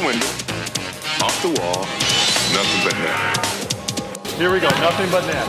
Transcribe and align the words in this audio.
window, 0.00 0.26
off 1.24 1.36
the 1.42 1.52
wall, 1.60 1.84
nothing 2.56 2.80
but 2.84 2.96
net. 3.04 3.46
Here 4.38 4.50
we 4.52 4.60
go. 4.60 4.68
Nothing 4.80 5.10
but 5.10 5.24
net. 5.26 5.46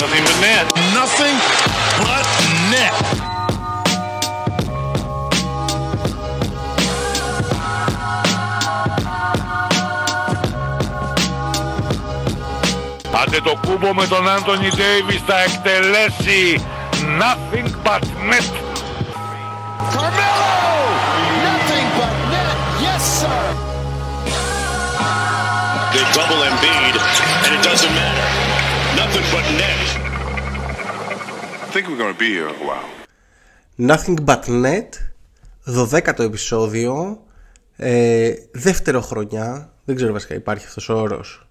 Nothing 0.00 0.22
but 0.24 0.38
net. 0.40 0.66
Nothing 0.94 1.36
but 2.04 2.26
net. 2.72 3.26
Άντε 13.22 13.40
το 13.40 13.58
κούμπο 13.66 13.94
με 13.94 14.06
τον 14.06 14.28
Άντωνι 14.28 14.68
Ντέιβις 14.68 15.22
θα 15.26 15.40
εκτελέσει 15.40 16.64
Nothing 17.20 17.68
but 17.84 18.02
net 18.28 18.66
Carmelo! 19.92 20.46
Nothing 21.46 21.88
but 21.98 22.14
net. 22.32 22.56
Yes, 22.80 23.02
sir. 23.20 23.69
They 26.11 26.17
double 26.19 26.41
Embiid, 26.51 26.95
and 27.45 27.51
it 27.57 27.63
doesn't 27.69 27.93
matter. 28.01 28.27
Nothing 29.01 29.25
but 29.33 29.45
net. 29.61 29.87
I 31.63 31.67
think 31.71 31.87
we're 31.87 32.01
going 32.03 32.13
to 32.13 32.19
be 32.19 32.31
here 32.37 32.47
a 32.47 32.59
while. 32.67 32.89
Nothing 33.77 34.17
but 34.25 34.47
net. 34.47 34.89
12ο 35.65 36.19
επεισόδιο. 36.19 37.23
Ε, 37.75 38.33
δεύτερο 38.51 39.01
χρονιά. 39.01 39.73
Δεν 39.85 39.95
ξέρω 39.95 40.13
βασικά 40.13 40.33
υπάρχει 40.35 40.65
αυτός 40.65 40.89
ο 40.89 40.93
όρος. 40.93 41.47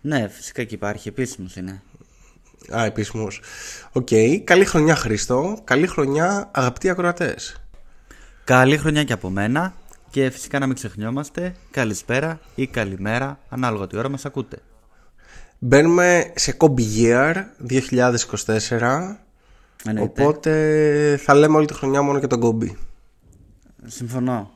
Ναι, 0.00 0.28
φυσικά 0.28 0.64
και 0.64 0.74
υπάρχει, 0.74 1.08
επίσημος 1.08 1.56
είναι. 1.56 1.82
Α, 2.76 2.84
επίσημος. 2.84 3.40
Οκ, 3.92 4.08
καλή 4.44 4.64
χρονιά 4.64 4.96
Χρήστο. 4.96 5.60
Καλή 5.64 5.86
χρονιά 5.86 6.50
αγαπητοί 6.52 6.90
ακροατές. 6.90 7.56
Καλή 8.44 8.76
χρονιά 8.76 9.04
και 9.04 9.12
από 9.12 9.30
μένα 9.30 9.74
και 10.12 10.30
φυσικά 10.30 10.58
να 10.58 10.66
μην 10.66 10.74
ξεχνιόμαστε, 10.74 11.54
καλησπέρα 11.70 12.40
ή 12.54 12.66
καλημέρα, 12.66 13.38
ανάλογα 13.48 13.86
τι 13.86 13.96
ώρα 13.96 14.08
μας 14.08 14.24
ακούτε. 14.24 14.58
Μπαίνουμε 15.58 16.32
σε 16.34 16.56
Kobe 16.58 16.80
Year 16.96 17.34
2024 17.68 19.16
Εννοείται. 19.84 20.02
Οπότε 20.02 21.20
θα 21.22 21.34
λέμε 21.34 21.56
όλη 21.56 21.66
τη 21.66 21.74
χρονιά 21.74 22.02
μόνο 22.02 22.18
για 22.18 22.28
τον 22.28 22.40
Kobe 22.42 22.70
Συμφωνώ. 23.86 24.50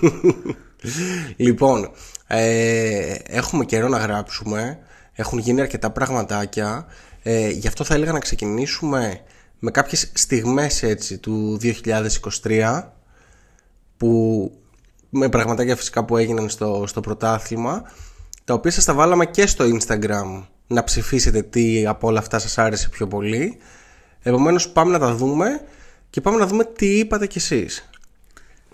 Λοιπόν, 1.36 1.90
ε, 2.26 3.14
έχουμε 3.26 3.64
καιρό 3.64 3.88
να 3.88 3.98
γράψουμε 3.98 4.78
Έχουν 5.12 5.38
γίνει 5.38 5.60
αρκετά 5.60 5.90
πραγματάκια 5.90 6.86
ε, 7.22 7.48
Γι' 7.48 7.66
αυτό 7.68 7.84
θα 7.84 7.94
έλεγα 7.94 8.12
να 8.12 8.18
ξεκινήσουμε 8.18 9.20
με 9.58 9.70
κάποιες 9.70 10.10
στιγμές 10.14 10.82
έτσι 10.82 11.18
του 11.18 11.58
2023 12.42 12.82
Που 13.96 14.52
με 15.08 15.28
πραγματάκια 15.28 15.76
φυσικά 15.76 16.04
που 16.04 16.16
έγιναν 16.16 16.48
στο, 16.48 16.84
στο 16.86 17.00
πρωτάθλημα 17.00 17.82
Τα 18.44 18.54
οποία 18.54 18.70
σας 18.70 18.84
τα 18.84 18.94
βάλαμε 18.94 19.26
και 19.26 19.46
στο 19.46 19.64
Instagram 19.64 20.46
Να 20.66 20.84
ψηφίσετε 20.84 21.42
τι 21.42 21.86
από 21.86 22.08
όλα 22.08 22.18
αυτά 22.18 22.38
σας 22.38 22.58
άρεσε 22.58 22.88
πιο 22.88 23.06
πολύ 23.06 23.58
Επομένως 24.22 24.68
πάμε 24.68 24.92
να 24.92 24.98
τα 24.98 25.14
δούμε 25.14 25.60
Και 26.10 26.20
πάμε 26.20 26.36
να 26.38 26.46
δούμε 26.46 26.64
τι 26.64 26.98
είπατε 26.98 27.26
κι 27.26 27.38
εσείς 27.38 27.88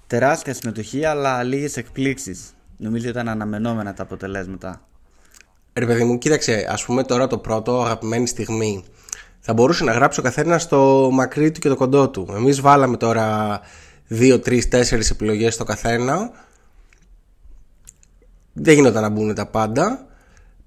Τεράστια 0.06 0.55
συμμετοχή, 0.55 1.05
αλλά 1.05 1.42
λίγες 1.42 1.77
εκπλήξεις. 1.77 2.55
Νομίζω 2.77 3.08
ήταν 3.08 3.28
αναμενόμενα 3.28 3.94
τα 3.94 4.02
αποτελέσματα. 4.02 4.80
Ρε 5.72 5.86
παιδί 5.86 6.05
μου, 6.05 6.18
κοίταξε, 6.18 6.66
ας 6.70 6.84
πούμε 6.84 7.02
τώρα 7.02 7.27
το 7.27 7.38
πρώτο 7.38 7.82
αγαπημένη 7.82 8.27
στιγμή. 8.27 8.84
Θα 9.40 9.52
μπορούσε 9.52 9.84
να 9.84 9.92
γράψει 9.92 10.20
ο 10.20 10.22
καθένας 10.22 10.68
το 10.68 11.08
μακρύ 11.12 11.50
του 11.50 11.60
και 11.60 11.68
το 11.68 11.77
κοντό 11.77 12.10
του. 12.10 12.32
Εμείς 12.36 12.60
βάλαμε 12.60 12.96
τώρα 12.96 13.60
2, 14.08 14.38
3, 14.38 14.60
4 14.69 15.10
επιλογές 15.10 15.55
στο 15.55 15.64
καθένα. 15.64 16.30
Δεν 18.52 18.74
γινόταν 18.74 19.02
να 19.02 19.08
μπουν 19.08 19.34
τα 19.34 19.46
πάντα. 19.46 20.06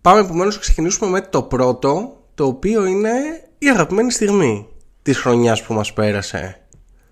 Πάμε 0.01 0.19
επομένως 0.19 0.55
να 0.55 0.61
ξεκινήσουμε 0.61 1.09
με 1.09 1.21
το 1.21 1.43
πρώτο, 1.43 2.23
το 2.35 2.45
οποίο 2.45 2.85
είναι 2.85 3.11
η 3.57 3.69
αγαπημένη 3.69 4.11
στιγμή 4.11 4.67
της 5.01 5.17
χρονιάς 5.17 5.63
που 5.63 5.73
μας 5.73 5.93
πέρασε. 5.93 6.61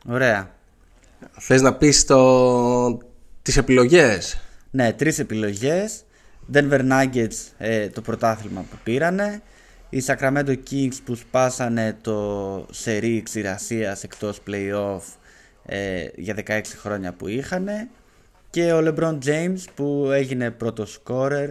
Ωραία. 0.08 0.54
Θες 1.32 1.62
να 1.62 1.76
πεις 1.76 2.06
το... 2.06 2.98
τις 3.42 3.58
επιλογές; 3.58 4.42
Ναι, 4.72 4.94
τρεις 4.94 5.20
επιλογές. 5.20 6.04
Denver 6.54 6.82
Nuggets 6.92 7.36
ε, 7.58 7.88
το 7.88 8.02
πρωτάθλημα 8.02 8.66
που 8.70 8.78
πήρανε. 8.84 9.42
Οι 9.90 10.04
Sacramento 10.06 10.56
Kings 10.72 10.98
που 11.06 11.16
σπάσανε 11.16 11.98
το 12.02 12.66
σερί 12.72 13.22
ξηρασίας 13.24 14.04
εκτός 14.04 14.40
playoff 14.48 15.02
ε, 15.66 16.08
για 16.16 16.36
16 16.48 16.62
χρόνια 16.66 17.14
που 17.14 17.28
είχανε. 17.28 17.90
Και 18.50 18.74
ο 18.74 18.80
LeBron 18.84 19.18
James 19.26 19.64
που 19.76 20.10
έγινε 20.14 20.52
πρώτος 20.52 21.02
scorer 21.04 21.50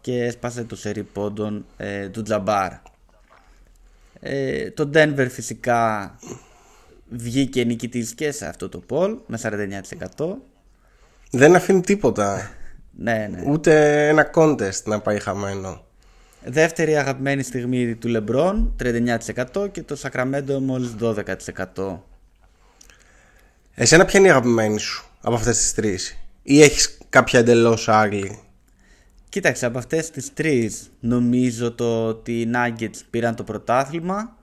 και 0.00 0.24
έσπασε 0.24 0.64
το 0.64 0.76
σερί 0.76 1.02
πόντων 1.02 1.66
ε, 1.76 2.08
του 2.08 2.22
Τζαμπάρ. 2.22 2.72
Ε, 4.20 4.70
το 4.70 4.90
Denver 4.94 5.26
φυσικά 5.30 6.14
βγήκε 7.08 7.64
νικητής 7.64 8.14
και 8.14 8.30
σε 8.30 8.46
αυτό 8.46 8.68
το 8.68 8.82
poll 8.88 9.16
με 9.26 9.38
49%. 10.16 10.26
Δεν 11.30 11.54
αφήνει 11.54 11.80
τίποτα. 11.80 12.36
Ναι, 13.00 13.28
ναι. 13.30 13.42
Ούτε 13.46 14.08
ένα 14.08 14.30
contest 14.34 14.82
να 14.84 15.00
πάει 15.00 15.20
χαμένο. 15.20 15.84
Δεύτερη 16.44 16.96
αγαπημένη 16.96 17.42
στιγμή 17.42 17.94
του 17.94 18.08
LeBron 18.16 18.68
39% 19.54 19.68
και 19.72 19.82
το 19.82 19.96
Sacramento 20.02 20.58
μόλις 20.60 20.94
12%. 21.00 21.98
Εσένα 23.80 24.04
ποια 24.04 24.18
είναι 24.18 24.28
η 24.28 24.30
αγαπημένη 24.30 24.78
σου 24.78 25.04
από 25.20 25.34
αυτές 25.34 25.58
τις 25.58 25.74
τρεις; 25.74 26.16
Ή 26.42 26.62
έχεις 26.62 26.98
κάποια 27.08 27.38
εντελώς 27.38 27.88
άλλη; 27.88 28.38
Κοίταξε, 29.28 29.66
από 29.66 29.78
αυτές 29.78 30.10
τις 30.10 30.34
τρεις 30.34 30.90
νομίζω 31.00 31.72
το 31.72 32.06
ότι 32.06 32.40
οι 32.40 32.50
Nuggets 32.54 33.00
πήραν 33.10 33.34
το 33.34 33.44
πρωτάθλημα 33.44 34.36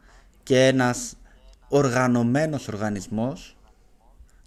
και 0.43 0.65
ένας 0.65 1.17
οργανωμένος 1.67 2.67
οργανισμός, 2.67 3.57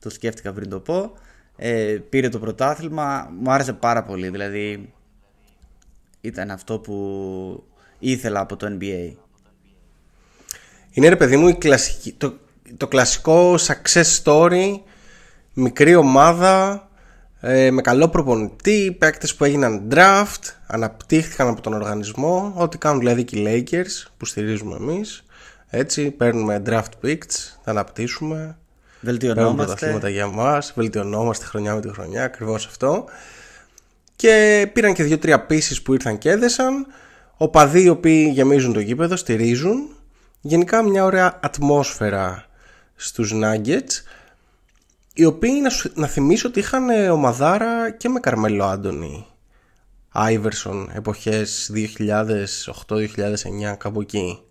το 0.00 0.10
σκέφτηκα 0.10 0.52
πριν 0.52 0.68
το 0.68 0.80
πω, 0.80 1.12
ε, 1.56 1.98
πήρε 2.08 2.28
το 2.28 2.38
πρωτάθλημα, 2.38 3.30
μου 3.40 3.50
άρεσε 3.50 3.72
πάρα 3.72 4.02
πολύ, 4.02 4.28
δηλαδή 4.28 4.92
ήταν 6.20 6.50
αυτό 6.50 6.78
που 6.78 7.64
ήθελα 7.98 8.40
από 8.40 8.56
το 8.56 8.76
NBA. 8.80 9.12
Είναι 10.90 11.08
ρε 11.08 11.16
παιδί 11.16 11.36
μου 11.36 11.48
η 11.48 11.54
κλασική, 11.54 12.12
το, 12.12 12.38
το 12.76 12.86
κλασικό 12.86 13.54
success 13.54 14.22
story, 14.24 14.80
μικρή 15.52 15.94
ομάδα, 15.94 16.82
ε, 17.40 17.70
με 17.70 17.80
καλό 17.80 18.08
προπονητή, 18.08 18.96
παίκτες 18.98 19.34
που 19.34 19.44
έγιναν 19.44 19.88
draft, 19.90 20.52
αναπτύχθηκαν 20.66 21.48
από 21.48 21.60
τον 21.60 21.72
οργανισμό, 21.72 22.52
ό,τι 22.56 22.78
κάνουν 22.78 22.98
δηλαδή 22.98 23.24
και 23.24 23.38
οι 23.38 23.44
Lakers 23.46 24.10
που 24.16 24.24
στηρίζουμε 24.24 24.76
εμείς. 24.76 25.24
Έτσι, 25.70 26.10
παίρνουμε 26.10 26.62
draft 26.66 27.04
picks, 27.04 27.56
τα 27.64 27.70
αναπτύσσουμε, 27.70 28.34
παίρνουμε 28.34 28.56
Βελτιωνόμαστε. 29.00 29.64
πρωταθλήματα 29.64 30.08
για 30.08 30.26
μας, 30.26 30.72
βελτιωνόμαστε 30.76 31.44
χρονιά 31.44 31.74
με 31.74 31.80
τη 31.80 31.88
χρονιά, 31.88 32.24
ακριβώς 32.24 32.66
αυτό. 32.66 33.04
Και 34.16 34.66
πήραν 34.72 34.94
και 34.94 35.02
δύο-τρία 35.02 35.40
πίσει 35.40 35.82
που 35.82 35.92
ήρθαν 35.92 36.18
και 36.18 36.30
έδεσαν. 36.30 36.86
Οπαδοί 37.36 37.82
οι 37.82 37.88
οποίοι 37.88 38.30
γεμίζουν 38.32 38.72
το 38.72 38.80
γήπεδο, 38.80 39.16
στηρίζουν. 39.16 39.88
Γενικά 40.40 40.82
μια 40.82 41.04
ωραία 41.04 41.38
ατμόσφαιρα 41.42 42.47
στους 43.00 43.32
Nuggets. 43.34 44.02
Οι 45.14 45.24
οποίοι 45.24 45.58
να, 45.62 45.70
σου- 45.70 45.92
να 45.94 46.06
θυμίσω 46.06 46.48
ότι 46.48 46.58
είχαν 46.58 46.88
ε, 46.90 47.10
ομαδάρα 47.10 47.90
και 47.90 48.08
με 48.08 48.20
Καρμέλο 48.20 48.64
Άντωνη. 48.64 49.26
Άιβερσον 50.08 50.90
εποχές 50.94 51.70
2008-2009 51.74 51.84
κάπου 53.78 54.00
εκεί. 54.00 54.42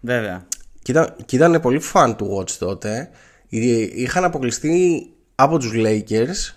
Βέβαια. 0.00 0.46
Και 0.82 0.90
ήταν, 0.92 1.14
και 1.26 1.36
ήταν 1.36 1.60
πολύ 1.60 1.78
φαν 1.78 2.16
του 2.16 2.36
Watch 2.38 2.50
τότε. 2.50 3.10
Εί- 3.48 3.92
Είχαν 3.94 4.24
αποκλειστεί 4.24 5.06
από 5.34 5.58
τους 5.58 5.70
Lakers 5.74 6.54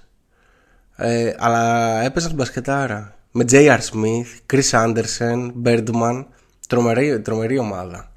ε, 0.96 1.34
αλλά 1.38 2.02
έπαιζαν 2.02 2.30
την 2.30 2.38
μπασκετάρα. 2.38 3.16
Με 3.32 3.46
J.R. 3.50 3.80
Smith, 3.80 4.54
Chris 4.54 4.70
Anderson, 4.72 5.52
Birdman. 5.64 6.26
Τρομερή, 6.68 7.22
τρομερή 7.22 7.58
ομάδα. 7.58 8.12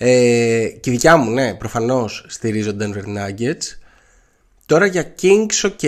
Ε, 0.00 0.66
και 0.80 0.90
η 0.90 0.92
δικιά 0.92 1.16
μου, 1.16 1.30
ναι, 1.30 1.54
προφανώς 1.54 2.24
στηρίζω 2.28 2.76
Denver 2.80 3.04
Nuggets. 3.16 3.78
Τώρα 4.66 4.86
για 4.86 5.14
Kings, 5.22 5.70
ok. 5.70 5.86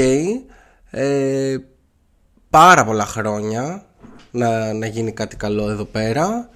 Ε, 0.91 1.57
πάρα 2.51 2.85
πολλά 2.85 3.07
χρόνια 3.07 3.87
να, 4.31 4.73
να 4.73 4.87
γίνει 4.87 5.12
κάτι 5.12 5.37
καλό 5.37 5.71
εδώ 5.71 5.85
πέρα. 5.85 6.49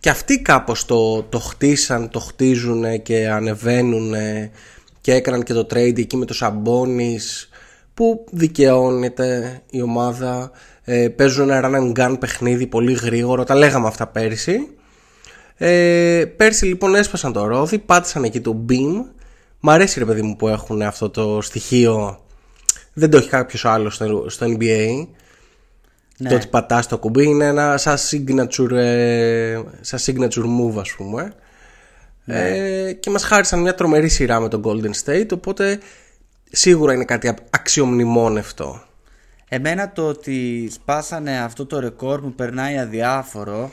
Και 0.00 0.10
αυτοί 0.10 0.42
κάπως 0.42 0.84
το, 0.84 1.22
το 1.22 1.38
χτίσαν, 1.38 2.08
το 2.08 2.18
χτίζουν 2.18 3.02
και 3.02 3.28
ανεβαίνουν 3.28 4.14
και 5.00 5.14
έκαναν 5.14 5.42
και 5.42 5.52
το 5.52 5.66
trade 5.70 5.98
εκεί 5.98 6.16
με 6.16 6.24
το 6.24 6.34
Σαμπόνις 6.34 7.48
που 7.94 8.24
δικαιώνεται 8.30 9.60
η 9.70 9.82
ομάδα. 9.82 10.50
Ε, 10.84 11.08
παίζουν 11.08 11.50
ένα 11.50 11.70
run 11.72 11.92
and 11.94 12.00
gun 12.00 12.16
παιχνίδι 12.20 12.66
πολύ 12.66 12.92
γρήγορο, 12.92 13.44
τα 13.44 13.54
λέγαμε 13.54 13.86
αυτά 13.86 14.06
πέρυσι. 14.06 14.76
Ε, 15.64 16.24
πέρσι 16.36 16.64
λοιπόν 16.64 16.94
έσπασαν 16.94 17.32
το 17.32 17.46
ρόδι, 17.46 17.78
πάτησαν 17.78 18.24
εκεί 18.24 18.40
το 18.40 18.64
beam. 18.68 19.04
Μ' 19.60 19.70
αρέσει 19.70 19.98
ρε 19.98 20.04
παιδί 20.04 20.22
μου 20.22 20.36
που 20.36 20.48
έχουν 20.48 20.82
αυτό 20.82 21.10
το 21.10 21.40
στοιχείο 21.40 22.24
δεν 22.92 23.10
το 23.10 23.16
έχει 23.16 23.28
κάποιος 23.28 23.64
άλλος 23.64 23.94
στο, 23.94 24.24
στο 24.28 24.46
NBA. 24.46 25.06
Ναι. 26.16 26.28
Το 26.28 26.34
ότι 26.34 26.46
πατάς 26.46 26.86
το 26.86 26.98
κουμπί 26.98 27.24
είναι 27.24 27.46
ένα 27.46 27.76
σαν 27.76 27.96
signature, 28.10 28.70
ε, 28.70 29.60
σαν 29.80 29.98
signature 30.06 30.44
move, 30.44 30.80
ας 30.80 30.94
πούμε. 30.96 31.32
Ναι. 32.24 32.48
Ε, 32.48 32.92
και 32.92 33.10
μας 33.10 33.24
χάρισαν 33.24 33.60
μια 33.60 33.74
τρομερή 33.74 34.08
σειρά 34.08 34.40
με 34.40 34.48
τον 34.48 34.62
Golden 34.64 34.90
State, 35.04 35.28
οπότε 35.32 35.78
σίγουρα 36.50 36.94
είναι 36.94 37.04
κάτι 37.04 37.34
αξιομνημόνευτο. 37.50 38.82
Εμένα 39.48 39.92
το 39.92 40.08
ότι 40.08 40.68
σπάσανε 40.72 41.38
αυτό 41.38 41.66
το 41.66 41.78
ρεκόρ 41.78 42.22
μου 42.22 42.34
περνάει 42.34 42.78
αδιάφορο. 42.78 43.70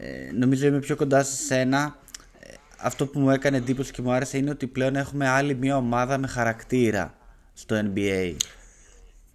Ε, 0.00 0.32
νομίζω 0.38 0.66
είμαι 0.66 0.78
πιο 0.78 0.96
κοντά 0.96 1.22
σε 1.22 1.36
σένα. 1.36 1.96
Ε, 2.38 2.54
αυτό 2.78 3.06
που 3.06 3.20
μου 3.20 3.30
έκανε 3.30 3.56
εντύπωση 3.56 3.92
και 3.92 4.02
μου 4.02 4.12
άρεσε 4.12 4.38
είναι 4.38 4.50
ότι 4.50 4.66
πλέον 4.66 4.96
έχουμε 4.96 5.28
άλλη 5.28 5.54
μια 5.54 5.76
ομάδα 5.76 6.18
με 6.18 6.26
χαρακτήρα 6.26 7.14
στο 7.52 7.76
NBA. 7.76 8.34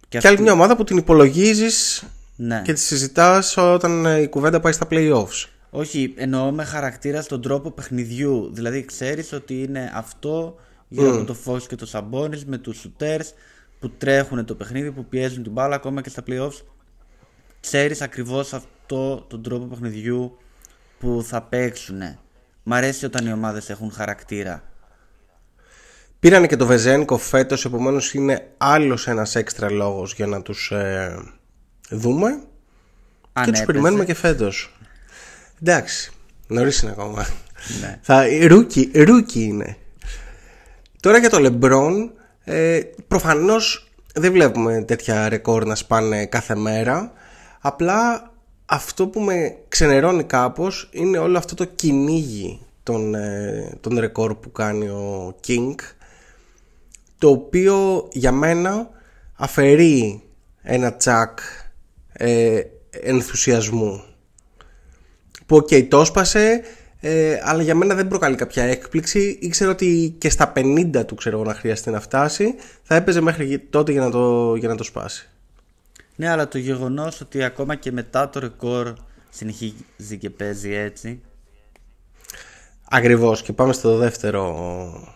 Και, 0.08 0.20
άλλη 0.22 0.40
μια 0.40 0.52
ομάδα 0.52 0.76
που 0.76 0.84
την 0.84 0.96
υπολογίζεις 0.96 2.04
Ναι. 2.36 2.62
και 2.64 2.72
τη 2.72 2.80
συζητάς 2.80 3.56
όταν 3.56 4.06
ε, 4.06 4.20
η 4.20 4.28
κουβέντα 4.28 4.60
πάει 4.60 4.72
στα 4.72 4.86
playoffs. 4.90 5.48
Όχι, 5.70 6.14
εννοώ 6.16 6.50
με 6.50 6.64
χαρακτήρα 6.64 7.22
στον 7.22 7.40
τρόπο 7.42 7.70
παιχνιδιού. 7.70 8.50
Δηλαδή 8.52 8.84
ξέρεις 8.84 9.32
ότι 9.32 9.62
είναι 9.62 9.92
αυτό 9.94 10.56
γύρω 10.88 11.14
από 11.14 11.24
το 11.24 11.36
Fox 11.44 11.62
και 11.62 11.76
το 11.76 11.88
Sabonis 11.92 12.42
με 12.46 12.58
τους 12.58 12.84
shooters 12.84 13.26
που 13.80 13.90
τρέχουν 13.90 14.44
το 14.44 14.54
παιχνίδι, 14.54 14.90
που 14.90 15.04
πιέζουν 15.04 15.42
την 15.42 15.52
μπάλα 15.52 15.74
ακόμα 15.74 16.00
και 16.00 16.08
στα 16.08 16.22
playoffs. 16.26 16.62
Ξέρεις 17.60 18.00
ακριβώς 18.00 18.52
αυτό 18.52 19.24
τον 19.28 19.42
τρόπο 19.42 19.64
παιχνιδιού 19.64 20.36
που 21.04 21.22
θα 21.22 21.42
παίξουν. 21.42 22.00
Μ' 22.62 22.72
αρέσει 22.72 23.04
όταν 23.04 23.26
οι 23.26 23.32
ομάδες 23.32 23.70
έχουν 23.70 23.92
χαρακτήρα. 23.92 24.62
Πήρανε 26.20 26.46
και 26.46 26.56
το 26.56 26.66
Βεζένκοφ 26.66 27.16
φέτος, 27.16 27.64
επομένως 27.64 28.14
είναι 28.14 28.50
άλλος 28.56 29.06
ένας 29.06 29.34
έξτρα 29.34 29.70
λόγος 29.70 30.14
για 30.14 30.26
να 30.26 30.42
τους 30.42 30.70
ε, 30.70 31.16
δούμε. 31.90 32.26
Αν 33.32 33.44
και 33.44 33.50
τους 33.50 33.60
έπαιζε. 33.60 33.64
περιμένουμε 33.64 34.04
και 34.04 34.14
φέτος. 34.14 34.76
Εντάξει, 35.62 36.12
νωρίς 36.46 36.82
είναι 36.82 36.90
ακόμα. 36.90 37.26
Ναι. 37.80 37.98
Θα, 38.02 38.24
rookie, 38.46 38.90
rookie 38.94 39.42
είναι. 39.42 39.76
Τώρα 41.00 41.18
για 41.18 41.30
το 41.30 41.38
Λεμπρόν, 41.38 42.12
ε, 42.44 42.80
προφανώς 43.08 43.90
δεν 44.14 44.32
βλέπουμε 44.32 44.82
τέτοια 44.82 45.28
ρεκόρ 45.28 45.66
να 45.66 45.74
σπάνε 45.74 46.26
κάθε 46.26 46.54
μέρα. 46.54 47.12
Απλά 47.60 48.32
αυτό 48.66 49.06
που 49.06 49.20
με 49.20 49.56
ξενερώνει 49.68 50.24
κάπως 50.24 50.88
είναι 50.92 51.18
όλο 51.18 51.38
αυτό 51.38 51.54
το 51.54 51.64
κυνήγι 51.64 52.60
των, 52.82 53.14
ε, 53.14 53.76
των 53.80 53.98
ρεκόρ 53.98 54.34
που 54.34 54.52
κάνει 54.52 54.88
ο 54.88 55.36
King 55.46 55.74
το 57.18 57.28
οποίο 57.30 58.08
για 58.12 58.32
μένα 58.32 58.88
αφαιρεί 59.34 60.22
ένα 60.62 60.94
τσακ 60.94 61.38
ε, 62.12 62.60
ενθουσιασμού. 62.90 64.04
Που 65.46 65.56
οκ 65.56 65.68
το 65.88 66.04
σπάσε 66.04 66.62
ε, 67.00 67.40
αλλά 67.42 67.62
για 67.62 67.74
μένα 67.74 67.94
δεν 67.94 68.08
προκαλεί 68.08 68.36
κάποια 68.36 68.64
έκπληξη. 68.64 69.38
Ήξερα 69.40 69.70
ότι 69.70 70.14
και 70.18 70.30
στα 70.30 70.52
50 70.56 71.06
του 71.06 71.14
ξέρω 71.14 71.36
εγώ 71.36 71.46
να 71.46 71.54
χρειαστεί 71.54 71.90
να 71.90 72.00
φτάσει. 72.00 72.54
Θα 72.82 72.94
έπαιζε 72.94 73.20
μέχρι 73.20 73.58
τότε 73.58 73.92
για 73.92 74.00
να 74.00 74.10
το, 74.10 74.54
για 74.54 74.68
να 74.68 74.74
το 74.76 74.84
σπάσει 74.84 75.28
Ναι, 76.16 76.28
αλλά 76.28 76.48
το 76.48 76.58
γεγονός 76.58 77.20
ότι 77.20 77.42
ακόμα 77.42 77.74
και 77.74 77.92
μετά 77.92 78.28
το 78.28 78.40
ρεκόρ 78.40 78.92
συνεχίζει 79.30 80.18
και 80.18 80.30
παίζει 80.30 80.72
έτσι. 80.74 81.20
Ακριβώς 82.90 83.42
και 83.42 83.52
πάμε 83.52 83.72
στο 83.72 83.96
δεύτερο 83.96 85.14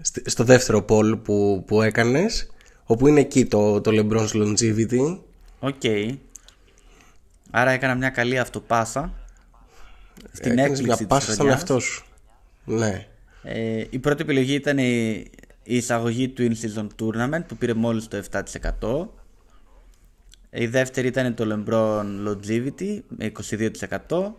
στη- 0.00 0.30
στο 0.30 0.44
δεύτερο 0.44 0.84
poll 0.88 1.18
που, 1.22 1.64
που 1.66 1.82
έκανες 1.82 2.50
όπου 2.84 3.06
είναι 3.06 3.20
εκεί 3.20 3.46
το, 3.46 3.80
το 3.80 3.90
LeBron's 3.94 4.28
Longevity 4.32 5.18
OK. 5.60 5.82
Άρα 7.50 7.70
έκανα 7.70 7.94
μια 7.94 8.08
καλή 8.10 8.38
αυτοπάσα. 8.38 9.12
Στην 10.32 10.52
Έκανες 10.52 10.64
έκπληξη 10.64 10.82
μια 10.86 10.96
της 10.96 11.06
πάσα 11.06 11.24
στον 11.24 11.34
χρονιάς. 11.36 11.56
εαυτό 11.58 11.78
σου 11.80 12.04
ναι 12.64 13.06
Ε, 13.42 13.84
η 13.90 13.98
πρώτη 13.98 14.22
επιλογή 14.22 14.54
ήταν 14.54 14.78
η, 14.78 15.10
η 15.62 15.76
εισαγωγή 15.76 16.28
του 16.28 16.50
In-Season 16.50 16.86
Tournament 17.00 17.46
που 17.46 17.56
πήρε 17.56 17.74
μόλις 17.74 18.08
το 18.08 18.22
7%. 18.30 19.06
Η 20.58 20.66
δεύτερη 20.66 21.06
ήταν 21.06 21.34
το 21.34 21.44
LeBron 21.52 22.28
Longevity 22.28 22.98
με 23.08 23.32
22%. 24.08 24.32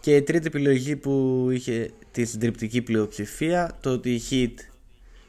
Και 0.00 0.16
η 0.16 0.22
τρίτη 0.22 0.46
επιλογή 0.46 0.96
που 0.96 1.46
είχε 1.50 1.90
τη 2.10 2.24
συντριπτική 2.24 2.82
πλειοψηφία 2.82 3.76
το 3.80 3.90
ότι 3.90 4.10
οι 4.14 4.22
Heat 4.30 4.60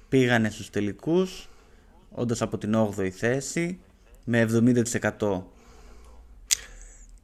πήγανε 0.09 0.49
στους 0.49 0.69
τελικούς 0.69 1.49
όντας 2.11 2.41
από 2.41 2.57
την 2.57 2.75
8η 2.75 3.09
θέση 3.09 3.79
με 4.23 4.47
70%. 5.19 5.41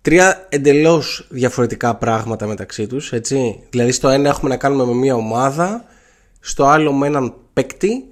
Τρία 0.01 0.47
εντελώς 0.49 1.27
διαφορετικά 1.29 1.95
πράγματα 1.95 2.47
μεταξύ 2.47 2.87
τους 2.87 3.11
έτσι 3.11 3.63
Δηλαδή 3.69 3.91
στο 3.91 4.09
ένα 4.09 4.29
έχουμε 4.29 4.49
να 4.49 4.57
κάνουμε 4.57 4.85
με 4.85 4.93
μια 4.93 5.15
ομάδα 5.15 5.85
Στο 6.39 6.65
άλλο 6.65 6.93
με 6.93 7.07
έναν 7.07 7.33
παίκτη 7.53 8.09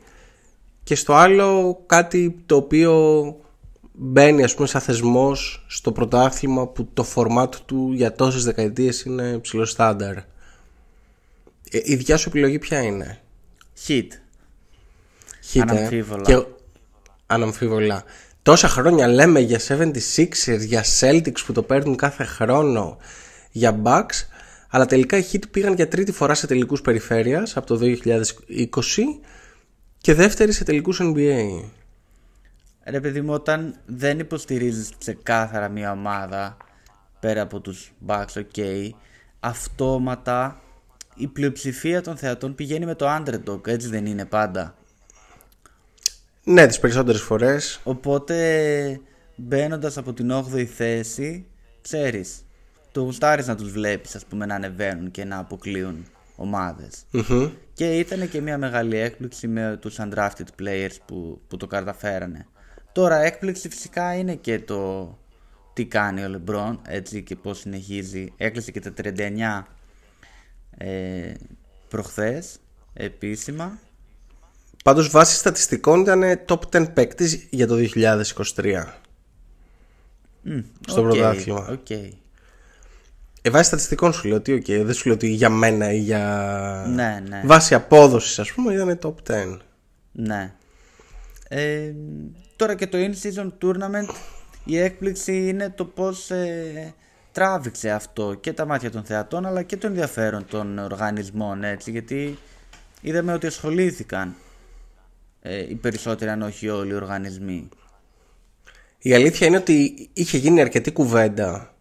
Και 0.83 0.95
στο 0.95 1.13
άλλο 1.13 1.79
κάτι 1.85 2.43
το 2.45 2.55
οποίο 2.55 2.91
μπαίνει 4.03 4.43
ας 4.43 4.53
πούμε 4.55 4.67
σαν 4.67 4.81
θεσμός 4.81 5.65
στο 5.67 5.91
πρωτάθλημα 5.91 6.67
που 6.67 6.89
το 6.93 7.03
φορμάτ 7.03 7.55
του 7.65 7.91
για 7.93 8.13
τόσες 8.13 8.43
δεκαετίες 8.43 9.01
είναι 9.01 9.37
ψηλό 9.37 9.65
στάνταρ. 9.65 10.17
Ε, 10.17 10.25
η 11.83 11.95
δικιά 11.95 12.17
σου 12.17 12.29
επιλογή 12.29 12.59
ποια 12.59 12.81
είναι; 12.81 13.19
Heat. 13.87 14.07
Hit, 15.53 15.55
ε. 15.55 15.61
Αναμφίβολα. 15.61 16.21
Και, 16.21 16.43
αναμφίβολα. 17.25 18.03
Τόσα 18.41 18.67
χρόνια 18.67 19.07
λέμε 19.07 19.39
για 19.39 19.59
76ers, 19.67 20.59
για 20.59 20.83
Celtics 20.99 21.45
που 21.45 21.53
το 21.53 21.63
παίρνουν 21.63 21.95
κάθε 21.95 22.23
χρόνο, 22.23 22.97
για 23.51 23.81
Bucks, 23.83 24.25
αλλά 24.69 24.85
τελικά 24.85 25.17
οι 25.17 25.23
Heat 25.31 25.43
πήγαν 25.51 25.73
για 25.73 25.87
τρίτη 25.87 26.11
φορά 26.11 26.33
σε 26.33 26.47
τελικούς 26.47 26.81
περιφέρειας 26.81 27.57
από 27.57 27.67
το 27.67 27.79
2020 27.81 29.21
και 29.97 30.13
δεύτερη 30.13 30.51
σε 30.51 30.63
τελικούς 30.63 30.99
NBA. 31.03 31.63
Ρε 32.91 32.99
παιδί 32.99 33.21
μου, 33.21 33.33
όταν 33.33 33.75
δεν 33.85 34.19
υποστηρίζεις 34.19 34.91
ξεκάθαρα 34.97 35.69
μια 35.69 35.91
ομάδα 35.91 36.57
πέρα 37.19 37.41
από 37.41 37.59
τους 37.59 37.93
Bucks, 38.07 38.25
ok, 38.33 38.89
αυτόματα 39.39 40.61
η 41.15 41.27
πλειοψηφία 41.27 42.01
των 42.01 42.17
θεατών 42.17 42.55
πηγαίνει 42.55 42.85
με 42.85 42.95
το 42.95 43.05
underdog, 43.09 43.67
έτσι 43.67 43.87
δεν 43.87 44.05
είναι 44.05 44.25
πάντα. 44.25 44.75
Ναι, 46.43 46.67
τις 46.67 46.79
περισσότερες 46.79 47.21
φορές. 47.21 47.79
Οπότε 47.83 48.99
μπαίνοντας 49.35 49.97
από 49.97 50.13
την 50.13 50.31
8η 50.31 50.63
θέση, 50.63 51.45
ξέρεις, 51.81 52.45
το 52.91 53.01
γουστάρεις 53.01 53.47
να 53.47 53.55
τους 53.55 53.71
βλέπεις 53.71 54.15
ας 54.15 54.25
πούμε 54.25 54.45
να 54.45 54.55
ανεβαίνουν 54.55 55.11
και 55.11 55.25
να 55.25 55.37
αποκλείουν 55.37 56.05
ομάδες. 56.35 57.03
Μμμ. 57.11 57.49
Και 57.73 57.99
ήταν 57.99 58.29
και 58.29 58.41
μια 58.41 58.57
μεγάλη 58.57 58.97
έκπληξη 58.97 59.47
με 59.47 59.77
τους 59.81 59.95
undrafted 59.99 60.61
players 60.61 60.95
που, 61.05 61.41
που 61.47 61.57
το 61.57 61.67
καταφέρανε. 61.67 62.45
Τώρα 62.91 63.21
έκπληξη 63.21 63.69
φυσικά 63.69 64.13
είναι 64.13 64.35
και 64.35 64.59
το 64.59 65.09
τι 65.73 65.85
κάνει 65.85 66.23
ο 66.23 66.41
LeBron 66.45 66.77
έτσι 66.87 67.23
και 67.23 67.35
πώς 67.35 67.59
συνεχίζει. 67.59 68.33
Έκλεισε 68.37 68.71
και 68.71 68.79
τα 68.79 68.93
39 69.03 69.63
ε, 70.77 71.33
προχθές 71.87 72.59
επίσημα. 72.93 73.79
Πάντως 74.83 75.09
βάσει 75.09 75.35
στατιστικών 75.35 76.01
ήταν 76.01 76.23
top 76.47 76.59
10 76.71 76.93
παίκτης 76.93 77.47
για 77.49 77.67
το 77.67 77.75
2023. 77.95 78.83
Στο 80.87 81.01
Οκ, 81.01 81.07
πρωτάθλημα. 81.07 81.67
οκ. 81.71 81.89
Ε, 83.41 83.49
βάσει 83.49 83.63
στατιστικών 83.67 84.13
σου 84.13 84.27
λέω 84.27 84.37
ότι 84.37 84.53
οκ, 84.53 84.65
δεν 84.65 84.93
σου 84.93 85.05
λέω 85.05 85.15
ότι 85.15 85.27
για 85.27 85.49
μένα 85.49 85.91
ή 85.91 85.99
για... 85.99 86.85
Ναι, 86.87 87.23
ναι. 87.29 87.41
Βάσει 87.45 87.73
απόδοσης 87.73 88.39
ας 88.39 88.51
πούμε 88.51 88.73
ήταν 88.73 88.99
top 89.01 89.31
10. 89.31 89.57
Ναι. 90.11 90.53
Ε, 91.53 91.93
τώρα 92.55 92.75
και 92.75 92.87
το 92.87 92.97
in-season 92.97 93.51
tournament 93.61 94.15
η 94.65 94.77
έκπληξη 94.77 95.47
είναι 95.47 95.69
το 95.69 95.85
πώς 95.85 96.29
ε, 96.29 96.93
τράβηξε 97.31 97.91
αυτό 97.91 98.33
και 98.33 98.53
τα 98.53 98.65
μάτια 98.65 98.91
των 98.91 99.03
θεατών 99.03 99.45
αλλά 99.45 99.63
και 99.63 99.77
το 99.77 99.87
ενδιαφέρον 99.87 100.45
των 100.45 100.77
οργανισμών 100.77 101.63
έτσι 101.63 101.91
γιατί 101.91 102.37
είδαμε 103.01 103.33
ότι 103.33 103.47
ασχολήθηκαν 103.47 104.35
ε, 105.41 105.69
οι 105.69 105.75
περισσότεροι 105.75 106.31
αν 106.31 106.41
όχι 106.41 106.69
όλοι 106.69 106.91
οι 106.91 106.95
οργανισμοί. 106.95 107.69
Η 108.97 109.13
αλήθεια 109.13 109.47
είναι 109.47 109.57
ότι 109.57 110.09
είχε 110.13 110.37
γίνει 110.37 110.61
αρκετή 110.61 110.91
κουβέντα 110.91 111.73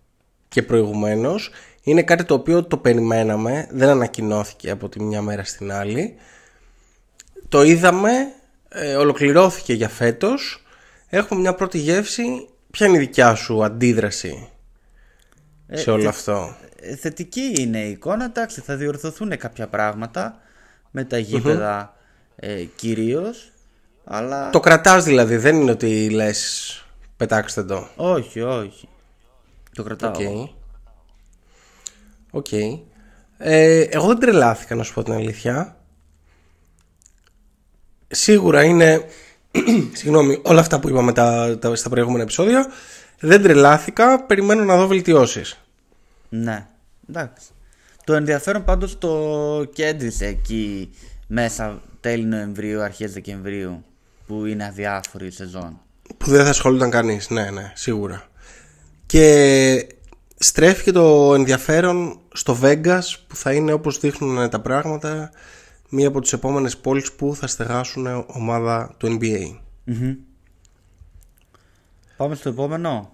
και 0.48 0.62
προηγουμένως. 0.62 1.50
Είναι 1.82 2.02
κάτι 2.02 2.24
το 2.24 2.34
οποίο 2.34 2.64
το 2.64 2.76
περιμέναμε, 2.76 3.68
δεν 3.70 3.88
ανακοινώθηκε 3.88 4.70
από 4.70 4.88
τη 4.88 5.02
μια 5.02 5.22
μέρα 5.22 5.44
στην 5.44 5.72
άλλη. 5.72 6.16
Το 7.48 7.62
είδαμε, 7.62 8.10
ε, 8.72 8.94
ολοκληρώθηκε 8.96 9.72
για 9.72 9.88
φέτος. 9.88 10.64
Έχουμε 11.08 11.40
μια 11.40 11.54
πρώτη 11.54 11.78
γεύση. 11.78 12.48
Ποια 12.70 12.86
είναι 12.86 12.96
η 12.96 13.00
δικιά 13.00 13.34
σου 13.34 13.64
αντίδραση 13.64 14.48
σε 15.72 15.90
όλο 15.90 16.00
θε- 16.02 16.08
αυτό; 16.10 16.56
Ε, 16.80 16.96
θετική 16.96 17.52
είναι 17.58 17.78
η 17.78 17.90
εικόνα, 17.90 18.24
εντάξει 18.24 18.60
θα 18.60 18.76
διορθωθούν 18.76 19.36
κάποια 19.36 19.66
πράγματα 19.68 20.38
με 20.90 21.04
τα 21.04 21.18
γηπεδα 21.18 21.96
ε, 22.36 22.62
κυρίως 22.64 23.52
Αλλά 24.04 24.50
Το 24.50 24.60
κρατάς 24.60 25.04
δηλαδή, 25.04 25.36
δεν 25.36 25.56
είναι 25.60 25.70
ότι 25.70 26.10
λες 26.10 26.84
πετάξτε 27.16 27.62
το. 27.64 27.88
όχι, 27.96 28.40
όχι. 28.40 28.88
Το 29.74 29.82
κρατάω. 29.82 30.10
Οκ. 30.12 30.48
Οκ. 32.30 32.52
Ε, 33.38 33.80
εγώ 33.80 34.06
δεν 34.06 34.18
τρελάθηκα 34.18 34.74
να 34.74 34.82
σου 34.82 34.94
πω 34.94 35.02
την 35.02 35.12
αλήθεια. 35.12 35.76
Σίγουρα 38.10 38.64
είναι. 38.64 39.04
Συγγνώμη, 39.92 40.40
όλα 40.42 40.60
αυτά 40.60 40.80
που 40.80 40.88
είπαμε 40.88 41.12
τα, 41.12 41.58
τα, 41.58 41.74
στα 41.74 41.88
προηγούμενα 41.88 42.22
επεισόδια. 42.22 42.66
Δεν 43.20 43.42
τρελάθηκα. 43.42 44.22
Περιμένω 44.22 44.64
να 44.64 44.76
δω 44.76 44.86
βελτιώσεις. 44.86 45.60
Ναι, 46.28 46.66
εντάξει. 47.08 47.46
Το 48.04 48.14
ενδιαφέρον 48.14 48.64
πάντως 48.64 48.98
το 48.98 49.64
κέντρισε 49.72 50.26
εκεί 50.26 50.90
μέσα 51.26 51.80
τέλη 52.00 52.24
Νοεμβρίου, 52.24 52.82
αρχές 52.82 53.12
Δεκεμβρίου 53.12 53.84
που 54.26 54.46
είναι 54.46 54.64
αδιάφορη 54.64 55.26
η 55.26 55.30
σεζόν. 55.30 55.80
Που 56.16 56.30
δεν 56.30 56.44
θα 56.44 56.50
ασχολούνταν 56.50 56.90
κανείς. 56.90 57.30
Ναι, 57.30 57.50
ναι, 57.50 57.72
σίγουρα. 57.74 58.28
Και 59.06 59.86
στρέφει 60.38 60.82
και 60.82 60.92
το 60.92 61.34
ενδιαφέρον 61.34 62.20
στο 62.32 62.58
Vegas 62.62 63.02
που 63.26 63.36
θα 63.36 63.52
είναι 63.52 63.72
όπως 63.72 63.98
δείχνουν 63.98 64.50
τα 64.50 64.60
πράγματα 64.60 65.30
μία 65.90 66.08
από 66.08 66.20
τις 66.20 66.32
επόμενες 66.32 66.76
πόλεις 66.76 67.12
που 67.12 67.34
θα 67.34 67.46
στεγάσουν 67.46 68.24
ομάδα 68.26 68.94
του 68.96 69.18
NBA. 69.20 69.58
Πάμε 72.16 72.34
στο 72.34 72.48
επόμενο. 72.48 73.12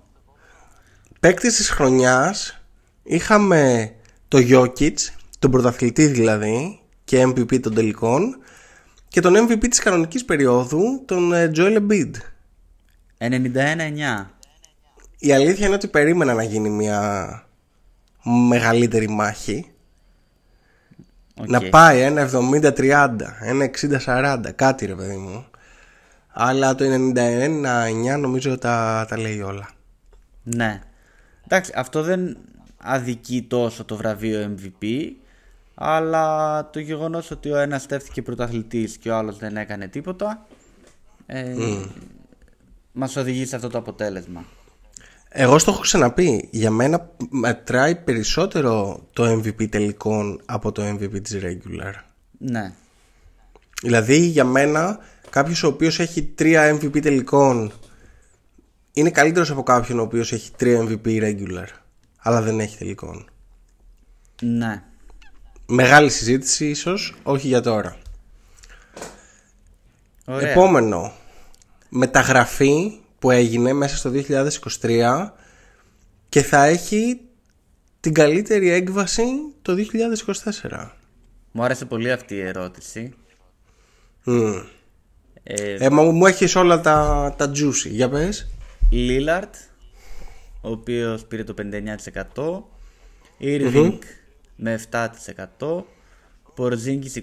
Παίκτης 1.21 1.57
της 1.57 1.71
χρονιάς 1.71 2.63
είχαμε 3.03 3.93
το 4.29 4.39
Jokic, 4.51 4.95
τον 5.39 5.51
πρωταθλητή 5.51 6.07
δηλαδή 6.07 6.81
και 7.05 7.23
MVP 7.23 7.61
των 7.61 7.75
τελικών 7.75 8.39
και 9.09 9.21
τον 9.21 9.35
MVP 9.37 9.69
της 9.71 9.79
κανονικής 9.79 10.25
περίοδου, 10.25 11.05
τον 11.05 11.33
ε, 11.33 11.51
Joel 11.55 11.79
Embiid. 11.79 12.11
91-9. 13.19 14.27
Η 15.19 15.33
αλήθεια 15.33 15.67
είναι 15.67 15.75
ότι 15.75 15.89
περίμενα 15.89 16.35
να 16.35 16.43
γίνει 16.43 16.71
μια 16.71 17.31
μεγαλύτερη 18.49 19.09
μάχη. 19.09 19.71
Οκ. 21.41 21.49
Να 21.49 21.61
πάει 21.61 22.01
ένα 22.01 22.31
70-30, 22.33 23.17
ένα 23.41 23.71
60-40, 24.05 24.41
κάτι 24.55 24.87
ρε 24.87 24.95
παιδί 24.95 25.17
μου. 25.17 25.47
Αλλά 26.33 26.75
το 26.75 26.85
91-9 28.15 28.19
νομίζω 28.21 28.59
τα, 28.59 29.07
τα 29.09 29.19
λέει 29.19 29.41
όλα. 29.41 29.69
Ναι. 30.43 30.81
Εντάξει, 31.45 31.73
αυτό 31.77 32.03
δεν 32.03 32.37
αδικεί 32.77 33.43
τόσο 33.43 33.85
το 33.85 33.97
βραβείο 33.97 34.57
MVP, 34.57 35.11
αλλά 35.75 36.71
το 36.71 36.79
γεγονός 36.79 37.31
ότι 37.31 37.51
ο 37.51 37.57
ένας 37.57 37.83
στέφθηκε 37.83 38.23
πρωταθλητής 38.23 38.97
και 38.97 39.11
ο 39.11 39.17
άλλος 39.17 39.39
δεν 39.39 39.57
έκανε 39.57 39.89
τίποτα, 39.89 40.47
ε, 41.27 41.55
μας 42.93 43.17
οδηγεί 43.17 43.47
σε 43.47 43.57
αυτό 43.57 43.69
το 43.69 43.79
αποτέλεσμα. 43.79 44.45
Εγώ 45.39 45.59
στο 45.59 45.71
έχω 45.71 45.81
ξαναπεί. 45.81 46.49
Για 46.51 46.71
μένα 46.71 47.11
μετράει 47.31 47.97
περισσότερο 47.97 49.01
το 49.13 49.33
MVP 49.33 49.69
τελικών 49.69 50.41
από 50.45 50.73
το 50.73 50.83
MVP 50.89 51.23
της 51.23 51.39
regular. 51.43 51.93
Ναι. 52.39 52.73
Δηλαδή 53.83 54.17
για 54.17 54.45
μένα 54.45 54.99
κάποιος 55.31 55.63
ο 55.63 55.67
οποίος 55.67 55.99
έχει 55.99 56.23
τρία 56.23 56.77
MVP 56.77 57.03
τελικών 57.03 57.73
είναι 58.93 59.11
καλύτερος 59.11 59.51
από 59.51 59.63
κάποιον 59.63 59.99
ο 59.99 60.03
οποίος 60.03 60.33
έχει 60.33 60.51
τρία 60.57 60.81
MVP 60.81 61.07
regular 61.07 61.69
αλλά 62.19 62.43
δεν 62.43 62.61
έχει 62.61 62.77
τελικών. 62.77 63.31
Ναι. 64.43 64.83
Μεγάλη 65.67 66.11
συζήτηση 66.11 66.67
ίσως, 66.69 67.15
όχι 67.23 67.47
για 67.47 67.61
τώρα. 67.61 67.97
Ωραία. 70.25 70.51
Επόμενο, 70.51 71.13
μεταγραφή 71.89 73.01
που 73.27 73.33
έγινε 73.33 73.73
μέσα 73.73 73.97
στο 73.97 74.13
2023 74.81 75.31
και 76.29 76.43
θα 76.43 76.65
έχει 76.65 77.21
την 78.01 78.15
καλύτερη 78.15 78.71
έκβαση 78.71 79.25
το 79.63 79.75
2024. 80.63 80.89
Μου 81.53 81.63
άρεσε 81.63 81.85
πολύ 81.85 82.13
αυτή 82.13 82.35
η 82.35 82.41
ερώτηση. 82.41 83.15
Μμ. 84.25 84.53
Ε, 85.43 85.75
Ε, 85.85 85.91
μα 85.91 86.03
μου 86.03 86.27
έχεις 86.27 86.55
όλα 86.57 86.81
τα, 86.81 87.35
τα 87.39 87.53
juicy, 87.55 87.91
για 87.91 88.09
πες. 88.09 88.49
Lillard, 88.93 89.55
ο 90.61 90.71
οποίος 90.71 91.25
πήρε 91.25 91.45
το 91.45 91.55
59%, 92.35 92.63
Irving 93.41 93.99
με 94.57 94.81
7%, 94.91 95.85
Porzingis 96.57 97.23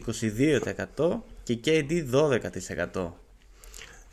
22% 0.98 1.22
και 1.44 1.60
KD 1.66 2.04
12%. 2.94 3.12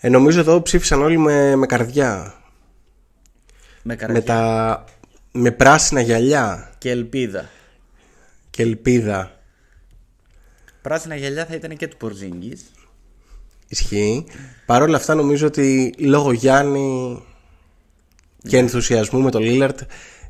Ε, 0.01 0.09
νομίζω 0.09 0.41
εδώ 0.41 0.63
ψήφισαν 0.63 1.03
όλοι 1.03 1.19
με, 1.19 1.57
με 1.57 1.67
καρδιά. 1.67 2.35
Με 3.83 3.97
καρδιά 3.97 4.19
Με, 4.21 4.25
τα, 4.25 4.85
με 5.33 5.51
πράσινα 5.51 6.01
γυαλιά 6.01 6.71
και 6.79 6.91
ελπίδα. 6.91 7.49
και 8.51 8.63
ελπίδα. 8.63 9.41
Πράσινα 10.83 11.15
γυαλιά 11.15 11.47
θα 11.47 11.55
ήταν 11.55 11.77
και 11.77 11.89
του 11.89 11.97
Porzingis. 12.01 12.59
Ισχύει. 13.69 14.27
Παρ' 14.67 14.83
όλα 14.83 14.97
αυτά 14.97 15.15
νομίζω 15.15 15.47
ότι 15.47 15.95
λόγω 15.99 16.33
Γιάννη 16.33 17.23
και 18.49 18.57
ενθουσιασμού 18.57 19.21
με 19.21 19.31
το 19.31 19.39
Λίλαρτ 19.39 19.81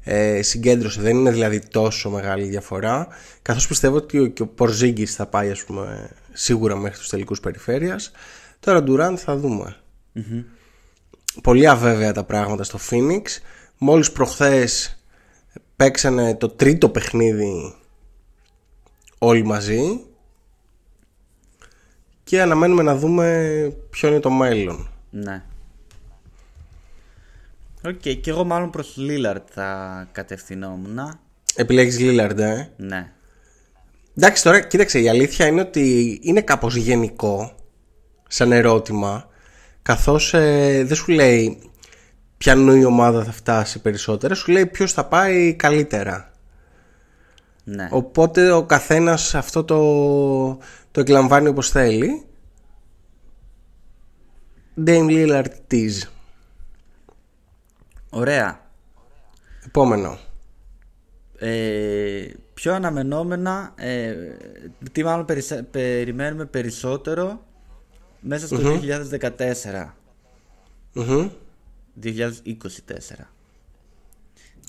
ε, 0.02 0.42
συγκέντρωσε. 0.42 1.00
Δεν 1.00 1.16
είναι 1.16 1.30
δηλαδή 1.30 1.60
τόσο 1.60 2.10
μεγάλη 2.10 2.44
διαφορά. 2.44 3.08
Καθώς 3.42 3.66
πιστεύω 3.66 3.96
ότι 3.96 4.18
ο, 4.18 4.26
και 4.26 4.42
ο 4.42 4.46
Πορζίγκης 4.46 5.14
θα 5.14 5.26
πάει 5.26 5.50
ας 5.50 5.64
πούμε, 5.64 6.10
σίγουρα 6.32 6.76
μέχρι 6.76 6.98
τους 6.98 7.08
τελικούς 7.08 7.40
περιφέρειας. 7.40 8.12
Τώρα 8.60 8.82
Ντουράντ 8.82 9.18
θα 9.20 9.36
δούμε. 9.36 9.76
Πολύ 11.42 11.66
αβέβαια 11.66 12.12
τα 12.12 12.24
πράγματα 12.24 12.64
στο 12.64 12.78
Phoenix. 12.90 13.22
Μόλις 13.78 14.12
προχθές 14.12 14.98
παίξανε 15.76 16.34
το 16.34 16.48
τρίτο 16.48 16.88
παιχνίδι 16.88 17.74
όλοι 19.18 19.44
μαζί 19.44 20.04
και 22.24 22.42
αναμένουμε 22.42 22.82
να 22.82 22.96
δούμε 22.96 23.76
ποιο 23.90 24.08
είναι 24.08 24.20
το 24.20 24.30
μέλλον. 24.30 24.88
Ναι. 25.10 25.42
Οκ, 27.84 28.00
και 28.00 28.30
εγώ 28.30 28.44
μάλλον 28.44 28.70
προς 28.70 28.96
Lillard 28.98 29.42
θα 29.50 30.08
κατευθυνόμουν. 30.12 31.18
Επιλέγεις 31.54 31.96
Lillard, 32.00 32.38
ε; 32.38 32.66
Ναι. 32.76 33.12
Εντάξει 34.16 34.42
τώρα, 34.42 34.60
κοίταξε, 34.60 35.00
η 35.00 35.08
αλήθεια 35.08 35.46
είναι 35.46 35.60
ότι 35.60 36.18
είναι 36.22 36.40
κάπως 36.40 36.76
γενικό 36.76 37.54
σαν 38.32 38.52
ερώτημα 38.52 39.28
καθώς 39.82 40.34
ε, 40.34 40.84
δεν 40.84 40.96
σου 40.96 41.12
λέει 41.12 41.70
ποιανού 42.38 42.74
η 42.74 42.84
ομάδα 42.84 43.24
θα 43.24 43.32
φτάσει 43.32 43.80
περισσότερα, 43.80 44.34
σου 44.34 44.52
λέει 44.52 44.66
ποιος 44.66 44.92
θα 44.92 45.04
πάει 45.04 45.54
καλύτερα. 45.54 46.30
Ναι. 47.64 47.88
Οπότε 47.90 48.52
ο 48.52 48.64
καθένας 48.64 49.34
αυτό 49.34 49.64
το, 49.64 49.78
το 50.90 51.00
εκλαμβάνει 51.00 51.48
όπως 51.48 51.70
θέλει. 51.70 52.24
Dame 54.86 55.08
Lillard 55.08 55.46
tease. 55.70 56.02
Ωραία. 58.10 58.60
Επόμενο. 59.66 60.18
Ε, 61.38 62.24
πιο 62.54 62.74
αναμενόμενα, 62.74 63.72
ε, 63.76 64.14
τι 64.92 65.04
μάλλον 65.04 65.24
περισε- 65.24 65.62
περιμένουμε 65.62 66.44
περισσότερο 66.44 67.44
μέσα 68.20 68.46
στο 68.46 68.56
2014. 68.56 69.94
Μμμ. 70.92 71.28
2024. 72.02 73.30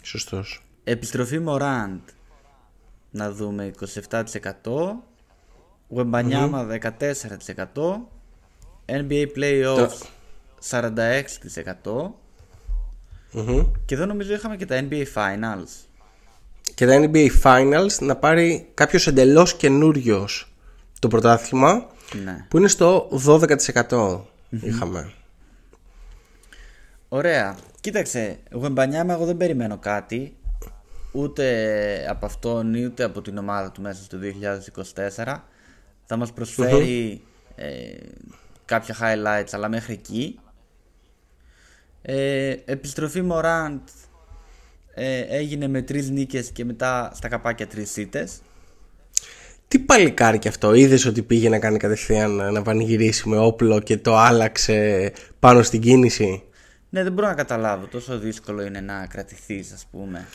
Σωστός. 0.03 0.63
Επιστροφή 0.83 1.43
Morant 1.47 1.99
να 3.11 3.31
δούμε 3.31 3.71
27%. 4.09 4.23
Wembanyama 5.95 6.79
14%. 6.81 8.07
NBA 8.85 9.25
Playoffs 9.35 10.01
46%. 10.69 12.11
Μμμ. 13.31 13.71
Και 13.85 13.95
εδώ 13.95 14.05
νομίζω 14.05 14.33
είχαμε 14.33 14.55
και 14.55 14.65
τα 14.65 14.87
NBA 14.89 15.05
Finals. 15.13 15.85
Και 16.75 16.85
τα 16.85 17.09
NBA 17.11 17.27
Finals 17.43 17.99
να 17.99 18.15
πάρει 18.15 18.69
κάποιος 18.73 19.07
εντελώς 19.07 19.55
καινούριος 19.55 20.50
το 21.01 21.07
πρωτάθλημα 21.07 21.87
Ναι. 22.23 22.45
που 22.49 22.57
είναι 22.57 22.67
στο 22.67 23.09
12% 23.89 24.21
είχαμε. 24.49 25.11
Ωραία. 27.09 27.57
Κοίταξε, 27.81 28.39
Wembanyama 28.61 29.09
εγώ 29.09 29.25
δεν 29.25 29.37
περιμένω 29.37 29.77
κάτι. 29.77 30.35
Ούτε 31.11 32.05
από 32.09 32.25
αυτόν 32.25 32.73
ούτε 32.73 33.03
από 33.03 33.21
την 33.21 33.37
ομάδα 33.37 33.71
του 33.71 33.81
μέσα 33.81 34.03
στο 34.03 34.17
2024. 35.15 35.43
Θα 36.05 36.15
μας 36.17 36.33
προσφέρει 36.33 37.21
ε, 37.55 37.95
κάποια 38.65 38.95
highlights 39.01 39.49
αλλά 39.51 39.69
μέχρι 39.69 39.93
εκεί. 39.93 40.39
Ε, 42.01 42.55
επιστροφή 42.65 43.27
Morant 43.31 43.79
ε, 44.93 45.19
έγινε 45.19 45.67
με 45.67 45.81
τρεις 45.81 46.09
νίκες 46.09 46.51
και 46.51 46.65
μετά 46.65 47.11
στα 47.15 47.27
καπάκια 47.27 47.67
τρεις 47.67 47.97
ήττες. 47.97 48.41
Τι 49.71 49.79
παλικάρι 49.79 50.39
και 50.39 50.47
αυτό, 50.47 50.73
είδες 50.73 51.05
ότι 51.05 51.21
πήγε 51.21 51.49
να 51.49 51.59
κάνει 51.59 51.77
κατευθείαν 51.77 52.53
να 52.53 52.61
πανηγυρίσει 52.61 53.29
με 53.29 53.37
όπλο 53.37 53.79
και 53.79 53.97
το 53.97 54.17
άλλαξε 54.17 55.11
πάνω 55.39 55.63
στην 55.63 55.81
κίνηση; 55.81 56.43
Ναι, 56.89 57.03
δεν 57.03 57.11
μπορώ 57.11 57.27
να 57.27 57.33
καταλάβω. 57.33 57.85
Τόσο 57.85 58.19
δύσκολο 58.19 58.61
είναι 58.61 58.79
να 58.79 59.05
κρατηθείς, 59.05 59.71
ας 59.71 59.85
πούμε. 59.91 60.27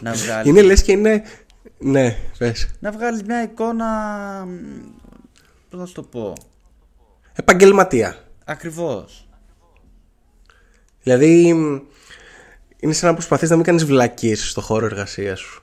να 0.00 0.12
βγάλεις. 0.24 0.50
Είναι 0.50 0.62
λες 0.62 0.82
και 0.82 0.92
είναι... 0.92 1.22
Ναι, 1.78 2.16
πες. 2.38 2.68
Να 2.78 2.90
βγάλεις 2.90 3.22
μια 3.22 3.42
εικόνα. 3.42 3.86
Πώς 5.70 5.80
να 5.80 5.86
σου 5.86 5.94
το 5.94 6.02
πω. 6.02 6.32
Επαγγελματία. 7.34 8.16
Ακριβώς. 8.44 9.28
Δηλαδή, 11.02 11.54
μ, 11.54 11.80
είναι 12.78 12.92
σαν 12.92 13.08
να 13.08 13.14
προσπαθείς 13.14 13.50
να 13.50 13.56
μην 13.56 13.64
κάνεις 13.64 13.84
βλακίες 13.84 14.50
στο 14.50 14.60
χώρο 14.60 14.86
εργασίας 14.86 15.40
σου. 15.40 15.62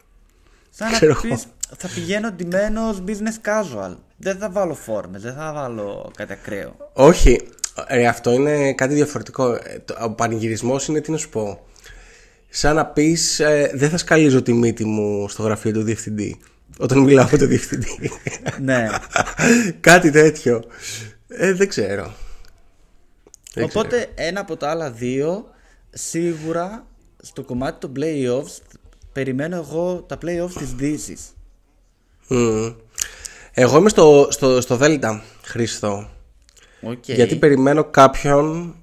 Σαν 0.70 0.92
Ξέρω 0.92 1.20
να 1.24 1.28
εγώ. 1.28 1.42
Πεις, 1.70 1.78
θα 1.78 1.88
πηγαίνω 1.96 2.32
ντυμένος 2.32 3.04
business 3.08 3.48
casual. 3.50 3.96
Δεν 4.18 4.38
θα 4.38 4.50
βάλω 4.50 4.74
φόρμες, 4.74 5.22
δεν 5.22 5.34
θα 5.34 5.54
βάλω 5.54 6.12
κάτι 6.16 6.32
ακραίο. 6.34 6.76
Όχι, 6.94 7.40
ε, 7.88 8.08
αυτό 8.08 8.32
είναι 8.32 8.74
κάτι 8.74 8.94
διαφορετικό. 8.94 9.52
Ε, 9.54 9.82
το- 9.86 9.96
Ο 10.04 10.10
πανηγυρισμός 10.12 10.88
είναι, 10.88 11.02
τι 11.02 11.12
να 11.12 11.18
σου 11.18 11.30
πω, 11.30 11.66
σαν 12.50 12.76
να 12.76 12.86
πεις 12.86 13.40
ε, 13.40 13.72
δεν 13.74 13.90
θα 13.90 13.98
σκαλίζω 13.98 14.42
τη 14.42 14.54
μύτη 14.54 14.86
μου 14.86 15.30
στο 15.30 15.44
γραφείο 15.44 15.72
του 15.72 15.84
διευθυντή 15.84 16.40
όταν 16.80 16.98
μιλάω 17.00 17.28
με 17.32 17.38
τον 17.38 17.48
διευθυντή. 17.48 18.12
ναι. 18.62 18.88
κάτι 19.80 20.12
τέτοιο. 20.12 20.64
Ε, 21.28 21.54
δεν 21.54 21.68
ξέρω. 21.68 22.14
Δεν 23.54 23.64
Οπότε 23.64 24.08
ένα 24.16 24.40
από 24.40 24.58
τα 24.58 24.70
άλλα 24.70 24.92
δύο, 24.92 25.46
σίγουρα 25.90 26.86
στο 27.22 27.44
κομμάτι 27.44 27.80
των 27.80 27.92
playoffs, 27.96 28.62
περιμένω 29.14 29.56
εγώ 29.56 30.06
τα 30.08 30.18
playoffs 30.26 30.52
της 30.58 30.74
Δύσης. 30.74 31.22
Μμμ. 32.30 32.74
Εγώ 33.54 33.78
είμαι 33.78 33.90
στο, 33.90 34.28
στο, 34.32 34.62
στο 34.62 34.76
Δέλτα, 34.76 35.24
Χρήστο. 35.44 36.10
Οκ. 36.82 37.04
Γιατί 37.10 37.36
περιμένω 37.36 37.84
κάποιον. 37.84 38.76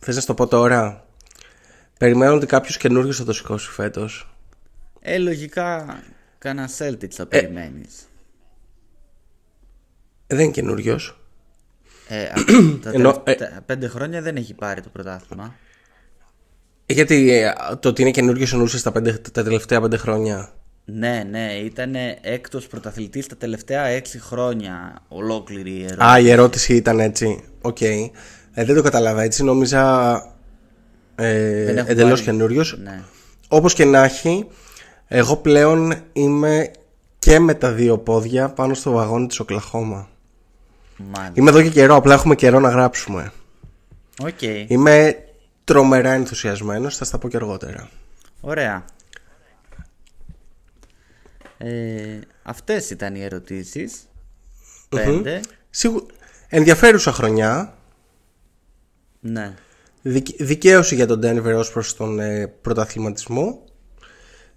Θες 0.00 0.14
να 0.14 0.20
σου 0.20 0.26
το 0.26 0.34
πω 0.34 0.46
τώρα. 0.46 1.04
Περιμένω 1.98 2.34
ότι 2.34 2.46
κάποιος 2.46 2.76
καινούριο 2.76 3.12
θα 3.12 3.24
το 3.24 3.32
σηκώσει 3.32 3.70
φέτος. 3.70 4.28
Ε, 5.00 5.18
λογικά 5.18 5.98
κανένα 6.38 6.68
Celtics 6.78 7.10
θα 7.10 7.26
περιμένεις. 7.26 8.08
Δεν 10.26 10.38
είναι 10.40 10.50
καινούριος. 10.52 11.18
Ε, 12.08 12.22
α, 12.22 12.32
τα 12.82 12.90
Ενώ, 12.90 13.12
τελευταία 13.12 13.62
πέντε 13.66 13.88
χρόνια 13.88 14.22
δεν 14.22 14.36
έχει 14.36 14.54
πάρει 14.54 14.80
το 14.80 14.88
πρωτάθλημα. 14.88 15.54
Γιατί 16.86 17.30
ε, 17.32 17.52
το 17.80 17.88
ότι 17.88 18.02
είναι 18.02 18.10
καινούριο 18.10 18.46
εννοούσες 18.52 18.82
τα, 18.82 18.92
πέντε- 18.92 19.30
τα 19.30 19.42
τελευταία 19.42 19.80
πέντε 19.80 19.96
χρόνια. 19.96 20.52
Ναι, 20.88 21.22
ναι, 21.30 21.52
ήταν 21.52 21.94
έκτος 22.20 22.66
πρωταθλητής 22.66 23.26
τα 23.26 23.36
τελευταία 23.36 23.84
έξι 23.84 24.20
χρόνια 24.20 25.02
ολόκληρη 25.08 25.70
η 25.70 25.82
ερώτηση. 25.84 26.08
Α, 26.08 26.18
η 26.18 26.30
ερώτηση 26.30 26.74
ήταν 26.74 27.00
έτσι. 27.00 27.44
Οκ. 27.62 27.80
Ε, 27.80 28.10
δεν 28.52 28.74
το 28.74 28.82
κατάλαβα 28.82 29.22
έτσι. 29.22 29.44
Νόμιζα 29.44 30.14
ε, 31.14 31.64
Δεν 31.64 31.76
έχω 31.78 31.90
εντελώς 31.90 32.10
πάρει- 32.10 32.24
καινούριος. 32.24 32.78
Ναι. 32.82 33.02
Όπως 33.48 33.74
και 33.74 33.84
να 33.84 34.04
έχει, 34.04 34.46
εγώ 35.08 35.36
πλέον 35.36 35.94
είμαι 36.12 36.70
και 37.18 37.38
με 37.38 37.54
τα 37.54 37.72
δύο 37.72 37.98
πόδια 37.98 38.48
πάνω 38.48 38.74
στο 38.74 38.90
βαγόνι 38.90 39.26
της 39.26 39.40
Οκλαχώμα. 39.40 40.08
Μάλιστα. 40.96 41.32
Είμαι 41.34 41.50
εδώ 41.50 41.62
και 41.62 41.68
καιρό, 41.70 41.94
απλά 41.94 42.14
έχουμε 42.14 42.34
καιρό 42.34 42.60
να 42.60 42.68
γράψουμε. 42.68 43.32
Οκ. 44.22 44.42
Είμαι 44.66 45.16
τρομερά 45.64 46.10
ενθουσιασμένος, 46.12 46.96
θα 46.96 47.04
στα 47.04 47.18
πω 47.18 47.28
και 47.28 47.36
αργότερα. 47.36 47.88
Ωραία. 48.40 48.84
Ε, 51.58 52.18
αυτές 52.42 52.90
ήταν 52.90 53.14
οι 53.14 53.22
ερωτήσεις. 53.22 54.08
Πέντε. 54.88 55.40
Σίγου... 55.70 56.06
Ενδιαφέρουσα 56.48 57.12
χρονιά, 57.12 57.78
Ναι. 59.20 59.54
δικ- 60.02 60.42
δικαίωση 60.42 60.94
για 60.94 61.06
τον 61.06 61.20
Denver 61.22 61.54
ως 61.56 61.72
προς 61.72 61.94
τον 61.96 62.20
ε, 62.20 62.46
πρωταθληματισμό. 62.46 63.64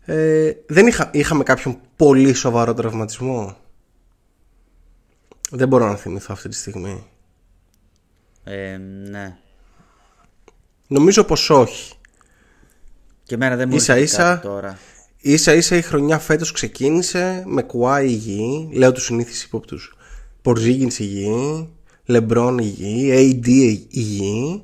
Ε, 0.05 0.51
δεν 0.67 0.87
είχα... 0.87 1.09
είχαμε 1.13 1.43
κάποιον 1.43 1.79
πολύ 1.95 2.33
σοβαρό 2.33 2.73
τραυματισμό; 2.73 3.57
Δεν 5.51 5.67
μπορώ 5.67 5.87
να 5.87 5.95
θυμηθώ 5.95 6.33
αυτή 6.33 6.49
τη 6.49 6.55
στιγμή. 6.55 7.07
Ε, 8.43 8.77
ναι. 9.09 9.37
Νομίζω 10.87 11.23
πως 11.23 11.49
όχι. 11.49 11.93
Και 13.23 13.35
εμένα 13.35 13.55
δεν 13.55 13.69
μου 13.69 13.75
Ίσα 13.75 13.93
έρχεται 13.93 14.11
ίσα- 14.11 14.23
κάτι 14.33 14.47
τώρα. 14.47 14.77
Ίσα 15.21 15.53
ίσα 15.53 15.75
η 15.75 15.81
χρονιά 15.81 16.19
φέτος 16.19 16.51
ξεκίνησε 16.51 17.43
με 17.45 17.61
Κουάι 17.61 18.07
υγιή, 18.07 18.69
λέω 18.73 18.91
τους 18.91 19.03
συνήθεις 19.03 19.43
ύποπτους. 19.43 19.95
Πορζίγγινς 20.41 20.99
υγιή, 20.99 21.69
Λεμπρόν 22.05 22.57
υγιή, 22.57 23.11
AD 23.11 23.47
υγιή. 23.89 24.63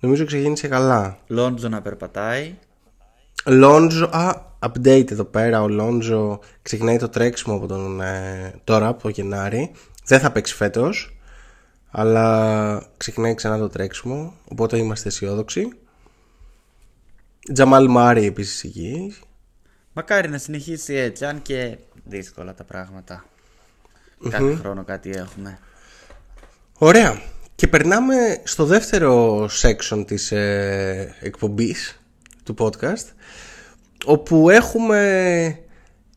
Νομίζω 0.00 0.24
ξεκίνησε 0.24 0.68
καλά. 0.68 1.18
Λόντζο 1.26 1.68
να 1.68 1.82
περπατάει. 1.82 2.54
Λόντζο, 3.46 4.04
α, 4.04 4.42
update 4.58 5.10
εδώ 5.10 5.24
πέρα. 5.24 5.62
Ο 5.62 5.68
Λόντζο 5.68 6.40
ξεκινάει 6.62 6.98
το 6.98 7.08
τρέξιμο 7.08 7.56
από 7.56 7.66
τον, 7.66 8.00
ε, 8.00 8.54
τώρα, 8.64 8.86
από 8.88 9.02
το 9.02 9.08
Γενάρη. 9.08 9.70
Δεν 10.04 10.20
θα 10.20 10.32
παίξει 10.32 10.54
φέτος, 10.54 11.18
αλλά 11.90 12.88
ξεκινάει 12.96 13.34
ξανά 13.34 13.58
το 13.58 13.68
τρέξιμο, 13.68 14.34
οπότε 14.48 14.78
είμαστε 14.78 15.08
αισιόδοξοι. 15.08 15.68
Τζαμάλ 17.52 17.88
Μάρι 17.88 18.24
επίσης 18.24 18.62
υγιής. 18.62 19.20
Μακάρι 19.98 20.28
να 20.28 20.38
συνεχίσει 20.38 20.94
έτσι, 20.94 21.24
αν 21.24 21.42
και 21.42 21.76
δύσκολα 22.04 22.54
τα 22.54 22.64
πράγματα. 22.64 23.24
Κάθε 24.30 24.54
χρόνο 24.54 24.84
κάτι 24.84 25.10
έχουμε. 25.10 25.58
Ωραία. 26.78 27.20
Και 27.54 27.66
περνάμε 27.66 28.14
στο 28.44 28.64
δεύτερο 28.64 29.44
section 29.62 30.04
της 30.06 30.32
ε, 30.32 31.14
εκπομπής 31.20 32.00
του 32.44 32.54
podcast 32.58 33.04
όπου 34.04 34.50
έχουμε 34.50 35.58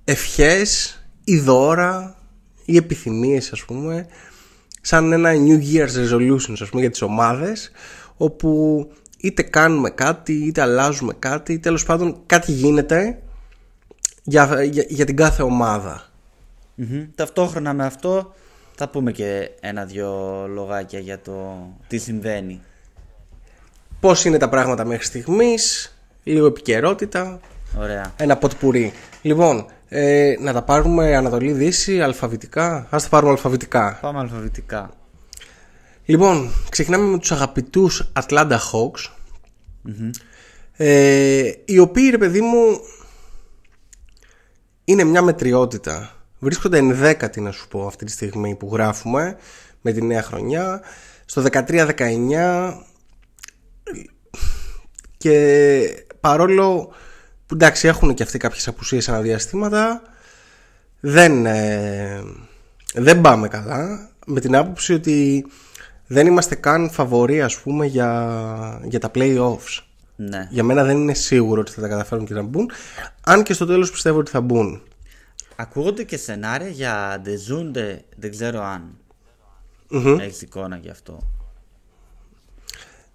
ευχές 0.03 0.99
ή 1.23 1.39
δώρα 1.39 2.15
ή 2.65 2.75
επιθυμίες 2.75 3.51
ας 3.51 3.65
πούμε 3.65 4.07
σαν 4.81 5.11
ένα 5.11 5.31
New 5.33 5.73
Year's 5.73 5.95
Resolutions 5.95 6.57
ας 6.61 6.69
πούμε 6.69 6.81
για 6.81 6.89
τις 6.89 7.01
ομάδες 7.01 7.71
όπου 8.17 8.87
είτε 9.17 9.41
κάνουμε 9.41 9.89
κάτι 9.89 10.33
είτε 10.33 10.61
αλλάζουμε 10.61 11.13
κάτι 11.19 11.59
τέλος 11.59 11.85
πάντων 11.85 12.21
κάτι 12.25 12.51
γίνεται 12.51 13.21
για, 14.23 14.63
για, 14.63 14.85
για 14.87 15.05
την 15.05 15.15
κάθε 15.15 15.43
ομάδα 15.43 16.05
Μμμ. 16.75 17.05
Ταυτόχρονα 17.15 17.73
με 17.73 17.85
αυτό 17.85 18.33
θα 18.75 18.89
πούμε 18.89 19.11
και 19.11 19.49
ένα-δυο 19.59 20.45
λογάκια 20.47 20.99
για 20.99 21.19
το 21.19 21.67
τι 21.87 21.97
συμβαίνει. 21.97 22.61
πώς 23.99 24.25
είναι 24.25 24.37
τα 24.37 24.49
πράγματα 24.49 24.85
μέχρι 24.85 25.05
στιγμής, 25.05 25.95
λίγο 26.23 26.45
επικαιρότητα, 26.45 27.39
Ωραία. 27.77 28.13
ένα 28.17 28.37
ποτπουρί. 28.37 28.93
Λοιπόν, 29.21 29.65
ε, 29.89 30.33
να 30.39 30.53
τα 30.53 30.61
πάρουμε 30.61 31.15
Ανατολή 31.15 31.51
Δύση, 31.51 32.01
αλφαβητικά. 32.01 32.87
Ας 32.89 33.03
τα 33.03 33.09
πάρουμε 33.09 33.31
αλφαβητικά. 33.31 33.97
Πάμε 34.01 34.19
αλφαβητικά. 34.19 34.91
Λοιπόν, 36.05 36.51
ξεκινάμε 36.69 37.05
με 37.05 37.17
τους 37.17 37.31
αγαπητούς 37.31 38.11
Atlanta 38.21 38.57
Hawks. 38.57 39.11
Ε, 40.77 41.51
οι 41.65 41.79
οποίοι, 41.79 42.07
ρε 42.11 42.17
παιδί 42.17 42.41
μου, 42.41 42.79
είναι 44.83 45.03
μια 45.03 45.21
μετριότητα. 45.21 46.15
Βρίσκονται 46.39 46.77
ενδέκατοι, 46.77 47.41
να 47.41 47.51
σου 47.51 47.67
πω, 47.67 47.85
αυτή 47.87 48.05
τη 48.05 48.11
στιγμή 48.11 48.55
που 48.55 48.69
γράφουμε, 48.73 49.37
με 49.81 49.91
τη 49.91 50.01
νέα 50.01 50.23
χρονιά. 50.23 50.81
Στο 51.25 51.43
13-19 51.51 52.73
και 55.17 56.05
παρόλο 56.19 56.93
που 57.45 57.53
εντάξει 57.53 57.87
έχουν 57.87 58.13
και 58.13 58.23
αυτοί 58.23 58.37
κάποιες 58.37 58.67
απουσίες 58.67 59.09
αναδιαστήματα 59.09 60.01
δεν, 60.99 61.45
ε, 61.45 62.21
δεν 62.93 63.21
πάμε 63.21 63.47
καλά 63.47 64.09
με 64.25 64.39
την 64.39 64.55
άποψη 64.55 64.93
ότι 64.93 65.45
δεν 66.07 66.27
είμαστε 66.27 66.55
καν 66.55 66.89
φαβοροί 66.89 67.41
ας 67.41 67.59
πούμε 67.59 67.85
για, 67.85 68.81
για 68.83 68.99
τα 68.99 69.11
play-offs 69.15 69.79
Ναι. 70.29 70.47
για 70.49 70.63
μένα 70.63 70.83
δεν 70.83 70.97
είναι 70.97 71.13
σίγουρο 71.13 71.61
ότι 71.61 71.71
θα 71.71 71.81
τα 71.81 71.87
καταφέρουν 71.87 72.25
και 72.25 72.33
να 72.33 72.41
μπουν 72.41 72.71
αν 73.23 73.43
και 73.43 73.53
στο 73.53 73.65
τέλος 73.65 73.91
πιστεύω 73.91 74.19
ότι 74.19 74.31
θα 74.31 74.41
μπουν 74.41 74.81
Ακούγονται 75.55 76.03
και 76.03 76.17
σενάρια 76.17 76.67
για 76.67 77.19
Ντεζούντε, 77.23 78.03
δεν 78.15 78.31
ξέρω 78.31 78.63
αν 78.63 78.97
Μμμ. 79.89 80.19
έχεις 80.19 80.41
εικόνα 80.41 80.77
γι' 80.77 80.89
αυτό. 80.89 81.19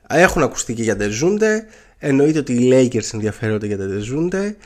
Έχουν 0.06 0.42
ακουστεί 0.42 0.74
και 0.74 0.82
για 0.82 0.96
Ντεζούντε. 0.96 1.66
Εννοείται 1.98 2.38
ότι 2.38 2.52
οι 2.52 2.70
Lakers 2.72 3.12
ενδιαφέρονται 3.12 3.66
για 3.66 3.78
τα 3.78 3.86
Ντεζούντε. 3.86 4.56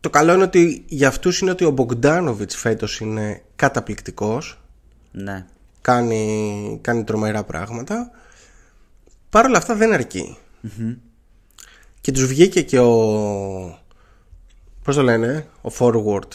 Το 0.00 0.10
καλό 0.10 0.34
είναι 0.34 0.42
ότι 0.42 0.84
για 0.86 1.08
αυτούς 1.08 1.40
είναι 1.40 1.50
ότι 1.50 1.64
ο 1.64 1.70
Μπογκδάνοβιτς 1.70 2.56
φέτος 2.56 3.00
είναι 3.00 3.42
καταπληκτικός. 3.56 4.60
Ναι. 5.12 5.46
Κάνει, 5.80 6.78
κάνει 6.82 7.04
τρομερά 7.04 7.44
πράγματα. 7.44 8.10
Παρ' 9.30 9.46
όλα 9.46 9.58
αυτά 9.58 9.74
δεν 9.74 9.92
αρκεί. 9.92 10.36
Και 12.00 12.12
τους 12.12 12.26
βγήκε 12.26 12.62
και 12.62 12.78
ο... 12.78 13.78
Πώς 14.84 14.94
το 14.94 15.02
λένε, 15.02 15.46
ο 15.62 15.70
forward. 15.78 16.28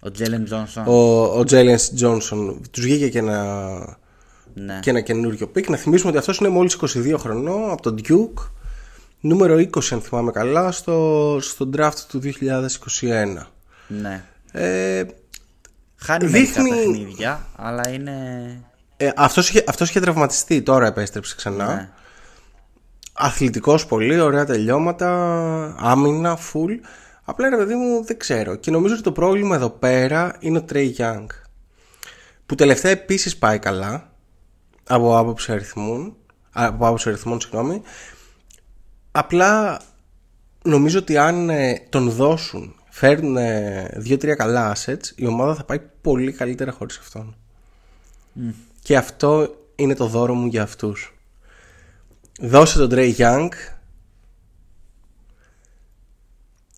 Ο 0.00 0.10
Jalen 0.10 0.44
Johnson. 0.44 0.84
Ο, 0.86 1.22
ο 1.38 1.44
Jalen 1.44 1.90
Johnson. 1.94 2.60
Τους 2.70 2.84
βγήκε 2.84 3.08
και 3.08 3.18
ένα, 3.18 3.98
Ναι. 4.54 4.78
και 4.82 4.90
ένα 4.90 5.00
καινούριο 5.00 5.46
pick. 5.48 5.68
Να 5.68 5.76
θυμίσουμε 5.76 6.08
ότι 6.10 6.18
αυτός 6.18 6.38
είναι 6.38 6.48
μόλις 6.48 6.78
22 6.80 7.14
χρονών 7.18 7.70
από 7.70 7.82
τον 7.82 7.96
Duke. 8.08 8.42
Νούμερο 9.20 9.54
20 9.56 9.68
αν 9.92 10.00
θυμάμαι 10.00 10.30
καλά 10.30 10.72
στο, 10.72 11.38
στο 11.40 11.70
draft 11.76 11.94
του 12.08 12.20
2021. 12.22 13.46
ναι. 13.88 14.24
Ε, 14.52 15.04
Χάνει 16.00 16.26
Δείχνει- 16.26 16.68
μερικά 16.70 16.90
παιχνίδια, 16.90 17.46
αλλά 17.56 17.88
είναι. 17.88 18.12
ε, 18.96 19.10
αυτός, 19.16 19.48
είχε, 19.48 19.64
αυτός 19.68 19.88
είχε 19.88 20.00
τραυματιστεί, 20.00 20.62
τώρα 20.62 20.86
επέστρεψε 20.86 21.34
ξανά. 21.36 21.74
Ναι. 21.74 21.88
Αθλητικός 23.20 23.86
πολύ, 23.86 24.20
ωραία 24.20 24.44
τελειώματα, 24.44 25.10
άμυνα, 25.78 26.38
full. 26.38 26.78
Απλά 27.24 27.48
ρε 27.48 27.56
παιδί 27.56 27.74
μου 27.74 28.04
δεν 28.04 28.18
ξέρω. 28.18 28.54
Και 28.54 28.70
νομίζω 28.70 28.94
ότι 28.94 29.02
το 29.02 29.12
πρόβλημα 29.12 29.56
εδώ 29.56 29.70
πέρα 29.70 30.36
είναι 30.40 30.58
ο 30.58 30.64
Trey 30.72 30.94
Young. 30.96 31.26
Που 32.46 32.54
τελευταία 32.54 32.90
επίσης 32.90 33.36
πάει 33.36 33.58
καλά. 33.58 34.12
Από 34.84 35.18
άποψη 35.18 35.52
αριθμών. 35.52 36.16
Από 36.52 36.86
άποψη 36.86 37.08
αριθμών, 37.08 37.40
συγγνώμη. 37.40 37.82
Απλά 39.10 39.80
νομίζω 40.64 40.98
ότι 40.98 41.16
αν 41.16 41.50
ε, 41.50 41.86
τον 41.88 42.10
δώσουν, 42.10 42.74
φέρουν 42.90 43.36
ε, 43.36 43.90
δύο-τρία 43.96 44.34
καλά 44.34 44.76
assets, 44.76 45.04
η 45.16 45.26
ομάδα 45.26 45.54
θα 45.54 45.64
πάει 45.64 45.80
πολύ 46.00 46.32
καλύτερα 46.32 46.72
χωρίς 46.72 46.98
αυτόν. 46.98 47.36
Και 48.82 48.96
αυτό 48.96 49.56
είναι 49.76 49.94
το 49.94 50.06
δώρο 50.06 50.34
μου 50.34 50.46
για 50.46 50.62
αυτούς. 50.62 51.17
Δώσε 52.40 52.78
τον 52.78 52.88
Trey 52.92 53.16
Young 53.16 53.48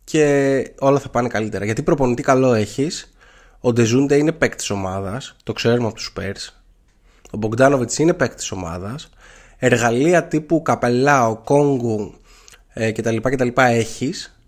και 0.05 0.75
όλα 0.79 0.99
θα 0.99 1.09
πάνε 1.09 1.29
καλύτερα. 1.29 1.64
Γιατί 1.64 1.83
προπονητή 1.83 2.23
καλό 2.23 2.55
έχεις. 2.55 3.12
Ο 3.61 3.73
Ντεζούντε 3.73 4.16
είναι 4.16 4.33
παίκτης 4.33 4.70
ομάδας, 4.70 5.37
το 5.42 5.53
ξέρουμε 5.53 5.87
από 5.87 5.94
τους 5.94 6.12
Spurs. 6.16 6.55
Ο 7.31 7.37
Μπογκδάνοβιτ 7.37 7.94
είναι 7.94 8.14
παίκτης 8.14 8.51
ομάδας. 8.51 9.11
Εργαλεία 9.57 10.25
τύπου 10.25 10.62
Καπελάο, 10.62 11.37
Κόγκου 11.37 12.14
ε, 12.68 12.92
κτλ. 12.92 13.16
κτλ 13.16 13.49
έχεις. 13.55 14.40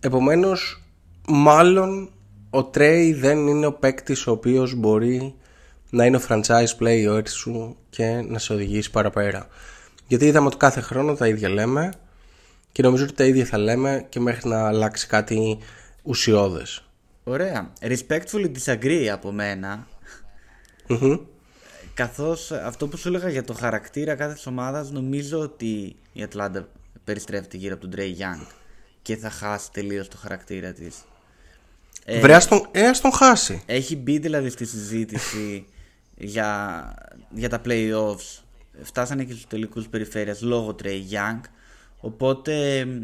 Επομένως, 0.00 0.82
μάλλον 1.28 2.10
ο 2.50 2.64
Τρέι 2.64 3.12
δεν 3.12 3.46
είναι 3.46 3.66
ο 3.66 3.72
παίκτης 3.72 4.26
ο 4.26 4.30
οποίος 4.30 4.74
μπορεί 4.74 5.34
να 5.90 6.04
είναι 6.04 6.16
ο 6.16 6.20
franchise 6.28 6.76
player 6.80 7.22
σου 7.28 7.76
και 7.90 8.06
να 8.06 8.38
σε 8.38 8.52
οδηγήσει 8.52 8.90
παραπέρα. 8.90 9.48
Γιατί 10.06 10.26
είδαμε 10.26 10.46
ότι 10.46 10.56
κάθε 10.56 10.80
χρόνο 10.80 11.14
τα 11.14 11.28
ίδια 11.28 11.48
λέμε 11.48 11.92
και 12.72 12.82
νομίζω 12.82 13.04
ότι 13.04 13.12
τα 13.12 13.24
ίδια 13.24 13.44
θα 13.44 13.58
λέμε 13.58 14.06
και 14.08 14.20
μέχρι 14.20 14.48
να 14.48 14.66
αλλάξει 14.66 15.06
κάτι 15.06 15.58
ουσιώδες. 16.02 16.82
Ωραία. 17.24 17.72
Respectfully 17.80 18.50
disagree 18.64 19.06
από 19.12 19.32
μένα. 19.32 19.86
Μμμ. 20.86 21.16
Καθώς 21.94 22.50
αυτό 22.52 22.88
που 22.88 22.96
σου 22.96 23.08
έλεγα 23.08 23.28
για 23.28 23.44
το 23.44 23.52
χαρακτήρα 23.52 24.14
κάθε 24.14 24.48
ομάδας, 24.48 24.90
νομίζω 24.90 25.38
ότι 25.38 25.96
η 26.12 26.22
Ατλάντα 26.22 26.68
περιστρέφεται 27.04 27.56
γύρω 27.56 27.74
από 27.74 27.88
τον 27.88 27.92
Trey 27.96 28.20
Young 28.20 28.46
και 29.02 29.16
θα 29.16 29.30
χάσει 29.30 29.72
τελείως 29.72 30.08
το 30.08 30.16
χαρακτήρα 30.16 30.72
της. 30.72 30.96
Ε, 32.04 32.20
Βρε, 32.20 32.34
ας 32.34 32.48
τον, 32.48 32.68
ε, 32.72 32.86
ας 32.86 33.00
τον 33.00 33.12
χάσει. 33.12 33.62
Έχει 33.66 33.96
μπει 33.96 34.18
δηλαδή 34.18 34.50
στη 34.50 34.64
συζήτηση 34.64 35.66
για, 36.18 36.94
για 37.30 37.48
τα 37.48 37.60
playoffs. 37.64 38.42
Φτάσανε 38.82 39.24
και 39.24 39.32
στους 39.32 39.46
τελικούς 39.46 39.88
περιφέρειας 39.88 40.42
λόγω 40.42 40.74
Trey 40.82 40.86
Young. 40.86 41.40
Οπότε 42.00 42.84
μ, 42.84 43.02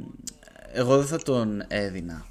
εγώ 0.73 0.97
δεν 0.97 1.07
θα 1.07 1.19
τον 1.19 1.65
έδινα. 1.69 2.27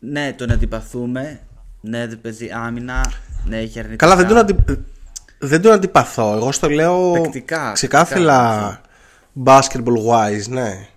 Ναι, 0.00 0.32
τον 0.32 0.50
αντιπαθούμε. 0.50 1.40
Ναι, 1.80 2.06
δεν 2.06 2.20
παίζει 2.20 2.48
άμυνα. 2.50 3.12
Ναι, 3.44 3.58
έχει 3.58 3.78
αρνητικά. 3.78 4.06
Καλά, 4.06 4.16
δεν 4.16 4.28
τον, 4.28 4.36
αντι... 4.36 4.56
δεν 5.38 5.62
τον 5.62 5.72
αντιπαθώ. 5.72 6.36
Εγώ 6.36 6.52
στο 6.52 6.68
λέω 6.68 7.12
Παικτικά, 7.12 7.72
ξεκάθαρα 7.72 8.80
basketball 9.44 10.06
wise, 10.08 10.48
ναι. 10.48 10.88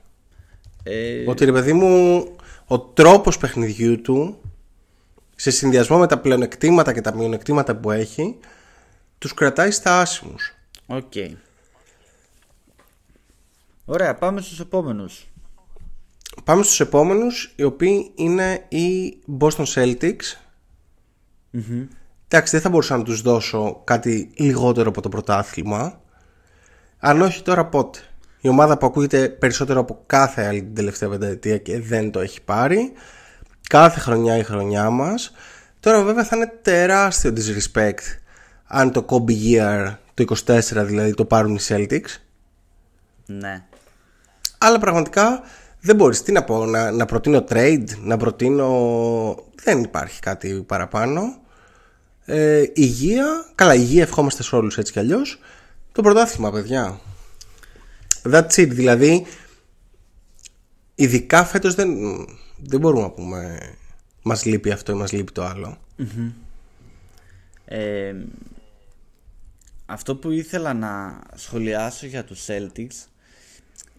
Ε, 0.84 1.30
Ότι 1.30 1.46
ρε 1.46 1.52
παιδί 1.52 1.74
μου, 1.74 2.24
ο 2.68 2.80
τρόπος 2.80 3.38
παιχνιδιού 3.38 4.02
του 4.02 4.42
σε 5.42 5.52
συνδυασμό 5.52 5.98
με 5.98 6.08
τα 6.08 6.20
πλεονεκτήματα 6.20 6.94
και 6.94 7.02
τα 7.02 7.16
μειονεκτήματα 7.16 7.76
που 7.76 7.92
έχει 7.92 8.38
τους 9.18 9.34
κρατάει 9.34 9.72
στα 9.72 10.00
άσημους. 10.00 10.54
Οκ. 10.86 11.14
Ωραία, 13.86 14.16
πάμε 14.16 14.42
στους 14.42 14.60
επόμενους. 14.60 15.28
Πάμε 16.44 16.64
στους 16.64 16.80
επόμενους, 16.80 17.54
οι 17.56 17.64
οποίοι 17.64 18.12
είναι 18.16 18.66
οι 18.68 19.18
Boston 19.40 19.66
Celtics. 19.66 20.38
Εντάξει, 22.28 22.52
δεν 22.52 22.62
θα 22.62 22.70
μπορούσα 22.70 22.98
να 22.98 23.04
τους 23.04 23.22
δώσω 23.22 23.82
κάτι 23.84 24.32
λιγότερο 24.36 24.90
από 24.90 25.02
το 25.02 25.10
πρωτάθλημα. 25.10 26.02
Αν 26.98 27.22
όχι 27.22 27.42
τώρα 27.42 27.66
πότε. 27.66 28.00
Η 28.42 28.48
ομάδα 28.48 28.78
που 28.78 28.86
ακούγεται 28.86 29.30
περισσότερο 29.30 29.80
από 29.80 30.04
κάθε 30.06 30.46
άλλη 30.46 30.62
την 30.62 30.76
τελευταία 30.76 31.10
πενταετία 31.10 31.58
και 31.58 31.80
δεν 31.80 32.12
το 32.12 32.20
έχει 32.20 32.42
πάρει. 32.42 32.94
Κάθε 33.72 34.00
χρονιά 34.00 34.38
η 34.38 34.44
χρονιά 34.44 34.90
μας. 34.90 35.32
Τώρα 35.80 36.04
βέβαια 36.04 36.24
θα 36.24 36.36
είναι 36.36 36.52
τεράστιο 36.62 37.34
disrespect 37.36 38.18
αν 38.66 38.92
το 38.92 39.06
Kobe 39.10 39.32
Year 39.32 39.96
το 40.14 40.36
24 40.46 40.60
δηλαδή 40.86 41.14
το 41.14 41.26
πάρουν 41.26 41.56
οι 41.56 41.60
Celtics. 41.68 42.20
Ναι. 43.26 43.64
Αλλά 44.58 44.80
πραγματικά 44.80 45.42
δεν 45.80 45.96
μπορείς 45.96 46.22
τι 46.22 46.32
να 46.32 46.44
πω, 46.44 46.66
να, 46.66 46.92
να 46.92 47.06
προτείνω 47.06 47.44
trade, 47.50 47.88
να 48.04 48.18
προτείνω... 48.18 48.70
Δεν 49.64 49.84
υπάρχει 49.84 50.20
κάτι 50.20 50.64
παραπάνω. 50.68 51.22
Ε, 52.26 52.64
υγεία, 52.74 53.26
καλά 53.56 53.76
υγεία 53.76 54.04
ευχόμαστε 54.04 54.44
σε 54.44 54.56
όλους 54.56 54.78
έτσι 54.78 54.92
κι 54.92 55.00
αλλιώς. 55.00 55.40
Το 55.92 56.02
πρωτάθλημα 56.02 56.52
παιδιά. 56.52 57.00
That's 58.32 58.56
it, 58.56 58.70
δηλαδή 58.70 59.26
ειδικά 60.96 61.44
φέτος 61.44 61.76
δεν, 61.76 61.90
δεν 62.64 62.80
μπορούμε 62.80 63.02
να 63.02 63.10
πούμε 63.10 63.60
μας 64.22 64.46
λείπει 64.46 64.72
αυτό 64.72 64.92
ή 64.92 64.96
μας 64.96 65.12
λείπει 65.12 65.32
το 65.32 65.44
άλλο. 65.44 65.78
Ε, 67.66 68.16
αυτό 69.86 70.16
που 70.16 70.32
ήθελα 70.32 70.74
να 70.74 71.22
σχολιάσω 71.36 72.06
για 72.06 72.24
τους 72.24 72.46
Celtics 72.48 73.08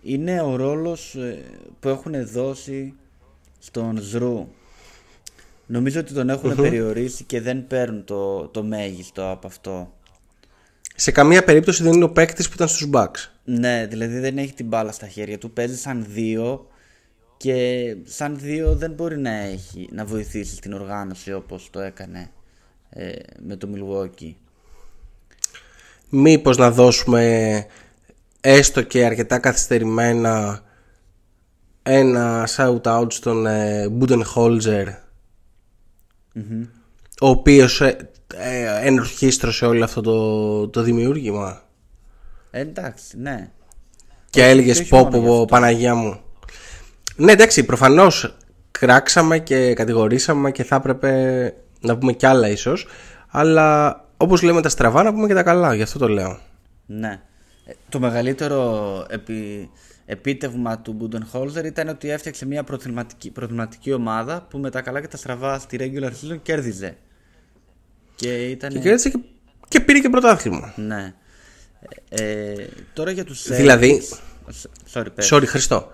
είναι 0.02 0.40
ο 0.40 0.56
ρόλος 0.56 1.14
ε, 1.14 1.42
που 1.80 1.88
έχουν 1.88 2.26
δώσει 2.26 2.94
στον 3.58 3.98
Ζρου. 3.98 4.48
Νομίζω 5.66 6.00
ότι 6.00 6.12
τον 6.12 6.30
εχουν 6.30 6.56
περιορίσει 6.56 7.24
και 7.24 7.40
δεν 7.40 7.66
παίρνουν 7.66 8.04
το, 8.04 8.46
το 8.46 8.62
μέγιστο 8.62 9.30
από 9.30 9.46
αυτό. 9.46 9.92
Σε 10.94 11.10
καμία 11.10 11.44
περίπτωση 11.44 11.82
δεν 11.82 11.92
είναι 11.92 12.04
ο 12.04 12.10
παίκτης 12.10 12.48
που 12.48 12.54
ήταν 12.54 12.68
στους 12.68 12.88
Bucks. 12.92 13.30
Ναι, 13.44 13.86
δηλαδή 13.86 14.18
δεν 14.18 14.38
έχει 14.38 14.52
την 14.52 14.66
μπάλα 14.66 14.92
στα 14.92 15.08
χέρια 15.08 15.38
του. 15.38 15.50
Παίζει 15.50 15.76
σαν 15.76 16.06
δύο 16.08 16.66
και 17.42 17.96
σαν 18.04 18.38
δύο 18.38 18.76
δεν 18.76 18.90
μπορεί 18.92 19.18
να 19.18 19.30
έχει 19.30 19.88
να 19.92 20.04
βοηθήσει 20.04 20.54
στην 20.54 20.72
οργάνωση 20.72 21.32
όπως 21.32 21.68
το 21.70 21.80
έκανε 21.80 22.30
ε, 22.90 23.12
με 23.46 23.56
το 23.56 23.68
Milwaukee. 23.74 24.34
Μήπως 26.08 26.56
να 26.56 26.70
δώσουμε 26.70 27.66
έστω 28.40 28.82
και 28.82 29.04
αρκετά 29.04 29.38
καθυστερημένα 29.38 30.62
ένα 31.82 32.48
shout 32.56 32.80
out 32.82 33.12
στον 33.12 33.46
ε, 33.46 33.86
Budenholzer 34.00 34.86
ο 37.20 37.28
οποίος 37.28 37.80
ε, 37.80 38.10
ε, 38.34 38.86
ενορχίστρωσε 38.86 39.66
όλο 39.66 39.84
αυτό 39.84 40.00
το, 40.00 40.68
το 40.68 40.82
δημιούργημα; 40.82 41.62
Ε, 42.50 42.60
εντάξει, 42.60 43.18
ναι. 43.18 43.50
και 44.30 44.40
Όχι, 44.40 44.50
έλεγες 44.50 44.76
και 44.76 44.82
όχι 44.82 44.90
πω 44.90 44.96
μόνο 44.96 45.10
πω 45.10 45.18
γι' 45.18 45.26
πω 45.26 45.32
αυτό. 45.32 45.44
Παναγία 45.44 45.94
μου 45.94 46.20
ναι 47.16 47.32
εντάξει 47.32 47.64
προφανώς 47.64 48.36
κράξαμε 48.70 49.38
και 49.38 49.74
κατηγορήσαμε 49.74 50.50
και 50.50 50.64
θα 50.64 50.76
έπρεπε 50.76 51.54
να 51.80 51.98
πούμε 51.98 52.12
κι 52.12 52.26
άλλα 52.26 52.48
ίσως 52.48 52.86
αλλά 53.28 53.96
όπως 54.16 54.42
λέμε 54.42 54.60
τα 54.62 54.68
στραβά 54.68 55.02
να 55.02 55.12
πούμε 55.12 55.26
και 55.26 55.34
τα 55.34 55.42
καλά 55.42 55.74
γι' 55.74 55.82
αυτό 55.82 55.98
το 55.98 56.08
λέω 56.08 56.38
Ναι. 56.86 57.20
Ε, 57.64 57.72
Το 57.88 58.00
μεγαλύτερο 58.00 59.06
επί... 59.10 59.70
επίτευγμα 60.06 60.78
του 60.78 60.96
Budenholzer 61.00 61.64
ήταν 61.64 61.88
ότι 61.88 62.10
έφτιαξε 62.10 62.46
μια 62.46 62.64
προθυματική, 62.64 63.30
προθυματική 63.30 63.92
ομάδα 63.92 64.46
που 64.50 64.58
με 64.58 64.70
τα 64.70 64.80
καλά 64.82 65.00
και 65.00 65.08
τα 65.08 65.16
στραβά 65.16 65.58
στη 65.58 65.76
regular 65.80 66.10
season 66.10 66.38
κέρδιζε. 66.42 66.96
Και 68.14 68.44
ήταν. 68.46 68.70
και 68.70 68.78
κέρδισε 68.78 69.08
και, 69.10 69.18
και 69.68 69.80
πήρε 69.80 69.98
και 69.98 70.08
πρωτάθλημα 70.08 70.72
Ναι. 70.76 71.14
Ε, 72.08 72.24
ε, 72.52 72.66
τώρα 72.92 73.10
για 73.10 73.24
τους 73.24 73.42
Celtics- 73.48 73.56
Δηλαδή- 73.56 74.02
Sorry, 74.92 75.06
πες. 75.14 75.28
Sorry, 75.32 75.46
Χριστό. 75.46 75.92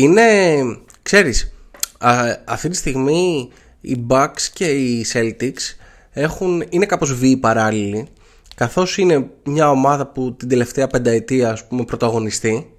Είναι, 0.00 0.62
ξέρεις, 1.02 1.52
α, 1.98 2.36
αυτή 2.44 2.68
τη 2.68 2.76
στιγμή 2.76 3.50
οι 3.80 4.06
Bucks 4.08 4.42
και 4.52 4.64
οι 4.64 5.06
Celtics 5.12 5.76
έχουν, 6.10 6.64
είναι 6.68 6.86
κάπως 6.86 7.14
βίοι 7.14 7.36
παράλληλοι 7.36 8.08
καθώς 8.54 8.98
είναι 8.98 9.30
μια 9.44 9.70
ομάδα 9.70 10.06
που 10.06 10.36
την 10.36 10.48
τελευταία 10.48 10.86
πενταετία 10.86 11.50
ας 11.50 11.66
πούμε 11.66 11.84
πρωταγωνιστεί. 11.84 12.76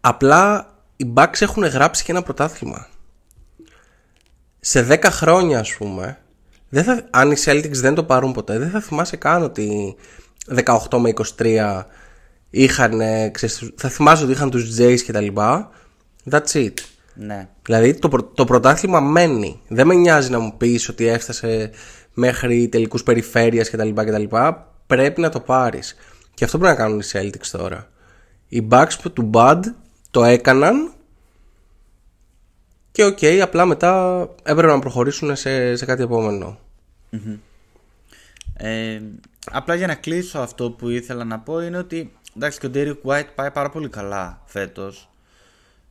Απλά 0.00 0.74
οι 0.96 1.12
Bucks 1.14 1.40
έχουν 1.40 1.64
γράψει 1.64 2.04
και 2.04 2.12
ένα 2.12 2.22
πρωτάθλημα. 2.22 2.86
Σε 4.60 4.86
10 4.90 4.98
χρόνια 5.04 5.58
ας 5.58 5.76
πούμε 5.76 6.18
δεν 6.68 6.84
θα, 6.84 7.06
αν 7.10 7.30
οι 7.30 7.36
Celtics 7.44 7.70
δεν 7.70 7.94
το 7.94 8.04
πάρουν 8.04 8.32
ποτέ 8.32 8.58
δεν 8.58 8.70
θα 8.70 8.80
θυμάσαι 8.80 9.16
καν 9.16 9.42
ότι 9.42 9.96
18 10.64 10.98
με 10.98 11.12
23 11.38 11.82
είχαν 12.62 13.00
ε, 13.00 13.28
ξέρεις, 13.28 13.72
θα 13.76 13.88
θυμάσαι 13.88 14.22
ότι 14.22 14.32
είχαν 14.32 14.50
τους 14.50 14.76
Jays 14.80 15.00
και 15.04 15.12
τα 15.12 15.20
λοιπά 15.20 15.70
that's 16.30 16.52
it 16.52 16.72
Ναι. 17.14 17.48
Δηλαδή 17.62 17.94
το, 17.94 18.08
πρω- 18.08 18.34
το 18.34 18.44
πρωτάθλημα 18.44 19.00
μένει. 19.00 19.60
Δεν 19.68 19.86
με 19.86 19.94
νοιάζει 19.94 20.30
να 20.30 20.38
μου 20.38 20.56
πεις 20.56 20.88
ότι 20.88 21.06
έφτασε 21.06 21.70
μέχρι 22.14 22.68
τελικούς 22.68 23.02
περιφέρειας 23.02 23.70
κτλ. 23.70 23.88
κτλ. 23.94 24.24
Πρέπει 24.86 25.20
να 25.20 25.28
το 25.28 25.40
πάρεις. 25.40 25.96
Και 26.34 26.44
αυτό 26.44 26.58
πρέπει 26.58 26.76
να 26.76 26.84
κάνουν 26.84 27.00
οι 27.00 27.04
Celtics 27.12 27.46
τώρα. 27.50 27.88
Οι 28.48 28.66
Bucks 28.70 28.92
που 29.02 29.10
του 29.12 29.30
Bud 29.34 29.60
το 30.10 30.24
έκαναν 30.24 30.92
και 32.92 33.04
οκ, 33.04 33.18
απλά 33.42 33.64
μετά 33.64 34.20
έπρεπε 34.42 34.72
να 34.72 34.78
προχωρήσουν 34.78 35.36
σε, 35.36 35.76
σε 35.76 35.84
κάτι 35.84 36.02
επόμενο. 36.02 36.58
Ε, 38.56 39.00
απλά 39.50 39.74
για 39.74 39.86
να 39.86 39.94
κλείσω 39.94 40.38
αυτό 40.38 40.70
που 40.70 40.88
ήθελα 40.88 41.24
να 41.24 41.38
πω 41.38 41.60
είναι 41.60 41.78
ότι 41.78 42.12
εντάξει 42.36 42.58
και 42.58 42.66
ο 42.66 42.70
Derek 42.74 42.96
White 43.10 43.28
πάει 43.34 43.50
πάρα 43.50 43.70
πολύ 43.70 43.88
καλά 43.88 44.42
φέτος. 44.46 45.08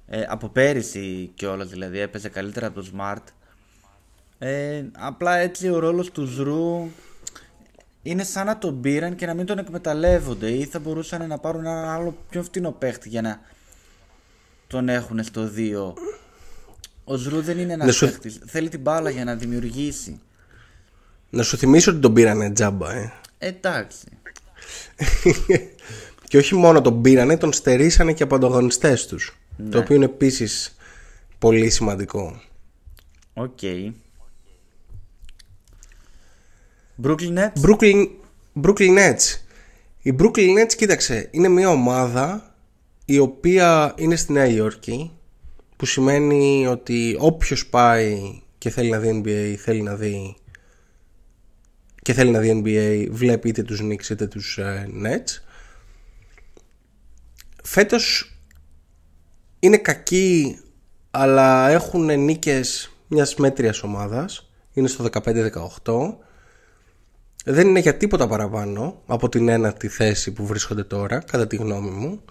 Ε, 0.08 0.24
από 0.28 0.50
πέρυσι 0.50 1.32
κιόλας 1.36 1.70
δηλαδή 1.70 2.00
έπαιζε 2.00 2.30
καλύτερα 2.30 2.68
από 2.68 2.82
το 2.82 2.88
Smart. 2.98 3.24
Ε, 4.40 4.84
απλά 4.98 5.36
έτσι 5.38 5.70
ο 5.70 5.80
ρόλος 5.80 6.12
του 6.12 6.26
Jrue 6.26 6.90
είναι 8.04 8.24
σαν 8.24 8.46
να 8.46 8.58
τον 8.58 8.82
πήραν 8.82 9.16
και 9.16 9.26
να 9.26 9.34
μην 9.34 9.46
τον 9.46 9.58
εκμεταλλεύονται 9.58 10.50
ή 10.50 10.66
θα 10.66 10.80
μπορούσαν 10.80 11.28
να 11.28 11.38
πάρουν 11.38 11.66
ένα 11.66 11.94
άλλο 11.94 12.18
πιο 12.30 12.44
φτηνό 12.44 12.72
παίχτη 12.72 13.10
για 13.10 13.22
να 13.22 13.40
τον 14.68 14.90
έχουν 14.90 15.24
στο 15.24 15.50
2. 15.56 15.94
Ο 17.04 17.16
Jrue 17.16 17.42
δεν 17.42 17.58
είναι 17.60 17.76
Να 17.76 17.84
ένας 17.84 17.96
σου- 17.96 18.06
παίχτης. 18.06 18.40
Θέλει 18.46 18.70
την 18.70 18.80
μπάλα 18.80 19.10
για 19.10 19.24
να 19.24 19.36
δημιουργήσει. 19.36 20.22
Να 21.30 21.44
σου 21.44 21.58
θυμίσω 21.58 21.92
ότι 21.92 22.00
τον 22.00 22.14
πήρανε 22.14 22.52
τζάμπα, 22.52 22.94
ε. 22.94 23.14
Εντάξει. 23.38 24.06
και 26.34 26.40
όχι 26.40 26.56
μόνο 26.56 26.82
τον 26.82 27.02
πήρανε, 27.02 27.38
τον 27.38 27.54
στερήσανε 27.54 28.14
και 28.14 28.24
από 28.24 28.36
ανταγωνιστές 28.36 29.08
τους. 29.08 29.38
Το 29.70 29.78
οποίο 29.78 29.96
είναι 29.96 30.06
επίσης 30.06 30.76
πολύ 31.40 31.70
σημαντικό. 31.70 32.42
OK. 33.34 33.60
Brooklyn 37.04 37.38
Nets; 37.38 37.62
Brooklyn, 37.62 38.08
Brooklyn 38.62 38.98
Nets. 38.98 39.40
Η 40.02 40.16
Brooklyn 40.20 40.60
Nets, 40.60 40.74
κοίταξε, 40.78 41.28
είναι 41.32 41.48
μια 41.48 41.70
ομάδα 41.70 42.56
η 43.06 43.20
οποία 43.20 43.94
είναι 43.98 44.16
στη 44.16 44.32
Νέα 44.32 44.48
Υόρκη 44.48 45.12
που 45.78 45.86
σημαίνει 45.86 46.68
ότι 46.68 47.16
όποιος 47.20 47.68
πάει 47.68 48.42
και 48.58 48.70
θέλει 48.70 48.90
να 48.90 49.00
δει 49.00 49.22
NBA 49.26 49.56
θέλει 49.58 49.82
να 49.82 49.96
δει 49.96 50.36
και 52.02 52.14
θέλει 52.14 52.32
να 52.32 52.40
δει 52.40 52.62
NBA 52.64 53.08
βλέπει 53.12 53.50
είτε 53.50 53.64
τους 53.64 53.82
Knicks 53.84 54.10
είτε 54.10 54.28
τους 54.28 54.58
ε, 54.58 54.90
Nets 55.04 55.43
φέτος 57.64 58.36
είναι 59.60 59.78
κακοί 59.78 60.60
αλλά 61.12 61.70
έχουν 61.70 62.20
νίκες 62.20 62.90
μιας 63.08 63.36
μέτριας 63.36 63.84
ομάδας 63.84 64.50
είναι 64.74 64.88
στο 64.88 65.06
15-18 65.84 66.16
δεν 67.46 67.68
είναι 67.68 67.80
για 67.80 67.98
τίποτα 67.98 68.28
παραπάνω 68.28 69.02
από 69.06 69.30
την 69.30 69.48
ένατη 69.50 69.88
θέση 69.88 70.32
που 70.32 70.46
βρίσκονται 70.46 70.84
τώρα, 70.84 71.20
κατά 71.20 71.48
τη 71.48 71.56
γνώμη 71.56 71.90
μου. 71.90 72.22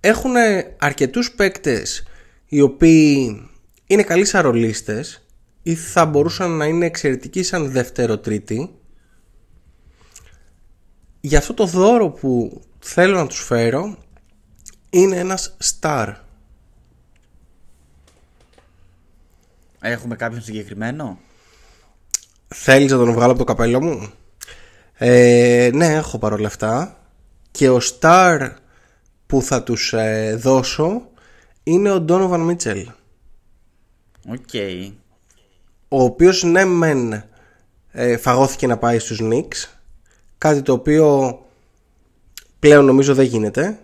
Έχουν 0.00 0.32
αρκετούς 0.78 1.32
παίκτες 1.32 2.06
οι 2.46 2.60
οποίοι 2.60 3.42
είναι 3.86 4.02
καλοί 4.02 4.24
σαν 4.24 4.42
ρολίστες 4.42 5.26
ή 5.62 5.74
θα 5.74 6.06
μπορούσαν 6.06 6.50
να 6.50 6.64
είναι 6.64 6.86
εξαιρετικοί 6.86 7.42
σαν 7.42 7.70
δεύτερο-τρίτη. 7.70 8.74
Για 11.20 11.38
αυτό 11.38 11.54
το 11.54 11.64
δώρο 11.64 12.08
που 12.08 12.62
θέλω 12.78 13.16
να 13.16 13.26
τους 13.26 13.44
φέρω 13.44 13.98
είναι 14.90 15.16
ένας 15.16 15.56
star. 15.80 16.14
Έχουμε 19.80 20.16
κάποιον 20.16 20.42
συγκεκριμένο; 20.42 21.18
Θέλεις 22.48 22.90
να 22.90 22.98
τον 22.98 23.12
βγάλω 23.12 23.30
από 23.30 23.38
το 23.38 23.44
καπέλο 23.44 23.82
μου; 23.82 24.12
Ε, 24.94 25.70
Ναι 25.72 25.86
έχω 25.86 26.18
παρόλα 26.18 26.46
αυτά 26.46 26.98
Και 27.50 27.68
ο 27.70 27.80
star 27.82 28.50
που 29.26 29.42
θα 29.42 29.62
τους 29.62 29.92
ε, 29.92 30.34
δώσω 30.38 31.08
Είναι 31.62 31.90
ο 31.92 32.04
Donovan 32.08 32.50
Mitchell 32.50 32.84
OK. 34.28 34.54
Ο 35.88 36.02
οποίος 36.02 36.42
ναι 36.42 36.64
μεν 36.64 37.24
ε, 37.90 38.16
φαγώθηκε 38.16 38.66
να 38.66 38.78
πάει 38.78 38.98
στους 38.98 39.20
Knicks 39.22 39.68
Κάτι 40.38 40.62
το 40.62 40.72
οποίο 40.72 41.38
πλέον 42.58 42.84
νομίζω 42.84 43.14
δεν 43.14 43.24
γίνεται 43.24 43.78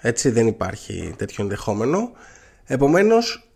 Έτσι 0.00 0.30
δεν 0.30 0.46
υπάρχει 0.46 1.14
τέτοιο 1.16 1.42
ενδεχόμενο 1.42 2.12
Επομένως 2.70 3.48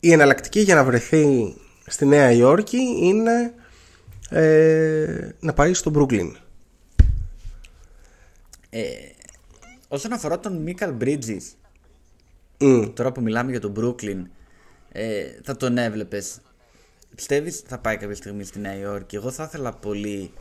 η 0.00 0.12
εναλλακτική 0.12 0.60
για 0.60 0.74
να 0.74 0.84
βρεθεί 0.84 1.54
στη 1.86 2.06
Νέα 2.06 2.32
Υόρκη 2.32 2.78
είναι 3.00 3.54
ε, 4.30 5.28
να 5.40 5.52
πάει 5.52 5.74
στο 5.74 5.90
Brooklyn. 5.94 6.30
Όσον 9.88 10.12
αφορά 10.12 10.40
τον 10.40 10.56
Μίκαλ 10.56 10.94
Bridges, 11.00 11.42
Μμ. 12.58 12.84
τώρα 12.92 13.12
που 13.12 13.20
μιλάμε 13.20 13.50
για 13.50 13.60
τον 13.60 13.74
Brooklyn, 13.76 14.22
ε, 14.92 15.24
θα 15.42 15.56
τον 15.56 15.78
έβλεπες. 15.78 16.40
Πιστεύεις 17.14 17.62
θα 17.66 17.78
πάει 17.78 17.96
κάποια 17.96 18.16
στιγμή 18.16 18.44
στη 18.44 18.58
Νέα 18.58 18.74
Υόρκη; 18.74 19.16
Εγώ 19.16 19.30
θα 19.30 19.44
ήθελα 19.44 19.72
πολύ 19.72 20.32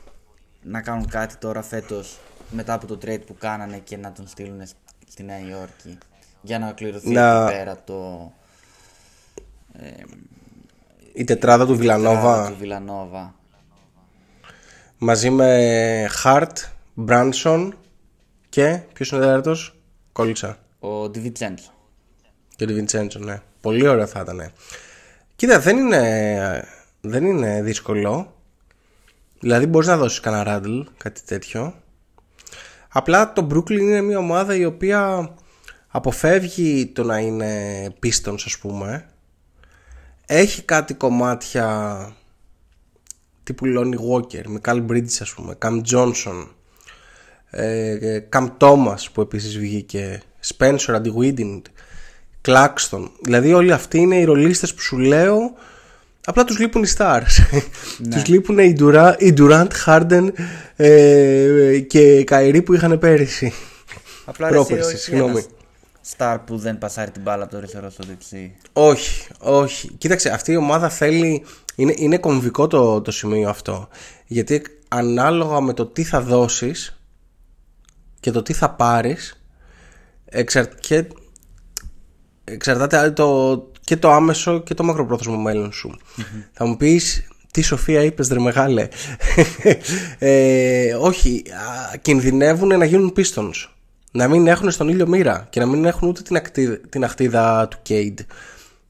να 0.64 0.82
κάνουν 0.82 1.08
κάτι 1.08 1.36
τώρα 1.36 1.62
φέτος 1.62 2.20
μετά 2.52 2.74
από 2.74 2.86
το 2.86 2.98
trade 3.02 3.26
που 3.26 3.36
κάνανε 3.40 3.78
και 3.78 3.98
να 3.98 4.12
τον 4.12 4.28
στείλουν 4.28 4.62
στη 5.10 5.24
Νέα 5.24 5.40
Υόρκη 5.40 5.98
για 6.42 6.60
να 6.60 6.66
ολοκληρωθεί 6.66 7.10
Να- 7.10 7.44
εκεί 7.46 7.54
πέρα 7.58 7.82
το 7.86 8.32
Η 11.14 11.24
τετράδα 11.24 11.66
του 11.66 11.76
Βιλανόβα 11.78 12.48
του 12.50 12.56
Βιλανόβα. 12.60 13.36
μαζί 14.98 15.30
με 15.30 16.10
Hart, 16.24 16.52
Branson 17.08 17.70
και 18.50 18.80
ποιος 18.94 19.10
είναι 19.10 19.20
ο 19.20 19.24
τέταρτος; 19.24 19.76
Κόλλησα. 20.12 20.58
Ο 20.80 21.10
Ντιβιτσέντσο. 21.10 21.72
Και 22.56 22.66
τη 22.66 22.84
Vincenzo, 22.86 23.20
ναι. 23.20 23.42
Πολύ 23.62 23.88
ωραίο 23.88 24.08
θα 24.08 24.20
ήταν. 24.20 24.52
Κοίτα, 25.36 25.60
δεν 25.60 25.78
είναι, 25.78 26.68
δεν 27.02 27.26
είναι 27.26 27.62
δύσκολο. 27.62 28.34
Δηλαδή 29.40 29.66
μπορείς 29.66 29.88
να 29.88 29.98
δώσεις 29.98 30.20
κανένα 30.20 30.44
ράντλ, 30.44 30.80
κάτι 30.98 31.22
τέτοιο. 31.22 31.74
Απλά 32.96 33.34
το 33.34 33.48
Brooklyn 33.52 33.80
είναι 33.80 34.02
μια 34.02 34.18
ομάδα 34.18 34.56
η 34.56 34.66
οποία 34.66 35.34
αποφεύγει 35.88 36.88
το 36.88 37.04
να 37.04 37.18
είναι 37.20 37.52
Pistons 38.04 38.42
ας 38.46 38.58
πούμε. 38.58 39.06
Έχει 40.26 40.62
κάτι 40.62 40.94
κομμάτια 40.94 42.08
τύπου 43.44 43.66
Lonnie 43.66 44.12
Walker, 44.12 44.46
Μικάλ 44.48 44.84
Bridges 44.90 45.18
ας 45.20 45.34
πούμε, 45.34 45.58
Cam 45.62 45.82
Johnson, 45.92 46.48
ε, 47.50 48.20
Cam 48.34 48.48
Thomas 48.58 49.06
που 49.14 49.22
επίσης 49.22 49.58
βγήκε, 49.58 50.22
Spencer 50.48 50.94
Αντιγουίντιν, 50.94 51.62
Claxton. 52.48 53.10
Δηλαδή 53.22 53.54
όλοι 53.54 53.72
αυτοί 53.72 53.98
είναι 53.98 54.16
οι 54.16 54.24
ρολίστες 54.24 54.74
που 54.74 54.82
σου 54.82 54.98
λέω 54.98 55.54
Απλά 56.26 56.44
τους 56.44 56.60
λείπουν 56.60 56.84
οι 56.84 56.88
stars 56.98 57.62
Τους 58.12 58.26
λείπουν 58.26 58.58
οι, 58.60 58.76
Dura, 58.80 59.14
οι 59.18 59.34
Durant, 59.38 59.68
Harden 59.86 60.28
ε, 60.76 61.80
και 61.80 62.18
οι 62.18 62.28
Kyrie 62.30 62.62
που 62.66 62.74
είχαν 62.74 63.00
πέρυσι 63.00 63.54
Απλά 64.26 64.50
ρε, 64.50 64.56
εσύ 64.56 64.66
Πρόπερση, 64.68 64.94
όχι 64.94 65.04
συγγνώμη. 65.04 65.32
ένας 65.32 65.48
Στάρ 66.06 66.40
που 66.40 66.58
δεν 66.58 66.78
πασάρει 66.78 67.12
την 67.12 67.22
μπάλα 67.22 67.44
από 67.44 67.52
το 67.52 67.58
αριστερό 67.58 67.90
στο 67.90 68.04
δεξί. 68.08 68.56
Όχι, 68.74 69.28
όχι. 69.40 69.92
Κοίταξε, 69.98 70.30
αυτή 70.30 70.52
η 70.52 70.56
ομάδα 70.56 70.90
θέλει. 70.90 71.46
Είναι, 71.76 71.94
είναι 71.98 72.18
κομβικό 72.18 72.68
το, 72.68 73.02
το 73.02 73.12
σημείο 73.12 73.50
αυτό. 73.50 73.88
Γιατί 74.26 74.62
ανάλογα 74.88 75.62
με 75.62 75.74
το 75.74 75.86
τι 75.86 76.04
θα 76.04 76.22
δώσεις 76.22 77.02
και 78.20 78.32
το 78.32 78.42
τι 78.42 78.54
θα 78.54 78.70
πάρεις, 78.70 79.44
εξαρ... 80.26 80.76
και... 80.76 81.08
εξαρτάται 82.44 83.12
το... 83.12 83.58
και 83.84 83.98
το 83.98 84.12
άμεσο 84.12 84.60
και 84.60 84.74
το 84.74 84.84
μακροπρόθεσμο 84.84 85.38
μέλλον 85.38 85.72
σου. 85.72 85.98
Θα 86.54 86.66
μου 86.66 86.78
πεις. 86.78 87.28
Τι 87.54 87.62
Σοφία 87.62 88.04
είπες 88.04 88.28
ρε 88.28 88.40
μεγάλε; 88.40 88.88
Ε, 90.20 90.94
Όχι 90.94 91.44
α, 91.94 91.98
Κινδυνεύουν 91.98 92.78
να 92.78 92.86
γίνουν 92.86 93.14
Pistons 93.18 93.68
Να 94.12 94.28
μην 94.28 94.48
έχουν 94.48 94.72
στον 94.72 94.88
ήλιο 94.88 95.08
μοίρα 95.08 95.48
Και 95.50 95.60
να 95.60 95.66
μην 95.66 95.86
έχουν 95.86 96.08
ούτε 96.08 96.22
την, 96.22 96.36
ακτίδα, 96.36 96.78
την 96.90 97.04
ακτίδα 97.04 97.68
του 97.68 97.82
Cade 97.90 98.20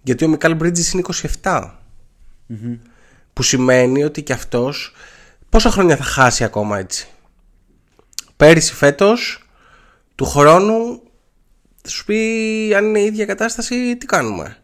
Γιατί 0.04 0.26
ο 0.26 0.28
Μικάλ 0.28 0.58
Bridges 0.62 0.94
είναι 0.94 1.04
27 1.42 1.70
Που 3.34 3.44
σημαίνει 3.44 4.04
ότι 4.04 4.24
και 4.24 4.34
αυτός 4.34 4.94
Πόσα 5.50 5.70
χρόνια 5.70 5.96
θα 5.96 6.04
χάσει 6.04 6.44
ακόμα 6.44 6.80
έτσι; 6.80 7.08
Πέρυσι 8.38 8.74
φέτος 8.74 9.48
Του 10.16 10.26
χρόνου 10.26 11.02
Θα 11.82 11.90
σου 11.90 12.06
πει 12.06 12.74
αν 12.76 12.86
είναι 12.86 13.00
η 13.00 13.06
ίδια 13.06 13.26
κατάσταση 13.26 13.98
Τι 13.98 14.06
κάνουμε; 14.06 14.63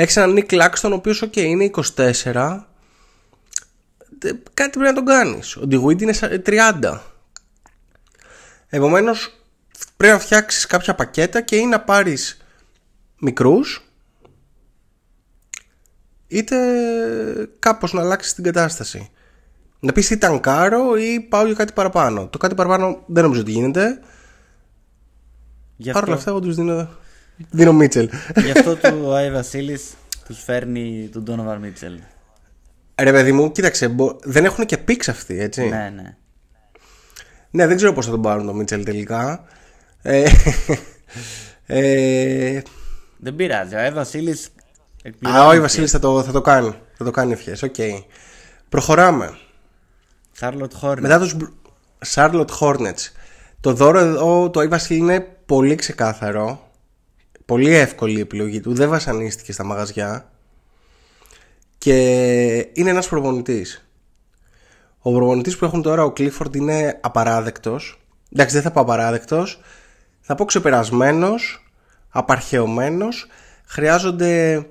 Έχεις 0.00 0.16
έναν 0.16 0.36
Nick 0.38 0.46
Claxton 0.52 0.90
ο 0.90 0.94
οποίος, 0.94 1.22
OK, 1.24 1.36
είναι 1.36 1.64
24. 1.64 2.68
Τε- 4.18 4.36
Κάτι 4.54 4.78
πρέπει 4.78 4.80
να 4.80 4.92
τον 4.92 5.04
κάνεις. 5.04 5.56
Ο 5.56 5.62
DeWitt 5.70 6.02
είναι 6.02 6.12
σα- 6.12 6.40
30. 6.42 7.02
Επομένως, 8.68 9.34
πρέπει 9.96 10.12
να 10.14 10.18
φτιάξεις 10.20 10.66
κάποια 10.66 10.94
πακέτα 10.94 11.40
και 11.40 11.56
ή 11.56 11.66
να 11.66 11.80
πάρεις 11.80 12.36
μικρούς, 13.20 13.82
είτε 16.26 16.56
κάπως 17.58 17.92
να 17.92 18.00
αλλάξεις 18.00 18.34
την 18.34 18.44
κατάσταση. 18.44 19.10
Να 19.80 19.92
πεις 19.92 20.10
ή 20.10 20.18
ταγκάρω 20.18 20.96
ή 20.96 21.20
πάω 21.20 21.44
για 21.46 21.54
κάτι 21.54 21.72
παραπάνω. 21.72 22.28
Το 22.28 22.38
κάτι 22.38 22.54
παραπάνω 22.54 23.02
δεν 23.06 23.22
νομίζω 23.24 23.40
ότι 23.40 23.50
γίνεται. 23.50 24.00
Γι' 25.76 25.92
Παρ' 25.92 26.02
όλα 26.04 26.14
αυτό, 26.14 26.18
αυτά, 26.18 26.30
εγώ 26.30 26.40
τους 26.40 26.56
δίνω. 26.56 26.88
Δίνω 27.50 27.72
Μίτσελ. 27.72 28.08
γι 28.44 28.50
αυτό 28.50 28.76
του 28.76 29.00
ο 29.04 29.14
Άι 29.14 29.30
Βασίλης 29.30 29.94
τους 30.26 30.42
φέρνει 30.42 31.08
τον 31.12 31.24
Donovan 31.28 31.64
Mitchell. 31.64 31.98
Ρε 33.00 33.12
παιδί 33.12 33.32
μου, 33.32 33.52
κοίταξε, 33.52 33.88
μπο- 33.88 34.16
δεν 34.22 34.44
έχουν 34.44 34.66
και 34.66 34.78
πίξ 34.78 35.08
αυτοί, 35.08 35.40
έτσι. 35.40 35.60
Ναι, 35.68 35.92
ναι. 35.94 36.16
Ναι, 37.50 37.66
δεν 37.66 37.76
ξέρω 37.76 37.92
πώς 37.92 38.04
θα 38.04 38.10
τον 38.10 38.22
πάρουν 38.22 38.46
τον 38.46 38.56
Μίτσελ 38.56 38.84
τελικά. 38.84 39.44
Ε, 40.02 40.24
ε, 41.66 42.62
Δεν 43.18 43.36
πειράζει. 43.36 43.74
Ο 43.74 43.78
Άι 43.78 43.90
Βασίλης 43.90 44.46
α, 44.46 44.50
εκπληρώνει. 45.02 45.58
ο 45.58 45.60
Βασίλη 45.60 45.86
θα 45.86 45.98
το, 45.98 46.22
θα 46.22 46.32
το 46.32 46.40
κάνει. 46.40 46.74
Θα 46.96 47.04
το 47.04 47.10
κάνει 47.10 47.32
ευχές. 47.32 47.62
Οκ. 47.62 47.74
Προχωράμε. 48.68 49.38
Charlotte 50.40 50.80
Hornets. 50.82 51.00
Μετά 51.00 51.18
τους 51.18 51.36
Charlotte 52.14 52.50
Hornets. 52.60 53.10
Το 53.60 53.72
δώρο 53.72 53.98
εδώ 53.98 54.50
το 54.50 54.62
είπα 54.62 54.80
είναι 54.88 55.20
πολύ 55.46 55.74
ξεκάθαρο. 55.74 56.67
Πολύ 57.48 57.74
εύκολη 57.74 58.16
η 58.16 58.20
επιλογή 58.20 58.60
του. 58.60 58.74
Δεν 58.74 58.88
βασανίστηκε 58.88 59.52
στα 59.52 59.64
μαγαζιά. 59.64 60.30
Και 61.78 61.96
είναι 62.72 62.90
ένας 62.90 63.08
προπονητής. 63.08 63.88
Ο 64.98 65.12
προπονητής 65.12 65.56
που 65.56 65.64
έχουν 65.64 65.82
τώρα 65.82 66.04
ο 66.04 66.12
Clifford 66.16 66.56
είναι 66.56 66.98
απαράδεκτος. 67.00 68.00
Εντάξει 68.32 68.54
δεν 68.54 68.64
θα 68.64 68.70
πω 68.70 68.80
απαράδεκτος. 68.80 69.60
Θα 70.20 70.34
πω 70.34 70.44
ξεπερασμένος, 70.44 71.70
απαρχαιωμένος. 72.08 73.26
Χρειάζονται 73.66 74.66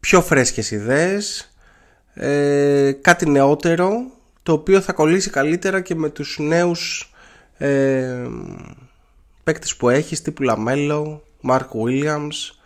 πιο 0.00 0.22
φρέσκες 0.22 0.70
ιδέες 0.70 1.54
ε, 2.14 2.92
κάτι 2.92 3.28
νεότερο 3.28 3.90
το 4.42 4.52
οποίο 4.52 4.80
θα 4.80 4.92
κολλήσει 4.92 5.30
καλύτερα 5.30 5.80
και 5.80 5.94
με 5.94 6.08
τους 6.08 6.38
νέους 6.38 7.12
ε, 7.58 8.26
παίκτες 9.46 9.76
που 9.76 9.88
έχεις 9.88 10.22
τύπου 10.22 10.42
Λαμέλο, 10.42 11.22
Mark 11.48 11.66
Williams, 11.84 12.56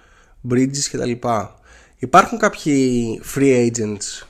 Bridges 0.50 0.84
κτλ. 0.90 1.10
Υπάρχουν 1.96 2.38
κάποιοι 2.38 3.20
free 3.34 3.70
agents 3.70 4.26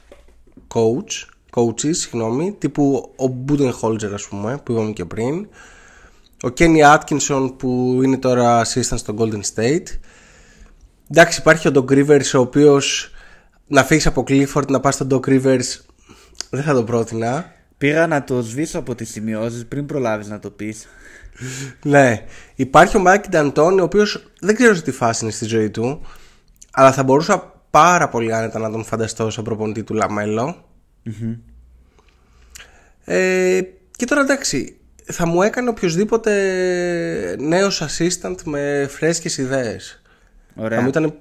coach, 0.75 1.29
coaches, 1.55 1.95
συγγνώμη, 1.95 2.57
τύπου 2.59 3.15
ο 3.17 3.45
Budenholzer 3.49 4.11
ας 4.15 4.29
πούμε 4.29 4.61
που 4.65 4.73
είπαμε 4.73 4.93
και 4.93 5.05
πριν 5.05 5.49
ο 6.43 6.49
Kenny 6.59 6.97
Atkinson 6.97 7.55
που 7.57 8.01
είναι 8.03 8.19
τώρα 8.19 8.65
assistant 8.65 8.99
στο 8.99 9.15
Golden 9.19 9.41
State 9.55 9.87
Εντάξει, 11.11 11.41
υπάρχει 11.41 11.69
ο 11.69 11.73
Doc 11.75 11.93
Rivers 11.93 12.31
ο 12.35 12.39
οποίος 12.39 13.11
να 13.67 13.85
φύγεις 13.85 14.07
από 14.07 14.25
Clifford 14.27 14.67
να 14.69 14.81
πας 14.81 14.95
στον 14.95 15.09
Doc 15.11 15.29
Rivers 15.29 15.81
δεν 16.51 16.63
θα 16.63 16.75
το 16.75 16.85
πρότεινα. 16.85 17.53
Πήγα 17.79 18.07
να 18.07 18.25
το 18.25 18.43
σβήσω 18.43 18.79
από 18.79 18.95
τις 18.95 19.11
σημειώσεις 19.11 19.67
πριν 19.67 19.87
προλάβεις 19.87 20.29
να 20.29 20.39
το 20.39 20.51
πεις. 20.51 20.87
Ναι. 21.83 22.25
Υπάρχει 22.55 22.97
ο 22.97 23.03
Mike 23.07 23.35
D'Antoni 23.35 23.79
ο 23.79 23.83
οποίος 23.83 24.33
δεν 24.41 24.55
ξέρω 24.55 24.75
σε 24.75 24.83
τι 24.83 24.91
φάση 24.91 25.25
είναι 25.25 25.33
στη 25.33 25.45
ζωή 25.45 25.71
του, 25.71 26.01
αλλά 26.71 26.93
θα 26.93 27.03
μπορούσα 27.03 27.63
πάρα 27.71 28.09
πολύ 28.09 28.35
άνετα 28.35 28.59
να 28.59 28.71
τον 28.71 28.85
φανταστώ 28.85 29.31
σαν 29.31 29.45
προπονητή 29.45 29.83
του 29.83 29.95
λαμελο 29.95 30.65
Ε, 33.05 33.61
και 33.97 34.05
τώρα 34.05 34.21
εντάξει, 34.21 34.77
θα 35.05 35.27
μου 35.27 35.43
έκανε 35.43 35.69
οποιοδήποτε 35.69 37.37
νέος 37.39 37.83
assistant 37.83 38.37
με 38.45 38.87
φρέσκες 38.91 39.39
ιδέες. 39.39 40.03
Θα 40.55 40.63
Ωραία. 40.63 40.81
μου 40.81 40.89
ήταν 40.89 41.15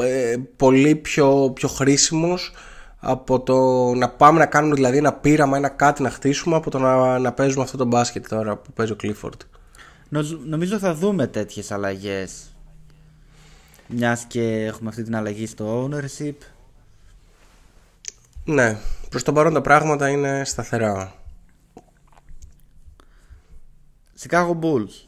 ε, 0.00 0.36
πολύ 0.56 0.94
πιο, 0.94 1.50
πιο 1.54 1.68
χρήσιμος 1.68 2.52
από 2.98 3.40
το 3.40 3.56
να 3.94 4.08
πάμε 4.10 4.38
να 4.38 4.46
κάνουμε 4.46 4.74
δηλαδή 4.74 4.96
ένα 4.96 5.12
πείραμα, 5.12 5.56
ένα 5.56 5.68
κάτι 5.68 6.02
να 6.02 6.10
χτίσουμε 6.10 6.56
από 6.56 6.70
το 6.70 6.78
να, 6.78 7.18
να 7.18 7.32
παίζουμε 7.32 7.62
αυτό 7.62 7.76
το 7.76 7.84
μπάσκετ 7.84 8.28
τώρα 8.28 8.56
που 8.56 8.72
παίζει 8.72 8.92
ο 8.92 8.96
Clifford. 9.02 9.38
Νο- 10.08 10.38
Νομίζω 10.46 10.78
θα 10.78 10.94
δούμε 10.94 11.26
τέτοιες 11.26 11.70
αλλαγές. 11.70 12.54
Μιας 13.88 14.24
και 14.24 14.64
έχουμε 14.64 14.88
αυτή 14.88 15.02
την 15.02 15.16
αλλαγή 15.16 15.46
στο 15.46 15.84
ownership. 15.90 16.34
Ναι, 18.44 18.78
προς 19.08 19.22
το 19.22 19.32
παρόν 19.32 19.52
τα 19.52 19.60
πράγματα 19.60 20.08
είναι 20.08 20.44
σταθερά. 20.44 21.14
Chicago 24.20 24.58
Bulls. 24.60 25.06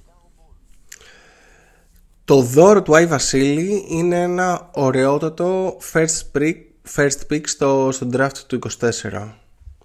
Το 2.25 2.41
δώρο 2.41 2.83
του 2.83 2.97
Άι 2.97 3.07
Βασίλη 3.07 3.85
είναι 3.89 4.23
ένα 4.23 4.71
ωραιότατο 4.75 5.79
first 5.93 6.23
pick, 6.39 6.55
first 6.97 7.19
pick 7.31 7.41
στο, 7.45 7.89
στο 7.93 8.09
draft 8.13 8.37
του 8.47 8.59
24 8.81 9.29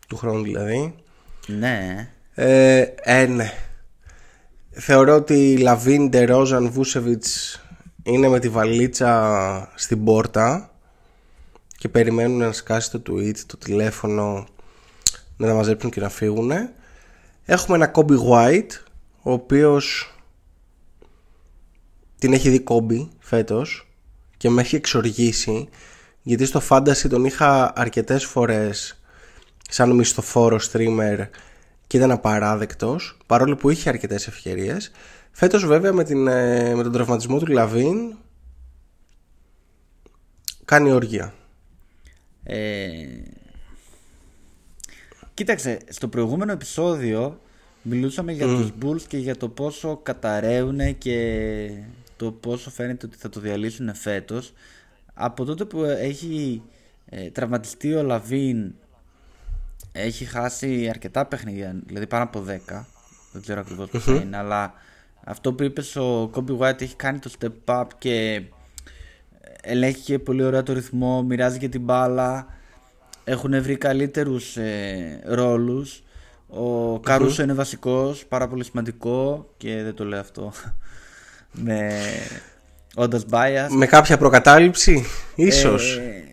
του 0.07 0.17
χρόνου 0.17 0.43
δηλαδή. 0.43 0.95
Ναι. 1.47 2.09
Ε, 2.33 2.85
ε, 2.95 3.25
ναι. 3.25 3.51
Θεωρώ 4.71 5.15
ότι 5.15 5.57
Λαβίν, 5.57 6.09
Ντερόζαν, 6.09 6.71
Βούσεβιτς 6.71 7.61
είναι 8.03 8.27
με 8.27 8.39
τη 8.39 8.49
βαλίτσα 8.49 9.71
στην 9.75 10.03
πόρτα 10.03 10.71
και 11.77 11.89
περιμένουν 11.89 12.37
να 12.37 12.51
σκάσει 12.51 12.91
το 12.91 13.01
tweet, 13.09 13.37
το 13.45 13.57
τηλέφωνο 13.57 14.47
να 15.37 15.47
τα 15.47 15.53
μαζέψουν 15.53 15.89
και 15.89 15.99
να 15.99 16.09
φύγουν. 16.09 16.51
Έχουμε 17.45 17.77
ένα 17.77 17.91
Kobe 17.95 18.17
White 18.29 18.71
ο 19.21 19.31
οποίος 19.31 20.13
την 22.19 22.33
έχει 22.33 22.49
δει 22.49 22.63
Kobe 22.67 23.07
φέτος 23.19 23.87
και 24.37 24.49
με 24.49 24.61
έχει 24.61 24.75
εξοργήσει 24.75 25.69
γιατί 26.23 26.45
στο 26.45 26.61
Fantasy 26.69 27.09
τον 27.09 27.25
είχα 27.25 27.73
αρκετές 27.75 28.25
φορές 28.25 29.01
σαν 29.69 29.91
μισθοφόρο 29.91 30.59
streamer 30.71 31.27
και 31.87 31.97
ήταν 31.97 32.11
απαράδεκτος 32.11 33.17
παρόλο 33.25 33.55
που 33.55 33.69
είχε 33.69 33.89
αρκετές 33.89 34.27
ευκαιρίες. 34.27 34.91
Φέτος 35.31 35.65
βέβαια 35.65 35.93
με, 35.93 36.03
την, 36.03 36.27
ε, 36.27 36.75
με 36.75 36.83
τον 36.83 36.91
τραυματισμό 36.91 37.39
του 37.39 37.51
Λαβίν 37.51 38.15
κάνει 40.65 40.91
όργια 40.91 41.33
Ε... 42.43 42.87
Κοίταξε, 45.33 45.77
στο 45.89 46.07
προηγούμενο 46.07 46.51
επεισόδιο 46.51 47.39
μιλούσαμε 47.81 48.31
για 48.31 48.45
τους 48.45 48.71
Bulls 48.81 49.01
και 49.07 49.17
για 49.17 49.37
το 49.37 49.49
πόσο 49.49 49.99
καταραίουν 50.03 50.97
και 50.97 51.69
το 52.17 52.31
πόσο 52.31 52.69
φαίνεται 52.69 53.05
ότι 53.05 53.17
θα 53.17 53.29
το 53.29 53.39
διαλύσουν 53.39 53.95
φέτος. 53.95 54.53
Από 55.13 55.45
τότε 55.45 55.65
που 55.65 55.83
έχει 55.83 56.61
ε, 57.05 57.29
τραυματιστεί 57.29 57.93
ο 57.93 58.03
Λαβίν 58.03 58.73
έχει 59.91 60.25
χάσει 60.25 60.87
αρκετά 60.89 61.25
παιχνίδια, 61.25 61.75
δηλαδή 61.85 62.07
πάνω 62.07 62.23
από 62.23 62.43
10. 62.47 62.85
Δεν 63.31 63.41
ξέρω 63.41 63.59
ακριβώς 63.59 63.89
πόσα 63.89 64.13
είναι, 64.15 64.37
αλλά 64.37 64.73
αυτό 65.23 65.53
που 65.53 65.63
είπες 65.63 65.95
ο 65.95 66.31
Kobe 66.33 66.57
White 66.57 66.81
έχει 66.81 66.95
κάνει 66.95 67.19
το 67.19 67.31
step 67.39 67.51
up 67.65 67.85
και 67.97 68.43
ελέγχει 69.61 70.01
και 70.01 70.19
πολύ 70.19 70.43
ωραία 70.43 70.63
το 70.63 70.73
ρυθμό, 70.73 71.23
μοιράζει 71.23 71.57
και 71.57 71.69
την 71.69 71.81
μπάλα. 71.81 72.47
Έχουν 73.23 73.61
βρει 73.61 73.77
καλύτερους 73.77 74.57
ε, 74.57 75.21
ρόλους. 75.25 76.03
Ο 76.47 76.99
καρουσο 76.99 77.43
είναι 77.43 77.53
βασικός, 77.53 78.25
πάρα 78.25 78.47
πολύ 78.47 78.63
σημαντικό 78.63 79.49
και 79.57 79.83
δεν 79.83 79.95
το 79.95 80.05
λέω 80.05 80.19
αυτό 80.19 80.51
με 81.65 82.01
όντας 82.95 83.25
bias. 83.29 83.67
με 83.69 83.85
κάποια 83.85 84.17
προκατάληψη 84.17 85.05
ίσως 85.35 85.97
Ε, 85.97 86.23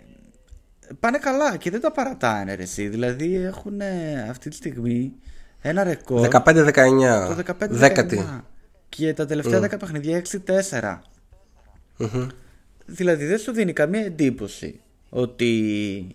πάνε 1.00 1.18
καλά 1.18 1.56
και 1.56 1.70
δεν 1.70 1.80
τα 1.80 1.92
παρατάνε 1.92 2.54
ρε 2.54 2.62
εσύ. 2.62 2.88
Δηλαδή 2.88 3.34
έχουν 3.36 3.80
ε, 3.80 4.26
αυτή 4.30 4.48
τη 4.50 4.56
στιγμή 4.56 5.12
ένα 5.60 5.82
ρεκόρ 5.84 6.28
15-19 6.30 6.32
το 6.44 7.36
15 7.46 7.68
δέκατη 7.68 8.26
και 8.88 9.14
τα 9.14 9.26
τελευταία 9.26 9.60
10 9.60 9.78
παιχνιδιά 9.78 10.22
6-4. 11.98 12.06
Δηλαδή 12.86 13.24
δεν 13.26 13.38
σου 13.38 13.52
δίνει 13.52 13.72
καμία 13.72 14.04
εντύπωση 14.04 14.80
ότι 15.08 16.06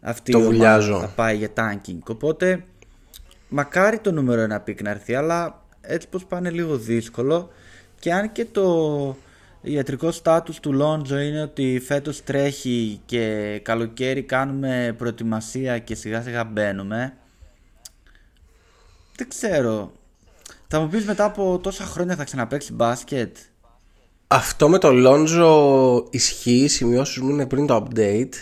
αυτή 0.00 0.32
Το 0.32 0.38
η 0.38 0.42
ομάδα 0.42 0.54
βουλιάζω. 0.56 1.00
θα 1.00 1.06
πάει 1.06 1.36
για 1.36 1.48
tanking. 1.56 1.98
Οπότε 2.08 2.64
μακάρι 3.48 3.98
το 3.98 4.12
νούμερο 4.12 4.40
ένα 4.40 4.60
pick 4.60 4.82
να 4.82 4.90
έρθει, 4.90 5.14
αλλά 5.14 5.64
έτσι 5.80 6.08
πως 6.08 6.24
πάνε 6.24 6.50
λίγο 6.50 6.76
δύσκολο 6.76 7.50
και 7.98 8.12
αν 8.12 8.32
και 8.32 8.44
το 8.44 9.16
ιατρικός 9.62 10.16
στάτους 10.16 10.60
του 10.60 10.72
Λόντζο 10.72 11.18
είναι 11.18 11.42
ότι 11.42 11.82
φέτος 11.84 12.22
τρέχει 12.22 13.00
και 13.06 13.58
καλοκαίρι 13.64 14.22
κάνουμε 14.22 14.94
προετοιμασία 14.98 15.78
και 15.78 15.94
σιγά 15.94 16.22
σιγά 16.22 16.44
μπαίνουμε. 16.44 17.16
Δεν 19.16 19.28
ξέρω. 19.28 19.92
Θα 20.68 20.80
μου 20.80 20.88
πεις 20.88 21.04
μετά 21.04 21.24
από 21.24 21.58
τόσα 21.62 21.84
χρόνια 21.84 22.16
θα 22.16 22.24
ξαναπαίξει 22.24 22.72
μπάσκετ; 22.72 23.36
Αυτό 24.26 24.68
με 24.68 24.78
το 24.78 24.88
Lonzo 24.92 26.04
ισχύει, 26.10 26.62
οι 26.62 26.68
σημειώσεις 26.68 27.18
μου 27.18 27.30
είναι 27.30 27.46
πριν 27.46 27.66
το 27.66 27.86
update, 27.86 28.32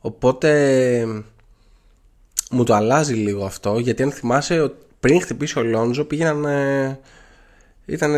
οπότε 0.00 1.24
μου 2.50 2.64
το 2.64 2.74
αλλάζει 2.74 3.14
λίγο 3.14 3.44
αυτό, 3.44 3.78
γιατί 3.78 4.02
αν 4.02 4.12
θυμάσαι 4.12 4.60
ότι 4.60 4.86
πριν 5.00 5.20
χτυπήσει 5.20 5.58
ο 5.58 5.62
Lonzo 5.74 6.08
πήγαιναν, 6.08 6.44
ε, 6.44 7.00
ήταν 7.84 8.12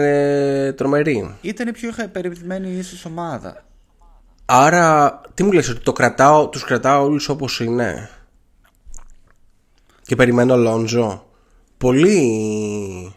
τρομεροί. 0.76 1.34
Ήταν 1.40 1.72
πιο 1.72 1.90
περιπτωμένη 2.12 2.70
ίσως 2.70 3.04
ομάδα. 3.04 3.64
Άρα, 4.44 5.20
τι 5.34 5.42
μου 5.42 5.52
λες, 5.52 5.68
ότι 5.68 5.80
το 5.80 5.92
κρατάω, 5.92 6.48
τους 6.48 6.64
κρατάω 6.64 7.04
όλους 7.04 7.28
όπως 7.28 7.60
είναι; 7.60 8.10
Και 10.02 10.16
περιμένω 10.16 10.56
Λόντζο. 10.56 11.26
Πολύ 11.78 13.14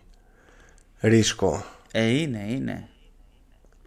ρίσκο 1.00 1.64
Ε, 1.92 2.04
είναι, 2.06 2.46
είναι. 2.50 2.88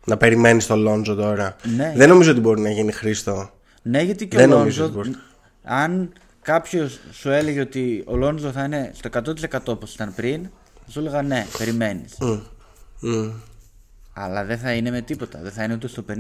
να 0.05 0.17
περιμένεις 0.17 0.67
τον 0.67 0.79
Λόντζο 0.81 1.15
τώρα. 1.15 1.57
Ναι. 1.77 1.93
Δεν 1.97 2.09
νομίζω 2.09 2.31
ότι 2.31 2.41
μπορεί 2.41 2.61
να 2.61 2.71
γίνει 2.71 2.93
Χρήστο. 2.93 3.51
Ναι, 3.83 4.03
γιατί 4.03 4.29
και 4.29 4.37
Δεν 4.37 4.53
ο 4.53 4.59
νομίζω 4.59 4.83
Λόντζο, 4.83 4.99
ότι 5.01 5.09
μπορεί. 5.09 5.21
αν 5.65 6.13
κάποιος 6.43 7.01
σου 7.13 7.31
έλεγε 7.31 7.61
ότι 7.61 8.05
ο 8.07 8.17
Λόντζο 8.17 8.51
θα 8.51 8.65
είναι 8.65 8.91
στο 8.95 9.09
100% 9.53 9.59
όπως 9.67 9.95
ήταν 9.95 10.13
πριν, 10.15 10.51
θα 10.93 11.01
σου 11.01 11.07
έλεγα 11.07 11.23
ναι, 11.23 11.47
περιμένεις. 11.59 12.17
Μμ. 13.01 13.31
Αλλά 14.13 14.45
δεν 14.45 14.59
θα 14.59 14.73
είναι 14.73 14.91
με 14.91 15.01
τίποτα, 15.01 15.39
δεν 15.43 15.53
θα 15.53 15.65
είναι 15.65 15.75
ούτε 15.75 15.89
στο 15.89 16.05
50. 16.11 16.15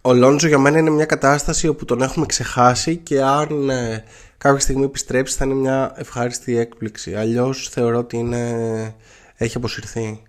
Ο 0.00 0.12
Λόντζο 0.12 0.48
για 0.48 0.58
μένα 0.58 0.78
είναι 0.78 0.90
μια 0.90 1.04
κατάσταση 1.04 1.68
όπου 1.68 1.84
τον 1.84 2.02
έχουμε 2.02 2.26
ξεχάσει 2.26 2.96
και 2.96 3.22
αν 3.22 3.70
ε, 3.70 4.04
κάποια 4.38 4.60
στιγμή 4.60 4.84
επιστρέψει 4.84 5.36
θα 5.36 5.44
είναι 5.44 5.54
μια 5.54 5.92
ευχάριστη 5.96 6.56
έκπληξη. 6.56 7.14
Αλλιώς 7.14 7.68
θεωρώ 7.68 7.98
ότι 7.98 8.16
είναι... 8.16 8.94
έχει 9.36 9.56
αποσυρθεί. 9.56 10.22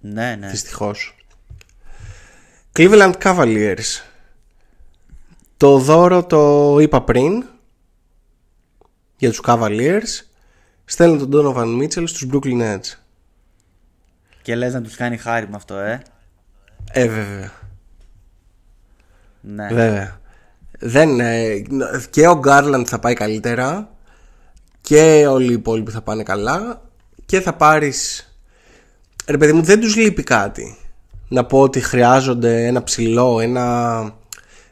Ναι, 0.00 0.36
ναι. 0.38 0.48
Δυστυχώς. 0.48 1.16
Cleveland 2.76 3.12
Cavaliers. 3.22 4.02
Το 5.56 5.78
δώρο 5.78 6.24
το 6.24 6.76
είπα 6.80 7.02
πριν 7.02 7.44
για 9.16 9.30
τους 9.30 9.40
Cavaliers. 9.44 10.29
Στέλνουν 10.90 11.30
τον 11.30 11.30
Donovan 11.32 11.82
Mitchell 11.82 12.04
στους 12.06 12.26
Brooklyn 12.32 12.60
Nets. 12.60 12.98
Και 14.42 14.54
λες 14.54 14.72
να 14.72 14.82
τους 14.82 14.96
κάνει 14.96 15.16
χάρη 15.16 15.48
με 15.48 15.56
αυτό, 15.56 15.76
ε. 15.76 16.02
Ε, 16.92 17.08
βέβαια. 17.08 17.52
Ναι. 19.40 19.68
Βέβαια. 19.68 20.20
Δεν, 20.78 21.20
ε, 21.20 21.64
και 22.10 22.28
ο 22.28 22.40
Garland 22.44 22.84
θα 22.86 22.98
πάει 22.98 23.14
καλύτερα 23.14 23.90
και 24.80 25.26
όλοι 25.26 25.50
οι 25.50 25.52
υπόλοιποι 25.52 25.90
θα 25.90 26.02
πάνε 26.02 26.22
καλά 26.22 26.82
και 27.26 27.40
θα 27.40 27.54
πάρεις 27.54 28.28
ρε 29.26 29.38
παιδί 29.38 29.52
μου 29.52 29.62
δεν 29.62 29.80
τους 29.80 29.96
λείπει 29.96 30.22
κάτι 30.22 30.76
να 31.28 31.44
πω 31.44 31.60
ότι 31.60 31.80
χρειάζονται 31.80 32.66
ένα 32.66 32.82
ψηλό 32.82 33.40
ένα 33.40 34.00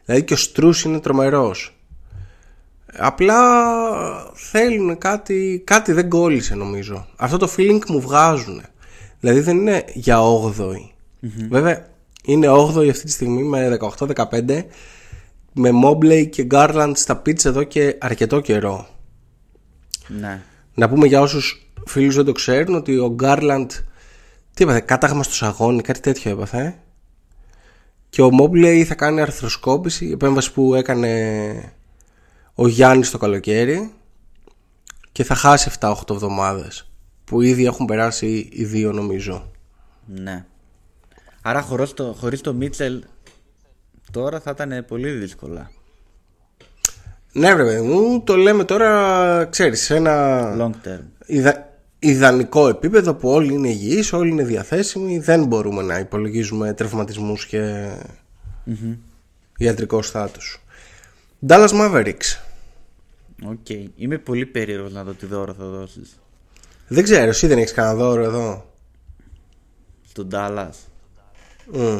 δηλαδή 0.05 0.23
και 0.23 0.33
ο 0.33 0.37
Στρούς 0.37 0.83
είναι 0.83 0.99
τρομερός 0.99 1.78
απλά 2.97 3.41
θέλουν 4.33 4.97
κάτι 4.97 5.61
κάτι 5.65 5.91
δεν 5.91 6.09
κόλλησε 6.09 6.55
νομίζω. 6.55 7.07
Αυτό 7.15 7.37
το 7.37 7.49
feeling 7.57 7.85
μου 7.87 8.01
βγάζουν 8.01 8.61
δηλαδή 9.19 9.39
δεν 9.39 9.57
είναι 9.57 9.85
για 9.93 10.17
8η 10.19 10.89
βέβαια 11.49 11.87
είναι 12.23 12.47
8η 12.49 12.89
αυτή 12.89 13.05
τη 13.05 13.11
στιγμή 13.11 13.43
με 13.43 13.77
18-15 13.97 14.63
με 15.53 15.69
Mobley 15.83 16.29
και 16.29 16.47
Garland 16.51 16.91
στα 16.95 17.21
pits 17.25 17.45
εδώ 17.45 17.63
και 17.63 17.95
αρκετό 17.99 18.39
καιρό. 18.39 18.87
Ναι. 20.07 20.41
να 20.73 20.89
πούμε 20.89 21.07
για 21.07 21.21
όσους 21.21 21.71
φίλους 21.85 22.15
δεν 22.15 22.25
το 22.25 22.31
ξέρουν 22.31 22.75
ότι 22.75 22.97
ο 22.97 23.15
Garland 23.21 23.67
τι 24.53 24.63
έπαθε, 24.63 24.79
κάταγμα 24.79 25.23
στο 25.23 25.33
σαγόνι, 25.33 25.81
κάτι 25.81 25.99
τέτοιο 25.99 26.31
έπαθε. 26.31 26.79
Και 28.09 28.21
ο 28.21 28.29
Mobley 28.41 28.83
θα 28.83 28.95
κάνει 28.95 29.21
αρθροσκόπηση, 29.21 30.05
η 30.05 30.11
επέμβαση 30.11 30.53
που 30.53 30.75
έκανε 30.75 31.73
ο 32.61 32.67
Γιάννης 32.67 33.11
το 33.11 33.17
καλοκαίρι 33.17 33.91
και 35.11 35.23
θα 35.23 35.35
χάσει 35.35 35.71
7-8 35.79 35.93
εβδομάδες 36.09 36.89
που 37.23 37.41
ήδη 37.41 37.65
έχουν 37.65 37.85
περάσει 37.85 38.49
οι 38.51 38.63
δύο 38.65 38.91
νομίζω. 38.91 39.51
Ναι. 40.05 40.45
Άρα 41.41 41.61
χωρίς 41.61 41.93
το, 41.93 42.15
χωρίς 42.19 42.41
το 42.41 42.53
Μίτσελ 42.53 43.03
τώρα 44.11 44.39
θα 44.39 44.51
ήταν 44.51 44.85
πολύ 44.87 45.09
δύσκολα. 45.11 45.71
Ναι 47.31 47.53
βρε 47.53 47.63
παιδί 47.63 47.81
μου, 47.87 48.21
το 48.23 48.35
λέμε 48.35 48.63
τώρα, 48.63 49.45
ξέρεις, 49.45 49.81
σε 49.81 49.95
ένα 49.95 50.41
Long 50.59 50.87
term. 50.87 51.01
ιδα- 51.25 51.69
ιδανικό 51.99 52.67
επίπεδο 52.67 53.13
που 53.13 53.29
όλοι 53.29 53.53
είναι 53.53 53.67
υγιείς, 53.69 54.13
όλοι 54.13 54.29
είναι 54.29 54.43
διαθέσιμοι, 54.43 55.19
δεν 55.19 55.45
μπορούμε 55.45 55.81
να 55.81 55.99
υπολογίζουμε 55.99 56.73
τραυματισμούς 56.73 57.45
και 57.45 57.89
ιατρικό 59.57 60.01
status. 60.01 60.63
Dallas 61.47 61.69
Mavericks. 61.69 62.48
OK. 63.45 63.69
Είμαι 63.95 64.17
πολύ 64.17 64.45
περίεργος 64.45 64.93
να 64.93 65.03
δω 65.03 65.11
τι 65.11 65.25
δώρο 65.25 65.53
θα 65.53 65.65
δώσεις. 65.65 66.19
Δεν 66.87 67.03
ξέρω, 67.03 67.29
εσύ 67.29 67.47
δεν 67.47 67.57
έχεις 67.57 67.73
κανένα 67.73 67.95
δώρο 67.95 68.23
εδώ; 68.23 68.73
Στον 70.07 70.27
Dallas. 70.31 70.69
Μμ. 71.71 71.99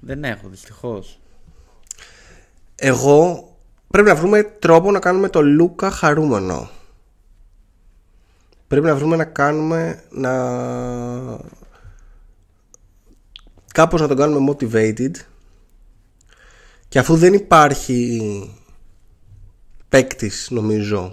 Δεν 0.00 0.24
έχω 0.24 0.48
δυστυχώς. 0.48 1.18
Εγώ 2.74 3.50
πρέπει 3.88 4.08
να 4.08 4.14
βρούμε 4.14 4.42
τρόπο 4.42 4.90
να 4.90 4.98
κάνουμε 4.98 5.28
το 5.28 5.42
Λούκα 5.42 5.90
χαρούμενο. 5.90 6.70
Πρέπει 8.68 8.86
να 8.86 8.96
βρούμε 8.96 9.16
να 9.16 9.24
κάνουμε 9.24 10.04
να... 10.10 10.32
Κάπως 13.72 14.00
να 14.00 14.08
τον 14.08 14.16
κάνουμε 14.16 14.52
motivated 14.52 15.14
και 16.88 16.98
αφού 16.98 17.16
δεν 17.16 17.34
υπάρχει 17.34 18.20
παίκτης 19.88 20.48
νομίζω 20.50 21.12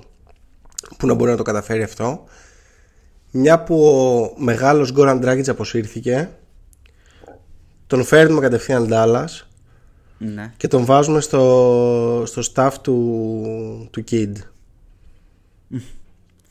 που 0.97 1.07
να 1.07 1.13
μπορεί 1.13 1.31
να 1.31 1.37
το 1.37 1.43
καταφέρει 1.43 1.83
αυτό 1.83 2.23
μια 3.31 3.63
που 3.63 3.85
ο 3.85 4.33
μεγάλος 4.41 4.91
Γκόραν 4.91 5.21
Dragic 5.23 5.47
αποσύρθηκε 5.47 6.29
τον 7.87 8.03
φέρνουμε 8.03 8.41
κατευθείαν 8.41 8.87
Dallas 8.91 9.45
Ναι. 10.17 10.53
και 10.57 10.67
τον 10.67 10.85
βάζουμε 10.85 11.21
στο, 11.21 12.23
στο 12.25 12.41
staff 12.53 12.71
του, 12.81 13.87
του 13.91 14.03
Kid. 14.11 14.31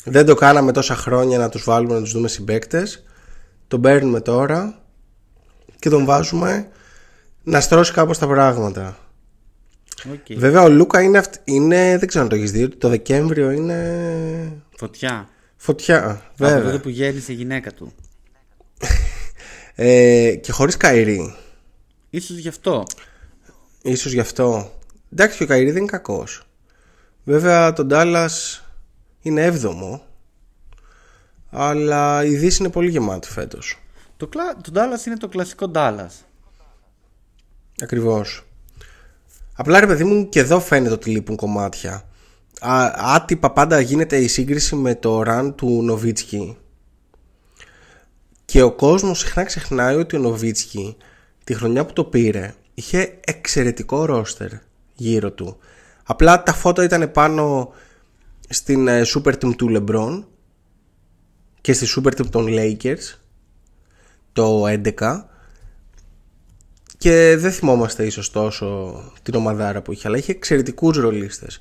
Δεν 0.05 0.27
το 0.27 0.35
κάναμε 0.35 0.73
τόσα 0.73 0.95
χρόνια 0.95 1.39
να 1.39 1.49
τους 1.49 1.65
βάλουμε 1.65 1.95
να 1.95 2.01
τους 2.01 2.13
δούμε 2.13 2.29
συμπαίκτες. 2.29 3.05
Τον 3.69 3.81
παίρνουμε 3.81 4.21
τώρα 4.21 4.79
και 5.79 5.89
τον 5.89 6.05
βάζουμε 6.05 6.69
να 7.43 7.61
στρώσει 7.61 7.93
κάπως 7.93 8.19
τα 8.19 8.27
πράγματα. 8.27 8.99
Οκ. 10.13 10.39
Βέβαια 10.39 10.63
ο 10.63 10.69
Λούκα 10.69 11.03
είναι, 11.03 11.19
αυτ- 11.19 11.41
είναι 11.45 11.97
δεν 11.99 12.09
ξέρω 12.09 12.25
αν 12.25 12.31
το 12.31 12.37
έχεις 12.37 12.53
δει, 12.53 12.63
ότι 12.63 12.77
το 12.77 12.89
Δεκέμβριο 12.89 13.51
είναι 13.51 14.63
Φωτιά. 14.77 15.29
φωτιά. 15.57 15.99
Από 16.11 16.39
τότε 16.39 16.61
Βέβαια. 16.61 16.81
που 16.81 16.89
γέννησε 16.89 17.33
η 17.33 17.35
γυναίκα 17.35 17.73
του. 17.73 17.93
Ε, 19.75 20.35
και 20.41 20.53
χωρίς 20.53 20.77
Κάιρι. 20.77 21.35
Ίσως 22.11 22.37
γι' 22.37 22.49
αυτό. 22.49 22.85
Ίσως 23.83 24.13
γι' 24.13 24.21
αυτό. 24.21 24.73
Εντάξει 25.13 25.37
και 25.37 25.43
ο 25.43 25.47
Κάιρι 25.47 25.71
δεν 25.71 25.77
είναι 25.83 25.91
κακός. 25.91 26.43
Βέβαια 27.25 27.73
το 27.73 27.87
Ντάλλας 27.87 28.65
είναι 29.23 29.45
έβδομο. 29.45 30.03
Αλλά 31.51 32.25
η 32.25 32.35
Δύση 32.37 32.63
είναι 32.63 32.71
πολύ 32.73 32.91
γεμάτη 32.91 33.29
φέτος. 33.29 33.79
Το, 34.17 34.27
κλα... 34.27 34.57
το 34.57 34.73
Dallas 34.75 35.07
είναι 35.07 35.17
το 35.17 35.29
κλασικό 35.29 35.71
Dallas. 35.75 36.11
Ακριβώς. 37.83 38.45
Απλά 39.55 39.81
ρε 39.81 39.87
παιδί 39.87 40.05
μου 40.05 40.29
και 40.29 40.39
εδώ 40.39 40.61
φαίνεται 40.61 40.95
ότι 40.95 41.11
λείπουν 41.11 41.37
κομμάτια. 41.37 42.09
Α, 42.61 42.93
άτυπα 42.97 43.53
πάντα 43.53 43.81
γίνεται 43.81 44.17
η 44.17 44.29
σύγκριση 44.29 44.75
με 44.75 44.95
το 44.95 45.23
run 45.27 45.53
του 45.57 45.83
Νοβίτσκι. 45.83 46.57
Και 48.45 48.63
ο 48.63 48.73
κόσμος 48.73 49.19
συχνά 49.19 49.45
ξεχνάει 49.45 49.97
ότι 49.97 50.17
ο 50.17 50.19
Νοβίτσκι 50.19 50.97
τη 51.45 51.55
χρονιά 51.55 51.87
που 51.87 51.93
το 51.93 52.05
πήρε 52.05 52.55
είχε 52.75 53.19
εξαιρετικό 53.25 54.05
ρόστερ 54.05 54.51
γύρω 54.95 55.33
του. 55.33 55.57
Απλά 56.05 56.43
τα 56.43 56.53
φώτα 56.53 56.85
ήταν 56.85 57.13
πάνω 57.13 57.73
στην 58.49 58.89
ε, 58.89 59.03
super 59.15 59.33
team 59.33 59.57
του 59.57 59.69
LeBron 59.71 60.25
και 61.61 61.73
στη 61.73 61.87
super 61.97 62.21
team 62.21 62.27
των 62.31 62.47
Lakers 62.49 63.19
το 64.33 64.65
11 64.67 65.23
και 67.03 67.37
δεν 67.39 67.53
θυμόμαστε 67.53 68.07
ίσως 68.07 68.31
τόσο 68.31 68.95
την 69.23 69.35
ομαδάρα 69.35 69.83
που 69.83 69.93
είχε 69.93 70.09
αλλά 70.09 70.17
είχε 70.17 70.33
εξαιρετικούς 70.33 70.97
ρολίστες. 70.97 71.61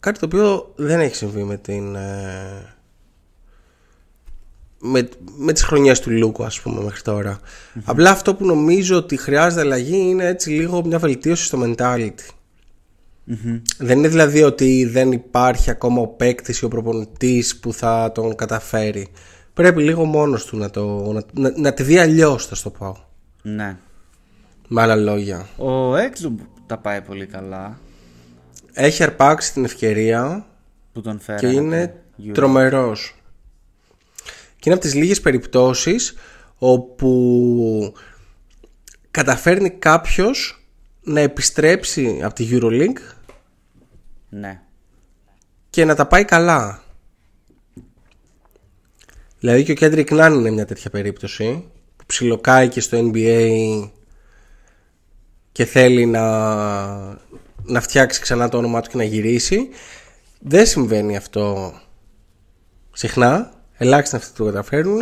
Κάτι 0.00 0.18
το 0.18 0.26
οποίο 0.26 0.72
δεν 0.76 1.00
έχει 1.00 1.14
συμβεί 1.14 1.42
με 1.42 1.56
την 1.56 1.94
ε, 1.94 2.74
με, 4.78 5.08
με 5.36 5.52
τις 5.52 5.62
χρονιές 5.62 6.00
του 6.00 6.10
Λούκου 6.10 6.44
ας 6.44 6.60
πούμε 6.60 6.82
μέχρι 6.82 7.02
τώρα. 7.02 7.38
Απλά 7.84 8.10
αυτό 8.10 8.34
που 8.34 8.46
νομίζω 8.46 8.96
ότι 8.96 9.16
χρειάζεται 9.16 9.60
αλλαγή 9.60 9.96
είναι 9.96 10.26
έτσι 10.26 10.50
λίγο 10.50 10.86
μια 10.86 10.98
βελτίωση 10.98 11.44
στο 11.44 11.62
mentality. 11.64 12.28
Δεν 13.78 13.98
είναι 13.98 14.08
δηλαδή 14.08 14.42
ότι 14.42 14.84
δεν 14.84 15.12
υπάρχει 15.12 15.70
ακόμα 15.70 16.00
ο 16.00 16.06
παίκτης 16.06 16.58
ή 16.58 16.64
ο 16.64 16.68
προπονητής 16.68 17.58
που 17.58 17.72
θα 17.72 18.12
τον 18.14 18.34
καταφέρει. 18.34 19.08
Πρέπει 19.54 19.82
λίγο 19.82 20.04
μόνος 20.04 20.44
του 20.44 20.56
να, 20.56 20.70
το, 20.70 21.12
να, 21.12 21.22
να, 21.32 21.58
να 21.58 21.72
τη 21.72 21.82
δει 21.82 21.98
αλλιώς, 21.98 22.46
θα 22.46 22.54
στο 22.54 22.70
πω. 22.70 22.96
Ναι. 23.42 23.76
Με 24.74 24.82
άλλα 24.82 24.96
λόγια. 24.96 25.48
Ο 25.56 25.96
Έξουμ 25.96 26.36
τα 26.66 26.78
πάει 26.78 27.02
πολύ 27.02 27.26
καλά 27.26 27.78
Έχει 28.72 29.02
αρπάξει 29.02 29.52
την 29.52 29.64
ευκαιρία 29.64 30.46
που 30.92 31.00
τον 31.00 31.20
φέρανε. 31.20 31.48
και 31.48 31.56
είναι 31.56 31.82
από 31.82 31.92
το 32.22 32.28
Euro. 32.28 32.32
τρομερός. 32.32 33.14
Και 34.56 34.62
είναι 34.70 34.74
από 34.74 34.84
τις 34.84 34.94
λίγες 34.94 35.20
περιπτώσεις 35.20 36.14
όπου 36.58 37.92
καταφέρνει 39.10 39.70
κάποιος 39.70 40.64
να 41.02 41.20
επιστρέψει 41.20 42.20
από 42.22 42.34
τη 42.34 42.48
EuroLeague 42.50 43.14
Ναι. 44.28 44.60
και 45.70 45.84
να 45.84 45.94
τα 45.94 46.06
πάει 46.06 46.24
καλά. 46.24 46.82
Δηλαδή 49.38 49.64
και 49.64 49.72
ο 49.72 49.74
Κέντρικ 49.74 50.10
Νάν 50.10 50.34
είναι 50.34 50.50
μια 50.50 50.64
τέτοια 50.66 50.90
περίπτωση 50.90 51.64
που 51.96 52.04
ψιλοκάει 52.06 52.68
και 52.68 52.80
στο 52.80 53.10
NBA 53.12 53.90
και 55.52 55.64
θέλει 55.64 56.06
να, 56.06 56.22
να 57.62 57.80
φτιάξει 57.80 58.20
ξανά 58.20 58.48
το 58.48 58.56
όνομά 58.56 58.80
του 58.80 58.90
και 58.90 58.96
να 58.96 59.04
γυρίσει. 59.04 59.68
Δεν 60.40 60.66
συμβαίνει 60.66 61.16
αυτό 61.16 61.72
συχνά. 62.92 63.52
Ελάχιστα 63.76 64.16
αυτοί 64.16 64.36
το 64.36 64.44
καταφέρνουν. 64.44 65.00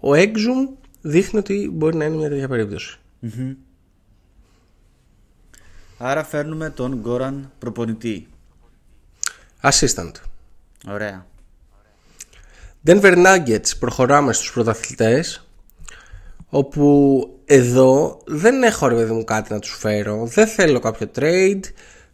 Ο 0.00 0.10
Exum 0.12 0.76
δείχνει 1.00 1.38
ότι 1.38 1.70
μπορεί 1.72 1.96
να 1.96 2.04
είναι 2.04 2.16
μια 2.16 2.28
τέτοια 2.28 2.48
περίπτωση. 2.48 2.98
Άρα 5.98 6.24
φέρνουμε 6.24 6.70
τον 6.70 6.94
Γκόραν 6.94 7.52
προπονητή. 7.58 8.28
Assistant. 9.62 10.12
Ωραία. 10.88 11.26
Denver 12.86 13.26
Nuggets 13.26 13.78
προχωράμε 13.78 14.32
στους 14.32 14.52
πρωταθλητές 14.52 15.46
όπου 16.54 17.26
εδώ 17.44 18.18
δεν 18.24 18.62
έχω 18.62 18.88
ρε 18.88 18.94
παιδί 18.94 19.12
μου 19.12 19.24
κάτι 19.24 19.52
να 19.52 19.58
τους 19.58 19.76
φέρω. 19.78 20.26
Δεν 20.26 20.46
θέλω 20.46 20.78
κάποιο 20.78 21.10
trade. 21.18 21.60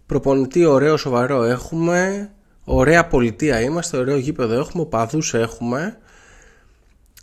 Προπονητή 0.07 0.65
ωραίο 0.65 0.97
σοβαρό 0.97 1.43
έχουμε. 1.43 2.31
Ωραία 2.65 3.07
πολιτεία 3.07 3.61
είμαστε 3.61 3.97
ωραίο 3.97 4.17
γήπεδο 4.17 4.55
έχουμε 4.55 4.83
οπαδούς 4.83 5.35
έχουμε. 5.35 5.99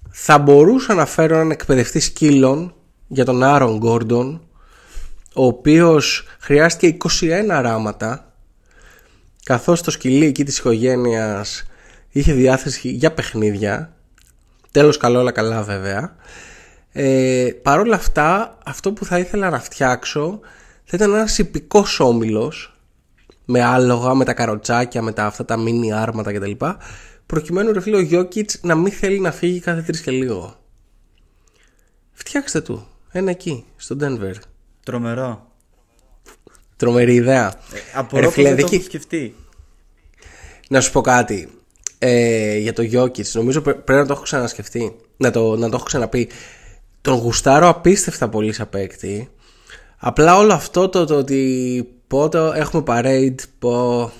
Θα 0.09 0.37
μπορούσα 0.37 0.93
να 0.93 1.05
φέρω 1.05 1.35
έναν 1.35 1.51
εκπαιδευτή 1.51 1.99
σκύλων 1.99 2.75
για 3.07 3.25
τον 3.25 3.43
Άρον 3.43 3.77
Γκόρντον 3.77 4.47
ο 5.33 5.45
οποίος 5.45 6.23
χρειάστηκε 6.39 6.97
21 7.19 7.59
ράματα 7.61 8.33
καθώς 9.43 9.81
το 9.81 9.91
σκυλί 9.91 10.25
εκεί 10.25 10.43
της 10.43 10.57
οικογένειας 10.57 11.63
είχε 12.09 12.33
διάθεση 12.33 12.89
για 12.89 13.11
παιχνίδια. 13.11 13.93
Τέλος 14.71 14.97
καλό 14.97 15.19
όλα 15.19 15.31
καλά 15.31 15.61
βέβαια 15.61 16.15
ε, 16.97 17.49
Παρ' 17.61 17.79
όλα 17.79 17.95
αυτά 17.95 18.57
αυτό 18.65 18.93
που 18.93 19.05
θα 19.05 19.19
ήθελα 19.19 19.49
να 19.49 19.59
φτιάξω 19.59 20.39
θα 20.83 20.91
ήταν 20.97 21.13
ένας 21.13 21.37
υπηκός 21.37 21.99
όμιλος 21.99 22.79
με 23.45 23.63
άλογα, 23.63 24.13
με 24.13 24.25
τα 24.25 24.33
καροτσάκια, 24.33 25.01
με 25.01 25.11
τα 25.11 25.25
αυτά 25.25 25.45
τα 25.45 25.57
μίνι 25.57 25.93
άρματα 25.93 26.33
κτλ. 26.33 26.51
Προκειμένου 27.25 27.71
ρε 27.71 27.81
φίλε 27.81 27.95
ο 27.95 27.99
Γιώκητς 27.99 28.59
να 28.63 28.75
μην 28.75 28.91
θέλει 28.91 29.19
να 29.19 29.31
φύγει 29.31 29.59
κάθε 29.59 29.81
τρεις 29.81 30.01
και 30.01 30.11
λίγο. 30.11 30.55
Φτιάξτε 32.11 32.61
του. 32.61 32.87
Ένα 33.11 33.29
εκεί, 33.29 33.65
στο 33.75 33.95
Denver. 34.01 34.33
Τρομερό. 34.83 35.51
Τρομερή 36.75 37.13
ιδέα. 37.13 37.53
Απορώ 37.95 38.19
Ρε 38.19 38.25
πως 38.25 38.33
φίλε, 38.33 38.47
δεν 38.47 38.55
το 38.57 38.61
δεν 38.61 38.65
έχω 38.65 38.75
έχει- 38.75 38.83
σκεφτεί. 38.85 39.35
Να 40.69 40.81
σου 40.81 40.91
πω 40.91 41.01
κάτι. 41.01 41.49
Ε, 41.99 42.57
για 42.57 42.73
το 42.73 42.83
Jokic, 42.91 43.31
νομίζω 43.31 43.61
πρέ- 43.61 43.77
πρέπει 43.77 43.99
να 44.01 44.05
το 44.07 44.13
έχω 44.13 44.21
ξανασκεφτεί. 44.21 44.95
Να 45.17 45.31
το, 45.31 45.55
να 45.55 45.69
το 45.69 45.75
έχω 45.75 45.85
ξαναπεί. 45.85 46.29
Τον 47.05 47.17
γουστάρω 47.17 47.67
απίστευτα 47.67 48.29
πολύ 48.29 48.53
σαν 48.53 48.69
παίκτη. 48.69 49.29
Απλά 49.97 50.37
όλο 50.37 50.53
αυτό 50.53 50.89
το, 50.89 51.05
το 51.05 51.15
ότι 51.15 51.87
πότε 52.07 52.51
έχουμε 52.55 52.83
parade, 52.87 53.35
πω 53.59 54.11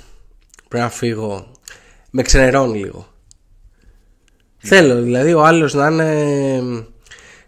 πρέπει 0.68 0.84
να 0.84 0.90
φύγω. 0.90 1.52
Με 2.10 2.22
ξενερώνει 2.22 2.78
λίγο. 2.80 3.08
Θέλω 4.58 5.02
δηλαδή 5.02 5.34
ο 5.34 5.46
άλλος 5.46 5.74
να 5.74 5.88
είναι 5.88 6.88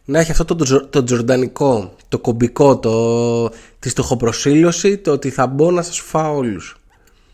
να 0.06 0.20
έχει 0.20 0.32
αυτό 0.32 0.56
το, 0.56 0.64
τζο- 0.64 0.88
το 0.90 1.04
τζορντανικό, 1.04 1.96
το 2.08 2.20
κομπικό, 2.20 2.80
το, 2.80 3.50
τη 3.80 3.90
στοχοπροσύλωση, 3.90 4.98
το 4.98 5.12
ότι 5.12 5.30
θα 5.30 5.48
μπω 5.48 5.72
να 5.72 5.82
σας 5.82 6.00
φάω 6.00 6.36
όλους. 6.36 6.78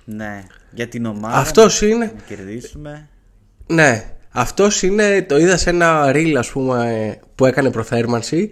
Ναι. 0.05 0.43
Για 0.71 0.87
την 0.87 1.05
ομάδα. 1.05 1.37
Αυτός 1.37 1.81
είναι. 1.81 2.05
Να 2.15 2.35
κερδίσουμε. 2.35 3.09
Ναι, 3.67 4.12
αυτός 4.33 4.81
είναι, 4.81 5.21
το 5.21 5.37
είδα 5.37 5.57
σε 5.57 5.69
ένα 5.69 6.11
reel 6.13 6.33
ας 6.37 6.49
πούμε 6.51 7.17
που 7.35 7.45
έκανε 7.45 7.71
προθέρμανση 7.71 8.49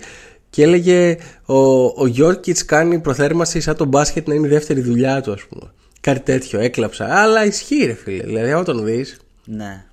και 0.49 0.63
έλεγε 0.63 1.17
ο, 1.45 1.55
ο 1.85 2.05
Γιώργιτς 2.07 2.65
κάνει 2.65 2.99
προθέρμανση 2.99 3.59
σαν 3.61 3.75
το 3.75 3.85
μπάσκετ 3.85 4.27
να 4.27 4.33
είναι 4.33 4.47
η 4.47 4.49
δεύτερη 4.49 4.81
δουλειά 4.81 5.21
του 5.21 5.31
ας 5.33 5.41
πούμε. 5.43 5.71
Κάτι 6.01 6.19
τέτοιο, 6.19 6.59
έκλαψα. 6.59 7.21
Αλλά 7.21 7.45
ισχύει 7.45 7.85
ρε 7.85 7.93
φίλε, 7.93 8.23
δηλαδή 8.23 8.51
άμα 8.51 8.63
τον 8.63 8.85
δεις. 8.85 9.17
Ναι. 9.45 9.83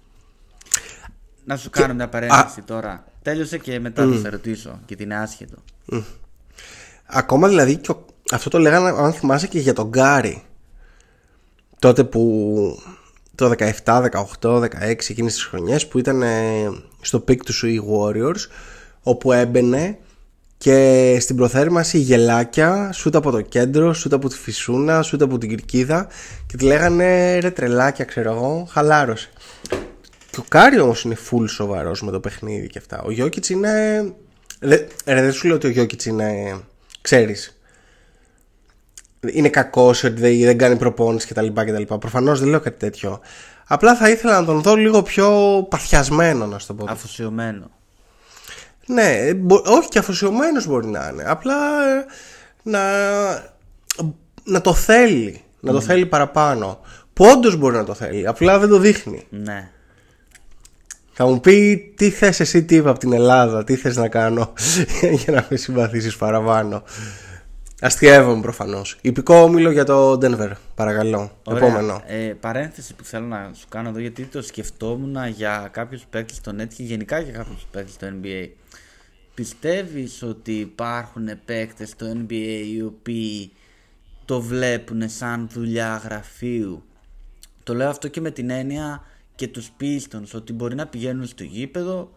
Να 1.44 1.56
σου 1.56 1.70
κάνω 1.70 1.94
μια 1.94 2.08
παρένθεση 2.08 2.62
τώρα. 2.62 3.04
Τέλειωσε 3.22 3.58
και 3.58 3.80
μετά 3.80 4.06
θα 4.12 4.18
σε 4.18 4.28
ρωτήσω 4.28 4.80
και 4.86 4.96
κάτι 4.96 5.14
άσχετο. 5.14 5.56
Ακόμα 7.06 7.48
δηλαδή 7.48 7.76
και 7.76 7.90
ο- 7.90 8.04
αυτό 8.32 8.50
το 8.50 8.58
λέγανε 8.58 8.88
αν 8.88 9.12
θυμάσαι 9.12 9.46
και 9.46 9.58
για 9.58 9.72
τον 9.72 9.88
Κάρι. 9.88 10.42
Τότε 11.78 12.04
που 12.04 12.22
το 13.38 13.52
17, 13.84 14.08
18, 14.40 14.60
16 14.60 14.66
εκείνες 15.08 15.32
τις 15.32 15.44
χρονιές 15.44 15.86
που 15.86 15.98
ήταν 15.98 16.22
ε, 16.22 16.70
στο 17.00 17.20
peak 17.20 17.44
τους 17.44 17.54
σου 17.54 17.66
οι 17.66 17.82
Warriors 17.90 18.46
όπου 19.02 19.32
έμπαινε 19.32 19.98
και 20.58 21.16
στην 21.20 21.36
προθέρμανση 21.36 21.98
γελάκια 21.98 22.92
σουτ 22.92 23.16
από 23.16 23.30
το 23.30 23.40
κέντρο, 23.40 23.92
σουτ 23.92 24.12
από 24.12 24.28
τη 24.28 24.36
φυσούνα, 24.36 25.02
σουτ 25.02 25.22
από 25.22 25.38
την 25.38 25.48
κερκίδα 25.48 26.08
και 26.46 26.56
τη 26.56 26.64
λέγανε 26.64 27.38
ρε 27.38 27.50
τρελάκια 27.50 28.04
ξέρω 28.04 28.32
εγώ, 28.32 28.68
χαλάρωσε. 28.70 29.28
Και 30.30 30.40
ο 30.40 30.44
Κάρι 30.48 30.78
όμως 30.78 31.02
είναι 31.02 31.16
full 31.30 31.44
σοβαρός 31.48 32.02
με 32.02 32.10
το 32.10 32.20
παιχνίδι 32.20 32.66
και 32.66 32.78
αυτά. 32.78 33.02
Ο 33.02 33.10
Γιόκιτς 33.10 33.48
είναι... 33.48 33.72
Δε, 34.60 34.76
ρε, 35.04 35.22
δεν 35.22 35.32
σου 35.32 35.46
λέω 35.46 35.56
ότι 35.56 35.66
ο 35.66 35.70
Γιόκιτς 35.70 36.06
είναι... 36.06 36.60
Ξέρεις. 37.00 37.57
Είναι 39.26 39.48
κακός 39.48 40.04
ότι 40.04 40.20
δεν, 40.20 40.38
δεν 40.40 40.58
κάνει 40.58 40.76
προπόνηση 40.76 41.26
κτλ. 41.26 41.46
κτλ. 41.46 41.94
Προφανώς 41.94 42.40
δεν 42.40 42.48
λέω 42.48 42.60
κάτι 42.60 42.78
τέτοιο. 42.78 43.20
Απλά 43.66 43.96
θα 43.96 44.10
ήθελα 44.10 44.40
να 44.40 44.46
τον 44.46 44.60
δω 44.62 44.74
λίγο 44.74 45.02
πιο 45.02 45.30
παθιασμένο 45.70 46.46
να 46.46 46.58
σου 46.58 46.66
το 46.66 46.74
πω. 46.74 46.86
Αφοσιωμένο. 46.88 47.70
Ναι, 48.86 49.34
μπο- 49.34 49.62
όχι 49.66 49.88
και 49.88 49.98
αφοσιωμένος 49.98 50.66
μπορεί 50.66 50.86
να 50.86 51.08
είναι. 51.12 51.24
Απλά 51.26 51.54
ε, 51.54 52.04
να, 52.62 52.80
να 54.44 54.60
το 54.60 54.74
θέλει. 54.74 55.42
Να 55.60 55.72
το 55.72 55.80
θέλει 55.80 56.06
παραπάνω. 56.06 56.80
Που 57.12 57.24
όντως 57.24 57.56
μπορεί 57.56 57.76
να 57.76 57.84
το 57.84 57.94
θέλει. 57.94 58.26
Απλά 58.26 58.58
δεν 58.58 58.68
το 58.68 58.78
δείχνει. 58.78 59.26
Ναι. 59.30 59.70
Θα 61.12 61.26
μου 61.26 61.40
πει 61.40 61.76
τι 61.96 62.10
θες 62.10 62.40
εσύ 62.40 62.64
τύπα 62.64 62.90
από 62.90 62.98
την 62.98 63.12
Ελλάδα, 63.12 63.64
τι 63.64 63.76
θες 63.76 63.96
να 63.96 64.08
κάνω 64.08 64.52
για 65.24 65.32
να 65.32 65.46
με 65.50 65.56
συμπαθήσεις 65.56 66.16
παραπάνω; 66.16 66.82
Αστειεύομαι 67.80 68.40
προφανώς. 68.40 68.98
Υπηκό 69.00 69.42
όμιλο 69.42 69.70
για 69.70 69.84
το 69.84 70.12
Denver, 70.12 70.50
παρακαλώ. 70.74 71.30
Επόμενο. 71.48 72.02
Ε, 72.06 72.32
παρένθεση 72.40 72.94
που 72.94 73.04
θέλω 73.04 73.26
να 73.26 73.50
σου 73.54 73.66
κάνω 73.68 73.88
εδώ 73.88 73.98
γιατί 73.98 74.24
το 74.24 74.42
σκεφτόμουν 74.42 75.16
για 75.26 75.68
κάποιους 75.72 76.04
παίκτες 76.10 76.36
στο 76.36 76.52
net 76.58 76.68
και 76.76 76.82
γενικά 76.82 77.18
για 77.18 77.32
κάποιους 77.32 77.66
παίκτες 77.70 77.94
στο 77.94 78.06
NBA. 78.06 78.48
Πιστεύεις 79.34 80.22
ότι 80.22 80.52
υπάρχουν 80.52 81.28
παίκτες 81.44 81.88
στο 81.88 82.06
NBA 82.12 82.62
οι 82.74 82.82
οποίοι 82.82 83.50
το 84.24 84.40
βλέπουν 84.40 85.08
σαν 85.08 85.48
δουλειά 85.52 86.00
γραφείου; 86.04 86.82
Το 87.62 87.74
λέω 87.74 87.88
αυτό 87.88 88.08
και 88.08 88.20
με 88.20 88.30
την 88.30 88.50
έννοια 88.50 89.02
και 89.34 89.48
τους 89.48 89.70
Pistons 89.80 90.30
ότι 90.34 90.52
μπορεί 90.52 90.74
να 90.74 90.86
πηγαίνουν 90.86 91.26
στο 91.26 91.44
γήπεδο, 91.44 92.12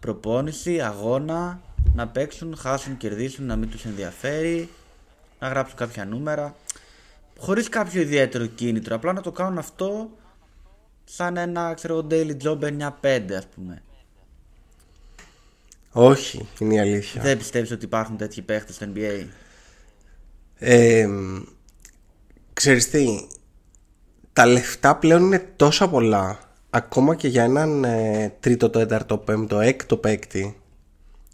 προπόνηση, 0.00 0.80
αγώνα, 0.80 1.60
να 1.94 2.08
παίξουν, 2.08 2.56
χάσουν, 2.56 2.96
κερδίσουν, 2.96 3.46
να 3.46 3.56
μην 3.56 3.70
τους 3.70 3.84
ενδιαφέρει, 3.84 4.68
να 5.42 5.48
γράψουν 5.48 5.76
κάποια 5.76 6.04
νούμερα 6.04 6.54
χωρίς 7.38 7.68
κάποιο 7.68 8.00
ιδιαίτερο 8.00 8.46
κίνητρο. 8.46 8.94
Απλά 8.94 9.12
να 9.12 9.20
το 9.20 9.32
κάνουν 9.32 9.58
αυτό 9.58 10.10
σαν 11.04 11.36
ένα 11.36 11.74
ξέρω, 11.74 11.94
εγώ, 11.94 12.06
daily 12.10 12.36
job 12.42 12.58
9-5 13.02 13.32
ας 13.36 13.46
πούμε. 13.54 13.82
Όχι, 15.92 16.48
είναι 16.58 16.74
η 16.74 16.78
αλήθεια. 16.78 17.22
Δεν 17.22 17.38
πιστεύεις 17.38 17.70
ότι 17.70 17.84
υπάρχουν 17.84 18.16
τέτοιοι 18.16 18.42
παίχτες 18.42 18.74
στο 18.74 18.86
NBA. 18.94 19.26
Ε, 20.58 21.08
ξέρεις 22.52 22.90
τι, 22.90 23.06
τα 24.32 24.46
λεφτά 24.46 24.96
πλέον 24.96 25.22
είναι 25.22 25.52
τόσα 25.56 25.88
πολλά. 25.88 26.38
Ακόμα 26.70 27.14
και 27.14 27.28
για 27.28 27.44
έναν 27.44 27.84
ε, 27.84 28.34
τρίτο, 28.40 28.70
τέταρτο, 28.70 29.18
πέμπτο, 29.18 29.60
έκτο 29.60 29.96
παίκτη. 29.96 30.56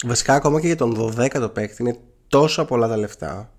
Βασικά 0.04 0.34
ακόμα 0.34 0.60
και 0.60 0.66
για 0.66 0.76
τον 0.76 0.94
δωδέκατο 0.94 1.48
παίκτη 1.48 1.82
είναι 1.82 1.98
τόσα 2.28 2.64
πολλά 2.64 2.88
τα 2.88 2.96
λεφτά. 2.96 3.52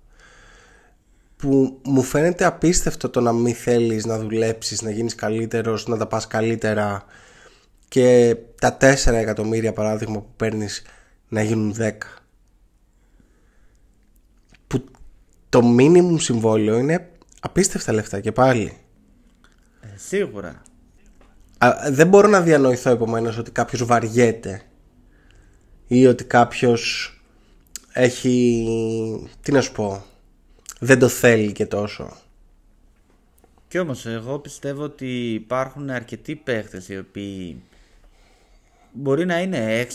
Που 1.40 1.80
μου 1.84 2.02
φαίνεται 2.02 2.44
απίστευτο 2.44 3.08
το 3.08 3.20
να 3.20 3.32
μην 3.32 3.54
θέλεις 3.54 4.06
να 4.06 4.18
δουλέψεις, 4.18 4.82
να 4.82 4.90
γίνεις 4.90 5.14
καλύτερος, 5.14 5.86
να 5.86 5.96
τα 5.96 6.06
πας 6.06 6.26
καλύτερα. 6.26 7.04
Και 7.88 8.36
τα 8.60 8.76
4 8.80 9.12
εκατομμύρια 9.12 9.72
παράδειγμα 9.72 10.20
που 10.20 10.32
παίρνεις 10.36 10.82
να 11.28 11.42
γίνουν 11.42 11.74
10 11.78 11.92
που 14.66 14.84
το 15.48 15.76
minimum 15.78 16.16
συμβόλαιο 16.18 16.78
είναι 16.78 17.10
απίστευτα 17.40 17.92
λεφτά 17.92 18.20
και 18.20 18.32
πάλι. 18.32 18.78
Ε, 19.80 19.86
σίγουρα. 19.96 20.62
Α, 21.58 21.70
δεν 21.90 22.08
μπορώ 22.08 22.28
να 22.28 22.40
διανοηθώ 22.40 22.90
επομένως 22.90 23.38
ότι 23.38 23.50
κάποιος 23.50 23.84
βαριέται 23.84 24.62
ή 25.86 26.06
ότι 26.06 26.24
κάποιος 26.24 27.14
έχει, 27.92 29.28
τι 29.42 29.52
να 29.52 29.60
σου 29.60 29.72
πω, 29.72 30.04
δεν 30.82 30.98
το 30.98 31.08
θέλει 31.08 31.52
και 31.52 31.66
τόσο. 31.66 32.16
Κι 33.68 33.78
όμως 33.78 34.06
εγώ 34.06 34.38
πιστεύω 34.38 34.82
ότι 34.82 35.32
υπάρχουν 35.32 35.90
αρκετοί 35.90 36.34
παίχτες 36.36 36.88
οι 36.88 36.98
οποίοι 36.98 37.62
μπορεί 38.92 39.26
να 39.26 39.40
είναι 39.40 39.86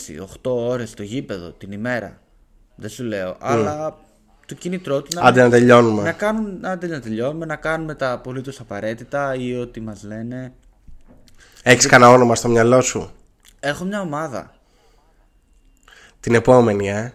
6-8 0.42 0.50
ώρες 0.50 0.90
στο 0.90 1.02
γήπεδο 1.02 1.50
την 1.50 1.72
ημέρα. 1.72 2.20
Δεν 2.74 2.90
σου 2.90 3.04
λέω. 3.04 3.36
Αλλά 3.40 3.98
το 4.46 4.54
κίνητρό 4.54 5.02
του 5.02 5.08
να, 5.14 5.22
Άντε 5.22 5.42
να 5.42 5.50
τελειώνουμε. 5.50 6.02
να 6.02 6.12
κάνουν, 6.12 6.64
άντε 6.64 6.86
να 6.86 7.00
τελειώνουμε, 7.00 7.46
να 7.46 7.56
κάνουμε 7.56 7.94
τα 7.94 8.12
απολύτως 8.12 8.60
απαραίτητα 8.60 9.34
ή 9.34 9.54
ό,τι 9.56 9.80
μας 9.80 10.02
λένε. 10.02 10.52
Έχεις 11.62 11.86
κανένα 11.86 12.10
όνομα 12.10 12.34
στο 12.34 12.48
μυαλό 12.48 12.80
σου; 12.80 13.10
Έχω 13.60 13.84
μια 13.84 14.00
ομάδα. 14.00 14.54
Την 16.20 16.34
επόμενη, 16.34 16.88
ε. 16.88 17.12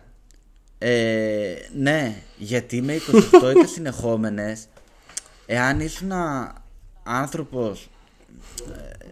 Ε, 0.84 1.55
ναι, 1.75 2.15
γιατί 2.38 2.82
με 2.82 2.95
28 2.95 3.55
είτε 3.55 3.65
συνεχόμενες 3.75 4.67
εάν 5.45 5.79
ήσουν 5.79 6.11
άνθρωπος 7.03 7.89
ε, 8.73 9.05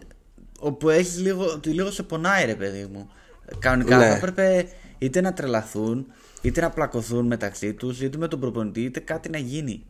όπου 0.58 0.88
έχεις 0.88 1.18
λίγο, 1.18 1.44
ότι 1.46 1.70
λίγο 1.70 1.90
σε 1.90 2.02
πονάει 2.02 2.44
ρε 2.44 2.54
παιδί 2.54 2.88
μου 2.92 3.10
κανονικά 3.58 3.96
Ναι. 3.96 4.08
θα 4.08 4.16
έπρεπε 4.16 4.68
είτε 4.98 5.20
να 5.20 5.32
τρελαθούν 5.32 6.06
είτε 6.40 6.60
να 6.60 6.70
πλακωθούν 6.70 7.26
μεταξύ 7.26 7.74
τους 7.74 8.00
είτε 8.00 8.18
με 8.18 8.28
τον 8.28 8.40
προπονητή 8.40 8.80
είτε 8.82 9.00
κάτι 9.00 9.28
να 9.28 9.38
γίνει 9.38 9.84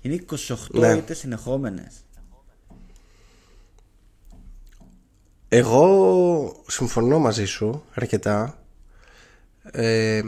είναι 0.00 0.24
28 0.30 0.56
Ναι. 0.70 0.88
είτε 0.92 1.14
συνεχόμενες 1.14 1.92
Εγώ 5.48 6.62
συμφωνώ 6.66 7.18
μαζί 7.18 7.44
σου 7.44 7.84
αρκετά. 7.94 8.58
Ε, 9.62 10.20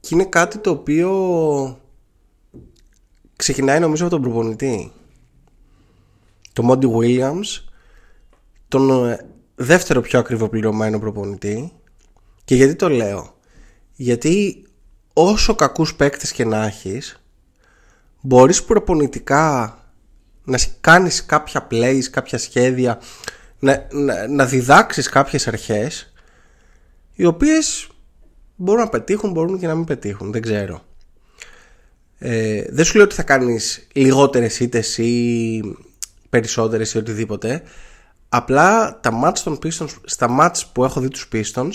και 0.00 0.08
είναι 0.14 0.24
κάτι 0.24 0.58
το 0.58 0.70
οποίο 0.70 1.80
ξεκινάει 3.36 3.80
νομίζω 3.80 4.06
από 4.06 4.14
τον 4.14 4.22
προπονητή. 4.22 4.92
Το 6.52 6.62
Μόντι 6.62 6.88
Williams, 6.94 7.64
τον 8.68 9.08
ε, 9.10 9.26
δεύτερο 9.54 10.00
πιο 10.00 10.18
ακριβοπληρωμένο 10.18 10.98
προπονητή. 10.98 11.72
Και 12.44 12.54
γιατί 12.54 12.74
το 12.74 12.88
λέω; 12.88 13.34
Γιατί 13.94 14.66
όσο 15.12 15.54
κακούς 15.54 15.94
παίκτες 15.94 16.32
και 16.32 16.44
να 16.44 16.64
έχεις, 16.66 17.22
μπορείς 18.20 18.64
προπονητικά 18.64 19.74
να 20.44 20.58
σ- 20.58 20.70
κάνεις 20.80 21.24
κάποια 21.24 21.66
plays, 21.70 22.02
κάποια 22.10 22.38
σχέδια, 22.38 23.00
να, 23.58 23.86
να, 23.92 24.28
να 24.28 24.46
διδάξεις 24.46 25.08
κάποιες 25.08 25.48
αρχές 25.48 26.12
οι 27.14 27.24
οποίες 27.24 27.89
μπορούν 28.60 28.82
να 28.82 28.88
πετύχουν, 28.88 29.30
μπορούν 29.30 29.58
και 29.58 29.66
να 29.66 29.74
μην 29.74 29.84
πετύχουν, 29.84 30.32
δεν 30.32 30.42
ξέρω. 30.42 30.82
Ε, 32.18 32.62
δεν 32.68 32.84
σου 32.84 32.96
λέω 32.96 33.04
ότι 33.04 33.14
θα 33.14 33.22
κάνεις 33.22 33.86
λιγότερες 33.92 34.60
ήττες 34.60 34.98
ή 34.98 35.60
περισσότερες 36.30 36.92
ή 36.94 36.98
οτιδήποτε. 36.98 37.62
Απλά 38.28 38.98
τα 39.00 39.12
μάτς 39.12 39.42
των 39.42 39.58
Pistons, 39.62 39.94
στα 40.04 40.28
μάτς 40.28 40.66
που 40.66 40.84
έχω 40.84 41.00
δει 41.00 41.08
τους 41.08 41.28
Pistons 41.32 41.72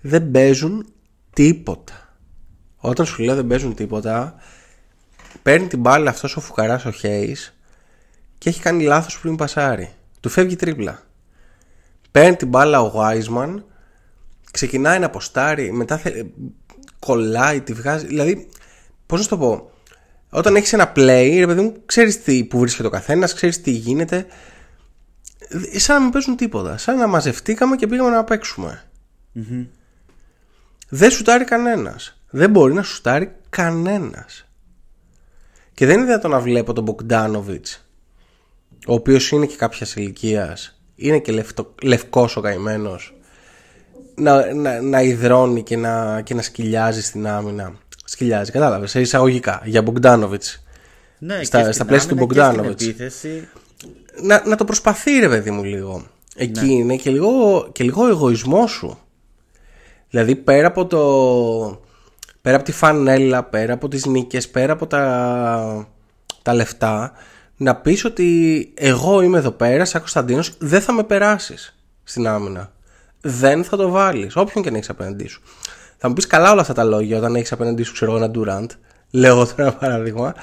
δεν 0.00 0.30
παίζουν 0.30 0.86
τίποτα. 1.32 2.16
Όταν 2.76 3.06
σου 3.06 3.22
λέω 3.22 3.34
δεν 3.34 3.46
παίζουν 3.46 3.74
τίποτα, 3.74 4.34
παίρνει 5.42 5.66
την 5.66 5.80
μπάλα 5.80 6.10
αυτός 6.10 6.36
ο 6.36 6.40
φουκαράς 6.40 6.84
ο 6.84 6.92
Hayes 7.02 7.52
και 8.38 8.48
έχει 8.48 8.60
κάνει 8.60 8.84
λάθος 8.84 9.18
πριν 9.20 9.36
πασάρει. 9.36 9.92
Του 10.20 10.28
φεύγει 10.28 10.56
τρίπλα. 10.56 11.02
Παίρνει 12.10 12.36
την 12.36 12.48
μπάλα 12.48 12.80
ο 12.80 12.92
Wiseman, 12.94 13.54
ξεκινάει 14.56 14.98
να 14.98 15.06
αποστάρει, 15.06 15.72
μετά 15.72 15.98
θε... 15.98 16.10
κολλάει, 16.98 17.60
τη 17.60 17.72
βγάζει. 17.72 18.06
Δηλαδή, 18.06 18.48
πώς 19.06 19.18
να 19.18 19.24
σου 19.24 19.30
το 19.30 19.38
πω, 19.38 19.70
όταν 20.30 20.56
έχεις 20.56 20.72
ένα 20.72 20.92
play, 20.96 21.34
ρε 21.38 21.46
παιδί 21.46 21.60
μου, 21.60 21.76
ξέρεις 21.86 22.22
τι, 22.22 22.44
που 22.44 22.58
βρίσκεται 22.58 22.88
ο 22.88 22.90
καθένας, 22.90 23.34
ξέρεις 23.34 23.60
τι 23.60 23.70
γίνεται. 23.70 24.26
Ε, 25.72 25.78
Σαν 25.78 25.96
να 25.96 26.02
μην 26.02 26.10
παίζουν 26.10 26.36
τίποτα. 26.36 26.76
Σαν 26.76 26.96
να 26.96 27.06
μαζευτήκαμε 27.06 27.76
και 27.76 27.86
πήγαμε 27.86 28.10
να 28.10 28.24
παίξουμε. 28.24 28.82
Δεν 30.88 31.10
σουτάρει 31.10 31.44
κανένας. 31.44 32.20
Δεν 32.30 32.50
μπορεί 32.50 32.74
να 32.74 32.82
σουτάρει 32.82 33.34
κανένας. 33.48 34.48
Και 35.74 35.86
δεν 35.86 35.96
είναι 35.96 36.06
δυνατόν 36.06 36.30
να 36.30 36.40
βλέπω 36.40 36.72
τον 36.72 36.84
Μπογκδάνοβιτς 36.84 37.86
ο 38.86 38.94
οποίος 38.94 39.30
είναι 39.30 39.46
και 39.46 39.56
κάποιας 39.56 39.94
ηλικίας, 39.94 40.80
είναι 40.94 41.18
και 41.18 41.32
λευκό, 41.32 41.74
λευκός 41.82 42.36
ο 42.36 42.40
καημένος 42.40 43.15
να, 44.16 44.54
να, 44.54 44.80
να 44.80 45.02
υδρώνει 45.02 45.62
και 45.62 45.76
να, 45.76 46.20
και 46.20 46.34
να 46.34 46.42
σκυλιάζει 46.42 47.02
στην 47.02 47.26
άμυνα. 47.26 47.72
Σκυλιάζει, 48.04 48.50
κατάλαβες, 48.50 48.90
σε 48.90 49.00
εισαγωγικά 49.00 49.62
για 49.64 49.82
Μπογκδάνοβιτς. 49.82 50.62
ναι, 51.18 51.42
Στα- 51.44 51.58
και 51.58 51.62
στα 51.64 51.72
στην 51.72 51.86
πλαίσια 51.86 52.08
του 52.16 52.42
άμυνα 52.42 52.72
και 52.74 52.82
στην 52.82 52.92
Bogdanovic. 52.94 53.02
επίθεση 53.02 53.48
να, 54.22 54.42
να 54.46 54.56
το 54.56 54.64
προσπαθεί 54.64 55.10
ρε 55.18 55.28
παιδί 55.28 55.50
μου 55.50 55.64
λίγο 55.64 56.06
Εκεί 56.36 56.70
είναι 56.70 56.96
και 56.96 57.10
λίγο, 57.10 57.68
και 57.72 57.84
λίγο 57.84 58.06
εγωισμός 58.08 58.70
σου 58.70 58.98
Δηλαδή 60.10 60.36
πέρα 60.36 60.66
από 60.66 60.86
το 60.86 61.80
Πέρα 62.42 62.56
από 62.56 62.64
τη 62.64 62.72
φανέλα 62.72 63.44
Πέρα 63.44 63.72
από 63.72 63.88
τις 63.88 64.06
νίκες 64.06 64.48
Πέρα 64.48 64.72
από 64.72 64.86
τα, 64.86 65.88
τα 66.42 66.54
λεφτά 66.54 67.12
Να 67.56 67.76
πεις 67.76 68.04
ότι 68.04 68.70
εγώ 68.76 69.20
είμαι 69.20 69.38
εδώ 69.38 69.50
πέρα 69.50 69.84
Σαν 69.84 70.00
Κωνσταντίνος 70.00 70.54
δεν 70.58 70.80
θα 70.80 70.92
με 70.92 71.02
περάσεις 71.04 71.76
Στην 72.04 72.26
άμυνα 72.26 72.72
Δεν 73.28 73.64
θα 73.64 73.76
το 73.76 73.88
βάλεις. 73.88 74.36
Όποιον 74.36 74.64
και 74.64 74.70
να 74.70 74.76
έχεις 74.76 74.88
απέναντί 74.88 75.26
σου. 75.26 75.42
Θα 75.96 76.08
μου 76.08 76.14
πεις 76.14 76.26
καλά 76.26 76.52
όλα 76.52 76.60
αυτά 76.60 76.72
τα 76.72 76.84
λόγια 76.84 77.18
Όταν 77.18 77.34
έχεις 77.34 77.52
απέναντί 77.52 77.82
σου 77.82 77.92
ξέρω 77.92 78.14
εγώ 78.14 78.24
ένα 78.24 78.32
Durant. 78.34 78.66
Λέω 79.10 79.36
εγώ 79.36 79.46
τώρα 79.46 79.62
ένα 79.62 79.72
παράδειγμα. 79.74 80.34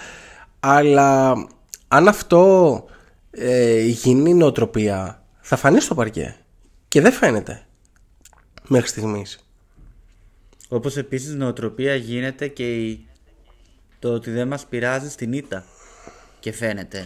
Αλλά 0.60 1.34
αν 1.88 2.08
αυτό 2.08 2.86
ε, 3.32 3.82
γίνει 3.82 4.34
νοοτροπία 4.34 5.24
θα 5.40 5.56
φανεί 5.56 5.80
στο 5.80 5.96
παρκέ 5.96 6.36
και 6.88 7.02
δεν 7.02 7.12
φαίνεται 7.12 7.66
μέχρι 8.68 8.88
στιγμής. 8.88 9.48
Όπως 10.70 10.98
επίσης 10.98 11.34
νοοτροπία 11.34 11.96
γίνεται 11.96 12.48
και 12.48 12.76
η... 12.76 13.08
το 14.00 14.14
ότι 14.14 14.32
δεν 14.32 14.48
μας 14.48 14.66
πειράζει 14.66 15.10
στην 15.10 15.34
ήττα 15.34 15.66
και 16.40 16.52
φαίνεται. 16.52 17.06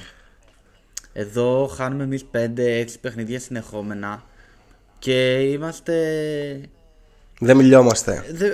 Εδώ 1.14 1.68
χάνουμε 1.68 2.04
εμείς 2.04 2.26
5-6 2.34 2.86
παιχνίδια 3.02 3.40
συνεχόμενα 3.40 4.24
και 5.00 5.40
είμαστε... 5.40 5.94
δεν 7.40 7.56
μιλιόμαστε 7.58 8.26
Δε... 8.32 8.50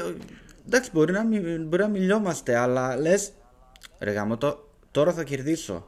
Εντάξει 0.65 0.89
μπορεί 0.93 1.11
να, 1.11 1.23
μι... 1.23 1.39
μπορεί 1.39 1.81
να 1.81 1.87
μιλιόμαστε 1.89 2.57
αλλά 2.57 2.97
λες 2.97 3.31
ρε 3.99 4.11
γάμο, 4.11 4.37
το... 4.37 4.69
τώρα 4.91 5.13
θα 5.13 5.23
κερδίσω. 5.23 5.87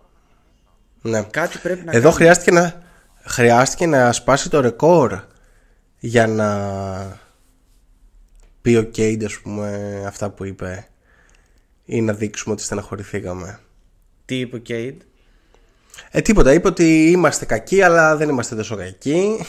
ναι. 1.02 1.24
Κάτι 1.24 1.58
πρέπει 1.58 1.86
να 1.86 1.92
εδώ 1.92 2.00
κάνουμε. 2.00 2.12
χρειάστηκε 2.12 2.52
να 2.52 2.84
χρειάστηκε 3.24 3.86
να 3.86 4.12
σπάσει 4.12 4.50
το 4.50 4.60
ρεκόρ 4.62 5.20
για 6.00 6.28
να 6.28 7.20
πει 8.62 8.76
ο 8.76 8.84
Κέιντ 8.84 9.24
ας 9.24 9.40
πούμε 9.40 10.04
αυτά 10.08 10.30
που 10.30 10.46
είπε 10.46 10.88
ή 11.86 12.02
να 12.02 12.14
δείξουμε 12.14 12.54
ότι 12.54 12.64
στεναχωρηθήκαμε 12.64 13.60
Τι 14.26 14.40
είπε 14.40 14.56
ο 14.56 14.60
Κέιντ. 14.60 15.02
Ε, 16.12 16.22
τίποτα. 16.22 16.54
Είπε 16.54 16.68
ότι 16.68 17.12
είμαστε 17.12 17.46
κακοί, 17.46 17.82
αλλά 17.82 18.16
δεν 18.16 18.30
είμαστε 18.30 18.56
τόσο 18.56 18.76
κακοί 18.76 19.46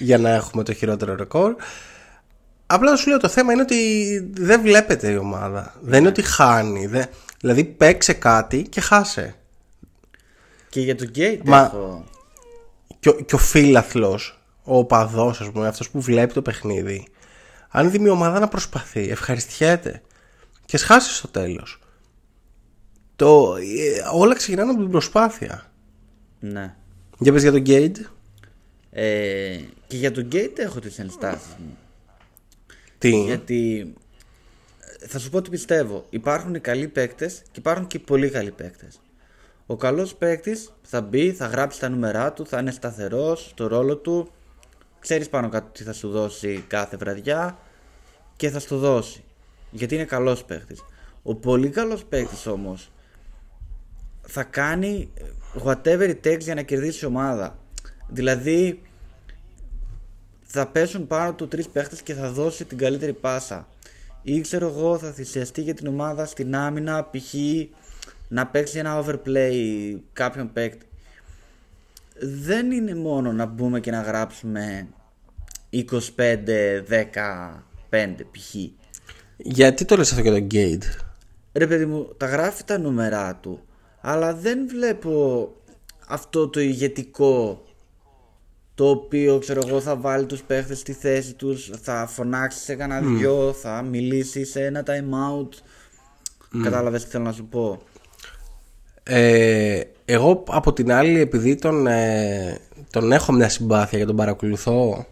για 0.00 0.18
να 0.18 0.30
έχουμε 0.30 0.62
το 0.62 0.72
χειρότερο 0.72 1.14
ρεκόρ. 1.14 1.54
Απλά 2.66 2.96
σου 2.96 3.08
λέω 3.08 3.18
το 3.18 3.28
θέμα 3.28 3.52
είναι 3.52 3.62
ότι 3.62 4.30
δεν 4.32 4.60
βλέπετε 4.60 5.10
η 5.10 5.16
ομάδα. 5.16 5.74
Δεν 5.80 5.98
είναι 5.98 6.08
ότι 6.08 6.22
χάνει. 6.22 6.86
Δεν... 6.86 7.06
Δηλαδή 7.40 7.64
παίξε 7.64 8.12
κάτι 8.12 8.62
και 8.62 8.80
χάσε. 8.80 9.34
Και 10.68 10.80
για 10.80 10.96
τον 10.96 11.10
Κέιντ 11.10 11.40
Μα- 11.44 11.64
έχω... 11.64 12.04
Και 12.98 13.08
ο, 13.08 13.12
και 13.12 13.34
ο 13.34 13.38
φίλαθλος, 13.38 14.40
ο 14.62 14.78
οπαδός 14.78 15.40
ας 15.40 15.50
πούμε, 15.50 15.66
αυτός 15.66 15.90
που 15.90 16.00
βλέπει 16.00 16.32
το 16.32 16.42
παιχνίδι, 16.42 17.06
αν 17.68 17.90
δει 17.90 17.98
μια 17.98 18.12
ομάδα 18.12 18.38
να 18.38 18.48
προσπαθεί, 18.48 19.08
ευχαριστιέται 19.10 20.02
και 20.64 20.76
σχάσεις 20.76 21.16
στο 21.16 21.28
τέλος. 21.28 21.78
Το, 23.16 23.56
ε, 23.56 24.16
όλα 24.18 24.34
ξεκινάνε 24.34 24.70
από 24.70 24.80
την 24.80 24.90
προσπάθεια. 24.90 25.70
Ναι. 26.40 26.74
Για 27.18 27.32
πες 27.32 27.42
για 27.42 27.52
τον 27.52 27.60
Γκέιντ. 27.60 27.96
Ε, 28.90 29.58
και 29.90 29.96
για 29.96 30.12
τον 30.12 30.24
Γκέιτ 30.24 30.58
έχω 30.58 30.80
τις 30.80 30.98
ενστάσεις 30.98 31.56
μου. 31.58 31.76
Τι; 32.98 33.22
Γιατί 33.22 33.92
ε, 35.00 35.06
θα 35.06 35.18
σου 35.18 35.30
πω 35.30 35.42
τι 35.42 35.50
πιστεύω. 35.50 36.06
Υπάρχουν 36.10 36.54
οι 36.54 36.60
καλοί 36.60 36.88
παίκτες 36.88 37.42
και 37.50 37.58
υπάρχουν 37.58 37.86
και 37.86 37.96
οι 37.96 38.00
πολύ 38.00 38.30
καλοί 38.30 38.50
παίκτες. 38.50 39.00
Ο 39.66 39.76
καλός 39.76 40.14
παίκτης 40.14 40.72
θα 40.82 41.00
μπει, 41.00 41.32
θα 41.32 41.46
γράψει 41.46 41.80
τα 41.80 41.88
νούμερά 41.88 42.32
του, 42.32 42.46
θα 42.46 42.58
είναι 42.58 42.70
σταθερός 42.70 43.48
στο 43.48 43.66
ρόλο 43.66 43.96
του 43.96 44.30
ξέρεις 44.98 45.28
πάνω 45.28 45.48
κάτω 45.48 45.70
τι 45.72 45.82
θα 45.82 45.92
σου 45.92 46.10
δώσει 46.10 46.64
κάθε 46.68 46.96
βραδιά 46.96 47.58
και 48.36 48.50
θα 48.50 48.60
σου 48.60 48.78
δώσει. 48.78 49.24
Γιατί 49.70 49.94
είναι 49.94 50.04
καλός 50.04 50.44
παίχτης. 50.44 50.84
Ο 51.22 51.34
πολύ 51.34 51.68
καλός 51.68 52.04
παίχτης 52.04 52.46
όμως 52.46 52.92
θα 54.20 54.42
κάνει 54.42 55.12
whatever 55.64 56.14
it 56.14 56.20
takes 56.24 56.40
για 56.40 56.54
να 56.54 56.62
κερδίσει 56.62 57.06
ομάδα. 57.06 57.58
Δηλαδή 58.08 58.82
θα 60.52 60.66
πέσουν 60.66 61.06
πάνω 61.06 61.34
του 61.34 61.48
τρεις 61.48 61.68
παίχτες 61.68 62.02
και 62.02 62.14
θα 62.14 62.30
δώσει 62.30 62.64
την 62.64 62.78
καλύτερη 62.78 63.12
πάσα. 63.12 63.68
Ή 64.22 64.40
ξέρω 64.40 64.66
εγώ 64.66 64.98
θα 64.98 65.12
θυσιαστεί 65.12 65.62
για 65.62 65.74
την 65.74 65.86
ομάδα 65.86 66.26
στην 66.26 66.54
άμυνα 66.54 67.04
π.χ. 67.10 67.34
να 68.28 68.46
παίξει 68.46 68.78
ένα 68.78 69.04
overplay 69.04 69.96
κάποιον 70.12 70.52
παίκτη. 70.52 70.86
Δεν 72.20 72.70
είναι 72.70 72.94
μόνο 72.94 73.32
να 73.32 73.46
μπούμε 73.46 73.80
και 73.80 73.90
να 73.90 74.00
γράψουμε 74.00 74.88
25-15 75.72 75.86
π.χ. 78.30 78.54
Γιατί 79.36 79.84
το 79.84 79.96
λες 79.96 80.10
αυτό 80.10 80.22
για 80.22 80.32
τον 80.32 80.40
Γκέιντ. 80.40 80.82
Ρε 81.52 81.66
παιδί 81.66 81.86
μου, 81.86 82.14
τα 82.16 82.26
γράφει 82.26 82.64
τα 82.64 82.78
νούμερά 82.78 83.36
του, 83.36 83.60
αλλά 84.00 84.34
δεν 84.34 84.68
βλέπω 84.68 85.52
αυτό 86.06 86.48
το 86.48 86.60
ηγετικό 86.60 87.64
το 88.74 88.88
οποίο 88.88 89.38
ξέρω 89.38 89.60
εγώ 89.66 89.80
θα 89.80 89.96
βάλει 89.96 90.26
τους 90.26 90.42
παίχτες 90.42 90.78
στη 90.78 90.92
θέση 90.92 91.34
τους, 91.34 91.70
θα 91.82 92.06
φωνάξεις 92.06 92.62
σε 92.62 92.74
κανένα 92.74 93.06
δυο, 93.06 93.52
θα 93.52 93.82
μιλήσεις 93.82 94.50
σε 94.50 94.64
ένα 94.64 94.82
time 94.86 95.40
out. 95.42 95.48
Κατάλαβες 96.62 97.04
τι 97.04 97.10
θέλω 97.10 97.24
να 97.24 97.32
σου 97.32 97.44
πω; 97.44 97.82
Ε, 99.02 99.80
εγώ 100.04 100.44
από 100.48 100.72
την 100.72 100.92
άλλη 100.92 101.20
επειδή 101.20 101.54
τον, 101.54 101.86
ε, 101.86 102.60
τον 102.90 103.12
έχω 103.12 103.32
μια 103.32 103.48
συμπάθεια 103.48 103.98
και 103.98 104.04
τον 104.04 104.16
παρακολουθώ 104.16 105.06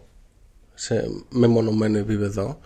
σε 0.73 1.03
μεμονωμένο 1.29 1.97
επίπεδο 1.97 2.59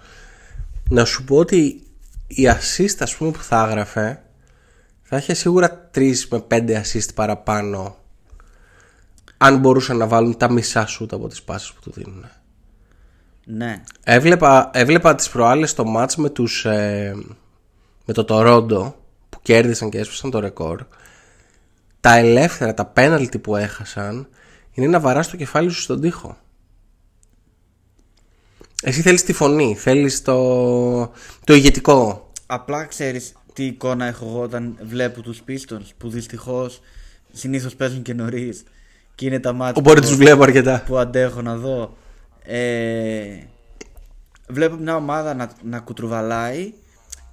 να 0.89 1.05
σου 1.05 1.23
πω 1.23 1.35
ότι 1.35 1.81
η 2.27 2.47
assist 2.47 2.95
ας 2.99 3.15
πούμε 3.15 3.31
που 3.31 3.43
θα 3.43 3.67
έγραφε 3.69 4.21
θα 5.01 5.17
είχε 5.17 5.33
σίγουρα 5.33 5.89
3 5.95 6.13
με 6.29 6.43
5 6.49 6.81
assist 6.81 7.13
παραπάνω 7.15 7.95
αν 9.45 9.57
μπορούσαν 9.57 9.97
να 9.97 10.07
βάλουν 10.07 10.37
τα 10.37 10.51
μισά 10.51 10.85
σούτ 10.85 11.13
από 11.13 11.27
τις 11.27 11.43
πάσες 11.43 11.71
που 11.71 11.81
του 11.81 11.91
δίνουν. 11.91 12.25
Ναι. 13.45 13.83
Έβλεπα, 14.03 14.69
έβλεπα 14.73 15.15
τις 15.15 15.29
προάλλες 15.29 15.69
στο 15.69 15.85
μάτς 15.85 16.15
με, 16.15 16.29
τους, 16.29 16.65
ε, 16.65 17.15
με 18.05 18.13
το 18.13 18.23
Τορόντο 18.23 18.95
που 19.29 19.39
κέρδισαν 19.41 19.89
και 19.89 19.97
έσπασαν 19.99 20.31
το 20.31 20.39
ρεκόρ. 20.39 20.83
Τα 21.99 22.15
ελεύθερα, 22.15 22.73
τα 22.73 22.85
πέναλτι 22.85 23.39
που 23.39 23.55
έχασαν 23.55 24.27
είναι 24.71 24.87
να 24.87 24.99
βαράς 24.99 25.29
το 25.29 25.37
κεφάλι 25.37 25.69
σου 25.69 25.81
στον 25.81 26.01
τοίχο. 26.01 26.37
Εσύ 28.83 29.01
θέλεις 29.01 29.23
τη 29.23 29.33
φωνή, 29.33 29.75
θέλεις 29.75 30.21
το, 30.21 31.01
το 31.43 31.53
ηγετικό. 31.53 32.31
Απλά 32.45 32.85
ξέρεις 32.85 33.33
τι 33.53 33.65
εικόνα 33.65 34.05
έχω 34.05 34.25
εγώ 34.25 34.41
όταν 34.41 34.77
βλέπω 34.81 35.21
τους 35.21 35.41
Pistons 35.47 35.89
που 35.97 36.09
δυστυχώς 36.09 36.81
συνήθως 37.31 37.75
παίζουν 37.75 38.01
και 38.01 38.13
νωρίς 38.13 38.63
και 39.15 39.25
είναι 39.25 39.39
τα 39.39 39.53
μάτια 39.53 39.81
Οπότε 39.85 39.99
τους 40.01 40.15
βλέπω 40.15 40.43
αρκετά. 40.43 40.83
που 40.85 40.97
αντέχω 40.97 41.41
να 41.41 41.55
δω. 41.55 41.97
Ε, 42.45 43.23
βλέπω 44.49 44.75
μια 44.75 44.95
ομάδα 44.95 45.33
να, 45.33 45.49
να 45.63 45.79
κουτρουβαλάει 45.79 46.73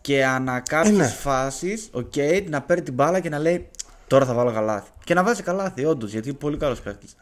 και 0.00 0.24
ανά 0.24 0.60
κάποιες 0.60 0.96
ναι. 0.96 1.06
φάσεις 1.06 1.88
ο 1.92 2.00
Κέιτ 2.00 2.48
να 2.48 2.60
παίρνει 2.60 2.82
την 2.82 2.94
μπάλα 2.94 3.20
και 3.20 3.28
να 3.28 3.38
λέει 3.38 3.68
τώρα 4.06 4.24
θα 4.24 4.34
βάλω 4.34 4.52
καλάθι. 4.52 4.90
Και 5.04 5.14
να 5.14 5.22
βάζει 5.22 5.42
καλάθι 5.42 5.84
όντως 5.84 6.10
γιατί 6.12 6.28
είναι 6.28 6.36
πολύ 6.38 6.56
καλός 6.56 6.80
παίκτης. 6.80 7.16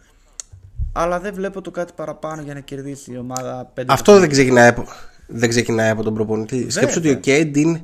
Αλλά 0.93 1.21
δεν 1.21 1.35
βλέπω 1.35 1.61
το 1.61 1.71
κάτι 1.71 1.93
παραπάνω 1.97 2.43
για 2.43 2.55
να 2.55 2.61
κερδίσει 2.61 3.13
η 3.13 3.17
ομάδα 3.19 3.73
5 3.81 3.83
Αυτό 3.87 4.19
δεν 4.19 4.29
ξεκινάει, 4.29 4.69
από- 4.69 4.87
δεν 5.27 5.49
ξεκινάει 5.49 5.91
από 5.91 6.03
τον 6.03 6.15
προπονητή. 6.15 6.71
Σκέψου 6.71 6.99
ότι 6.99 7.11
ο 7.11 7.15
Κέντιν, 7.15 7.81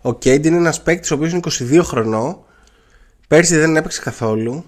ο 0.00 0.14
Κέντιν 0.14 0.50
είναι 0.52 0.60
ένας 0.60 0.82
παίκτης 0.82 1.10
ο 1.10 1.14
οποίος 1.14 1.30
είναι 1.32 1.40
22 1.78 1.80
χρονών. 1.84 2.38
Πέρσι 3.28 3.56
δεν 3.56 3.76
έπαιξε 3.76 4.00
καθόλου. 4.00 4.64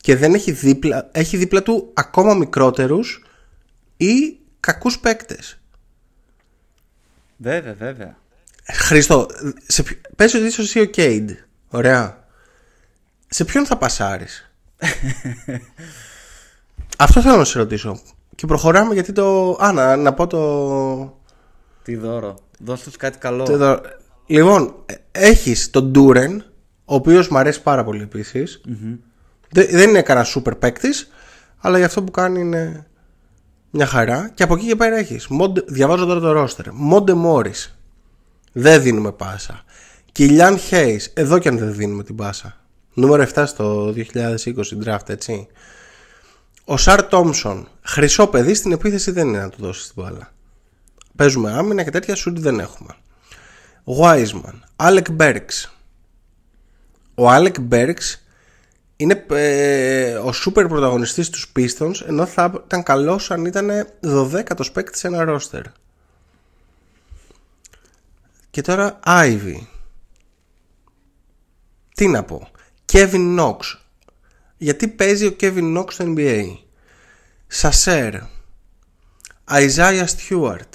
Και 0.00 0.16
δεν 0.16 0.34
έχει 0.34 0.52
δίπλα, 0.52 1.08
έχει 1.12 1.36
δίπλα 1.36 1.62
του 1.62 1.90
ακόμα 1.94 2.34
μικρότερους 2.34 3.24
ή 3.96 4.38
κακούς 4.60 4.98
παίκτες. 4.98 5.60
Βέβαια, 7.36 7.74
βέβαια. 7.74 8.18
Χρήστο, 8.72 9.26
σε, 9.66 9.82
ποιο- 9.82 9.98
πες 10.16 10.34
ότι 10.34 10.44
είσαι 10.46 10.60
εσύ 10.62 10.80
ο 10.80 10.84
Κέιντ. 10.84 11.30
Ωραία. 11.68 12.24
Σε 13.28 13.44
ποιον 13.44 13.66
θα 13.66 13.76
πασάρεις; 13.76 14.50
Αυτό 16.98 17.20
θέλω 17.20 17.36
να 17.36 17.44
σε 17.44 17.58
ρωτήσω. 17.58 18.00
Και 18.34 18.46
προχωράμε 18.46 18.94
γιατί 18.94 19.12
το... 19.12 19.56
Α, 19.60 19.72
να, 19.72 19.96
να 19.96 20.14
πω 20.14 20.26
το... 20.26 21.18
Τι 21.82 21.96
δώρο. 21.96 22.38
Δώσ' 22.58 22.82
τους 22.82 22.96
κάτι 22.96 23.18
καλό. 23.18 23.44
το 23.44 23.52
εδώ. 23.52 23.80
Λοιπόν, 24.26 24.74
ε, 24.86 24.94
έχεις 25.12 25.70
τον 25.70 25.84
Ντούρεν, 25.90 26.44
ο 26.84 26.94
οποίος 26.94 27.28
μου 27.28 27.38
αρέσει 27.38 27.62
πάρα 27.62 27.84
πολύ 27.84 28.02
επίσης. 28.02 28.60
Δεν, 28.64 29.00
δεν 29.50 29.88
είναι 29.88 30.02
κανένα 30.02 30.24
σούπερ 30.26 30.54
παίκτης, 30.54 31.10
αλλά 31.58 31.76
για 31.76 31.86
αυτό 31.86 32.02
που 32.02 32.10
κάνει 32.10 32.40
είναι 32.40 32.86
μια 33.70 33.86
χαρά. 33.86 34.30
Και 34.34 34.42
από 34.42 34.54
εκεί 34.54 34.66
και 34.66 34.76
πέρα 34.76 34.96
έχεις. 34.96 35.26
Μοντε- 35.26 35.70
διαβάζω 35.70 36.06
τώρα 36.06 36.20
το 36.20 36.32
ρόστερ. 36.32 36.72
Μόντε 36.72 37.14
Μόρις. 37.14 37.78
Δεν 38.52 38.82
δίνουμε 38.82 39.12
πάσα. 39.12 39.64
Κιλιάν 40.12 40.58
Χέις. 40.58 41.10
Εδώ 41.14 41.38
και 41.38 41.48
αν 41.48 41.58
δεν 41.58 41.74
δίνουμε 41.74 42.02
την 42.02 42.14
πάσα. 42.16 42.56
Νούμερο 42.94 43.22
7 43.22 43.46
στο 43.46 43.92
2020 43.92 44.78
draft, 44.84 45.08
έτσι. 45.08 45.46
Ο 46.64 46.76
Σαρ 46.76 47.02
Τόμσον. 47.02 47.68
Χρυσό 47.82 48.26
παιδί 48.26 48.54
στην 48.54 48.72
επίθεση 48.72 49.10
δεν 49.10 49.28
είναι 49.28 49.38
να 49.38 49.48
του 49.48 49.56
δώσεις 49.60 49.92
την 49.92 50.02
μπάλα. 50.02 50.32
Παίζουμε 51.16 51.52
άμυνα 51.52 51.82
και 51.82 51.90
τέτοια 51.90 52.14
σουτ 52.14 52.38
δεν 52.38 52.60
έχουμε. 52.60 52.94
Wiseman. 54.00 54.54
Alec 54.76 55.16
Burks. 55.18 55.70
Ο 57.14 57.30
Alec 57.30 57.54
Burks 57.70 58.14
είναι 59.00 59.26
ε, 59.30 60.14
ο 60.14 60.32
σούπερ 60.32 60.66
πρωταγωνιστής 60.66 61.30
τους 61.30 61.52
Pistons 61.56 62.06
ενώ 62.06 62.26
θα 62.26 62.62
ήταν 62.64 62.82
καλός 62.82 63.30
αν 63.30 63.44
ήταν 63.44 63.70
12ο 64.02 64.72
παίκτης 64.72 65.00
σε 65.00 65.06
ένα 65.06 65.24
ρόστερ. 65.24 65.62
Και 68.50 68.60
τώρα 68.60 68.98
Ivy. 69.06 69.56
Τι 71.94 72.08
να 72.08 72.22
πω. 72.22 72.48
Kevin 72.92 73.38
Knox. 73.38 73.56
Γιατί 74.56 74.88
παίζει 74.88 75.26
ο 75.26 75.36
Kevin 75.40 75.76
Knox 75.76 75.92
στο 75.92 76.04
NBA. 76.16 76.44
Σασέρ. 77.46 78.14
Isaiah 79.50 80.06
Stewart. 80.06 80.70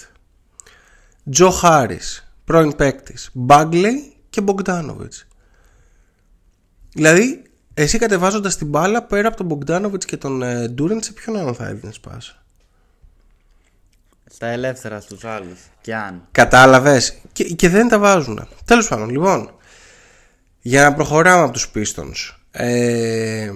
Τζο 1.31 1.49
Χάρις. 1.49 2.33
Πρώην 2.45 2.75
παίκτης. 2.75 3.29
Μπάγκλεϊ 3.33 4.15
και 4.29 4.41
Μπογκδάνοβιτς. 4.41 5.27
Δηλαδή, 6.93 7.44
εσύ 7.77 7.97
κατεβάζοντας 7.97 8.57
την 8.57 8.67
μπάλα 8.67 9.03
πέρα 9.03 9.27
από 9.27 9.37
τον 9.37 9.45
Μπογκδάνοβιτ 9.45 10.03
και 10.05 10.17
τον 10.17 10.41
ε, 10.41 10.67
Ντούρεντ, 10.67 11.03
σε 11.03 11.13
ποιον 11.13 11.37
άλλον 11.37 11.55
θα 11.55 11.67
έδινες 11.67 11.99
πάσα. 11.99 12.43
Στα 14.25 14.47
ελεύθερα 14.47 14.99
στους 14.99 15.25
άλλους. 15.25 15.59
Κι 15.81 15.93
αν. 15.93 16.27
Κατάλαβες; 16.31 17.17
Και, 17.31 17.43
και 17.43 17.69
δεν 17.69 17.87
τα 17.87 17.99
βάζουν. 17.99 18.47
Τέλος 18.65 18.87
πάντων, 18.87 19.09
λοιπόν. 19.09 19.49
Για 20.61 20.83
να 20.83 20.93
προχωράμε 20.93 21.43
από 21.43 21.51
τους 21.51 21.71
Pistons. 21.75 22.35
Ε, 22.51 23.51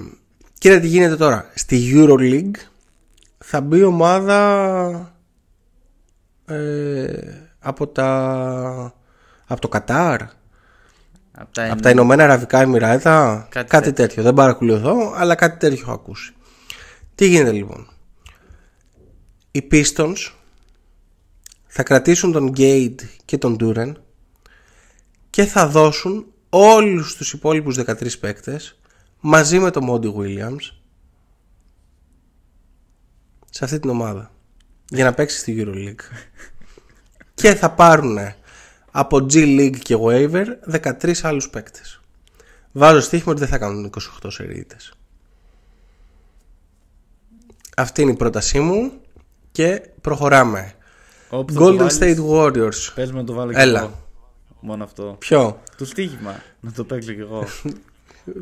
κοίτα 0.58 0.80
τι 0.80 0.88
γίνεται 0.88 1.16
τώρα. 1.16 1.50
Στη 1.54 1.92
Euroleague 1.94 2.56
θα 3.38 3.62
μπει 3.62 3.84
ομάδα 3.84 5.14
ε, 6.46 7.08
από 7.60 7.88
τα 7.88 8.94
από 9.48 9.62
το 9.62 9.68
Κατάρ 9.68 10.22
Από 11.42 11.54
τα, 11.54 11.72
από 11.72 11.82
τα 11.82 11.90
Ηνωμένα 11.90 12.24
Αραβικά 12.24 12.62
Εμμυράτα 12.62 13.48
κάτι, 13.50 13.70
Κάτι 13.70 13.94
τέτοιο. 13.94 14.24
δεν 14.24 14.34
παρακολουθώ 14.34 15.14
αλλά 15.16 15.36
κάτι 15.36 15.58
τέτοιο 15.58 15.82
έχω 15.82 15.92
ακούσει. 15.92 16.34
Τι 17.16 17.28
γίνεται 17.28 17.52
λοιπόν; 17.52 17.88
Οι 19.52 19.68
Pistons 19.72 20.32
θα 21.68 21.84
κρατήσουν 21.84 22.32
τον 22.32 22.54
Gate 22.58 23.02
και 23.26 23.38
τον 23.38 23.58
Duren 23.60 23.92
και 25.30 25.46
θα 25.46 25.68
δώσουν 25.68 26.26
όλους 26.50 27.16
τους 27.16 27.34
υπόλοιπους 27.34 27.78
13 27.78 28.20
παίκτες 28.20 28.80
μαζί 29.20 29.60
με 29.60 29.72
τον 29.72 29.88
Monty 29.90 30.14
Williams 30.16 30.72
σε 33.50 33.64
αυτή 33.64 33.80
την 33.80 33.90
ομάδα 33.90 34.32
για 34.90 35.04
να 35.04 35.14
παίξει 35.14 35.38
στη 35.38 35.56
EuroLeague. 35.60 36.02
Και 37.34 37.54
θα 37.56 37.72
πάρουν 37.72 38.18
από 38.92 39.18
G 39.18 39.34
League 39.34 39.78
και 39.78 39.96
Waiver 40.00 40.46
13 41.02 41.14
άλλους 41.22 41.50
παίκτες 41.50 42.02
βάζω 42.72 43.00
στοίχημα 43.00 43.32
ότι 43.32 43.40
δεν 43.40 43.50
θα 43.50 43.58
κάνουν 43.58 43.92
28 44.22 44.28
σερίτες 44.32 44.94
αυτή 47.78 48.02
είναι 48.02 48.12
η 48.12 48.16
πρότασή 48.16 48.60
μου 48.60 48.92
και 49.52 49.82
προχωράμε 50.02 50.74
Όπου 51.30 51.54
θα 51.54 51.60
το 51.60 51.66
Golden 51.66 51.78
βάλεις, 51.78 51.98
State 52.00 52.30
Warriors 52.30 52.92
Πες 52.96 53.12
με 53.12 53.20
να 53.20 53.24
το 53.26 53.34
βάλω 53.34 53.52
κι 53.52 53.60
Έλα. 53.60 53.80
εγώ. 53.80 54.08
Μόνο 54.60 54.84
αυτό. 54.84 55.16
Ποιο; 55.20 55.62
Το 55.78 55.86
στοίχημα. 55.86 56.42
Να 56.60 56.72
το 56.72 56.84
παίξω 56.84 57.14
κι 57.14 57.20
εγώ. 57.20 57.46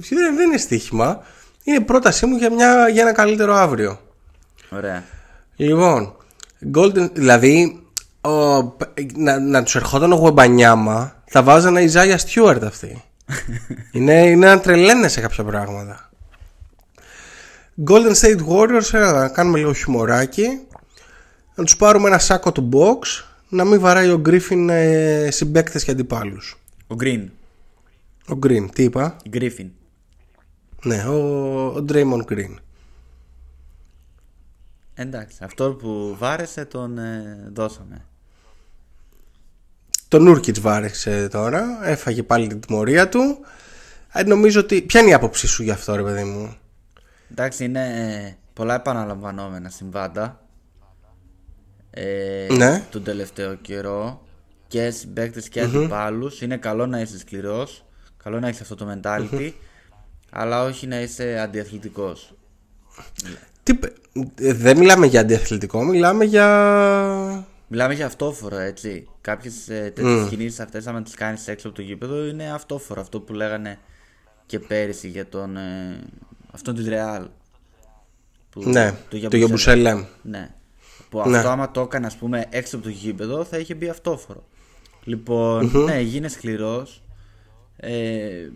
Ποιο 0.02 0.18
δεν, 0.22 0.36
δεν 0.36 0.48
είναι 0.48 0.58
στοίχημα 0.58 1.24
Είναι 1.64 1.80
πρότασή 1.80 2.26
μου 2.26 2.36
για, 2.38 2.52
μια, 2.54 2.90
για 2.90 3.02
ένα 3.02 3.12
καλύτερο 3.12 3.54
αύριο 3.54 4.00
Ωραία. 4.70 5.04
Λοιπόν, 5.56 6.16
Golden, 6.76 7.12
δηλαδή 7.14 7.84
ο, 8.28 8.76
να, 9.16 9.40
να 9.40 9.64
τους 9.64 9.76
ερχόταν 9.76 10.12
ο 10.12 10.16
Γουεμπανιάμα 10.16 11.16
θα 11.26 11.44
βάζανε 11.44 11.82
η 11.82 11.88
Ζάγια 11.88 12.18
Στιούαρτ 12.18 12.64
αυτοί. 12.64 13.04
είναι, 13.92 14.14
είναι 14.14 14.48
να 14.48 14.60
τρελαίνε 14.60 15.08
σε 15.08 15.22
κάποια 15.22 15.44
πράγματα. 15.44 16.10
Golden 17.88 18.14
State 18.22 18.48
Warriors, 18.48 18.94
έλα, 18.94 19.12
να 19.12 19.30
κάνουμε 19.30 19.58
λίγο 19.58 19.74
χιμωράκι. 19.74 20.48
Να 21.56 21.64
τους 21.64 21.76
πάρουμε 21.76 22.08
ένα 22.08 22.20
σάκο 22.20 22.52
του 22.52 22.70
box. 22.74 23.24
Να 23.50 23.64
μην 23.64 23.80
βαράει 23.80 24.10
ο 24.10 24.18
Γκρίφιν 24.18 24.70
ε, 24.70 25.32
συμπαίκτες 25.32 25.84
και 25.84 25.92
αντιπάλους. 25.92 26.60
Ο 26.88 26.96
Green. 27.00 27.26
Ο 28.30 28.40
Green, 28.44 28.66
τι 28.74 28.84
είπα; 28.84 29.18
Η 29.24 29.30
Griffin. 29.34 29.70
Ναι, 30.84 31.04
ο, 31.04 31.16
ο 31.68 31.86
Draymond 31.90 32.24
Green. 32.32 32.56
Εντάξει, 34.94 35.38
αυτό 35.44 35.74
που 35.74 36.16
βάρεσε 36.20 36.66
τον 36.66 36.98
ε, 36.98 37.50
δώσαμε. 37.54 38.06
Τον 40.08 40.24
Νούρκιτ 40.24 40.60
βάρεσε 40.60 41.28
τώρα. 41.28 41.80
Έφαγε 41.84 42.24
πάλι 42.24 42.48
την 42.48 42.60
τιμωρία 42.60 43.10
του. 43.10 43.38
Ε, 44.14 44.24
νομίζω 44.24 44.60
ότι. 44.60 44.82
Ποια 44.82 45.00
είναι 45.02 45.10
η 45.10 45.14
άποψή 45.14 45.48
σου 45.48 45.64
γι' 45.64 45.72
αυτό, 45.72 45.96
ρε 45.96 46.04
παιδί 46.04 46.24
μου; 46.24 46.56
Εντάξει, 47.32 47.64
είναι 47.64 47.82
ε, 47.88 48.36
πολλά 48.54 48.76
επαναλαμβανόμενα 48.76 49.70
συμβάντα. 49.70 50.42
Ε, 51.90 52.48
Ναι. 52.52 52.84
Τον 52.90 53.04
τελευταίο 53.04 53.56
καιρό 53.56 54.22
και 54.68 54.90
συμπαίκτε 54.90 55.42
και 55.42 55.62
αντιπάλους 55.62 56.42
Είναι 56.42 56.58
καλό 56.58 56.86
να 56.86 57.00
είσαι 57.00 57.18
σκληρός, 57.20 57.86
καλό 58.24 58.40
να 58.40 58.48
έχεις 58.48 58.62
αυτό 58.62 58.76
το 58.76 58.88
mentality, 59.02 59.52
αλλά 60.32 60.64
όχι 60.64 60.88
να 60.88 61.02
είσαι 61.02 61.40
αντιαθλητικός. 61.40 62.34
Τι, 63.64 63.74
πε- 63.74 63.96
ε, 64.42 64.54
δεν 64.54 64.78
μιλάμε 64.78 65.06
για 65.06 65.20
αντιαθλητικό, 65.22 65.84
μιλάμε 65.84 66.24
για. 66.26 66.48
Μιλάμε 67.68 67.94
για 67.94 68.06
αυτόφορο, 68.06 68.58
έτσι. 68.58 69.08
Κάποιες 69.22 69.70
ε, 69.70 69.92
τέτοιες 69.96 70.30
κινήσεις 70.30 70.60
αυτές, 70.60 70.88
άμα 70.88 71.02
τις 71.02 71.14
κάνεις 71.14 71.48
έξω 71.48 71.68
από 71.68 71.76
το 71.76 71.82
γήπεδο, 71.82 72.26
είναι 72.26 72.52
αυτόφορο. 72.52 73.02
Αυτό 73.02 73.20
που 73.20 73.34
λέγανε 73.34 73.80
και 74.46 74.60
πέρυσι 74.60 75.08
για 75.08 75.28
τον. 75.28 75.58
Ε, 75.58 76.00
αυτόν 76.52 76.76
τη 76.76 76.90
Ρεάλ. 76.90 77.28
Που- 78.50 78.70
Ναι, 78.70 78.94
το 79.30 79.38
Γιαμπουσέλεμ. 79.38 80.06
Ναι. 80.22 80.56
Που 81.10 81.30
Ναι. 81.30 81.38
αυτό, 81.38 81.50
άμα 81.50 81.72
το 81.72 81.82
έκανε, 81.82 82.06
ας 82.06 82.16
πούμε, 82.16 82.46
έξω 82.50 82.76
από 82.76 82.86
το 82.86 82.92
γήπεδο, 82.92 83.44
θα 83.44 83.58
είχε 83.58 83.74
μπει 83.76 83.90
αυτόφορο. 83.90 84.44
Λοιπόν, 85.04 85.72
ναι, 85.86 86.00
γίνε 86.00 86.28
σκληρός. 86.28 87.02
Ε, 87.76 88.50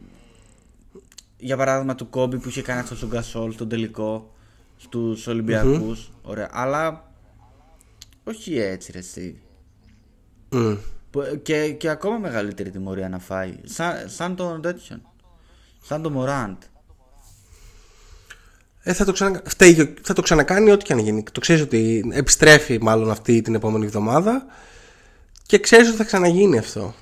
για 1.38 1.58
παράδειγμα, 1.58 1.96
του 1.96 2.10
Κόμπι 2.10 2.38
που 2.38 2.48
είχε 2.50 2.62
κάνει 2.62 2.80
αυτό 2.80 2.96
στον 2.96 3.10
Γκασόλ 3.10 3.52
στον 3.54 3.70
τελικό 3.70 4.34
στους 4.78 5.28
ολυμπιακου 5.28 5.98
Ωραία. 6.22 6.50
Αλλά 6.52 7.11
όχι 8.24 8.58
έτσι, 8.60 8.92
ρε, 8.92 8.98
εσύ. 9.00 9.40
Μμ. 10.50 10.74
Που- 11.12 11.40
Και, 11.44 11.72
και 11.72 11.90
ακόμα 11.90 12.18
μεγαλύτερη 12.18 12.70
τιμωρία 12.70 13.10
να 13.10 13.20
φάει. 13.20 13.54
Σαν, 13.64 14.10
σαν 14.10 14.36
τον 14.36 14.62
τέτοιον. 14.62 15.02
Σαν 15.84 16.02
τον 16.02 16.12
Μωράντ. 16.12 16.58
Ε, 18.84 18.94
θα, 18.94 19.06
το 19.06 19.12
ξανα... 19.12 19.42
φταίει, 19.46 19.94
θα 20.02 20.14
το 20.14 20.22
ξανακάνει 20.22 20.72
ό,τι 20.72 20.86
και 20.86 20.94
αν 20.94 21.00
γίνει. 21.00 21.24
Το 21.32 21.40
ξέρεις 21.40 21.62
ότι 21.62 22.10
επιστρέφει 22.14 22.78
μάλλον 22.82 23.12
αυτή 23.12 23.42
την 23.42 23.56
επόμενη 23.56 23.86
εβδομάδα 23.86 24.46
και 25.46 25.60
ξέρεις 25.60 25.88
ότι 25.88 25.98
θα 25.98 26.04
ξαναγίνει 26.04 26.58
αυτό. 26.58 26.94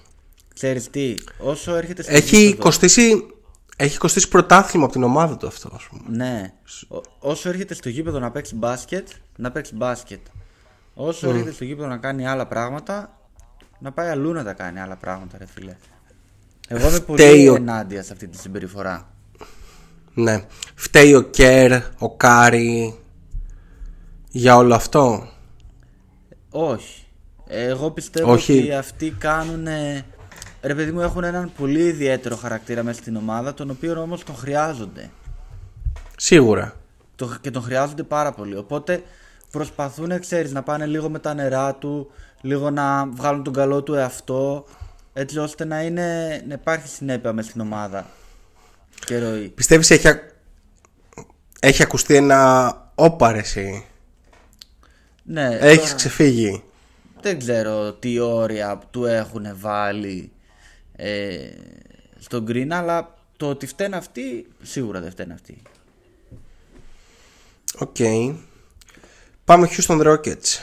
Ξέρεις 0.53 0.89
τι, 0.89 1.15
όσο 1.37 1.75
έρχεται 1.75 2.01
στο 2.03 2.13
Έχει 2.13 2.37
γήπεδο- 2.39 2.63
κοστίσει, 2.63 3.25
έχει 3.75 3.97
κοστίσει 3.97 4.27
πρωτάθλημα 4.27 4.83
από 4.83 4.93
την 4.93 5.03
ομάδα 5.03 5.37
του 5.37 5.47
αυτό, 5.47 5.69
ας 5.75 5.83
πούμε. 5.89 6.01
Ναι. 6.09 6.53
Ό- 6.87 7.01
όσο 7.19 7.49
έρχεται 7.49 7.73
στο 7.73 7.89
γήπεδο 7.89 8.19
να 8.19 8.31
παίξει 8.31 8.55
μπάσκετ, 8.55 9.07
να 9.35 9.51
παίξει 9.51 9.75
μπάσκετ. 9.75 10.19
Όσο 11.01 11.29
έρχεται 11.29 11.51
στο 11.51 11.63
γήπεδο 11.63 11.87
να 11.87 11.97
κάνει 11.97 12.27
άλλα 12.27 12.45
πράγματα, 12.47 13.19
να 13.79 13.91
πάει 13.91 14.09
αλλού 14.09 14.33
να 14.33 14.43
τα 14.43 14.53
κάνει 14.53 14.79
άλλα 14.79 14.95
πράγματα, 14.95 15.37
ρε 15.37 15.45
φίλε. 15.45 15.75
Εγώ 16.67 16.89
είμαι 16.89 16.99
πολύ 16.99 17.19
Φταίει 17.21 17.47
ο- 17.47 17.55
ενάντια 17.55 18.03
σε 18.03 18.13
αυτή 18.13 18.27
τη 18.27 18.37
συμπεριφορά. 18.37 19.09
Ναι. 20.13 20.45
Φταίει 20.75 21.13
ο 21.13 21.21
Κέρ, 21.21 21.71
ο 21.97 22.15
Κάρι 22.15 22.99
για 24.29 24.55
όλο 24.55 24.75
αυτό; 24.75 25.27
Όχι. 26.49 27.05
Εγώ 27.47 27.91
πιστεύω 27.91 28.31
Όχι. 28.31 28.59
ότι 28.59 28.73
αυτοί 28.73 29.11
κάνουν. 29.11 29.67
Ρε 30.61 30.75
παιδί 30.75 30.91
μου, 30.91 31.01
έχουν 31.01 31.23
έναν 31.23 31.51
πολύ 31.57 31.81
ιδιαίτερο 31.83 32.35
χαρακτήρα 32.35 32.83
μέσα 32.83 33.01
στην 33.01 33.15
ομάδα, 33.15 33.53
τον 33.53 33.69
οποίο 33.69 34.01
όμως 34.01 34.23
τον 34.23 34.35
χρειάζονται. 34.35 35.09
Σίγουρα. 36.17 36.73
Το, 37.15 37.37
και 37.41 37.51
τον 37.51 37.61
χρειάζονται 37.63 38.03
πάρα 38.03 38.31
πολύ. 38.31 38.55
Οπότε 38.57 39.03
προσπαθούν, 39.51 40.19
ξέρεις, 40.19 40.51
να 40.51 40.63
πάνε 40.63 40.85
λίγο 40.85 41.09
με 41.09 41.19
τα 41.19 41.33
νερά 41.33 41.75
του, 41.75 42.11
λίγο 42.41 42.69
να 42.69 43.05
βγάλουν 43.07 43.43
τον 43.43 43.53
καλό 43.53 43.83
του 43.83 43.93
εαυτό, 43.93 44.65
έτσι 45.13 45.39
ώστε 45.39 45.65
να, 45.65 45.81
είναι, 45.81 46.41
να 46.47 46.53
υπάρχει 46.53 46.87
συνέπεια 46.87 47.33
μέσα 47.33 47.49
στην 47.49 47.61
ομάδα 47.61 48.05
και 49.05 49.19
ροή. 49.19 49.49
Πιστεύεις 49.49 49.89
έχει, 49.91 50.07
α- 50.07 50.21
έχει 51.59 51.83
ακουστεί 51.83 52.15
ένα 52.15 52.73
όπαρεση. 52.95 53.85
Ναι, 55.23 55.47
Έχεις 55.59 55.81
τώρα 55.83 55.95
ξεφύγει. 55.95 56.63
δεν 57.21 57.39
ξέρω 57.39 57.93
τι 57.93 58.19
όρια 58.19 58.79
του 58.91 59.05
έχουν 59.05 59.45
βάλει 59.53 60.31
ε, 60.95 61.49
στον 62.19 62.45
Green, 62.47 62.67
αλλά 62.69 63.17
το 63.37 63.49
ότι 63.49 63.65
φταίνουν 63.67 63.93
αυτοί, 63.93 64.47
σίγουρα 64.61 64.99
δεν 64.99 65.11
φταίνουν 65.11 65.31
αυτοί. 65.33 65.61
Οκ. 67.77 67.95
Πάμε 69.49 69.69
Houston 69.71 70.01
Rockets. 70.01 70.59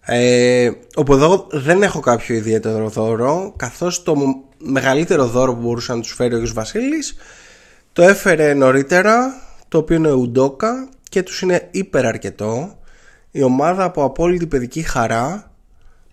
Ε, 0.00 0.70
όπου 0.94 1.12
εδώ 1.12 1.46
δεν 1.50 1.82
έχω 1.82 2.00
κάποιο 2.00 2.34
ιδιαίτερο 2.34 2.88
δώρο 2.88 3.54
καθώς 3.56 4.02
το 4.02 4.16
μ- 4.16 4.44
μεγαλύτερο 4.58 5.26
δώρο 5.26 5.54
που 5.54 5.60
μπορούσε 5.60 5.94
να 5.94 6.00
τους 6.00 6.12
φέρει 6.12 6.34
ο 6.34 6.38
Άγιος 6.38 6.52
Βασίλης 6.52 7.16
το 7.92 8.02
έφερε 8.02 8.54
νωρίτερα 8.54 9.42
το 9.68 9.78
οποίο 9.78 9.96
είναι 9.96 10.12
Ουντόκα 10.12 10.88
και 11.08 11.22
τους 11.22 11.40
είναι 11.40 11.68
υπεραρκετό. 11.70 12.78
Η 13.30 13.42
ομάδα 13.42 13.84
από 13.84 14.04
απόλυτη 14.04 14.46
παιδική 14.46 14.82
χαρά 14.82 15.52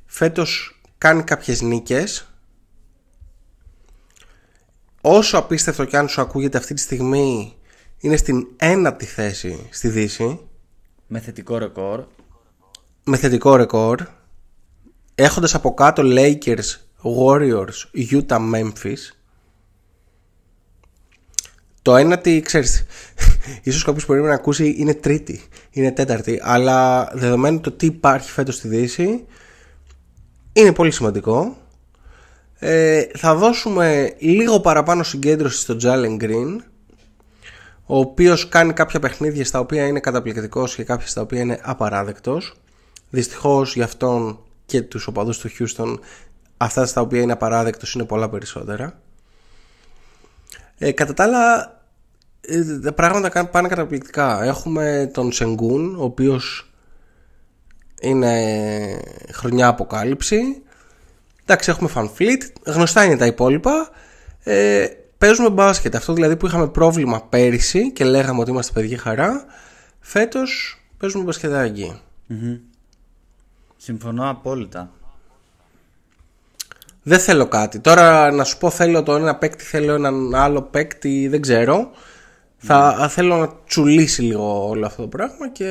φέτος 0.05 0.81
κάνει 0.97 1.23
κάποιες 1.23 1.61
νίκες. 1.61 2.27
Όσο 5.01 5.37
απίστευτο 5.37 5.85
και 5.85 5.97
αν 5.97 6.07
σου 6.07 6.21
ακούγεται 6.21 6.57
αυτή 6.57 6.73
τη 6.73 6.81
στιγμή 6.81 7.55
είναι 7.99 8.17
στην 8.17 8.47
ένατη 8.57 9.05
θέση 9.05 9.67
στη 9.69 9.87
Δύση 9.87 10.44
Με 11.07 11.19
θετικό 11.19 11.57
ρεκόρ. 11.57 12.03
με 13.03 13.17
θετικό 13.17 13.55
ρεκόρ 13.55 14.01
έχοντας 15.15 15.55
από 15.55 15.73
κάτω 15.73 16.03
Lakers, 16.05 16.77
Warriors, 17.01 18.09
Utah, 18.11 18.39
Memphis. 18.53 18.97
Το 21.81 21.95
ένατη, 21.95 22.41
ξέρεις 22.41 22.85
ίσως 23.63 23.83
κάποιος 23.83 24.05
μπορεί 24.05 24.21
να 24.21 24.33
ακούσει 24.33 24.75
είναι 24.77 24.93
τρίτη, 24.93 25.41
είναι 25.71 25.91
τέταρτη 25.91 26.39
αλλά 26.43 27.09
δεδομένου 27.13 27.59
το 27.59 27.71
τι 27.71 27.85
υπάρχει 27.85 28.31
φέτος 28.31 28.55
στη 28.55 28.67
Δύση 28.67 29.25
είναι 30.53 30.73
πολύ 30.73 30.91
σημαντικό. 30.91 31.57
Ε, 32.59 33.03
θα 33.17 33.35
δώσουμε 33.35 34.15
λίγο 34.19 34.59
παραπάνω 34.59 35.03
συγκέντρωση 35.03 35.59
στο 35.59 35.77
Jalen 35.81 36.21
Green 36.21 36.57
ο 37.85 37.97
οποίος 37.97 38.49
κάνει 38.49 38.73
κάποια 38.73 38.99
παιχνίδια 38.99 39.45
στα 39.45 39.59
οποία 39.59 39.85
είναι 39.87 39.99
καταπληκτικός 39.99 40.75
και 40.75 40.83
κάποια 40.83 41.07
στα 41.07 41.21
οποία 41.21 41.39
είναι 41.39 41.59
απαράδεκτος. 41.63 42.53
Δυστυχώς 43.09 43.75
για 43.75 43.83
αυτόν 43.83 44.39
και 44.65 44.81
τους 44.81 45.07
οπαδούς 45.07 45.37
του 45.37 45.49
Houston 45.59 45.99
αυτά 46.57 46.85
στα 46.85 47.01
οποία 47.01 47.21
είναι 47.21 47.31
απαράδεκτος 47.31 47.93
είναι 47.93 48.05
πολλά 48.05 48.29
περισσότερα. 48.29 48.99
Ε, 50.77 50.91
κατά 50.91 51.13
τα 51.13 51.23
άλλα 51.23 51.73
ε, 52.41 52.79
τα 52.79 52.93
πράγματα 52.93 53.29
κα- 53.29 53.45
πάνε 53.47 53.67
καταπληκτικά. 53.67 54.43
Έχουμε 54.43 55.09
τον 55.13 55.31
Σενγκούν 55.31 55.95
ο 55.95 56.03
οποίος 56.03 56.71
είναι 58.01 59.01
χρονιά 59.31 59.67
αποκάλυψη. 59.67 60.61
Εντάξει 61.43 61.69
έχουμε 61.69 61.89
Fanfleet 61.95 62.41
γνωστά 62.65 63.03
είναι 63.03 63.17
τα 63.17 63.25
υπόλοιπα. 63.25 63.89
Ε, 64.43 64.85
παίζουμε 65.17 65.49
μπάσκετ 65.49 65.95
αυτό 65.95 66.13
δηλαδή 66.13 66.35
που 66.35 66.45
είχαμε 66.45 66.67
πρόβλημα 66.67 67.21
πέρυσι 67.21 67.91
και 67.91 68.03
λέγαμε 68.03 68.39
ότι 68.39 68.49
είμαστε 68.49 68.71
παιδική 68.73 68.97
χαρά 68.97 69.45
φέτος 69.99 70.81
παίζουμε 70.97 71.23
μπασκετάκι 71.23 71.99
Συμφωνώ 73.77 74.29
απόλυτα. 74.29 74.91
Δεν 77.03 77.19
θέλω 77.19 77.47
κάτι. 77.47 77.79
Τώρα 77.79 78.31
να 78.31 78.43
σου 78.43 78.57
πω 78.57 78.69
θέλω 78.69 79.03
το 79.03 79.15
ένα 79.15 79.35
παίκτη, 79.35 79.63
θέλω 79.63 79.93
έναν 79.93 80.35
άλλο 80.35 80.61
παίκτη, 80.61 81.27
δεν 81.27 81.41
ξέρω. 81.41 81.91
Θα 82.57 83.07
θέλω 83.09 83.35
να 83.37 83.49
τσουλήσει 83.67 84.21
λίγο 84.21 84.67
όλο 84.67 84.85
αυτό 84.85 85.01
το 85.01 85.07
πράγμα 85.07 85.49
και 85.49 85.65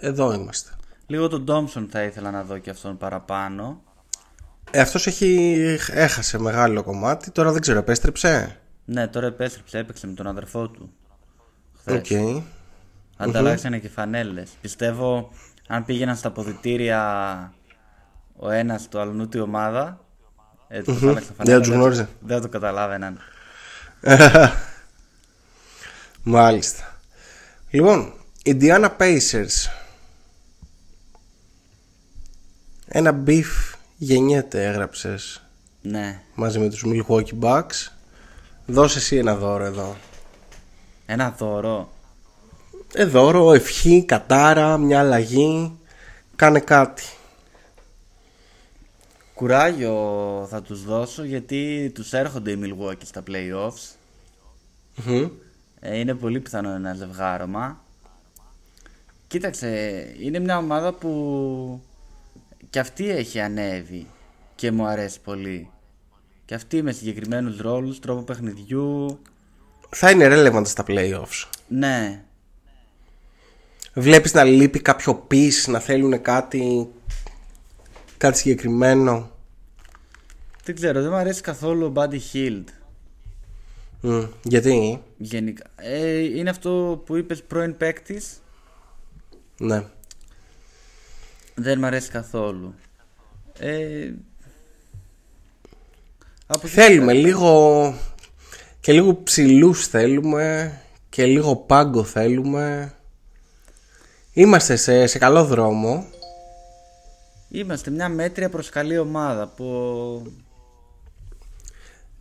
εδώ 0.00 0.32
είμαστε. 0.32 0.70
Λίγο 1.06 1.28
τον 1.28 1.44
Τόμσον 1.44 1.88
θα 1.90 2.02
ήθελα 2.02 2.30
να 2.30 2.42
δω 2.42 2.58
και 2.58 2.70
αυτόν 2.70 2.96
παραπάνω. 2.96 3.82
Ε, 4.70 4.80
αυτός 4.80 5.06
έχει, 5.06 5.56
έχασε 5.90 6.38
μεγάλο 6.38 6.82
κομμάτι, 6.82 7.30
τώρα 7.30 7.52
δεν 7.52 7.60
ξέρω, 7.60 7.78
επέστρεψε; 7.78 8.60
Ναι, 8.84 9.08
τώρα 9.08 9.26
επέστρεψε, 9.26 9.78
έπαιξε 9.78 10.06
με 10.06 10.14
τον 10.14 10.26
αδερφό 10.26 10.68
του. 10.68 10.92
Οκ. 11.88 12.04
Χθες. 12.04 12.42
ανταλλάξανε 13.16 13.78
και 13.78 13.88
φανέλες. 13.88 14.50
Πιστεύω 14.60 15.30
αν 15.68 15.84
πήγαιναν 15.84 16.16
στα 16.16 16.30
αποδυτήρια 16.30 17.52
ο 18.36 18.50
ένας 18.50 18.88
του 18.88 18.98
αλλουνού 19.00 19.28
τη 19.28 19.40
ομάδα, 19.40 20.04
ε, 20.68 20.82
του 20.82 20.98
mm-hmm. 21.02 21.16
Δεν 21.36 21.58
τους 21.58 21.68
γνώριζε. 21.68 22.08
Δεν 22.20 22.40
το 22.40 22.48
καταλάβαιναν. 22.48 23.18
Μάλιστα. 26.22 26.98
Λοιπόν, 27.70 28.12
Indiana 28.44 28.88
Pacers. 28.98 29.70
Ένα 32.86 33.22
beef 33.26 33.74
γεννιέται 33.96 34.66
έγραψες 34.66 35.42
Ναι. 35.82 36.20
μαζί 36.34 36.58
με 36.58 36.68
τους 36.68 36.84
Milwaukee 36.86 37.38
Bucks. 37.40 37.93
Δώσε 38.66 38.98
εσύ 38.98 39.16
ένα 39.16 39.36
δώρο 39.36 39.64
εδώ. 39.64 39.96
Ένα 41.06 41.30
δώρο. 41.30 41.92
Ε, 42.94 43.04
δώρο, 43.04 43.52
ευχή, 43.52 44.04
κατάρα, 44.04 44.78
μια 44.78 44.98
αλλαγή. 44.98 45.78
Κάνε 46.36 46.60
κάτι. 46.60 47.02
Κουράγιο 49.34 50.46
θα 50.50 50.62
τους 50.62 50.84
δώσω 50.84 51.24
γιατί 51.24 51.90
τους 51.94 52.12
έρχονται 52.12 52.50
οι 52.50 52.60
Milwaukee 52.62 53.04
στα 53.04 53.22
playoffs. 53.26 53.96
Μμμ. 54.94 55.28
Ε, 55.80 55.98
είναι 55.98 56.14
πολύ 56.14 56.40
πιθανό 56.40 56.70
ένα 56.70 56.94
ζευγάρωμα. 56.94 57.82
Κοίταξε, 59.26 59.68
είναι 60.20 60.38
μια 60.38 60.58
ομάδα 60.58 60.92
που 60.92 61.82
και 62.70 62.78
αυτή 62.78 63.10
έχει 63.10 63.40
ανέβει 63.40 64.06
και 64.54 64.70
μου 64.72 64.86
αρέσει 64.86 65.20
πολύ. 65.20 65.68
Και 66.44 66.54
αυτή 66.54 66.82
με 66.82 66.92
συγκεκριμένους 66.92 67.58
ρόλους, 67.58 67.98
τρόπο 67.98 68.22
παιχνιδιού. 68.22 69.18
Θα 69.90 70.10
είναι 70.10 70.28
relevant 70.30 70.66
στα 70.66 70.84
playoffs. 70.88 71.48
Ναι, 71.68 72.24
Βλέπεις 73.96 74.32
να 74.32 74.44
λείπει 74.44 74.80
κάποιο 74.80 75.26
piece, 75.30 75.64
να 75.66 75.78
θέλουν 75.78 76.22
κάτι, 76.22 76.88
κάτι 78.18 78.38
συγκεκριμένο; 78.38 79.30
δεν 80.64 80.74
ξέρω, 80.74 81.00
δεν 81.00 81.10
μου 81.10 81.16
αρέσει 81.16 81.40
καθόλου 81.40 81.86
ο 81.86 81.92
Buddy 81.96 82.18
Hield. 82.32 82.64
Μμ, 84.00 84.22
γιατί, 84.42 85.02
Γενικά. 85.16 85.64
Ε, 85.76 86.18
είναι 86.18 86.50
αυτό 86.50 87.02
που 87.06 87.16
είπες 87.16 87.42
πρώην 87.42 87.76
παίκτης. 87.76 88.42
ναι. 89.58 89.84
Δεν 91.54 91.78
μου 91.78 91.86
αρέσει 91.86 92.10
καθόλου. 92.10 92.74
Ε, 93.58 94.12
από 96.46 96.60
εκεί 96.66 96.74
Θέλουμε 96.74 97.12
πέρα- 97.12 97.26
λίγο 97.26 97.94
και 98.80 98.92
λίγο 98.92 99.22
ψηλούς 99.22 99.86
θέλουμε 99.86 100.72
και 101.08 101.24
λίγο 101.24 101.56
πάγκο 101.56 102.04
θέλουμε. 102.04 102.94
Είμαστε 104.32 104.76
σε, 104.76 105.06
σε 105.06 105.18
καλό 105.18 105.44
δρόμο. 105.44 106.06
Είμαστε 107.48 107.90
μια 107.90 108.08
μέτρια 108.08 108.48
προς 108.48 108.68
καλή 108.68 108.98
ομάδα 108.98 109.46
που 109.56 109.64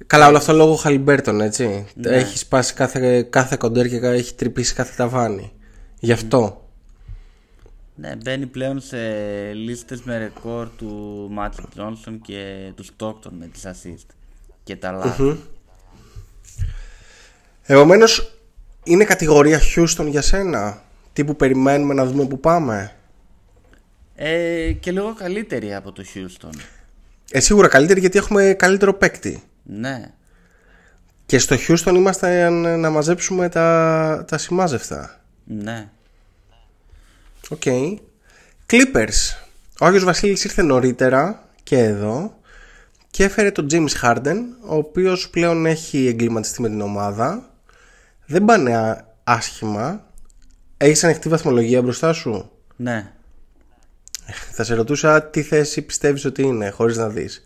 Καλά, 0.08 0.28
όλο 0.28 0.38
αυτό 0.38 0.54
λόγω 0.54 0.76
Χαλιμπέρτον, 0.76 1.42
έτσι. 1.42 1.86
Ναι. 1.96 2.10
Έχει 2.16 2.38
σπάσει 2.38 2.74
κάθε, 2.74 3.24
κάθε 3.24 3.56
κοντέρ 3.60 3.88
και 3.88 3.96
έχει 3.98 4.34
τρυπήσει 4.36 4.74
κάθε 4.74 4.94
ταβάνι. 4.98 5.52
Γι' 6.00 6.12
αυτό. 6.12 6.63
Ναι, 7.96 8.16
μπαίνει 8.16 8.46
πλέον 8.46 8.80
σε 8.80 8.98
λίστες 9.54 10.02
με 10.02 10.18
ρεκόρ 10.18 10.70
του 10.78 11.28
Μάτζικ 11.32 11.66
Τζόνσον 11.70 12.22
και 12.22 12.72
του 12.76 12.84
Στόκτον 12.84 13.34
με 13.34 13.48
τις 13.48 13.64
assist 13.66 14.06
και 14.64 14.76
τα 14.76 14.92
λάθη. 14.92 15.40
Επομένως, 17.64 18.38
είναι 18.84 19.04
κατηγορία 19.04 19.60
Houston 19.76 20.06
για 20.10 20.22
σένα; 20.22 20.84
Τι 21.14 21.24
που 21.26 21.36
περιμένουμε 21.36 21.94
να 21.94 22.06
δούμε 22.06 22.26
που 22.28 22.40
πάμε; 22.40 22.96
Ε, 24.16 24.72
και 24.72 24.92
λίγο 24.92 25.14
καλύτερη 25.14 25.76
από 25.76 25.92
το 25.92 26.04
Houston. 26.14 26.54
Ε, 27.32 27.40
σίγουρα 27.40 27.68
καλύτερη 27.68 28.00
γιατί 28.00 28.18
έχουμε 28.18 28.54
καλύτερο 28.58 28.94
παίκτη. 28.94 29.44
Ναι, 29.64 30.12
Και 31.26 31.38
στο 31.38 31.56
Houston 31.68 31.94
είμαστε 31.96 32.50
να 32.50 32.90
μαζέψουμε 32.90 33.50
τα, 33.50 34.26
τα 34.28 34.38
ασυμμάζευτα. 34.38 35.22
ναι. 35.44 35.90
OK. 37.54 37.62
Clippers. 38.70 39.38
Ο 39.80 39.86
Άγιος 39.86 40.04
Βασίλης 40.04 40.44
ήρθε 40.44 40.62
νωρίτερα 40.62 41.50
και 41.64 41.78
εδώ 41.78 42.38
και 43.12 43.24
έφερε 43.24 43.52
τον 43.52 43.68
James 43.72 44.02
Harden, 44.02 44.38
ο 44.66 44.76
οποίος 44.76 45.30
πλέον 45.30 45.66
έχει 45.66 46.08
εγκλιματιστεί 46.08 46.62
με 46.62 46.70
την 46.70 46.82
ομάδα. 46.82 47.50
Δεν 48.26 48.46
πάνε 48.46 48.78
α- 48.78 49.06
άσχημα. 49.24 50.06
Έχεις 50.78 51.04
ανοιχτή 51.04 51.30
βαθμολογία 51.30 51.82
μπροστά 51.82 52.14
σου; 52.14 52.52
Ναι. 52.76 53.12
Θα 54.52 54.64
σε 54.64 54.74
ρωτούσα 54.74 55.24
τι 55.24 55.42
θέση 55.42 55.82
πιστεύεις 55.82 56.26
ότι 56.26 56.42
είναι, 56.42 56.70
χωρίς 56.70 56.98
να 56.98 57.10
δεις. 57.10 57.44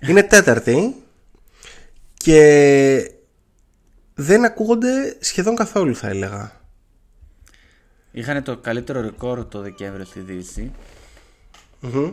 Είναι 0.00 0.22
τέταρτη 0.22 0.94
και 2.14 3.10
δεν 4.14 4.44
ακούγονται 4.44 5.16
σχεδόν 5.20 5.56
καθόλου 5.56 5.96
θα 5.96 6.08
έλεγα. 6.08 6.59
Είχαν 8.12 8.42
το 8.42 8.56
καλύτερο 8.56 9.00
ρεκόρ 9.00 9.44
το 9.44 9.60
Δεκέμβριο 9.60 10.04
στη 10.04 10.20
Δύση 10.20 10.72
Μμμ. 11.80 12.12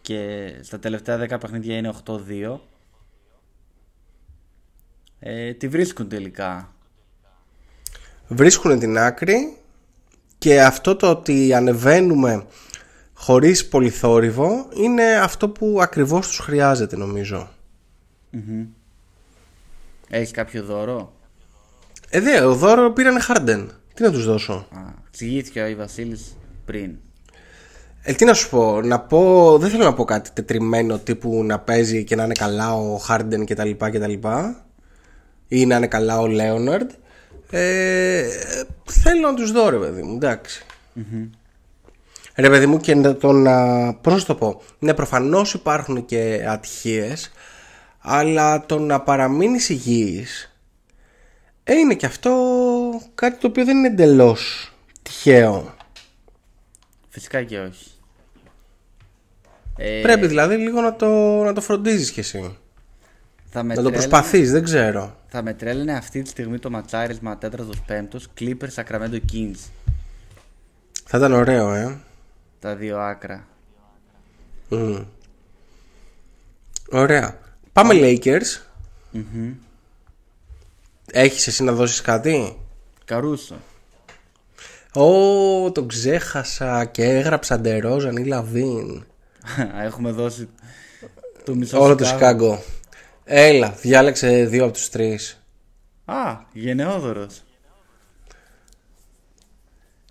και 0.00 0.50
στα 0.62 0.78
τελευταία 0.78 1.18
10 1.18 1.40
παιχνίδια 1.40 1.76
είναι 1.76 1.94
8-2. 2.04 2.58
Ε, 5.18 5.52
τη 5.52 5.68
βρίσκουν 5.68 6.08
τελικά. 6.08 6.72
βρίσκουν 8.28 8.78
την 8.78 8.98
άκρη 8.98 9.56
και 10.38 10.62
αυτό 10.62 10.96
το 10.96 11.10
ότι 11.10 11.54
ανεβαίνουμε 11.54 12.46
χωρίς 13.14 13.68
πολυθόρυβο 13.68 14.68
είναι 14.72 15.14
αυτό 15.16 15.48
που 15.48 15.78
ακριβώς 15.80 16.26
τους 16.26 16.38
χρειάζεται 16.38 16.96
νομίζω. 16.96 17.48
Έχεις 20.08 20.30
κάποιο 20.30 20.64
δώρο; 20.64 21.15
Ε, 22.10 22.20
δε, 22.20 22.40
ο 22.40 22.54
δώρο 22.54 22.90
πήρανε 22.90 23.20
Harden. 23.28 23.66
Τι 23.94 24.02
να 24.02 24.10
τους 24.10 24.24
δώσω; 24.24 24.52
Α, 24.52 24.80
εξηγήθηκε 25.08 25.62
ο 25.62 25.76
Βασίλης 25.76 26.36
πριν. 26.64 26.90
Ε, 28.02 28.12
τι 28.12 28.24
να 28.24 28.34
σου 28.34 28.48
πω, 28.50 28.80
να 28.82 29.00
πω, 29.00 29.58
δεν 29.58 29.70
θέλω 29.70 29.84
να 29.84 29.94
πω 29.94 30.04
κάτι 30.04 30.30
τετριμένο 30.32 30.98
τύπου 30.98 31.44
να 31.44 31.58
παίζει 31.58 32.04
και 32.04 32.16
να 32.16 32.24
είναι 32.24 32.34
καλά 32.34 32.74
ο 32.74 33.00
Harden 33.08 33.44
και 33.44 33.54
τα 33.54 33.64
λοιπά 33.64 33.90
και 33.90 33.98
τα 33.98 34.06
λοιπά 34.06 34.66
ή 35.48 35.66
να 35.66 35.76
είναι 35.76 35.86
καλά 35.86 36.20
ο 36.20 36.26
Λέοναρντ 36.26 36.90
ε, 37.50 38.28
θέλω 38.84 39.20
να 39.20 39.34
τους 39.34 39.52
δω 39.52 39.68
ρε 39.68 39.76
παιδί 39.76 40.02
μου, 40.02 40.14
εντάξει 40.14 40.64
Ρε 42.34 42.48
παιδί 42.48 42.66
μου 42.66 42.76
και 42.76 42.94
να 42.94 43.16
το 43.16 43.32
να, 43.32 43.94
πώς 43.94 44.12
να 44.12 44.18
σου 44.18 44.26
το 44.26 44.34
πω, 44.34 44.62
ναι 44.78 44.94
προφανώς 44.94 45.54
υπάρχουν 45.54 46.04
και 46.04 46.44
ατυχίες 46.48 47.32
αλλά 48.00 48.66
το 48.66 48.78
να 48.78 49.00
παραμείνεις 49.00 49.68
υγιής 49.68 50.42
ε, 50.42 50.55
είναι 51.74 51.94
και 51.94 52.06
αυτό 52.06 52.32
κάτι 53.14 53.38
το 53.40 53.46
οποίο 53.46 53.64
δεν 53.64 53.76
είναι 53.76 53.86
εντελώς 53.86 54.72
τυχαίο 55.02 55.74
Φυσικά 57.08 57.42
και 57.42 57.58
όχι. 57.58 57.90
Ε, 59.76 60.00
Πρέπει 60.02 60.26
δηλαδή 60.26 60.56
λίγο 60.56 60.80
να 60.80 60.94
το, 60.96 61.06
να 61.42 61.52
το 61.52 61.60
φροντίζεις 61.60 62.10
κι 62.10 62.20
εσύ. 62.20 62.56
θα 63.50 63.62
με 63.62 63.74
Να 63.74 63.82
το 63.82 63.88
τρέλαινε- 63.88 64.08
προσπαθείς, 64.08 64.50
δεν 64.50 64.64
ξέρω. 64.64 65.16
Θα 65.28 65.42
με 65.42 65.54
τρέλαινε 65.54 65.92
αυτή 65.92 66.22
τη 66.22 66.28
στιγμή 66.28 66.58
το 66.58 66.70
ματσάρισμα 66.70 67.38
τέταρτος 67.38 67.80
πέμπτος 67.86 68.28
Clippers 68.40 68.74
Sacramento 68.74 69.20
Kings. 69.32 69.58
Θα 71.04 71.18
ήταν 71.18 71.32
ωραίο, 71.32 71.74
ε. 71.74 71.96
Τα 72.60 72.76
δύο 72.76 72.98
άκρα. 72.98 73.46
Μμ. 74.68 74.96
Ωραία. 76.90 77.38
Πάμε 77.72 77.94
Lakers. 77.96 78.60
Έχεις 81.18 81.46
εσύ 81.46 81.62
να 81.62 81.72
δώσεις 81.72 82.00
κάτι; 82.00 82.58
Καρούσο. 83.04 83.56
Ω, 84.92 85.72
το 85.72 85.84
ξέχασα 85.84 86.84
και 86.84 87.04
έγραψα 87.04 87.58
Ντερόζαν 87.58 88.16
ή 88.16 88.24
Λαβίν. 88.24 89.04
Έχουμε 89.86 90.10
δώσει 90.10 90.48
το 91.44 91.54
μισό 91.54 91.82
Όλο 91.82 91.94
το 91.94 92.04
Σικάγο. 92.04 92.20
Σικάγκο. 92.20 92.62
Έλα, 93.24 93.70
διάλεξε 93.70 94.44
δύο 94.44 94.64
από 94.64 94.72
τους 94.72 94.88
τρεις. 94.88 95.42
Α, 96.04 96.36
γενναιόδωρος. 96.52 97.42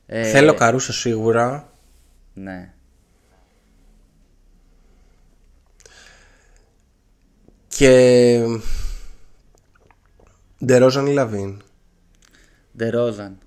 Ε, 0.05 0.23
Θέλω 0.29 0.53
Καρούσο 0.53 0.93
σίγουρα. 0.93 1.71
Ναι. 2.33 2.73
Και... 7.67 8.39
Ντερόζαν 10.65 11.05
ή 11.07 11.13
Λαβίν; 11.13 11.61
Ντερόζαν. 12.77 13.37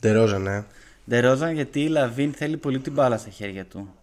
Ντερόζαν, 0.00 0.46
ε. 0.46 0.66
Ντερόζαν 1.08 1.54
γιατί 1.54 1.82
η 1.82 1.88
Λαβίν 1.88 2.32
θέλει 2.32 2.56
πολύ 2.56 2.78
την 2.78 2.92
μπάλα 2.92 3.18
στα 3.18 3.30
χέρια 3.30 3.64
του. 3.64 3.94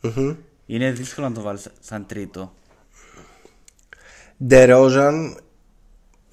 Μμμ. 0.00 0.36
Είναι 0.66 0.90
δύσκολο 0.90 1.28
να 1.28 1.34
το 1.34 1.40
βάλει 1.40 1.58
σαν 1.80 2.06
τρίτο. 2.06 2.52
Ντερόζαν 4.46 5.38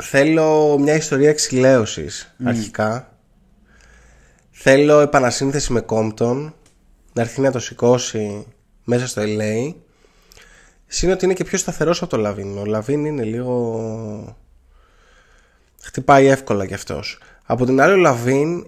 θέλω 0.04 0.78
μια 0.78 0.96
ιστορία 0.96 1.30
εξιλέωσης 1.30 2.36
αρχικά. 2.44 3.18
Θέλω 4.52 5.00
επανασύνθεση 5.00 5.74
με 5.74 5.82
Κόμπτον, 5.82 6.56
να 7.14 7.22
έρθει 7.22 7.42
να 7.42 7.52
το 7.52 7.60
σηκώσει 7.60 8.46
μέσα 8.84 9.08
στο 9.08 9.22
LA. 9.26 9.74
Συν 10.88 11.12
ότι 11.12 11.26
είναι 11.26 11.34
και 11.34 11.44
πιο 11.44 11.58
σταθερός 11.58 12.02
από 12.02 12.12
το 12.12 12.18
Λαβίν. 12.18 12.58
Ο 12.58 12.66
Λαβίν 12.66 13.06
είναι 13.06 13.24
λίγο... 13.24 14.38
Χτυπάει 15.82 16.26
εύκολα 16.28 16.66
κι 16.66 16.74
αυτός. 16.74 17.20
Από 17.44 17.66
την 17.66 17.82
άλλη 17.82 17.94
ο 17.94 17.98
Λαβίν 17.98 18.68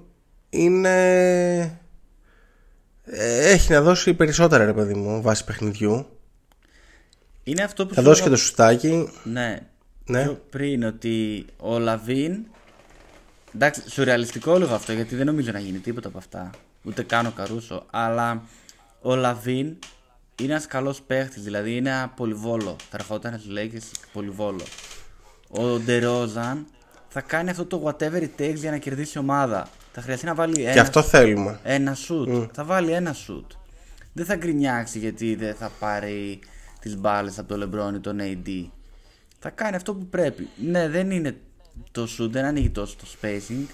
είναι... 0.49 1.79
ε, 3.03 3.49
Έχει 3.51 3.71
να 3.71 3.81
δώσει 3.81 4.13
περισσότερα 4.13 4.65
ρε 4.65 4.73
παιδί 4.73 4.93
μου 4.93 5.21
βάσει 5.21 5.43
παιχνιδιού. 5.43 6.07
Είναι 7.43 7.63
αυτό 7.63 7.85
που 7.87 7.93
Θα 7.93 8.01
σου 8.01 8.07
δώσει 8.07 8.21
και 8.21 8.27
έλεγα- 8.27 8.41
το 8.43 8.47
σουτάκι. 8.49 9.09
Ναι. 9.23 9.59
Ναι. 10.05 10.23
Πιο 10.23 10.41
πριν 10.49 10.83
ότι 10.83 11.45
ο 11.57 11.79
Λαβίν. 11.79 12.45
Εντάξει, 13.55 13.81
σουρεαλιστικό 13.89 14.57
λίγο 14.57 14.73
αυτό 14.73 14.93
γιατί 14.93 15.15
δεν 15.15 15.25
νομίζω 15.25 15.51
να 15.51 15.59
γίνει 15.59 15.77
τίποτα 15.77 16.07
από 16.07 16.17
αυτά. 16.17 16.49
Ούτε 16.83 17.03
καν 17.03 17.25
ο 17.25 17.31
Καρούσο. 17.35 17.85
Αλλά 17.91 18.43
ο 19.01 19.15
Λαβίν 19.15 19.65
είναι 20.41 20.51
ένας 20.53 20.67
καλός 20.67 21.01
παίχτης. 21.01 21.43
Δηλαδή 21.43 21.75
είναι 21.75 21.89
ένα 21.89 22.09
πολυβόλο. 22.15 22.75
Θα 22.89 22.97
ερχόταν 22.99 23.39
στους 23.39 23.53
Lakers 23.57 23.91
πολυβόλο. 24.13 24.63
Ο 25.49 25.79
Ντερόζαν 25.79 26.65
θα 27.13 27.21
κάνει 27.21 27.49
αυτό 27.49 27.65
το 27.65 27.83
whatever 27.85 28.21
it 28.21 28.41
takes 28.41 28.55
για 28.55 28.71
να 28.71 28.77
κερδίσει 28.77 29.17
ομάδα. 29.17 29.69
Θα 29.91 30.01
χρειαστεί 30.01 30.25
να 30.25 30.35
βάλει 30.35 30.53
Και 30.53 30.69
ένα, 30.69 30.81
αυτό 30.81 31.01
θέλουμε. 31.01 31.59
ένα 31.63 31.95
shoot. 32.07 32.47
Θα 32.53 32.63
βάλει 32.63 32.91
ένα 32.91 33.15
shoot. 33.27 33.45
Δεν 34.13 34.25
θα 34.25 34.35
γκρινιάξει 34.35 34.99
γιατί 34.99 35.35
δεν 35.35 35.55
θα 35.55 35.71
πάρει 35.79 36.39
τις 36.79 36.97
μπάλες 36.97 37.39
από 37.39 37.57
το 37.57 37.69
LeBron 37.69 37.93
ή 37.95 37.99
τον 37.99 38.17
AD. 38.21 38.65
Θα 39.39 39.49
κάνει 39.49 39.75
αυτό 39.75 39.93
που 39.93 40.05
πρέπει. 40.05 40.47
Ναι, 40.65 40.89
δεν 40.89 41.11
είναι 41.11 41.35
το 41.91 42.07
shoot, 42.17 42.29
δεν 42.29 42.45
ανοίγει 42.45 42.69
τόσο 42.69 42.95
το 42.99 43.05
spacing. 43.21 43.65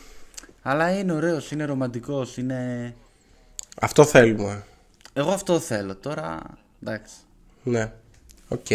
Αλλά 0.62 0.98
είναι 0.98 1.14
ωραίος, 1.14 1.52
είναι 1.52 1.64
ρομαντικός, 1.66 2.38
είναι... 2.38 2.94
Αυτό 3.82 4.06
θέλουμε. 4.06 4.64
Εγώ 5.14 5.32
αυτό 5.32 5.60
θέλω. 5.60 5.96
Τώρα, 5.96 6.40
εντάξει. 6.84 7.14
Ναι. 7.64 7.92
Οκ. 8.48 8.66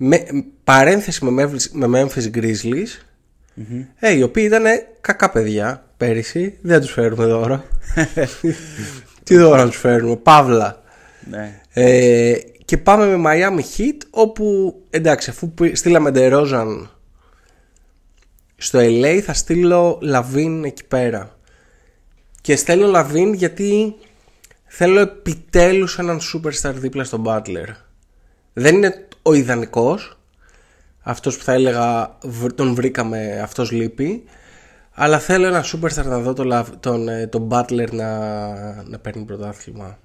Με, 0.00 0.26
παρένθεση 0.64 1.24
με, 1.24 1.44
Memphis- 1.44 1.70
με 1.72 1.86
Memphis 2.02 2.30
Grizzlies. 2.34 2.88
Ε, 3.98 4.12
οι 4.12 4.22
οποίοι 4.22 4.44
ήταν 4.46 4.64
κακά 5.00 5.30
παιδιά 5.30 5.84
πέρυσι. 5.96 6.58
Δεν 6.62 6.80
τους 6.80 6.90
φέρουμε 6.92 7.24
δώρο. 7.26 7.64
Τι 9.24 9.36
δώρο 9.36 9.56
να 9.56 9.66
τους 9.68 9.76
φέρουμε. 9.78 10.16
Παύλα. 10.16 10.82
Ναι. 11.30 11.60
Ε, 11.72 12.34
και 12.64 12.76
πάμε 12.78 13.16
με 13.16 13.30
Miami 13.30 13.60
Heat 13.60 13.96
όπου 14.10 14.74
εντάξει 14.90 15.30
αφού 15.30 15.50
που- 15.50 15.70
στείλαμε 15.76 16.10
DeRozan 16.14 16.86
στο 18.56 18.78
LA 18.82 19.20
θα 19.24 19.32
στείλω 19.32 19.98
Λαβίν 20.02 20.64
εκεί 20.64 20.84
πέρα 20.84 21.38
και 22.40 22.56
στέλνω 22.56 22.86
Λαβίν 22.86 23.32
γιατί 23.32 23.94
θέλω 24.66 25.00
επιτέλους 25.00 25.98
έναν 25.98 26.20
superstar 26.34 26.72
δίπλα 26.74 27.04
στον 27.04 27.24
Butler 27.26 27.66
δεν 28.52 28.74
είναι 28.74 29.06
ο 29.22 29.32
ιδανικός 29.32 30.17
αυτός 31.08 31.36
που 31.38 31.44
θα 31.44 31.52
έλεγα 31.52 32.16
βρ- 32.22 32.54
τον 32.54 32.74
βρήκαμε 32.74 33.40
αυτός 33.42 33.70
λείπει 33.70 34.24
αλλά 34.92 35.18
θέλω 35.18 35.46
ένα 35.46 35.64
superstar 35.64 36.04
να 36.04 36.18
δω 36.18 36.32
τον, 36.32 36.48
Love- 36.52 36.72
τον, 36.80 37.08
ε, 37.08 37.26
τον 37.26 37.48
Butler 37.50 37.90
να, 37.92 38.18
να 38.82 38.98
παίρνει 38.98 39.24
πρωτάθλημα 39.24 39.98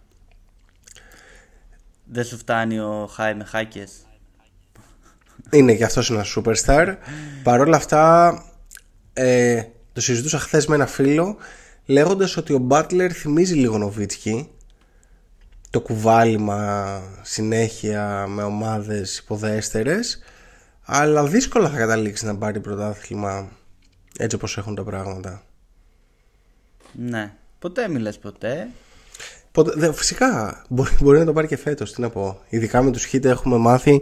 Δεν 2.06 2.24
σου 2.24 2.38
φτάνει 2.38 2.80
ο 2.80 3.10
Χάι 3.14 3.34
με 3.34 3.44
χάκες. 3.44 3.92
Είναι 5.52 5.74
και 5.76 5.84
αυτός 5.84 6.10
ένα 6.10 6.26
superstar. 6.36 6.96
Παρ' 7.44 7.60
όλα 7.60 7.78
αυτά, 7.78 8.34
ε, 9.14 9.64
το 9.94 10.02
συζητούσα 10.02 10.40
χθες 10.40 10.66
με 10.66 10.76
ένα 10.76 10.86
φίλο 10.86 11.38
λέγοντας 11.86 12.38
ότι 12.38 12.54
ο 12.54 12.68
Butler 12.70 13.10
θυμίζει 13.14 13.54
λίγο 13.54 13.78
Νοβίτσκι. 13.78 14.50
Το 15.70 15.82
κουβάλιμα 15.82 17.02
συνέχεια 17.22 18.26
με 18.28 18.44
ομάδες 18.44 19.18
υποδέστερες. 19.18 20.20
Αλλά 20.86 21.26
δύσκολα 21.26 21.70
θα 21.70 21.78
καταλήξεις 21.78 22.28
να 22.28 22.38
πάρει 22.38 22.60
πρωτάθλημα 22.60 23.50
έτσι 24.18 24.36
όπως 24.36 24.58
έχουν 24.58 24.76
τα 24.76 24.84
πράγματα. 24.84 25.44
Ναι. 26.92 27.34
Ποτέ 27.60 27.88
μιλες 27.88 28.18
ποτέ. 28.18 28.68
Ποτέ, 29.52 29.74
δε, 29.76 29.94
φυσικά 29.94 30.64
μπορεί, 30.70 30.92
μπορεί 31.00 31.20
να 31.20 31.26
το 31.26 31.34
πάρει 31.34 31.48
και 31.48 31.58
φέτος, 31.58 31.94
τι 31.94 32.02
να 32.02 32.10
πω. 32.10 32.42
Ειδικά 32.50 32.82
με 32.82 32.92
τους 32.92 33.10
Heat 33.12 33.24
έχουμε 33.24 33.58
μάθει 33.58 34.02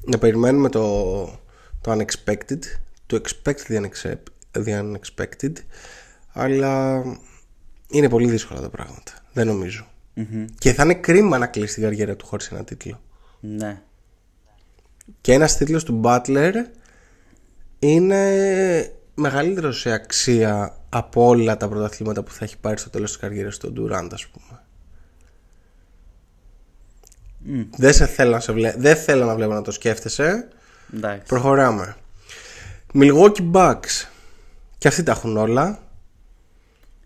να 0.00 0.18
περιμένουμε 0.18 0.68
το, 0.68 1.24
το 1.80 1.92
unexpected, 1.92 2.58
το 3.06 3.20
expect 3.22 3.72
the, 3.72 3.80
unexpe- 3.80 4.62
the 4.64 4.82
unexpected, 4.82 5.52
αλλά 6.32 7.02
είναι 7.90 8.08
πολύ 8.08 8.30
δύσκολα 8.30 8.60
τα 8.60 8.70
πράγματα. 8.70 9.12
Δεν 9.32 9.46
νομιζω 9.46 9.86
Και 10.58 10.72
θα 10.72 10.82
είναι 10.84 10.94
κρίμα 10.94 11.38
να 11.38 11.46
κλείσει 11.46 11.74
την 11.74 11.82
καριέρα 11.82 12.16
του 12.16 12.26
χωρίς 12.26 12.48
ένα 12.48 12.64
τίτλο. 12.64 13.00
Ναι. 13.40 13.82
Και 15.20 15.32
ένας 15.32 15.56
τίτλος 15.56 15.84
του 15.84 16.00
Butler 16.04 16.52
είναι 17.78 18.92
μεγαλύτερος 19.14 19.80
σε 19.80 19.90
αξία 19.90 20.76
από 20.88 21.26
όλα 21.26 21.56
τα 21.56 21.68
πρωταθλήματα 21.68 22.22
που 22.22 22.30
θα 22.32 22.44
έχει 22.44 22.58
πάρει 22.58 22.78
στο 22.78 22.90
τέλος 22.90 23.10
της 23.10 23.20
καριέρας 23.20 23.56
του 23.58 23.72
Durant 23.76 24.08
ας 24.12 24.26
πούμε. 24.26 24.60
Δεν, 27.76 27.92
σε 27.92 28.06
θέλω 28.06 28.30
να 28.30 28.40
σε 28.40 28.52
βλέ... 28.52 28.74
Δεν 28.76 28.96
θέλω 28.96 29.24
να 29.24 29.34
βλέπω 29.34 29.52
να 29.52 29.62
το 29.62 29.70
σκέφτεσαι. 29.70 30.48
Εντάξει. 30.94 31.26
Προχωράμε. 31.26 31.96
Milwaukee 32.94 33.50
Bucks. 33.52 34.08
Και 34.78 34.88
αυτοί 34.88 35.02
τα 35.02 35.12
έχουν 35.12 35.36
όλα. 35.36 35.82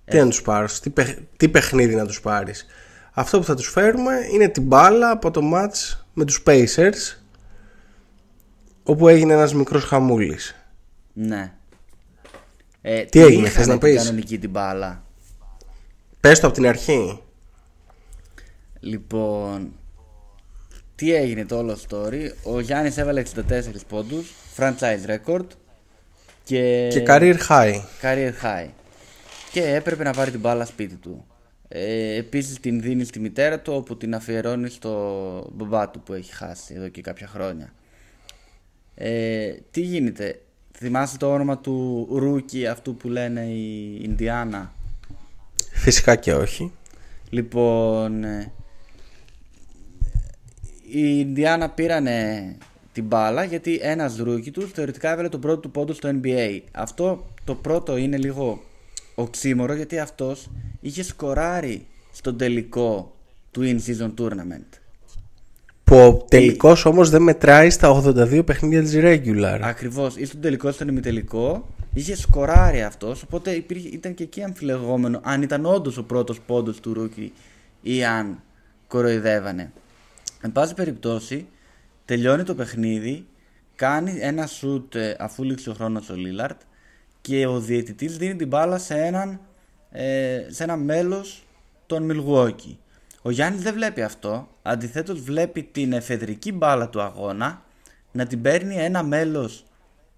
Τι 0.04 0.18
να 0.18 0.28
τους 0.28 0.42
πάρεις, 0.42 0.80
τι, 0.80 0.90
παιχ- 0.90 1.18
τι 1.36 1.48
παιχνίδι 1.48 1.94
να 1.94 2.06
τους 2.06 2.20
πάρεις. 2.20 2.66
Αυτό 3.12 3.38
που 3.38 3.44
θα 3.44 3.54
τους 3.54 3.68
φέρουμε 3.70 4.14
είναι 4.32 4.48
την 4.48 4.62
μπάλα 4.62 5.10
από 5.10 5.30
το 5.30 5.40
match 5.54 5.98
με 6.14 6.24
τους 6.24 6.42
Pacers 6.46 7.23
όπου 8.84 9.08
έγινε 9.08 9.32
ένας 9.32 9.54
μικρός 9.54 9.84
χαμούλης. 9.84 10.54
Ναι. 11.12 11.52
Ε, 12.82 13.00
Τι 13.02 13.08
την 13.08 13.22
έγινε, 13.22 13.46
είχανε 13.46 13.50
θες 13.50 13.66
να 13.66 13.78
την 13.78 13.88
πεις; 13.88 14.02
κανονική 14.02 14.38
την 14.38 14.50
μπάλα; 14.50 15.02
Πες 16.20 16.40
το 16.40 16.46
από 16.46 16.56
την 16.56 16.66
αρχή. 16.66 17.20
Λοιπόν, 18.80 19.72
τι 20.94 21.14
έγινε 21.14 21.44
το 21.44 21.56
όλο 21.56 21.78
story; 21.88 22.28
Ο 22.42 22.60
Γιάννης 22.60 22.96
έβαλε 22.96 23.20
64 23.20 23.86
πόντους, 23.88 24.32
franchise 24.56 25.06
record 25.06 25.46
και, 26.44 26.88
Και 26.90 27.02
career 27.06 27.36
high. 27.48 27.80
career 28.02 28.32
high. 28.42 28.68
Και 29.52 29.74
έπρεπε 29.74 30.04
να 30.04 30.12
πάρει 30.12 30.30
την 30.30 30.40
μπάλα 30.40 30.64
σπίτι 30.64 30.94
του. 30.94 31.26
Ε, 31.68 32.14
επίσης 32.16 32.60
την 32.60 32.80
δίνει 32.80 33.04
στη 33.04 33.20
μητέρα 33.20 33.60
του 33.60 33.72
όπου 33.72 33.96
την 33.96 34.14
αφιερώνει 34.14 34.68
στο 34.68 35.50
μπαμπά 35.52 35.90
του 35.90 36.00
που 36.00 36.12
έχει 36.12 36.34
χάσει 36.34 36.74
εδώ 36.76 36.88
και 36.88 37.00
κάποια 37.00 37.26
χρόνια. 37.26 37.72
Ε, 38.94 39.52
τι 39.70 39.80
γίνεται, 39.80 40.40
θυμάσαι 40.72 41.18
το 41.18 41.32
όνομα 41.32 41.58
του 41.58 42.08
Ρούκι 42.10 42.66
αυτού 42.66 42.96
που 42.96 43.08
λένε 43.08 43.40
η 43.40 43.98
Ινδιάνα; 44.02 44.72
Φυσικά 45.72 46.16
και 46.16 46.34
όχι. 46.34 46.72
Λοιπόν, 47.30 48.24
ε, 48.24 48.52
η 50.82 51.18
Ινδιάνα 51.18 51.70
πήρανε 51.70 52.56
την 52.92 53.04
μπάλα 53.04 53.44
γιατί 53.44 53.78
ένας 53.82 54.16
rookie 54.16 54.50
τους 54.50 54.70
θεωρητικά 54.70 55.10
έβαλε 55.10 55.28
τον 55.28 55.40
πρώτο 55.40 55.60
του 55.60 55.70
πόντο 55.70 55.92
στο 55.92 56.20
NBA. 56.22 56.60
Αυτό 56.72 57.26
το 57.44 57.54
πρώτο 57.54 57.96
είναι 57.96 58.16
λίγο 58.16 58.62
οξύμωρο 59.14 59.74
γιατί 59.74 59.98
αυτός 59.98 60.50
είχε 60.80 61.02
σκοράρει 61.02 61.86
στον 62.12 62.36
τελικό 62.36 63.16
του 63.50 63.60
In-Season 63.62 64.14
Tournament. 64.18 64.83
Που 65.94 66.00
ο 66.00 66.24
τελικός 66.28 66.84
όμως 66.84 67.10
δεν 67.10 67.22
μετράει 67.22 67.70
στα 67.70 68.02
82 68.04 68.42
παιχνίδια 68.46 68.82
της 68.82 68.92
regular. 68.96 69.58
Ακριβώς, 69.62 70.16
ή 70.16 70.24
στον 70.24 70.40
τελικό 70.40 70.68
ή 70.68 70.72
στον 70.72 70.88
ημιτελικό 70.88 71.68
είχε 71.92 72.16
σκοράρει 72.16 72.82
αυτός 72.82 73.22
οπότε 73.22 73.50
υπήρχε, 73.50 73.88
ήταν 73.88 74.14
και 74.14 74.22
εκεί 74.22 74.42
αμφιλεγόμενο 74.42 75.20
αν 75.22 75.42
ήταν 75.42 75.66
όντως 75.66 75.96
ο 75.96 76.04
πρώτος 76.04 76.40
πόντος 76.40 76.80
του 76.80 76.94
rookie 76.94 77.32
ή 77.82 78.04
αν 78.04 78.42
κοροϊδεύανε. 78.86 79.72
Εν 80.40 80.52
πάση 80.52 80.74
περιπτώσει, 80.74 81.46
τελειώνει 82.04 82.42
το 82.42 82.54
παιχνίδι, 82.54 83.26
κάνει 83.74 84.16
ένα 84.20 84.46
σουτ 84.46 84.94
ε, 84.94 85.16
αφού 85.18 85.44
λήξει 85.44 85.70
ο 85.70 85.72
χρόνος 85.74 86.10
ο 86.10 86.14
Λίλαρτ 86.14 86.60
και 87.20 87.46
ο 87.46 87.60
διαιτητής 87.60 88.16
δίνει 88.16 88.36
την 88.36 88.48
μπάλα 88.48 88.78
σε 88.78 88.94
έναν 88.94 89.40
ε, 89.90 90.46
σε 90.48 90.62
ένα 90.62 90.76
μέλος 90.76 91.44
των 91.86 92.10
Milwaukee. 92.10 92.76
Ο 93.26 93.30
Γιάννης 93.30 93.62
δεν 93.62 93.74
βλέπει 93.74 94.02
αυτό, 94.02 94.48
αντιθέτως 94.62 95.20
βλέπει 95.20 95.62
την 95.62 95.92
εφεδρική 95.92 96.52
μπάλα 96.52 96.88
του 96.88 97.00
αγώνα 97.00 97.62
να 98.12 98.26
την 98.26 98.42
παίρνει 98.42 98.76
ένα 98.76 99.02
μέλος 99.02 99.64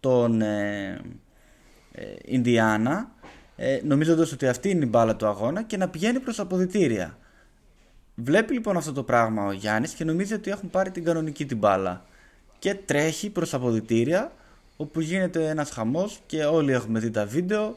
των 0.00 0.40
ε, 0.40 1.00
ε, 1.92 2.04
Ινδιάνα 2.24 3.10
ε, 3.56 3.80
νομίζοντας 3.84 4.32
ότι 4.32 4.48
αυτή 4.48 4.70
είναι 4.70 4.84
η 4.84 4.88
μπάλα 4.90 5.16
του 5.16 5.26
αγώνα 5.26 5.62
και 5.62 5.76
να 5.76 5.88
πηγαίνει 5.88 6.20
προς 6.20 6.38
αποδητήρια. 6.40 7.18
Βλέπει 8.14 8.52
λοιπόν 8.52 8.76
αυτό 8.76 8.92
το 8.92 9.02
πράγμα 9.02 9.46
ο 9.46 9.52
Γιάννης 9.52 9.92
και 9.92 10.04
νομίζει 10.04 10.34
ότι 10.34 10.50
έχουν 10.50 10.70
πάρει 10.70 10.90
την 10.90 11.04
κανονική 11.04 11.46
την 11.46 11.56
μπάλα. 11.56 12.04
Και 12.58 12.74
τρέχει 12.74 13.30
προς 13.30 13.54
αποδητήρια 13.54 14.32
όπου 14.76 15.00
γίνεται 15.00 15.48
ένας 15.48 15.70
χαμός 15.70 16.20
και 16.26 16.44
όλοι 16.44 16.72
έχουμε 16.72 16.98
δει 16.98 17.10
τα 17.10 17.26
βίντεο 17.26 17.76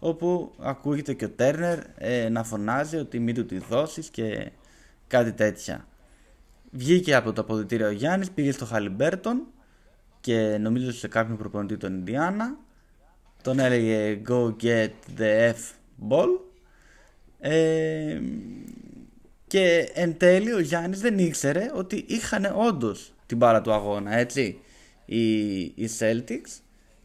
όπου 0.00 0.52
ακούγεται 0.58 1.14
και 1.14 1.24
ο 1.24 1.30
Τέρνερ 1.30 1.78
ε, 1.98 2.28
να 2.28 2.44
φωνάζει 2.44 2.96
ότι 2.96 3.18
μην 3.18 3.34
του 3.34 3.46
τη 3.46 3.58
δώσεις 3.58 4.08
και 4.08 4.50
κάτι 5.06 5.32
τέτοια. 5.32 5.86
Βγήκε 6.70 7.14
από 7.14 7.32
το 7.32 7.40
αποδητήριο 7.40 7.86
ο 7.86 7.90
Γιάννης, 7.90 8.30
πήγε 8.30 8.52
στο 8.52 8.64
Χαλιμπέρτον 8.64 9.46
και 10.20 10.58
νομίζω 10.60 10.92
σε 10.92 11.08
κάποιον 11.08 11.36
προπονητή 11.36 11.76
των 11.76 11.94
Ινδιάνα 11.94 12.56
τον 13.42 13.58
έλεγε 13.58 14.20
go 14.28 14.54
get 14.62 14.90
the 15.18 15.52
F 15.52 15.72
ball 16.08 16.28
ε, 17.38 18.20
και 19.46 19.90
εν 19.94 20.16
τέλει 20.16 20.52
ο 20.52 20.60
Γιάννης 20.60 21.00
δεν 21.00 21.18
ήξερε 21.18 21.70
ότι 21.74 22.04
είχαν 22.08 22.54
όντως 22.56 23.12
την 23.26 23.36
μπάλα 23.36 23.60
του 23.60 23.72
αγώνα 23.72 24.16
έτσι 24.16 24.60
οι, 25.04 25.58
οι 25.60 25.90
Celtics 25.98 26.60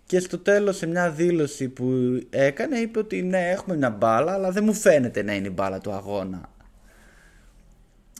και 0.05 0.19
στο 0.19 0.37
τέλος 0.37 0.77
σε 0.77 0.85
μια 0.85 1.09
δήλωση 1.09 1.67
που 1.69 1.93
έκανε 2.29 2.77
είπε 2.77 2.99
ότι 2.99 3.21
ναι 3.21 3.49
έχουμε 3.49 3.77
μια 3.77 3.89
μπάλα 3.89 4.33
αλλά 4.33 4.51
δεν 4.51 4.63
μου 4.63 4.73
φαίνεται 4.73 5.23
να 5.23 5.33
είναι 5.33 5.47
η 5.47 5.51
μπάλα 5.53 5.79
του 5.79 5.91
αγώνα 5.91 6.49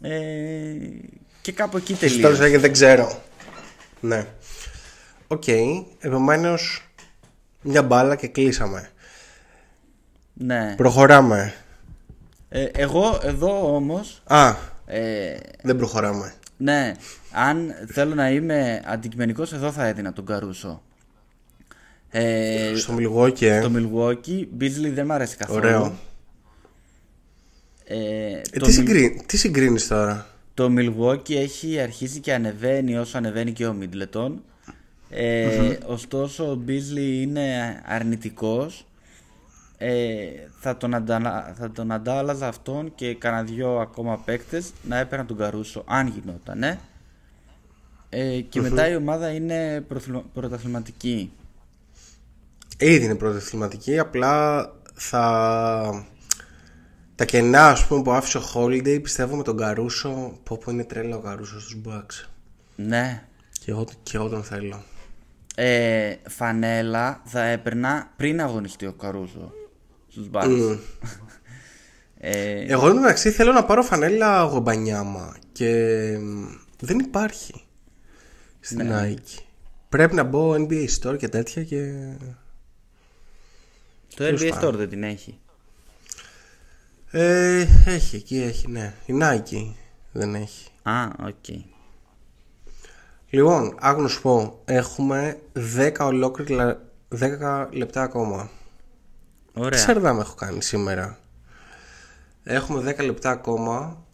ε, 0.01 0.75
και 1.41 1.51
κάπου 1.51 1.77
εκεί 1.77 1.93
τελείωσε. 1.93 2.19
Στο 2.19 2.27
τέλος 2.27 2.39
έγινε 2.39 2.59
δεν 2.59 2.71
ξέρω. 2.71 3.21
Ναι. 3.99 4.25
Οκ. 5.27 5.43
Okay. 5.45 5.85
Επομένως 5.99 6.89
μια 7.61 7.83
μπάλα 7.83 8.15
και 8.15 8.27
κλείσαμε. 8.27 8.89
Ναι. 10.33 10.73
Προχωράμε. 10.77 11.53
Ε, 12.49 12.63
εγώ 12.63 13.19
εδώ 13.23 13.75
όμως 13.75 14.21
Α, 14.25 14.55
ε, 14.85 15.35
δεν 15.61 15.75
προχωράμε. 15.75 16.33
Ναι, 16.57 16.91
αν 17.31 17.73
θέλω 17.87 18.15
να 18.15 18.29
είμαι 18.29 18.81
αντικειμενικός 18.85 19.53
εδώ 19.53 19.71
θα 19.71 19.85
έδινα 19.85 20.13
τον 20.13 20.25
Καρούσο. 20.25 20.81
Ε, 22.17 22.75
Στο 22.75 22.95
Milwaukee, 22.99 23.41
ε. 23.41 23.61
το 23.61 23.71
Milwaukee, 23.75 24.45
Beasley 24.59 24.91
δεν 24.93 25.05
μ' 25.05 25.11
αρέσει 25.11 25.37
καθόλου. 25.37 25.57
Ωραίο. 25.59 25.93
Ε, 27.85 27.97
Ε, 28.31 28.41
το, 28.59 28.65
τι, 28.65 28.71
Mil- 28.71 28.73
συγκρίνει, 28.73 29.23
τι 29.25 29.37
συγκρίνεις 29.37 29.87
τώρα; 29.87 30.27
το 30.53 30.69
Milwaukee 30.77 31.33
έχει 31.35 31.79
αρχίσει 31.79 32.19
και 32.19 32.33
ανεβαίνει 32.33 32.97
όσο 32.97 33.17
ανεβαίνει 33.17 33.51
και 33.51 33.65
ο 33.67 33.75
Middleton. 33.81 34.31
Ε, 35.09 35.77
Ωστόσο 35.85 36.51
ο 36.51 36.59
Beasley 36.67 37.21
είναι 37.21 37.81
αρνητικός. 37.85 38.85
Ε, 39.77 40.25
θα, 40.59 40.77
τον 40.77 40.93
αντα... 40.93 41.53
θα 41.57 41.71
τον 41.71 41.91
αντάλλαζα 41.91 42.47
αυτόν 42.47 42.91
και 42.95 43.13
κανένα 43.15 43.43
δυο 43.43 43.79
ακόμα 43.79 44.17
παίκτες 44.25 44.71
να 44.83 44.97
έπαιρναν 44.97 45.27
τον 45.27 45.37
Καρούσο 45.37 45.83
αν 45.87 46.07
γινόταν 46.07 46.63
ε. 46.63 46.79
Ε, 48.09 48.39
και 48.41 48.61
μετά 48.61 48.89
η 48.89 48.95
ομάδα 48.95 49.29
είναι 49.29 49.83
προθλο- 49.87 50.25
πρωταθληματική. 50.33 51.31
Ήδη 52.77 53.05
είναι 53.05 53.15
πρωτοθληματική, 53.15 53.99
απλά 53.99 54.65
θα... 54.93 56.05
Τα 57.15 57.25
κενά 57.25 57.67
ας 57.67 57.87
πούμε 57.87 58.01
που 58.01 58.11
άφησε 58.11 58.37
ο 58.37 58.41
Holiday 58.53 58.99
πιστεύω 59.03 59.35
με 59.35 59.43
τον 59.43 59.57
Καρούσο 59.57 60.39
Πω 60.43 60.57
πω 60.63 60.71
είναι 60.71 60.83
τρέλο 60.83 61.15
ο 61.15 61.19
Καρούσος 61.19 61.61
στους 61.63 61.81
Bucks. 61.87 62.27
Ναι. 62.75 63.23
και 63.63 63.71
εγώ, 63.71 63.87
και 64.03 64.17
εγώ 64.17 64.29
τον 64.29 64.43
θέλω. 64.43 64.83
Ε, 65.55 66.15
φανέλα 66.29 67.21
θα 67.25 67.43
έπαιρνα 67.43 68.13
πριν 68.15 68.41
αγωνιστεί 68.41 68.85
ο 68.85 68.93
Καρούσο 68.93 69.53
στους 70.07 70.29
Bucks. 70.31 70.77
ε, 72.17 72.65
Εγώ 72.73 72.87
εν 72.87 72.93
τω 72.93 72.99
μεταξύ 72.99 73.31
θέλω 73.31 73.51
να 73.51 73.65
πάρω 73.65 73.81
φανέλα 73.81 74.43
γομπανιάμα 74.43 75.35
Και 75.51 75.71
μ, 76.21 76.45
δεν 76.79 76.99
υπάρχει 76.99 77.65
Στην 78.59 78.89
Nike. 78.91 79.43
Πρέπει 79.89 80.15
να 80.15 80.23
μπω 80.23 80.53
NBA 80.53 80.85
Store 81.01 81.17
και 81.17 81.29
τέτοια 81.29 81.63
και... 81.63 81.93
το 84.15 84.23
τέλος 84.23 84.41
NBA 84.41 84.49
πάντων. 84.49 84.73
Store 84.73 84.77
δεν 84.77 84.89
την 84.89 85.03
έχει. 85.03 85.39
Ε, 87.11 87.67
έχει, 87.85 88.15
εκεί 88.15 88.41
έχει, 88.41 88.67
ναι 88.67 88.93
Η 89.05 89.13
Nike 89.21 89.73
δεν 90.11 90.35
έχει 90.35 90.69
Α, 90.83 91.07
οκ. 91.25 91.63
Λοιπόν, 93.29 93.75
άκου 93.79 94.01
να 94.01 94.07
σου 94.07 94.21
πω 94.21 94.61
Έχουμε 94.65 95.39
10 95.77 95.91
ολόκληρα 95.99 96.81
10 97.19 97.67
λεπτά 97.71 98.01
ακόμα 98.01 98.49
Ωραία. 99.53 99.79
Ξέρετε 99.79 100.07
έχω 100.07 100.35
κάνει 100.35 100.63
σήμερα 100.63 101.17
Έχουμε 102.43 102.95
10 102.97 103.05
λεπτά 103.05 103.29
ακόμα 103.29 104.05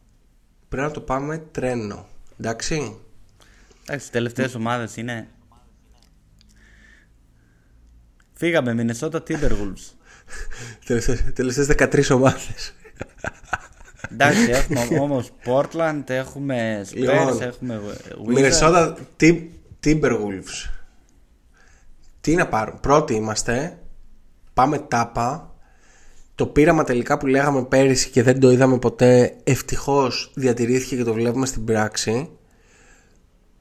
Πρέπει 0.69 0.87
να 0.87 0.93
το 0.93 1.01
πάμε 1.01 1.37
τρένο 1.51 2.05
Εντάξει; 2.39 2.97
Εντάξει, 3.85 4.07
οι 4.07 4.11
τελευταίες 4.11 4.55
ομάδες 4.55 4.95
είναι. 4.95 5.27
Φύγαμε, 8.41 8.75
Minnesota 8.77 9.19
Timberwolves. 9.27 9.93
Τελευταίες, 10.85 11.23
τελευταίες 11.33 11.67
13 11.67 12.15
ομάδες. 12.15 12.73
Εντάξει, 14.11 14.49
έχουμε 14.55 14.99
όμως 14.99 15.31
Portland, 15.45 16.03
έχουμε 16.05 16.85
Spurs, 16.89 16.95
Λοιπόν, 16.95 17.41
έχουμε 17.41 17.81
Wizards. 18.27 18.37
Minnesota 18.37 18.93
Tim- 19.19 19.47
Timberwolves. 19.83 20.69
Τι 22.21 22.35
να 22.35 22.47
πάρουμε 22.47 22.77
Πρώτοι 22.81 23.13
είμαστε. 23.13 23.79
Πάμε 24.53 24.77
τάπα. 24.79 25.55
Το 26.35 26.45
πείραμα 26.47 26.83
τελικά 26.83 27.17
που 27.17 27.27
λέγαμε 27.27 27.63
πέρυσι 27.65 28.09
Και 28.09 28.23
δεν 28.23 28.39
το 28.39 28.51
είδαμε 28.51 28.77
ποτέ 28.79 29.35
Ευτυχώς 29.43 30.31
διατηρήθηκε 30.35 30.95
και 30.95 31.03
το 31.03 31.13
βλέπουμε 31.13 31.45
στην 31.45 31.65
πράξη. 31.65 32.29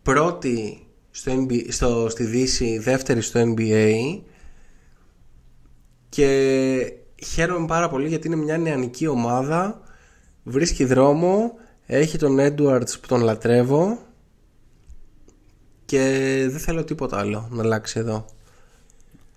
Πρώτη 0.03 0.87
στο 1.11 1.33
NBA, 1.33 1.65
στο, 1.69 2.09
στη 2.09 2.25
Δύση 2.25 2.79
Δεύτερη 2.79 3.21
στο 3.21 3.55
NBA 3.57 4.21
Και 6.11 6.93
χαίρομαι 7.25 7.67
πάρα 7.67 7.89
πολύ 7.89 8.09
γιατί 8.09 8.27
είναι 8.27 8.37
μια 8.37 8.59
νεανική 8.59 9.07
ομάδα 9.07 9.81
Βρίσκει 10.43 10.85
δρόμο 10.85 11.53
Έχει 11.87 12.19
τον 12.19 12.37
Edwards 12.39 13.01
που 13.01 13.07
τον 13.09 13.23
λατρεύω 13.23 13.99
Και 15.85 15.99
δεν 16.51 16.61
θέλω 16.61 16.85
τίποτα 16.85 17.19
άλλο 17.19 17.49
να 17.51 17.63
αλλάξει 17.63 17.99
εδώ 17.99 18.25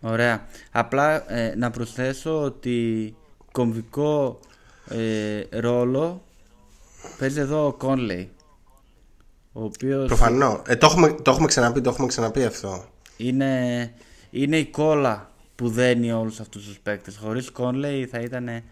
Ωραία. 0.06 0.46
Απλά 0.72 1.34
ε, 1.34 1.56
να 1.56 1.72
προσθέσω 1.72 2.42
ότι 2.42 3.16
κομβικό 3.52 4.40
ε, 4.88 5.60
ρόλο 5.60 6.24
παίζει 7.20 7.40
εδώ 7.40 7.68
ο 7.68 7.78
Conley. 7.82 8.28
Ο 9.54 9.64
οποίος 9.64 10.08
Προφανώ. 10.08 10.62
Ε, 10.68 10.76
το, 10.76 10.86
έχουμε, 10.86 11.14
το 11.14 11.32
έχουμε 11.32 11.48
ξαναπεί, 11.48 11.82
το 11.82 11.90
έχουμε 11.90 12.08
ξαναπεί 12.08 12.44
αυτό. 12.44 12.86
είναι, 13.18 13.94
είναι 14.30 14.58
η 14.58 14.66
κόλλα 14.66 15.32
που 15.64 15.70
δένει 15.70 16.12
όλους 16.12 16.40
αυτούς 16.40 16.66
τους 16.66 16.80
παίκτες. 16.80 17.18
Χωρίς 17.18 17.50
Conley 17.58 18.06
θα 18.12 18.20
ήταν 18.20 18.48
ε, 18.48 18.64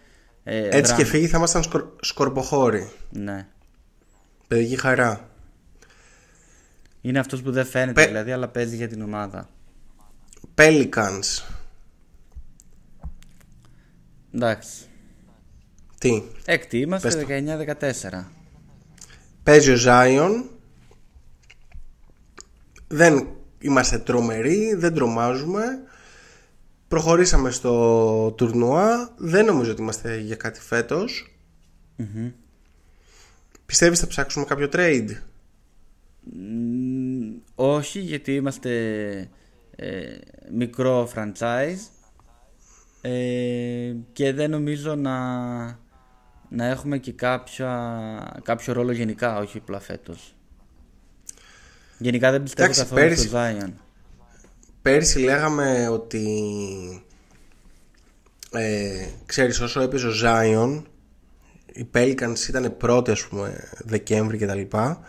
Έτσι 0.44 0.82
δράμα. 0.82 0.98
και 0.98 1.06
φύγει 1.06 1.28
θα 1.28 1.38
ήμασταν 1.38 1.64
σκορ, 1.64 1.86
σκορποχώροι. 2.02 2.92
Ναι. 3.10 3.48
Παιδική 4.48 4.76
χαρά. 4.76 5.30
Είναι 7.02 7.20
αυτός 7.20 7.42
που 7.42 7.52
δεν 7.52 7.66
φαίνεται 7.66 7.94
Πε- 7.94 8.08
δηλαδή 8.08 8.32
αλλά 8.32 8.48
παίζει 8.48 8.76
για 8.76 8.88
την 8.88 9.02
ομάδα. 9.02 9.50
Pelicans. 10.56 11.44
Εντάξει. 14.34 14.86
Τι; 15.98 16.24
Έκτη 16.46 16.78
είμαστε 16.78 17.08
Πες 17.08 17.18
το. 17.18 17.26
19-14. 18.20 18.26
Παίζει 19.44 19.72
ο 19.72 19.78
Zion. 19.86 20.44
Δεν 22.88 23.28
είμαστε 23.60 23.98
τρομεροί, 24.00 24.74
δεν 24.76 24.94
τρομάζουμε. 24.94 25.64
Προχωρήσαμε 26.92 27.52
στο 27.52 28.34
τουρνουά. 28.38 29.14
Δεν 29.18 29.46
νομίζω 29.46 29.72
ότι 29.72 29.82
είμαστε 29.82 30.18
για 30.18 30.36
κάτι 30.36 30.60
φέτος. 30.60 31.36
Πιστεύεις 33.66 34.00
θα 34.00 34.08
ψάξουμε 34.08 34.46
κάποιο 34.46 34.70
trade; 34.72 35.10
Μ, 36.24 37.38
όχι 37.56 38.00
γιατί 38.00 38.36
είμαστε 38.36 38.72
ε, 39.76 40.18
μικρό 40.52 41.10
franchise 41.16 41.80
ε, 43.02 43.94
και 44.14 44.34
δεν 44.34 44.50
νομίζω 44.50 44.96
να, 44.96 45.20
να 46.50 46.66
έχουμε 46.66 46.98
και 46.98 47.12
κάποια, 47.12 48.42
κάποιο 48.44 48.74
ρόλο 48.74 48.92
γενικά, 48.92 49.38
όχι 49.38 49.58
απλά 49.58 49.80
φέτος. 49.80 50.36
Γενικά 51.98 52.32
δεν 52.32 52.44
πιστεύω 52.44 52.64
Εντάξει, 52.72 52.82
καθόλου 52.82 53.02
πέρυσι- 53.02 53.28
στο 53.28 53.38
Zion. 53.38 53.72
Πέρυσι 54.82 55.20
λέγαμε 55.20 55.88
ότι 55.88 57.06
ε, 58.52 59.08
ξέρεις 59.26 59.60
όσο 59.60 59.82
έπαιζε 59.82 60.08
ο 60.08 60.12
Zion 60.24 60.82
οι 61.74 61.88
Pelicans 61.94 62.48
ήταν 62.50 62.78
πρώτοι 62.78 63.12
ας 63.12 63.28
πούμε 63.28 63.70
Δεκέμβρη 63.78 64.38
και 64.38 64.46
τα 64.46 64.56
λοιπά. 64.56 65.00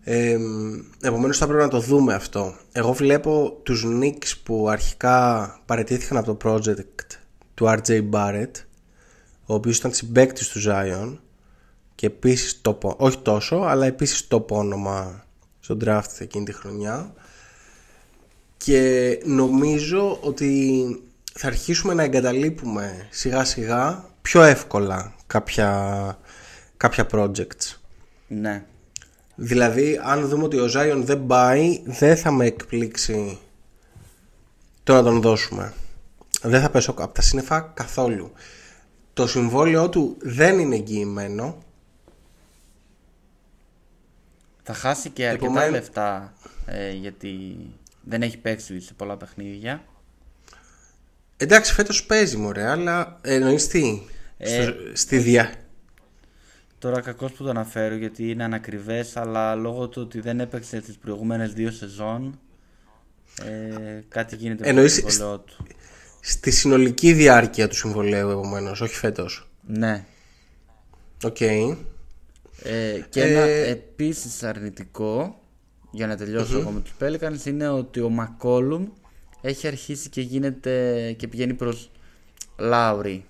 Ε, 0.00 0.38
επομένως 1.00 1.38
θα 1.38 1.46
πρέπει 1.46 1.62
να 1.62 1.68
το 1.68 1.80
δούμε 1.80 2.14
αυτό. 2.14 2.54
Εγώ 2.72 2.92
βλέπω 2.92 3.60
τους 3.62 3.84
Knicks 3.86 4.32
που 4.42 4.68
αρχικά 4.68 5.60
παραιτήθηκαν 5.66 6.18
από 6.18 6.34
το 6.34 6.50
project 6.50 7.16
του 7.54 7.66
RJ 7.66 8.10
Barrett 8.10 8.50
ο 9.46 9.54
οποίος 9.54 9.78
ήταν 9.78 9.92
συμπαίκτης 9.92 10.48
του 10.48 10.60
Zion 10.66 11.18
και 11.94 12.06
επίσης 12.06 12.60
top, 12.64 12.96
όχι 12.96 13.18
τόσο 13.18 13.56
αλλά 13.56 13.86
επίσης 13.86 14.26
top 14.30 14.46
όνομα 14.46 15.26
στο 15.60 15.76
draft 15.84 16.18
εκείνη 16.18 16.44
τη 16.44 16.52
χρονιά 16.52 17.14
και 18.58 19.20
νομίζω 19.24 20.18
ότι 20.22 20.84
θα 21.34 21.46
αρχίσουμε 21.46 21.94
να 21.94 22.02
εγκαταλείπουμε 22.02 23.06
σιγά 23.10 23.44
σιγά 23.44 24.04
πιο 24.22 24.42
εύκολα 24.42 25.14
κάποια, 25.26 26.18
κάποια 26.76 27.06
projects. 27.12 27.76
Ναι. 28.28 28.64
Δηλαδή, 29.34 30.00
αν 30.02 30.28
δούμε 30.28 30.44
ότι 30.44 30.58
ο 30.58 30.68
Zion 30.76 31.00
δεν 31.04 31.26
πάει, 31.26 31.82
δεν 31.84 32.16
θα 32.16 32.30
με 32.30 32.46
εκπλήξει 32.46 33.38
το 34.84 34.92
να 34.94 35.02
τον 35.02 35.20
δώσουμε. 35.20 35.72
Δεν 36.42 36.60
θα 36.60 36.70
πέσω 36.70 36.90
από 36.90 37.08
τα 37.08 37.22
σύννεφα 37.22 37.60
καθόλου. 37.60 38.32
Το 39.12 39.26
συμβόλαιό 39.26 39.88
του 39.88 40.16
δεν 40.20 40.58
είναι 40.58 40.74
εγγυημένο. 40.74 41.58
Θα 44.62 44.74
χάσει 44.74 45.10
και 45.10 45.26
αρκετά 45.26 45.44
Επομένως- 45.44 45.70
λεφτά 45.70 46.32
ε, 46.66 46.90
γιατί 46.92 47.56
δεν 48.08 48.22
έχει 48.22 48.38
παίξει 48.38 48.80
σε 48.80 48.94
πολλά 48.94 49.16
παιχνίδια. 49.16 49.84
Εντάξει, 51.36 51.72
φέτος 51.72 52.04
παίζει 52.04 52.36
μωρέ, 52.36 52.68
αλλά 52.68 53.18
εννοείς 53.22 53.66
τι; 53.66 54.02
Ε, 54.38 54.62
στο- 54.62 54.74
στη 54.92 55.18
δια... 55.18 55.52
Τώρα 56.78 57.00
κακώς 57.00 57.32
που 57.32 57.42
το 57.44 57.50
αναφέρω 57.50 57.94
γιατί 57.94 58.30
είναι 58.30 58.44
ανακριβές 58.44 59.16
αλλά 59.16 59.54
λόγω 59.54 59.88
του 59.88 60.02
ότι 60.02 60.20
δεν 60.20 60.40
έπαιξε 60.40 60.80
τις 60.80 60.96
προηγούμενες 60.96 61.52
δύο 61.52 61.70
σεζόν 61.70 62.40
ε, 63.44 64.00
κάτι 64.08 64.36
γίνεται 64.36 64.54
με 64.58 64.62
το 64.62 64.68
Εννοείς 64.68 64.92
συμβόλαιό 64.92 65.38
του. 65.38 65.66
Στη 66.20 66.50
συνολική 66.50 67.12
διάρκεια 67.12 67.68
του 67.68 67.74
συμβολαίου, 67.74 68.30
επομένως, 68.30 68.80
όχι 68.80 68.94
φέτος. 68.94 69.48
Ναι. 69.66 70.04
Οκ. 71.24 71.40
Ε, 71.40 71.76
και 73.08 73.22
ένα 73.22 73.40
Ε, 73.40 73.68
επίσης 73.70 74.42
αρνητικό 74.42 75.42
για 75.90 76.06
να 76.06 76.16
τελειώσω 76.16 76.58
εγώ 76.58 76.70
με 76.70 76.80
τους 76.80 76.92
Pelicans 77.00 77.46
είναι 77.46 77.68
ότι 77.68 78.00
ο 78.00 78.08
Μακόλουμ 78.08 78.86
έχει 79.40 79.66
αρχίσει 79.66 80.08
και 80.08 80.20
γίνεται 80.20 81.12
και 81.18 81.28
πηγαίνει 81.28 81.54
προς 81.54 81.90
Λάουρι. 82.58 83.24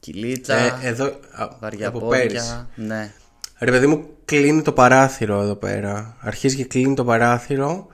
Κυλίτσα, 0.00 0.54
Ε, 0.54 0.78
εδώ, 0.82 1.04
α, 1.32 1.48
βαριά 1.60 1.88
από 1.88 2.08
πέρυσι. 2.08 2.36
πόδια. 2.36 2.68
Ναι. 2.74 3.12
Ρε 3.58 3.70
παιδί 3.70 3.86
μου, 3.86 4.08
κλείνει 4.24 4.62
το 4.62 4.72
παράθυρο 4.72 5.40
εδώ 5.40 5.54
πέρα. 5.54 6.16
Αρχίζει 6.20 6.56
και 6.56 6.64
κλείνει 6.64 6.94
το 6.94 7.04
παράθυρο. 7.04 7.86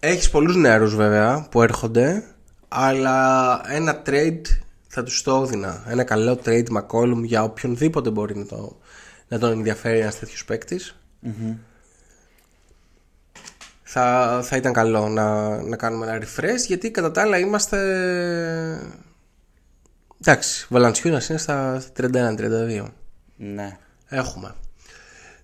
Έχεις 0.00 0.30
πολλούς 0.30 0.56
νεαρούς 0.56 0.94
βέβαια 0.94 1.46
που 1.50 1.62
έρχονται, 1.62 2.24
αλλά 2.68 3.60
ένα 3.72 4.02
trade 4.06 4.40
θα 4.88 5.02
τους 5.02 5.22
το 5.22 5.42
έδινα. 5.42 5.84
Ένα 5.88 6.04
καλό 6.04 6.38
trade 6.44 6.66
McCollum 6.78 7.22
για 7.22 7.42
οποιονδήποτε 7.42 8.10
μπορεί 8.10 8.36
να, 8.36 8.46
το, 8.46 8.78
να 9.34 9.40
τον 9.40 9.52
ενδιαφέρει 9.52 9.98
ένας 9.98 10.18
τέτοιος 10.18 10.44
παίκτης. 10.44 10.96
Θα, 13.82 14.40
θα 14.44 14.56
ήταν 14.56 14.72
καλό 14.72 15.08
να, 15.08 15.56
να 15.62 15.76
κάνουμε 15.76 16.06
ένα 16.06 16.24
refresh 16.24 16.66
γιατί 16.66 16.90
κατά 16.90 17.10
τα 17.10 17.20
άλλα 17.20 17.38
είμαστε 17.38 17.78
εντάξει 20.20 20.66
Βαλαντσιούνας 20.68 21.28
είναι 21.28 21.38
στα 21.38 21.82
31-32 21.96 22.84
Ναι. 23.36 23.78
Έχουμε. 24.08 24.54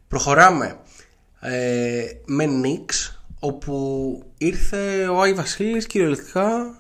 Προχωράμε 0.09 0.79
ε, 1.41 2.05
με 2.25 2.47
Νίξ 2.47 3.21
όπου 3.39 4.23
ήρθε 4.39 5.09
ο 5.09 5.21
Άι 5.21 5.33
Βασίλης 5.33 5.87
κυριολεκτικά 5.87 6.75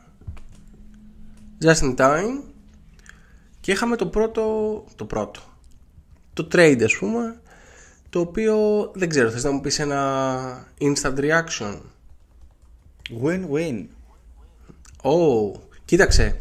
just 1.65 1.81
in 1.81 1.97
time 1.97 2.43
και 3.61 3.73
είχαμε 3.73 3.97
το 3.97 4.07
πρώτο 4.07 4.85
το 4.97 5.05
πρώτο 5.05 5.49
το 6.32 6.48
trade 6.52 6.82
ας 6.85 6.97
πούμε 6.97 7.40
το 8.11 8.20
οποίο 8.20 8.90
δεν 8.94 9.09
ξέρω 9.09 9.31
θες 9.31 9.44
να 9.44 9.51
μου 9.51 9.61
πεις 9.61 9.78
ένα 9.78 10.66
instant 10.81 11.19
reaction; 11.19 11.78
Win-win. 13.23 13.86
Ω, 15.02 15.52
κοίταξε. 15.85 16.40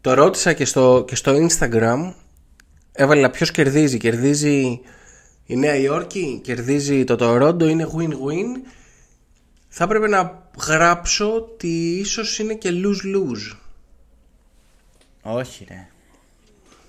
Το 0.00 0.14
ρώτησα 0.14 0.52
και 0.52 0.64
στο, 0.64 1.04
και 1.06 1.14
στο 1.14 1.46
Instagram. 1.46 2.12
Έβαλα 2.92 3.30
ποιος 3.30 3.50
κερδίζει. 3.50 3.98
Κερδίζει 3.98 4.80
η 5.46 5.56
Νέα 5.56 5.76
Υόρκη, 5.76 6.40
κερδίζει 6.44 7.04
το 7.04 7.16
Τορόντο, 7.16 7.68
είναι 7.68 7.88
win-win. 7.96 8.68
Θα 9.68 9.84
έπρεπε 9.84 10.08
να 10.08 10.48
γράψω 10.66 11.34
ότι 11.34 11.98
ίσως 11.98 12.38
είναι 12.38 12.54
και 12.54 12.70
lose-lose. 12.72 13.56
Όχι 15.22 15.66
ρε. 15.68 15.88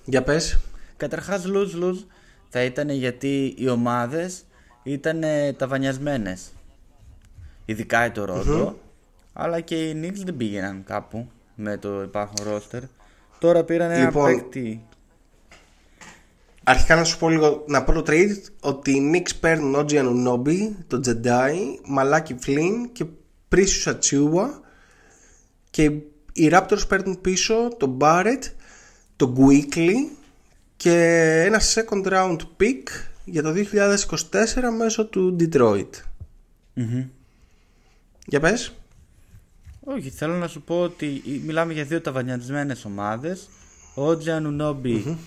Για 0.05 0.23
πες. 0.23 0.59
Καταρχάς 0.97 1.43
lose-lose 1.45 2.03
θα 2.49 2.63
ήταν 2.63 2.89
γιατί 2.89 3.53
οι 3.57 3.69
ομάδες 3.69 4.45
ήταν 4.83 5.23
ταβανιασμένες. 5.57 6.51
Ειδικά 7.65 8.05
η 8.05 8.11
Toronto, 8.15 8.73
αλλά 9.33 9.59
και 9.59 9.89
οι 9.89 10.01
Knicks 10.03 10.21
δεν 10.25 10.37
πήγαιναν 10.37 10.83
κάπου 10.83 11.29
με 11.55 11.77
το 11.77 12.01
υπάρχον 12.01 12.45
roster. 12.47 12.81
Τώρα 13.39 13.63
πήραν 13.63 13.91
ένα 13.91 14.05
Λοιπόν, 14.05 14.25
παίκτη. 14.25 14.85
Αρχικά 16.63 16.95
να 16.95 17.03
σου 17.03 17.17
πω 17.17 17.29
λίγο 17.29 17.63
να 17.67 17.83
πω 17.83 17.91
το 17.91 18.03
trade 18.07 18.35
ότι 18.61 18.91
οι 18.91 19.11
Knicks 19.13 19.31
παίρνουν 19.39 19.75
Oji 19.75 19.91
Anunoby, 19.91 20.69
τον 20.87 21.01
Jedi, 21.05 21.53
Μαλάκι 21.85 22.35
Flynn 22.45 22.89
και 22.91 23.05
Precious 23.49 23.93
Achiuwa 23.93 24.49
και 25.69 25.83
οι 26.33 26.49
Raptors 26.51 26.87
παίρνουν 26.87 27.21
πίσω 27.21 27.67
τον 27.77 27.97
Barrett, 28.01 28.41
τον 29.15 29.35
Quickly 29.37 29.93
και 30.77 30.93
ένα 31.45 31.61
second 31.61 32.07
round 32.07 32.37
pick 32.57 32.83
για 33.25 33.43
το 33.43 33.53
2024 33.73 34.13
μέσω 34.77 35.05
του 35.05 35.35
Detroit. 35.39 35.89
Για 38.25 38.39
πες. 38.39 38.73
Όχι, 39.83 40.09
θέλω 40.09 40.33
να 40.33 40.47
σου 40.47 40.61
πω 40.61 40.81
ότι 40.81 41.21
μιλάμε 41.45 41.73
για 41.73 41.83
δύο 41.83 42.01
ταβανιασμένες 42.01 42.85
ομάδες. 42.85 43.49
Ο 43.93 44.07
Ότζι 44.07 44.31
Ανουνόμπι 44.31 45.17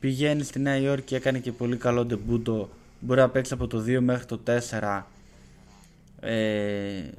πηγαίνει 0.00 0.42
στη 0.42 0.58
Νέα 0.58 0.76
Υόρκη 0.76 1.04
και 1.04 1.16
έκανε 1.16 1.38
και 1.38 1.52
πολύ 1.52 1.76
καλό 1.76 2.04
ντεμπούτο. 2.04 2.70
Μπορεί 3.00 3.20
να 3.20 3.28
παίξει 3.28 3.52
από 3.52 3.66
το 3.66 3.84
2 3.86 3.98
μέχρι 4.00 4.24
το 4.26 4.40
4. 4.46 5.02
Ε, 6.20 7.10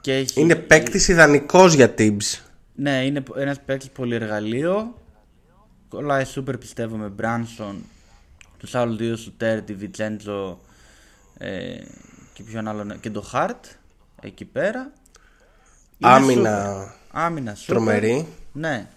και 0.00 0.14
έχει... 0.14 0.40
Είναι 0.40 0.54
παίκτης 0.54 1.08
ιδανικός 1.08 1.74
για 1.74 1.94
Tibbs. 1.98 2.40
Ναι, 2.74 3.04
είναι 3.04 3.22
ένας 3.36 3.60
παίκτης 3.60 3.90
πολυεργαλείο. 3.90 4.94
Κολλάει 5.94 6.24
σούπερ 6.24 6.58
πιστεύω 6.58 6.96
με 6.96 7.08
Μπράνσον. 7.08 7.82
Τους 8.58 8.74
άλλους 8.74 8.96
δύο 8.96 9.16
σουτέρ, 9.16 9.62
τη 9.62 9.74
Βιτσέντζο 9.74 10.60
ε, 11.38 11.76
και 12.32 12.42
ποιον 12.42 12.68
άλλον, 12.68 13.00
και 13.00 13.10
το 13.10 13.20
Χαρτ 13.20 13.64
εκεί 14.22 14.44
πέρα. 14.44 14.92
Είναι 15.98 16.12
Άμυνα 16.12 16.32
σούπερ. 16.32 17.22
Άμυνα 17.22 17.54
σούπερ. 17.54 17.76
τρομερή. 17.76 18.28
Ναι. 18.52 18.88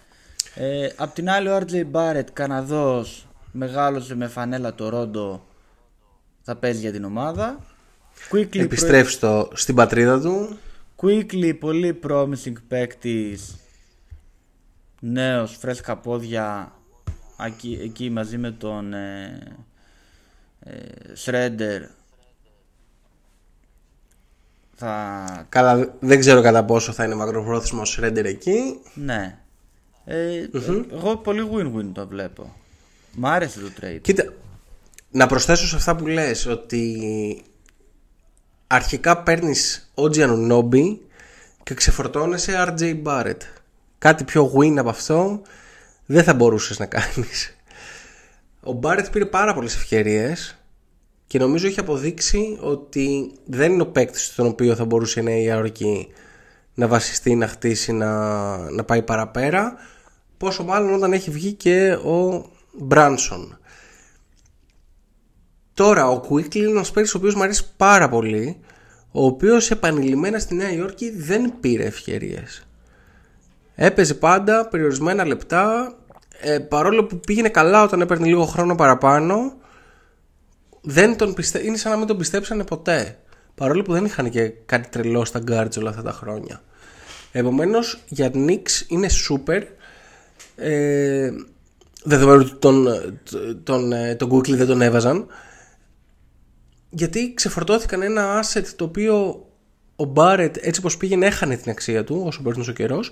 Ε, 0.54 0.88
απ' 0.96 1.14
την 1.14 1.30
άλλη 1.30 1.48
ο 1.48 1.56
RJ 1.56 1.84
Barrett, 1.92 2.30
Καναδός, 2.32 3.26
μεγάλωσε 3.52 4.14
με 4.14 4.26
φανέλα 4.26 4.74
το 4.74 4.88
Ρόντο, 4.88 5.46
θα 6.42 6.56
παίζει 6.56 6.80
για 6.80 6.92
την 6.92 7.04
ομάδα. 7.04 7.58
Quickly, 8.30 8.58
Επιστρέφει 8.58 9.10
στο, 9.10 9.48
στην 9.54 9.74
πατρίδα 9.74 10.20
του. 10.20 10.58
Quickly, 10.96 11.58
πολύ 11.58 12.00
promising 12.08 12.52
παίκτης 12.68 13.56
Νέος, 15.00 15.56
φρέσκα 15.56 15.96
πόδια 15.96 16.72
εκεί, 17.46 17.78
εκεί 17.82 18.10
μαζί 18.10 18.38
με 18.38 18.50
τον 18.50 18.94
ε, 18.94 19.38
ε, 20.60 20.72
Shredder 21.24 21.80
θα... 24.74 25.46
Καλά, 25.48 25.94
δεν 26.00 26.20
ξέρω 26.20 26.42
κατά 26.42 26.64
πόσο 26.64 26.92
θα 26.92 27.04
είναι 27.04 27.14
μακροπρόθεσμο 27.14 27.80
ο 27.80 27.84
Shredder 27.96 28.24
εκεί. 28.24 28.80
Ναι. 28.94 29.38
Ε, 30.04 30.48
Εγώ 30.92 31.16
πολύ 31.16 31.48
win-win 31.52 31.90
το 31.92 32.06
βλέπω. 32.06 32.54
Μ' 33.12 33.26
άρεσε 33.26 33.60
το 33.60 33.70
trade. 33.80 33.98
Κοίτα, 34.00 34.32
να 35.10 35.26
προσθέσω 35.26 35.66
σε 35.66 35.76
αυτά 35.76 35.96
που 35.96 36.06
λες 36.06 36.46
ότι 36.46 37.42
αρχικά 38.66 39.22
παίρνεις 39.22 39.90
OG 39.94 40.14
Anunoby 40.14 40.96
και 41.62 41.74
ξεφορτώνεσαι 41.74 42.52
RJ 42.68 43.02
Barrett. 43.02 43.40
Κάτι 43.98 44.24
πιο 44.24 44.52
win 44.56 44.76
από 44.76 44.88
αυτό 44.88 45.42
δεν 46.10 46.24
θα 46.24 46.34
μπορούσες 46.34 46.78
να 46.78 46.86
κάνεις. 46.86 47.56
Ο 48.62 48.78
Barrett 48.82 49.06
πήρε 49.12 49.24
πάρα 49.24 49.54
πολλές 49.54 49.74
ευκαιρίες 49.74 50.58
και 51.26 51.38
νομίζω 51.38 51.66
έχει 51.66 51.80
αποδείξει 51.80 52.58
ότι 52.60 53.32
δεν 53.46 53.72
είναι 53.72 53.82
ο 53.82 53.86
παίκτης 53.86 54.24
στον 54.24 54.46
οποίο 54.46 54.74
θα 54.74 54.84
μπορούσε 54.84 55.20
η 55.20 55.22
Νέα 55.22 55.38
Υόρκη 55.38 56.08
να 56.74 56.86
βασιστεί, 56.86 57.34
να 57.34 57.46
χτίσει, 57.46 57.92
να, 57.92 58.70
να 58.70 58.84
πάει 58.84 59.02
παραπέρα. 59.02 59.74
Πόσο 60.36 60.64
μάλλον 60.64 60.94
όταν 60.94 61.12
έχει 61.12 61.30
βγει 61.30 61.52
και 61.52 61.92
ο 61.92 62.50
Μπράνσον. 62.72 63.58
Τώρα 65.74 66.08
ο 66.08 66.20
Quickly 66.30 66.54
είναι 66.54 66.70
ένας 66.70 66.90
παίκτης 66.90 67.14
ο 67.14 67.18
οποίος 67.18 67.34
μου 67.34 67.42
αρέσει 67.42 67.64
πάρα 67.76 68.08
πολύ 68.08 68.60
ο 69.10 69.24
οποίος 69.24 69.70
επανειλημμένα 69.70 70.38
στη 70.38 70.54
Νέα 70.54 70.72
Υόρκη 70.72 71.10
δεν 71.10 71.52
πήρε 71.60 71.84
ευκαιρίες. 71.84 72.66
Έπαιζε 73.74 74.14
πάντα 74.14 74.68
περιορισμένα 74.68 75.24
λεπτά 75.26 75.97
ε, 76.40 76.58
παρόλο 76.58 77.04
που 77.04 77.20
πήγαινε 77.20 77.48
καλά 77.48 77.82
όταν 77.82 78.00
έπαιρνε 78.00 78.26
λίγο 78.26 78.44
χρόνο 78.44 78.74
παραπάνω 78.74 79.56
δεν 80.80 81.16
τον 81.16 81.34
πιστε... 81.34 81.64
είναι 81.64 81.76
σαν 81.76 81.92
να 81.92 81.98
μην 81.98 82.06
τον 82.06 82.16
πιστέψανε 82.16 82.64
ποτέ. 82.64 83.18
παρόλο 83.54 83.82
που 83.82 83.92
δεν 83.92 84.04
είχαν 84.04 84.30
και 84.30 84.48
κάτι 84.48 84.88
τρελό 84.88 85.24
στα 85.24 85.40
guards 85.48 85.78
όλα 85.78 85.90
αυτά 85.90 86.02
τα 86.02 86.12
χρόνια. 86.12 86.62
Επομένως 87.32 88.02
για 88.08 88.30
Knicks 88.34 88.82
είναι 88.88 89.08
super 89.28 89.62
ε, 90.56 91.30
δεδομένου 92.04 92.42
ότι 92.46 92.54
τον, 92.54 92.86
τον, 93.64 93.92
ε, 93.92 94.14
τον 94.14 94.30
Google 94.32 94.50
δεν 94.50 94.66
τον 94.66 94.82
έβαζαν 94.82 95.26
γιατί 96.90 97.34
ξεφορτώθηκαν 97.34 98.02
ένα 98.02 98.42
asset 98.42 98.64
το 98.76 98.84
οποίο 98.84 99.46
ο 99.96 100.12
Barrett 100.14 100.54
έτσι 100.60 100.80
πως 100.80 100.96
πήγαινε 100.96 101.26
έχανε 101.26 101.56
την 101.56 101.70
αξία 101.70 102.04
του 102.04 102.22
όσο 102.26 102.42
περνούσε 102.42 102.70
ο 102.70 102.72
καιρός 102.72 103.10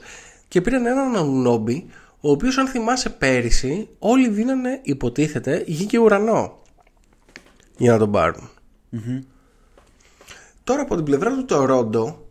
και 0.49 0.61
πήραν 0.61 0.87
έναν 0.87 1.17
Ανουνόμπι 1.17 1.87
ο 2.27 2.31
οποίος 2.31 2.59
αν 2.59 2.67
θυμάσαι 2.67 3.11
πέρυσι 3.11 3.89
όλοι 3.99 4.29
δίνανε 4.29 4.81
υποτίθεται 4.83 5.63
γη 5.67 5.85
και 5.85 5.99
ουρανό 5.99 6.63
για 7.77 7.93
να 7.93 7.99
τον 7.99 8.11
παρουν 8.11 8.51
Τώρα 10.65 10.83
από 10.83 10.95
την 10.97 11.05
πλευρά 11.05 11.31
του 11.31 11.45
το 11.45 11.65
Ρόντο 11.65 12.29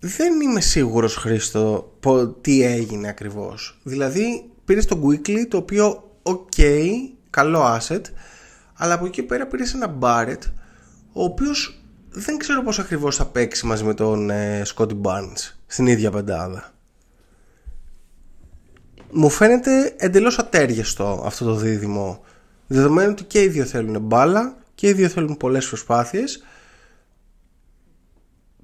δεν 0.00 0.40
είμαι 0.40 0.60
σίγουρος 0.60 1.16
Χρήστο 1.16 1.92
τι 2.40 2.62
έγινε 2.62 3.08
ακριβώς. 3.08 3.80
Δηλαδή 3.82 4.50
πήρες 4.64 4.86
το 4.86 5.00
Quickly 5.04 5.46
το 5.48 5.56
οποίο 5.56 6.10
ok, 6.22 6.62
καλό 7.30 7.78
asset 7.78 8.02
αλλά 8.74 8.94
από 8.94 9.06
εκεί 9.06 9.22
πέρα 9.22 9.46
πήρες 9.46 9.74
ένα 9.74 9.98
Barrett 10.00 10.42
ο 11.12 11.22
οποίος 11.22 11.82
δεν 12.08 12.36
ξέρω 12.36 12.62
πώς 12.62 12.78
ακριβώς 12.78 13.16
θα 13.16 13.26
παίξει 13.26 13.66
μαζί 13.66 13.84
με 13.84 13.94
τον 13.94 14.30
ε, 14.30 14.62
Scotty 14.74 15.00
Barnes 15.02 15.54
στην 15.66 15.86
ίδια 15.86 16.10
πεντάδα. 16.10 16.72
Μου 19.10 19.30
φαίνεται 19.30 19.94
εντελώς 19.96 20.38
ατέριαστο 20.38 21.22
αυτό 21.26 21.44
το 21.44 21.54
δίδυμο 21.54 22.24
δεδομένου 22.66 23.10
ότι 23.10 23.24
και 23.24 23.42
οι 23.42 23.48
δύο 23.48 23.64
θέλουν 23.64 24.00
μπάλα 24.00 24.56
και 24.74 24.88
οι 24.88 24.92
δύο 24.92 25.08
θέλουν 25.08 25.36
πολλές 25.36 25.68
προσπάθειες. 25.68 26.44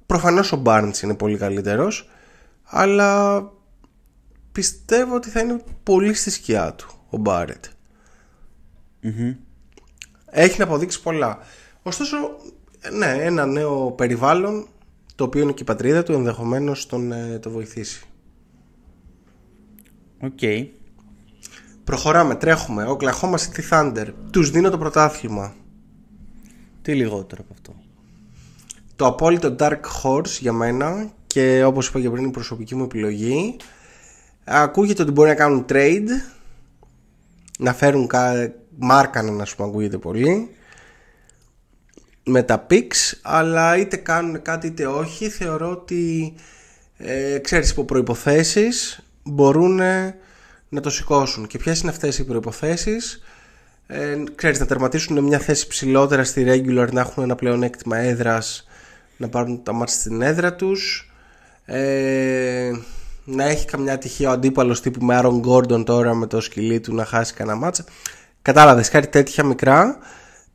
Προφανώς 0.07 0.53
ο 0.53 0.63
Barnes 0.65 1.03
είναι 1.03 1.15
πολύ 1.15 1.37
καλύτερος 1.37 2.11
αλλά 2.65 3.43
πιστεύω 4.53 5.15
ότι 5.15 5.31
θα 5.31 5.41
είναι 5.41 5.63
πολύ 5.83 6.15
στη 6.15 6.31
σκιά 6.31 6.75
του 6.75 6.89
ο 7.11 7.23
Barrett 7.25 7.61
έχει 10.35 10.59
να 10.59 10.65
αποδείξει 10.65 11.03
πολλά. 11.03 11.39
Ωστόσο 11.83 12.17
ναι 12.93 13.17
ένα 13.21 13.47
νέο 13.47 13.91
περιβάλλον 13.91 14.67
το 15.15 15.25
οποίο 15.25 15.43
είναι 15.43 15.53
και 15.53 15.63
η 15.63 15.67
πατρίδα 15.67 16.03
του 16.03 16.13
ενδεχομένως 16.13 16.87
τον 16.87 17.13
ε, 17.13 17.39
το 17.39 17.51
βοηθήσει 17.51 18.07
Οκ. 20.25 20.69
Προχωράμε, 21.85 22.35
τρέχουμε. 22.35 22.85
Ο 22.85 22.97
Oklahoma 23.01 23.35
City 23.35 23.69
Thunder. 23.71 24.07
Τους 24.31 24.51
δίνω 24.51 24.71
το 24.71 24.79
πρωτάθλημα. 24.79 25.55
Τι 26.83 26.95
λιγότερο 26.95 27.43
από 27.45 27.53
αυτό. 27.53 27.75
Το 28.97 29.07
απόλυτο 29.07 29.57
Dark 29.59 29.81
Horse 30.03 30.39
για 30.41 30.53
μένα 30.53 31.13
και 31.27 31.65
όπως 31.65 31.89
είπα 31.89 32.01
και 32.01 32.11
πριν 32.11 32.25
η 32.25 32.31
προσωπική 32.31 32.75
μου 32.75 32.85
επιλογή. 32.85 33.57
Ακούγεται 34.45 35.03
ότι 35.03 35.11
μπορεί 35.11 35.29
να 35.29 35.35
κάνουν 35.35 35.65
trade. 35.69 36.09
Να 37.59 37.75
φέρουν 37.75 38.07
κα... 38.07 38.53
Μάρκανεν 38.79 39.45
που 39.45 39.65
ακούγεται 39.65 39.99
πολύ. 39.99 40.51
Με 42.25 42.43
τα 42.43 42.67
picks 42.71 43.19
αλλά 43.23 43.77
είτε 43.77 43.97
κάνουν 43.97 44.43
κάτι 44.43 44.67
είτε 44.67 44.87
όχι 44.87 45.29
θεωρώ 45.29 45.71
ότι 45.71 46.35
ε, 46.97 47.39
ξέρεις 47.39 47.71
υπό 47.71 47.85
προϋποθέσεις 47.85 49.04
μπορούν 49.25 49.81
να 50.69 50.81
το 50.81 50.91
σηκώσουν. 50.91 51.47
Και 51.47 51.59
ποιες 51.59 51.81
είναι 51.81 51.91
αυτές 51.91 52.19
οι 52.19 52.25
προποθέσει, 52.25 52.97
ε, 53.87 54.23
ξέρεις, 54.35 54.61
να 54.61 54.67
τερματίσουν 54.67 55.25
μια 55.25 55.39
θέση 55.39 55.67
ψηλότερα 55.67 56.25
στη 56.25 56.45
regular, 56.49 56.89
να 56.93 57.01
έχουν 57.01 57.23
ένα 57.23 57.35
πλεονέκτημα 57.35 57.97
έδρας, 57.97 58.67
να 59.17 59.29
πάρουν 59.29 59.63
τα 59.63 59.73
μάτια 59.73 59.95
στην 59.95 60.23
έδρα 60.23 60.55
τους. 60.55 61.13
Ε, 61.65 62.71
να 63.25 63.45
έχει 63.45 63.67
καμιά 63.67 63.99
τυχαία 63.99 64.29
ο 64.29 64.33
αντίπαλος 64.33 64.81
τύπου 64.81 65.05
με 65.05 65.17
Άρον 65.17 65.39
Γκόρντον 65.39 65.85
τώρα 65.85 66.15
με 66.15 66.27
το 66.27 66.41
σκυλί 66.41 66.81
του 66.81 66.95
να 66.95 67.05
χάσει 67.05 67.35
κανένα 67.35 67.59
μάτσα. 67.59 67.85
Κατάλαβες 68.43 68.89
κάτι 68.89 69.07
τέτοια 69.07 69.45
μικρά. 69.45 69.99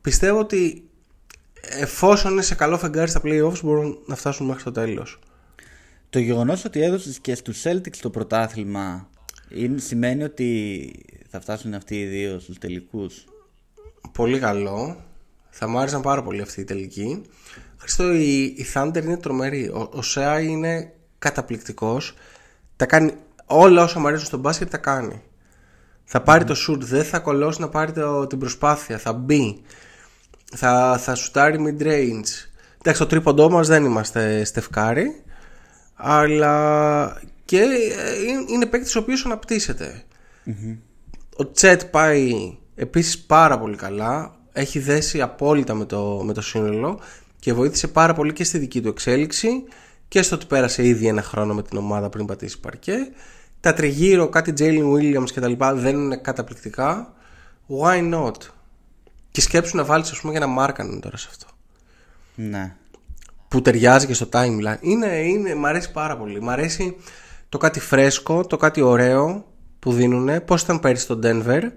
Πιστεύω 0.00 0.38
ότι 0.38 0.88
εφόσον 1.60 2.32
είναι 2.32 2.42
σε 2.42 2.54
καλό 2.54 2.78
φεγγάρι 2.78 3.10
στα 3.10 3.20
playoffs 3.24 3.60
μπορούν 3.62 3.98
να 4.06 4.16
φτάσουν 4.16 4.46
μέχρι 4.46 4.62
το 4.62 4.72
τέλος. 4.72 5.18
Το 6.10 6.18
γεγονός 6.18 6.64
ότι 6.64 6.82
έδωσες 6.82 7.18
και 7.18 7.34
στους 7.34 7.62
Celtics 7.64 7.96
το 8.00 8.10
πρωτάθλημα 8.10 9.08
είναι, 9.48 9.78
σημαίνει 9.78 10.22
ότι 10.22 10.92
θα 11.28 11.40
φτάσουν 11.40 11.74
αυτοί 11.74 12.00
οι 12.00 12.06
δύο 12.06 12.38
στους 12.38 12.58
τελικούς; 12.58 13.24
Πολύ 14.12 14.38
καλό. 14.38 15.04
Θα 15.50 15.68
μου 15.68 15.78
άρεσαν 15.78 16.00
πάρα 16.00 16.22
πολύ 16.22 16.40
αυτή 16.40 16.60
η 16.60 16.64
τελική. 16.64 17.22
Χριστό, 17.76 18.12
η, 18.12 18.42
η 18.44 18.66
Thunder 18.74 19.02
είναι 19.02 19.16
τρομερή. 19.16 19.68
Ο, 19.68 19.88
ο 19.92 20.02
Σεά 20.02 20.40
είναι 20.40 20.92
καταπληκτικός. 21.18 22.14
Τα 22.76 22.86
κάνει 22.86 23.12
όλα 23.46 23.82
όσα 23.82 24.00
μου 24.00 24.06
αρέσουν 24.06 24.26
στο 24.26 24.36
μπάσκετ 24.36 24.70
τα 24.70 24.78
κάνει. 24.78 25.22
Θα 26.04 26.22
πάρει 26.22 26.44
το 26.44 26.54
shoot, 26.68 26.78
δεν 26.78 27.04
θα 27.04 27.18
κολώσει 27.18 27.60
να 27.60 27.68
πάρει 27.68 27.92
το, 27.92 28.26
την 28.26 28.38
προσπάθεια. 28.38 28.98
Θα 28.98 29.12
μπει. 29.12 29.62
Θα, 30.56 30.98
θα 30.98 31.14
σουτάρει 31.14 31.58
mid 31.58 31.82
range. 31.82 32.48
Εντάξει, 32.78 33.00
το 33.00 33.06
τρίποντό 33.06 33.50
μας 33.50 33.68
δεν 33.68 33.84
είμαστε 33.84 34.44
στεφκάρι 34.44 35.22
αλλά 36.02 37.22
και 37.44 37.60
ε, 37.60 38.52
είναι 38.52 38.66
παίκτης 38.66 38.96
ο 38.96 38.98
οποίος 38.98 39.24
Ο 41.36 41.50
Τσέτ 41.50 41.84
πάει 41.84 42.56
επίσης 42.74 43.18
πάρα 43.18 43.58
πολύ 43.58 43.76
καλά, 43.76 44.34
έχει 44.52 44.78
δέσει 44.78 45.20
απόλυτα 45.20 45.74
με 45.74 45.84
το, 45.84 46.22
με 46.24 46.32
το 46.32 46.40
σύνολο 46.40 47.00
και 47.38 47.52
βοήθησε 47.52 47.88
πάρα 47.88 48.14
πολύ 48.14 48.32
και 48.32 48.44
στη 48.44 48.58
δική 48.58 48.80
του 48.80 48.88
εξέλιξη 48.88 49.64
και 50.08 50.22
στο 50.22 50.34
ότι 50.34 50.46
πέρασε 50.46 50.86
ήδη 50.86 51.06
ένα 51.06 51.22
χρόνο 51.22 51.54
με 51.54 51.62
την 51.62 51.78
ομάδα 51.78 52.08
πριν 52.08 52.26
πατήσει 52.26 52.60
παρκέ. 52.60 52.96
Τα 53.60 53.72
τριγύρω, 53.72 54.28
κάτι 54.28 54.52
Jalen 54.58 54.92
Williams 54.92 55.30
και 55.30 55.40
τα 55.40 55.48
λοιπά 55.48 55.74
δεν 55.74 55.96
είναι 55.96 56.16
καταπληκτικά. 56.16 57.14
Why 57.80 58.14
not? 58.14 58.36
Και 59.30 59.40
σκέψου 59.40 59.76
να 59.76 59.84
βάλεις 59.84 60.10
ας 60.10 60.20
πούμε 60.20 60.32
ένα 60.32 60.46
Μάρκανεν 60.46 61.00
τώρα 61.00 61.16
σε 61.16 61.28
αυτό. 61.30 61.46
Ναι 62.34 62.74
που 63.50 63.62
ταιριάζει 63.62 64.06
και 64.06 64.14
στο 64.14 64.28
timeline. 64.32 64.76
Είναι, 64.80 65.06
είναι, 65.06 65.54
μ' 65.54 65.66
αρέσει 65.66 65.92
πάρα 65.92 66.16
πολύ. 66.16 66.40
Μ' 66.40 66.50
αρέσει 66.50 66.96
το 67.48 67.58
κάτι 67.58 67.80
φρέσκο, 67.80 68.46
το 68.46 68.56
κάτι 68.56 68.80
ωραίο 68.80 69.46
που 69.78 69.92
δίνουν. 69.92 70.44
Πώς 70.44 70.62
ήταν 70.62 70.80
πέρυσι 70.80 71.02
στο 71.02 71.18
Denver. 71.22 71.70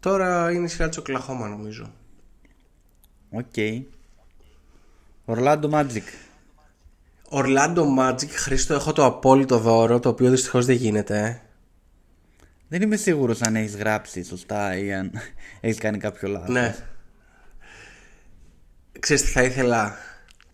Τώρα 0.00 0.50
είναι 0.50 0.64
η 0.64 0.68
σειρά 0.68 0.88
της 0.88 0.98
Οκλαχώμα 0.98 1.48
νομίζω. 1.48 1.92
Οκ. 3.30 3.84
Ορλάντο 5.24 5.68
Magic. 5.72 6.02
Ορλάντο 7.28 7.86
Magic, 7.98 8.30
Χρήστο, 8.30 8.74
έχω 8.74 8.92
το 8.92 9.04
απόλυτο 9.04 9.58
δώρο, 9.58 10.00
το 10.00 10.08
οποίο 10.08 10.30
δυστυχώς 10.30 10.66
δεν 10.66 10.76
γίνεται. 10.76 11.42
Δεν 12.68 12.82
είμαι 12.82 12.96
σίγουρος 12.96 13.42
αν 13.42 13.56
έχεις 13.56 13.76
γράψει 13.76 14.24
σωστά 14.24 14.76
ή 14.76 14.92
αν 14.94 15.12
έχεις 15.60 15.78
κάνει 15.78 15.98
κάποιο 15.98 16.28
λάθος. 16.28 16.48
Ναι. 16.48 16.74
Ξέρεις 19.00 19.22
τι 19.22 19.28
θα 19.28 19.42
ήθελα; 19.42 19.96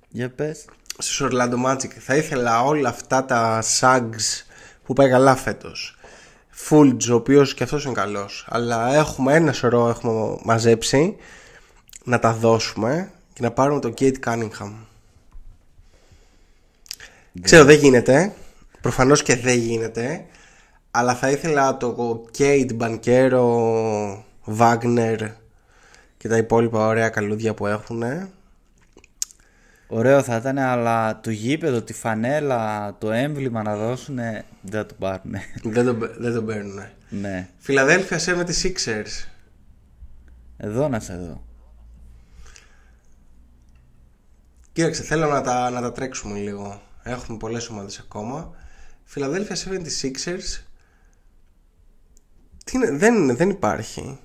Για 0.09 0.31
πες. 0.31 0.65
Στους 0.99 1.29
Orlando 1.31 1.65
Magic 1.67 1.89
Θα 1.99 2.17
ήθελα 2.17 2.65
όλα 2.65 2.89
αυτά 2.89 3.25
τα 3.25 3.63
sags 3.81 4.45
Που 4.85 4.93
πάει 4.93 5.09
καλά 5.09 5.37
φέτος. 5.37 5.99
Fulge 6.69 7.09
ο 7.11 7.15
οποίος 7.15 7.55
και 7.55 7.63
αυτός 7.63 7.85
είναι 7.85 7.95
καλός. 7.95 8.47
Αλλά 8.49 8.95
έχουμε 8.95 9.35
ένα 9.35 9.53
σωρό 9.53 9.89
έχουμε 9.89 10.37
μαζέψει 10.43 11.17
Να 12.05 12.19
τα 12.19 12.33
δώσουμε 12.33 13.11
Και 13.33 13.43
να 13.43 13.51
πάρουμε 13.51 13.81
τον 13.81 13.95
Kate 13.99 14.19
Cunningham 14.25 14.73
Ξέρω 17.43 17.65
δεν 17.65 17.79
γίνεται. 17.79 18.33
Προφανώς 18.81 19.23
και 19.23 19.37
δεν 19.37 19.59
γίνεται. 19.59 20.25
Αλλά 20.91 21.15
θα 21.15 21.31
ήθελα 21.31 21.77
το 21.77 22.23
Kate 22.39 22.71
Banquero 22.79 23.45
Wagner 24.59 25.19
και 26.21 26.29
τα 26.29 26.37
υπόλοιπα 26.37 26.87
ωραία 26.87 27.09
καλούδια 27.09 27.55
που 27.55 27.67
έχουν. 27.67 28.03
Ωραίο 29.89 30.23
θα 30.23 30.37
ήταν, 30.37 30.59
αλλά 30.59 31.21
το 31.21 31.31
γήπεδο, 31.31 31.83
τη 31.83 31.93
φανέλα, 31.93 32.95
το 32.99 33.11
έμβλημα 33.11 33.63
να 33.63 33.77
δώσουν 33.77 34.19
δεν 34.61 34.87
το 34.87 34.95
πάρουν. 34.99 35.35
δεν, 35.75 35.85
το, 35.85 35.97
δεν 36.19 36.35
το 36.35 36.43
παίρνουν. 36.43 36.81
Ναι. 37.09 37.49
Φιλαδέλφια 37.59 38.19
76ers. 38.19 39.29
Εδώ 40.57 40.89
να 40.89 41.01
σε 41.01 41.17
δω. 41.17 41.45
Κοίταξε, 44.73 45.03
θέλω 45.03 45.27
να 45.27 45.41
τα, 45.41 45.71
να 45.71 45.81
τα 45.81 45.93
τρέξουμε 45.93 46.39
λίγο. 46.39 46.83
Έχουμε 47.03 47.39
πολλές 47.39 47.69
ομάδες 47.69 47.99
ακόμα. 47.99 48.55
Φιλαδέλφια 49.05 49.57
76ers. 49.57 50.63
Τι 52.65 52.77
είναι, 52.77 52.91
δεν, 52.91 53.37
δεν 53.37 53.51
υπάρχει. 53.51 54.19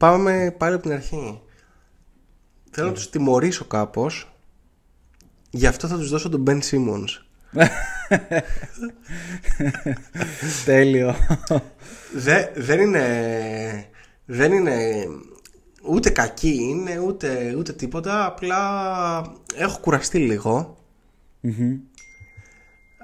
Πάμε 0.00 0.54
πάλι 0.58 0.74
από 0.74 0.82
την 0.82 0.92
αρχή. 0.92 1.40
Θέλω 2.70 2.86
να 2.86 2.92
τους 2.92 3.10
τιμωρήσω 3.10 3.64
κάπως 3.64 4.32
Γι' 5.50 5.66
αυτό 5.66 5.88
θα 5.88 5.96
τους 5.96 6.10
δώσω 6.10 6.28
τον 6.28 6.44
Ben 6.46 6.60
Simmons 6.70 7.08
Τέλειο 10.64 11.14
δεν 12.54 12.80
είναι 12.80 13.04
Δεν 14.24 14.52
είναι 14.52 15.06
ούτε 15.82 16.10
κακή 16.10 16.56
είναι, 16.60 16.98
ούτε, 16.98 17.54
ούτε 17.58 17.72
τίποτα. 17.72 18.26
Απλά 18.26 18.60
έχω 19.54 19.78
κουραστεί 19.80 20.18
λίγο. 20.18 20.76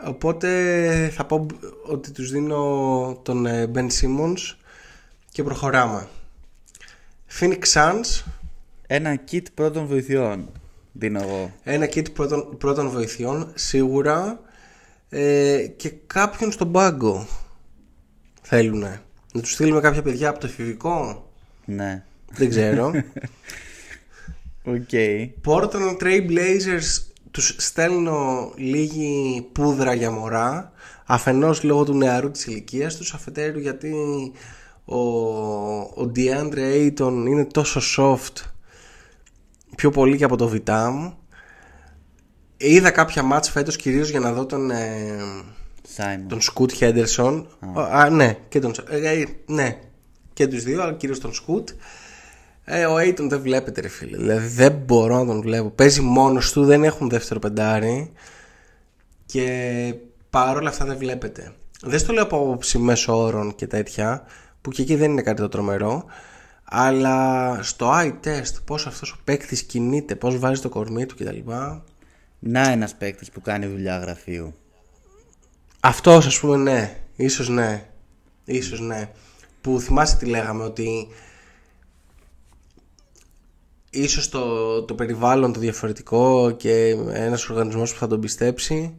Οπότε 0.06 1.10
θα 1.14 1.24
πω 1.24 1.46
ότι 1.86 2.10
τους 2.10 2.30
δίνω 2.30 3.20
τον 3.22 3.46
ε, 3.46 3.70
Ben 3.74 3.86
Simmons 3.86 4.56
και 5.30 5.42
προχωράμε. 5.42 6.08
Phoenix 7.40 7.58
Suns, 7.74 8.22
Ένα 8.86 9.18
kit 9.30 9.42
πρώτων 9.54 9.86
βοηθειών 9.86 10.48
δίνω 10.92 11.20
εγώ. 11.22 11.52
ένα 11.62 11.86
kit 11.94 12.12
πρώτων, 12.12 12.56
πρώτων 12.58 12.88
βοηθειών 12.88 13.52
σίγουρα 13.54 14.40
ε, 15.08 15.66
και 15.76 15.92
κάποιον 16.06 16.52
στον 16.52 16.72
πάγκο 16.72 17.26
θέλουνε. 18.42 19.00
Να 19.32 19.40
τους 19.40 19.52
στείλουμε 19.52 19.80
κάποια 19.80 20.02
παιδιά 20.02 20.28
από 20.28 20.38
το 20.38 20.46
εφηβικό; 20.46 21.30
Ναι. 21.64 22.04
Δεν 22.32 22.48
ξέρω. 22.48 22.90
Οκ. 24.64 24.88
Portland 25.44 25.96
Trail 26.00 26.30
Blazers 26.30 27.02
τους 27.30 27.54
στέλνω 27.58 28.52
λίγη 28.56 29.46
πούδρα 29.52 29.94
για 29.94 30.10
μωρά 30.10 30.72
αφενός 31.06 31.62
λόγω 31.62 31.84
του 31.84 31.96
νεαρού 31.96 32.30
της 32.30 32.46
ηλικίας 32.46 32.96
τους 32.96 33.14
αφετέρου 33.14 33.58
γιατί 33.58 33.94
ο, 34.86 34.98
ο 35.78 36.12
DeAndre 36.16 36.74
Ayton 36.74 37.24
είναι 37.28 37.44
τόσο 37.44 37.80
soft 37.96 38.42
πιο 39.76 39.90
πολύ 39.90 40.16
και 40.16 40.24
από 40.24 40.36
το 40.36 40.52
Vitam. 40.54 41.12
Είδα 42.56 42.90
κάποια 42.90 43.22
μάτς 43.22 43.50
φέτος 43.50 43.76
κυρίως 43.76 44.10
για 44.10 44.20
να 44.20 44.32
δω 44.32 44.46
τον, 44.46 44.70
ε, 44.70 45.18
Simon. 45.96 46.24
τον 46.28 46.40
Σκουτ 46.40 46.72
Χέντερσον 46.72 47.48
Α, 47.92 48.08
ναι, 48.10 48.36
και 48.48 48.60
τον, 48.60 48.74
ε, 48.88 49.20
ε, 49.20 49.24
ναι, 49.46 49.78
και 50.32 50.46
τους 50.46 50.62
δύο 50.62 50.82
αλλά 50.82 50.92
κυρίως 50.92 51.20
τον 51.20 51.32
Σκουτ 51.32 51.68
ε, 52.68 52.86
ο 52.86 52.96
Aiton 52.96 53.28
δεν 53.28 53.40
βλέπετε 53.40 53.80
ρε 53.80 53.88
φίλε. 53.88 54.16
Δηλαδή 54.16 54.46
δεν 54.46 54.72
μπορώ 54.72 55.18
να 55.18 55.26
τον 55.26 55.40
βλέπω. 55.40 55.70
Παίζει 55.70 56.00
μόνος 56.00 56.52
του, 56.52 56.64
δεν 56.64 56.84
έχουν 56.84 57.08
δεύτερο 57.08 57.40
πεντάρι. 57.40 58.12
Και 59.26 59.94
παρόλα 60.30 60.68
αυτά 60.68 60.84
δεν 60.84 60.96
βλέπετε. 60.96 61.52
Δεν 61.82 61.98
στο 61.98 62.12
λέω 62.12 62.22
από 62.22 62.36
άποψη 62.36 62.78
μέσω 62.78 63.22
όρων 63.22 63.54
και 63.54 63.66
τέτοια 63.66 64.24
Που 64.66 64.72
και 64.72 64.82
εκεί 64.82 64.96
δεν 64.96 65.10
είναι 65.10 65.22
κάτι 65.22 65.40
το 65.40 65.48
τρομερό 65.48 66.04
Αλλά 66.64 67.58
στο 67.62 67.90
eye 67.94 68.12
test 68.24 68.54
Πώς 68.64 68.86
αυτός 68.86 69.12
ο 69.12 69.16
παίκτης 69.24 69.62
κινείται 69.62 70.14
Πώς 70.14 70.38
βάζει 70.38 70.60
το 70.60 70.68
κορμί 70.68 71.06
του 71.06 71.14
κτλ 71.14 71.50
Να 72.38 72.68
ένας 72.70 72.94
παίκτης 72.94 73.30
που 73.30 73.40
κάνει 73.40 73.66
δουλειά 73.66 73.98
γραφείου. 73.98 74.54
Αυτός 75.80 76.26
ας 76.26 76.40
πούμε 76.40 76.56
ναι 76.56 77.00
Ίσως 77.16 77.48
ναι 77.48 77.88
Ίσως 78.44 78.80
ναι 78.80 79.10
Που 79.60 79.80
θυμάσαι 79.80 80.16
τι 80.16 80.26
λέγαμε 80.26 80.62
ότι 80.64 81.08
Ίσως 83.90 84.28
το, 84.28 84.82
το 84.82 84.94
περιβάλλον 84.94 85.52
το 85.52 85.60
διαφορετικό 85.60 86.50
και 86.50 86.88
ένας 87.12 87.48
οργανισμός 87.48 87.92
που 87.92 87.98
θα 87.98 88.06
τον 88.06 88.20
πιστέψει 88.20 88.94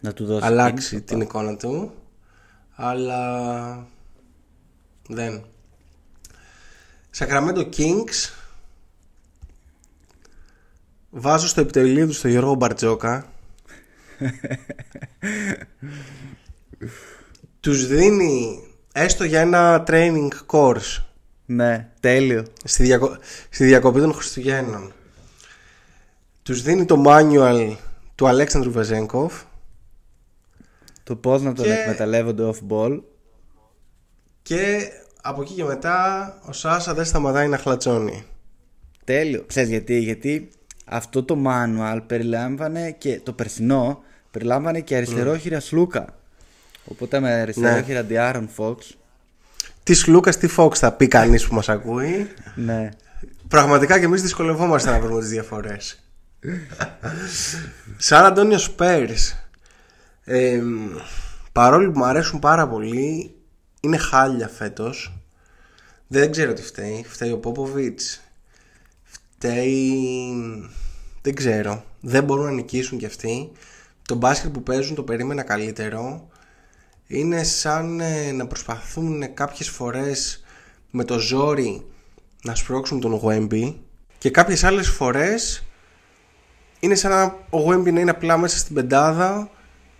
Να 0.00 0.12
του 0.12 0.24
δώσει. 0.26 0.46
αλλάξει 0.46 0.88
κίνητρο. 0.88 1.16
την 1.16 1.20
εικόνα 1.26 1.56
του 1.56 1.92
αλλά 2.74 3.86
δεν. 5.08 5.44
Sacramento 7.18 7.68
Kings. 7.76 8.32
Βάζω 11.10 11.46
στο 11.46 11.60
επιτελείο 11.60 12.06
του 12.06 12.12
στο 12.12 12.28
Γιώργο 12.28 12.54
Μπαρτζόκα. 12.54 13.32
Τους 17.60 17.86
δίνει 17.86 18.62
έστω 18.92 19.24
για 19.24 19.40
ένα 19.40 19.84
training 19.86 20.28
course. 20.46 21.02
Ναι, 21.46 21.90
τέλειο. 22.00 22.44
στη, 22.64 22.82
διακο... 22.82 23.18
στη 23.50 23.64
διακοπή 23.64 24.00
των 24.00 24.12
Χριστουγέννων. 24.12 24.92
Τους 26.42 26.62
δίνει 26.62 26.84
το 26.84 27.02
manual 27.06 27.76
του 28.14 28.26
Αλέξανδρου 28.28 28.70
Βεζέγκοφ 28.70 29.42
Το 31.02 31.16
πώς 31.16 31.42
να 31.42 31.52
τον 31.52 31.64
Και- 31.64 31.72
εκμεταλλεύονται 31.72 32.50
off 32.52 32.58
ball. 32.68 33.00
Και 34.48 34.90
από 35.22 35.42
εκεί 35.42 35.54
και 35.54 35.64
μετά 35.64 36.34
ο 36.46 36.52
Σάσα 36.52 36.94
δεν 36.94 37.04
σταματάει 37.04 37.48
να 37.48 37.58
χλατσώνει 37.58 38.24
Τέλειο. 39.04 39.44
Ξέρεις 39.46 39.68
γιατί, 39.68 39.98
γιατί 39.98 40.48
αυτό 40.84 41.22
το 41.22 41.42
manual 41.46 42.00
περιλάμβανε 42.06 42.90
και 42.90 43.20
το 43.20 43.32
περσινό 43.32 44.02
περιλάμβανε 44.30 44.80
και 44.80 44.96
αριστερόχειρα 44.96 45.60
Σλούκα. 45.60 46.14
Οπότε 46.84 47.20
με 47.20 47.32
αριστερόχειρα 47.32 48.02
Διάρον 48.02 48.48
Fox. 48.56 48.76
Τι 49.82 50.10
Λούκα, 50.10 50.30
τι 50.30 50.48
Fox 50.56 50.74
θα 50.74 50.92
πει 50.92 51.06
κανείς 51.08 51.46
που 51.46 51.54
μας 51.54 51.68
ακούει. 51.68 52.28
Ναι. 52.54 52.88
Πραγματικά 53.48 53.98
και 53.98 54.04
εμείς 54.04 54.22
δυσκολευόμαστε 54.22 54.90
να 54.90 55.00
βρούμε 55.00 55.20
τις 55.20 55.30
διαφορές. 55.30 56.02
Σαν 57.96 58.24
Αντώνιος 58.24 58.62
Σπέρ. 58.62 59.10
παρόλο 61.52 61.90
που 61.90 61.98
μου 61.98 62.04
αρέσουν 62.04 62.38
πάρα 62.38 62.68
πολύ, 62.68 63.37
είναι 63.80 63.96
χάλια 63.96 64.48
φέτος. 64.48 65.12
Δεν 66.06 66.30
ξέρω 66.30 66.52
τι 66.52 66.62
φταίει. 66.62 67.04
Φταίει 67.08 67.32
ο 67.32 67.38
Πόποβιτ. 67.38 68.00
Φταίει. 69.04 70.34
Δεν 71.22 71.34
ξέρω. 71.34 71.84
Δεν 72.00 72.24
μπορούν 72.24 72.44
να 72.44 72.50
νικήσουν 72.50 72.98
κι 72.98 73.06
αυτοί. 73.06 73.52
Το 74.02 74.14
μπάσκετ 74.14 74.50
που 74.50 74.62
παίζουν 74.62 74.94
το 74.94 75.02
περίμενα 75.02 75.42
καλύτερο. 75.42 76.28
Είναι 77.06 77.44
σαν 77.44 78.00
ε, 78.00 78.32
να 78.32 78.46
προσπαθούν 78.46 79.34
κάποιες 79.34 79.68
φορές 79.68 80.44
με 80.90 81.04
το 81.04 81.18
ζόρι 81.18 81.86
να 82.42 82.54
σπρώξουν 82.54 83.00
τον 83.00 83.12
Γουέμπι 83.12 83.80
και 84.18 84.30
κάποιες 84.30 84.64
άλλες 84.64 84.88
φορές 84.88 85.64
είναι 86.80 86.94
σαν 86.94 87.10
να 87.10 87.36
ο 87.50 87.58
Γουέμπι 87.58 87.92
να 87.92 88.00
είναι 88.00 88.10
απλά 88.10 88.36
μέσα 88.36 88.58
στην 88.58 88.74
πεντάδα 88.74 89.50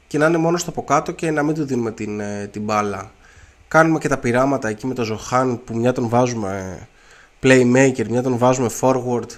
και 0.07 0.19
να 0.19 0.27
είναι 0.27 0.37
μόνος 0.37 0.61
στο 0.61 0.71
από 0.71 0.85
κάτω 0.85 1.13
και 1.13 1.31
να 1.31 1.43
μην 1.43 1.55
του 1.55 1.65
δίνουμε 1.65 1.93
την, 1.93 2.21
ε, 2.21 2.47
την 2.47 2.63
μπάλα. 2.63 3.13
Κάνουμε 3.69 3.99
και 3.99 4.09
τα 4.09 4.19
πειράματα 4.19 4.69
εκεί 4.69 4.86
με 4.86 4.95
τον 4.95 5.05
Ζοχάν 5.05 5.65
που 5.65 5.77
μια 5.77 5.93
τον 5.93 6.09
βάζουμε 6.09 6.78
playmaker, 7.43 8.09
μια 8.09 8.23
τον 8.23 8.39
βάζουμε 8.39 8.70
forward, 8.81 9.28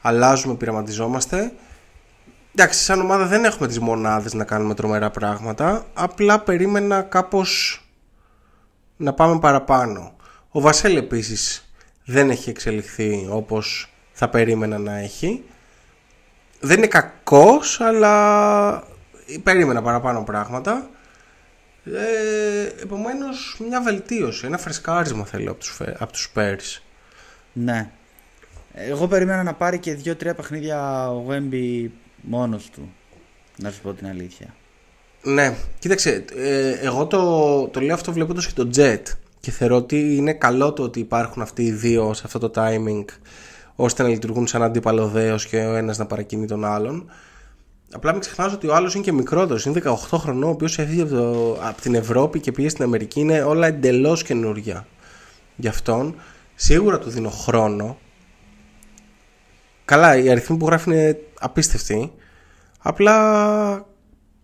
αλλάζουμε, 0.00 0.54
πειραματιζόμαστε. 0.54 1.52
Εντάξει, 2.54 2.82
σαν 2.82 3.00
ομάδα 3.00 3.26
δεν 3.26 3.44
έχουμε 3.44 3.68
τις 3.68 3.78
μονάδες 3.78 4.34
να 4.34 4.44
κάνουμε 4.44 4.74
τρομερά 4.74 5.10
πράγματα, 5.10 5.86
απλά 5.94 6.40
περίμενα 6.40 7.02
κάπως 7.02 7.82
να 8.96 9.12
πάμε 9.12 9.38
παραπάνω. 9.38 10.12
Ο 10.50 10.60
Βασέλ 10.60 10.96
επίσης 10.96 11.72
δεν 12.04 12.30
έχει 12.30 12.50
εξελιχθεί 12.50 13.26
όπως 13.30 13.92
θα 14.12 14.28
περίμενα 14.28 14.78
να 14.78 14.98
έχει. 14.98 15.44
Δεν 16.60 16.76
είναι 16.76 16.86
κακός, 16.86 17.80
αλλά 17.80 18.84
περίμενα 19.42 19.82
παραπάνω 19.82 20.22
πράγματα. 20.22 20.90
Ε, 21.84 22.82
επομένως, 22.82 23.56
μια 23.68 23.80
βελτίωση, 23.82 24.46
ένα 24.46 24.58
φρεσκάρισμα 24.58 25.24
θέλω 25.24 25.50
από 25.50 25.60
τους, 25.60 25.68
φε- 25.70 26.02
από 26.02 26.12
τους 26.12 26.32
Spurs. 26.34 26.80
Ναι. 27.52 27.90
Εγώ 28.74 29.08
περίμενα 29.08 29.42
να 29.42 29.54
πάρει 29.54 29.78
και 29.78 29.94
δύο-τρία 29.94 30.34
παιχνίδια 30.34 31.08
ο 31.10 31.26
Wemby 31.30 31.88
μόνος 32.20 32.70
του. 32.70 32.92
Να 33.56 33.70
σου 33.70 33.80
πω 33.80 33.92
την 33.92 34.06
αλήθεια. 34.06 34.54
Ναι, 35.22 35.54
κοίταξε, 35.78 36.24
ε, 36.36 36.70
εγώ 36.70 37.06
το, 37.06 37.66
το 37.68 37.80
λέω 37.80 37.94
αυτό 37.94 38.12
βλέποντας 38.12 38.46
και 38.46 38.52
το 38.64 38.70
Jet 38.76 39.02
και 39.40 39.50
θεωρώ 39.50 39.76
ότι 39.76 40.16
είναι 40.16 40.32
καλό 40.32 40.72
το 40.72 40.82
ότι 40.82 41.00
υπάρχουν 41.00 41.42
αυτοί 41.42 41.62
οι 41.64 41.72
δύο 41.72 42.14
σε 42.14 42.22
αυτό 42.24 42.38
το 42.38 42.50
timing 42.54 43.04
ώστε 43.76 44.02
να 44.02 44.08
λειτουργούν 44.08 44.46
σαν 44.46 44.62
αντίπαλο 44.62 45.08
δέος 45.08 45.46
και 45.46 45.56
ο 45.56 45.74
ένας 45.74 45.98
να 45.98 46.06
παρακινεί 46.06 46.46
τον 46.46 46.64
άλλον. 46.64 47.10
Απλά 47.94 48.12
μην 48.12 48.20
ξεχνάς 48.20 48.52
ότι 48.52 48.66
ο 48.68 48.74
άλλος 48.74 48.94
είναι 48.94 49.04
και 49.04 49.12
μικρότερος, 49.12 49.64
είναι 49.64 49.80
18 49.84 50.18
χρονών, 50.18 50.42
ο 50.42 50.48
οποίος 50.48 50.78
έφυγε 50.78 51.02
από, 51.02 51.10
το- 51.14 51.58
από 51.68 51.80
την 51.80 51.94
Ευρώπη 51.94 52.40
και 52.40 52.52
πήγε 52.52 52.68
στην 52.68 52.84
Αμερική, 52.84 53.20
είναι 53.20 53.42
όλα 53.42 53.66
εντελώς 53.66 54.22
καινούρια 54.22 54.86
για 55.56 55.70
αυτόν. 55.70 56.14
Σίγουρα 56.54 56.98
του 56.98 57.10
δίνω 57.10 57.30
χρόνο. 57.30 57.98
Καλά, 59.84 60.16
οι 60.16 60.30
αριθμοί 60.30 60.56
που 60.56 60.66
γράφει 60.66 60.90
είναι 60.90 61.18
απίστευτοι. 61.40 62.12
Απλά 62.78 63.86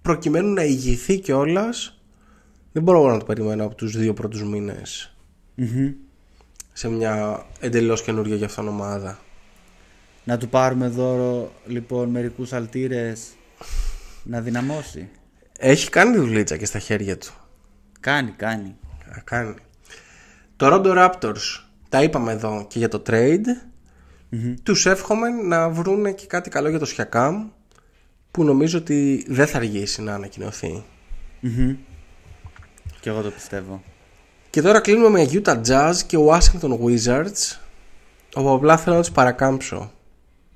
προκειμένου 0.02 0.52
να 0.52 0.62
ηγηθεί 0.64 1.18
κιόλας, 1.18 2.00
δεν 2.72 2.82
μπορώ 2.82 3.10
να 3.10 3.18
το 3.18 3.24
περιμένω 3.24 3.64
από 3.64 3.74
τους 3.74 3.96
δύο 3.96 4.14
πρώτους 4.14 4.42
μήνες 4.44 5.16
σε 6.72 6.88
μια 6.88 7.46
εντελώς 7.60 8.02
καινούργια 8.02 8.36
για 8.36 8.46
αυτόν 8.46 8.68
ομάδα. 8.68 9.18
Να 10.24 10.38
του 10.38 10.48
πάρουμε 10.48 10.88
δώρο 10.88 11.52
λοιπόν 11.66 12.08
μερικούς 12.08 12.52
αλτήρες 12.52 13.26
να 14.22 14.40
δυναμώσει. 14.40 15.08
Έχει 15.58 15.90
κάνει 15.90 16.16
δουλίτσα 16.16 16.56
και 16.56 16.66
στα 16.66 16.78
χέρια 16.78 17.18
του. 17.18 17.32
Κάνει, 18.00 18.30
κάνει. 18.30 18.76
Α, 19.16 19.20
Κάνει. 19.24 19.54
Το 20.56 20.66
Rondo 20.72 20.96
Raptors 20.96 21.62
τα 21.88 22.02
είπαμε 22.02 22.32
εδώ 22.32 22.66
και 22.68 22.78
για 22.78 22.88
το 22.88 23.02
trade. 23.06 23.44
Τους 24.62 24.86
εύχομαι 24.86 25.28
να 25.28 25.68
βρουν 25.68 26.14
και 26.14 26.26
κάτι 26.26 26.50
καλό 26.50 26.68
για 26.68 26.78
το 26.78 26.86
Siakam 26.96 27.34
που 28.30 28.44
νομίζω 28.44 28.78
ότι 28.78 29.24
δεν 29.28 29.46
θα 29.46 29.56
αργήσει 29.56 30.02
να 30.02 30.14
ανακοινωθεί. 30.14 30.84
Και 33.00 33.08
εγώ 33.10 33.22
το 33.22 33.30
πιστεύω. 33.30 33.82
Και 34.50 34.62
τώρα 34.62 34.80
κλείνουμε 34.80 35.08
με 35.08 35.28
Utah 35.32 35.60
Jazz 35.66 35.94
και 36.06 36.18
Washington 36.28 36.78
Wizards. 36.78 37.58
Εγώ 38.36 38.52
απλά 38.54 38.76
θέλω 38.76 38.96
να 38.96 39.00
τους 39.00 39.10
παρακάμψω. 39.10 39.92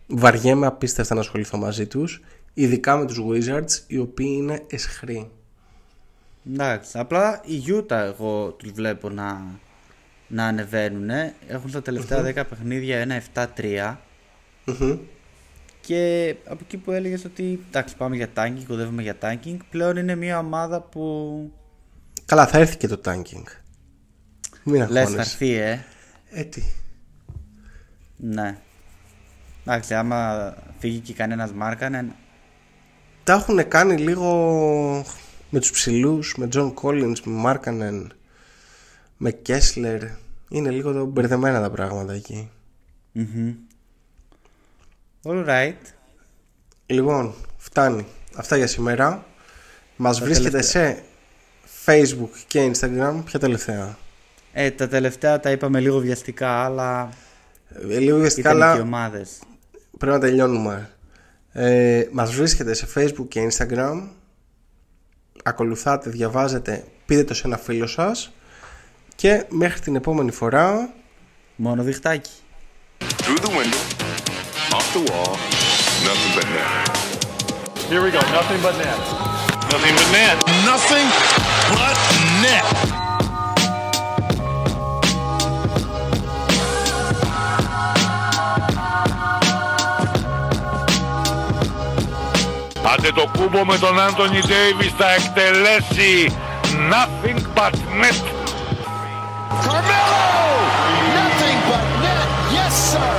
Βαριέμαι 0.06 0.66
απίστευτα 0.66 1.14
να 1.14 1.20
ασχοληθώ 1.20 1.58
μαζί 1.58 1.86
τους, 1.86 2.20
ειδικά 2.54 2.96
με 2.96 3.06
τους 3.06 3.20
Wizards, 3.28 3.82
οι 3.86 3.98
οποίοι 3.98 4.34
είναι 4.38 4.62
εσχροί. 4.68 5.30
Εντάξει, 6.52 6.98
απλά 6.98 7.40
η 7.44 7.62
Utah 7.66 7.90
εγώ 7.90 8.50
τους 8.50 8.70
βλέπω 8.70 9.10
να, 9.10 9.44
να 10.28 10.44
ανεβαίνουν. 10.46 11.10
Έχουν 11.46 11.70
στα 11.70 11.82
τελευταία 11.82 12.22
10 12.22 12.34
παιχνίδια 12.48 12.98
ένα 12.98 13.22
7-3. 13.34 13.96
Μμμ. 14.64 14.98
Και 15.80 16.34
από 16.44 16.58
εκεί 16.62 16.76
που 16.76 16.90
έλεγες 16.90 17.24
ότι 17.24 17.60
εντάξει, 17.68 17.96
πάμε 17.96 18.16
για 18.16 18.28
tanking, 18.36 18.62
κοδεύουμε 18.66 19.02
για 19.02 19.16
tanking, 19.22 19.56
πλέον 19.70 19.96
είναι 19.96 20.14
μια 20.14 20.38
ομάδα 20.38 20.80
που 20.80 21.52
Καλά, 22.24 22.46
θα 22.46 22.58
έρθει 22.58 22.76
και 22.76 22.88
το 22.88 23.00
tanking. 23.04 23.44
Μην 24.64 24.74
λες 24.74 24.88
θα 24.88 25.00
αγχώνεσαι. 25.00 25.20
έρθει, 25.20 25.54
ε. 25.54 25.84
Ε, 26.30 26.44
τι. 26.44 26.62
Ναι. 28.16 28.58
Εντάξει, 29.66 29.94
άμα 29.94 30.54
φύγει 30.78 30.98
και 30.98 31.12
κανένας 31.12 31.52
Μάρκανεν, 31.52 32.12
Τα 33.24 33.32
έχουν 33.32 33.68
κάνει 33.68 33.96
λίγο 33.96 34.26
με 35.50 35.60
τους 35.60 35.70
ψηλούς, 35.70 36.34
με 36.36 36.48
John 36.54 36.72
Collins, 36.82 37.20
με 37.24 37.32
Μάρκανεν, 37.32 38.12
με 39.16 39.38
Kessler. 39.46 40.00
Είναι 40.48 40.70
λίγο 40.70 41.04
μπερδεμένα 41.04 41.60
τα 41.60 41.70
πράγματα 41.70 42.12
εκεί. 42.12 42.50
Alright. 45.24 45.74
Λοιπόν, 46.86 47.34
φτάνει. 47.56 48.06
Αυτά 48.36 48.56
για 48.56 48.66
σήμερα. 48.66 49.24
Μας 49.96 50.20
βρίσκεται 50.20 50.62
σε 50.62 51.02
Facebook 51.84 52.30
και 52.46 52.70
Instagram. 52.74 53.22
Ποια 53.24 53.38
τελευταία; 53.38 53.96
Ε, 54.52 54.70
τα 54.70 54.88
τελευταία 54.88 55.40
τα 55.40 55.50
είπαμε 55.50 55.80
λίγο 55.80 55.98
βιαστικά, 55.98 56.64
αλλά 56.64 57.10
Ε, 57.90 57.98
λίγο 57.98 58.18
βιαστικά, 58.18 58.48
ήταν 58.50 58.60
και 58.60 58.66
οι 58.66 58.70
αλλά 58.72 58.82
ομάδες. 58.82 59.38
πρέπει 59.98 60.12
να 60.12 60.20
τελειώνουμε. 60.20 60.91
Ε, 61.52 62.02
μας 62.12 62.34
βρίσκεται 62.34 62.74
σε 62.74 62.88
Facebook 62.94 63.28
και 63.28 63.48
Instagram. 63.50 64.08
Ακολουθάτε, 65.42 66.10
διαβάζετε, 66.10 66.84
πείτε 67.06 67.24
το 67.24 67.34
σε 67.34 67.42
ένα 67.46 67.56
φίλο 67.56 67.86
σας. 67.86 68.32
Και 69.14 69.44
μέχρι 69.48 69.80
την 69.80 69.94
επόμενη 69.94 70.30
φορά, 70.30 70.94
Μόνο 71.56 71.82
διχτάκι. 71.82 72.30
Through 72.98 73.40
the 73.46 73.52
window, 73.58 73.82
off 74.76 74.86
the 74.94 75.02
wall, 75.10 75.36
nothing 76.08 76.32
but 76.36 76.46
net. 76.54 77.02
Here 77.90 78.02
we 78.02 78.10
go. 78.10 78.20
Nothing 78.38 78.60
but 78.66 78.74
net. 78.82 79.00
Nothing 79.72 79.94
but 79.98 80.08
net. 80.16 80.36
Nothing 80.70 81.06
but 81.76 81.96
net. 82.42 83.01
Άντε 92.93 93.11
το 93.11 93.29
κούμπο 93.37 93.65
με 93.65 93.77
τον 93.77 93.99
Άντωνι 93.99 94.39
Ντέιβις 94.39 94.93
θα 94.97 95.11
εκτελέσει 95.13 96.31
nothing 96.77 97.39
but 97.55 97.73
net. 98.01 98.17
Carmelo! 99.65 100.25
Nothing 101.19 101.59
but 101.69 101.85
net. 102.03 102.27
Yes, 102.57 102.73
sir. 102.91 103.11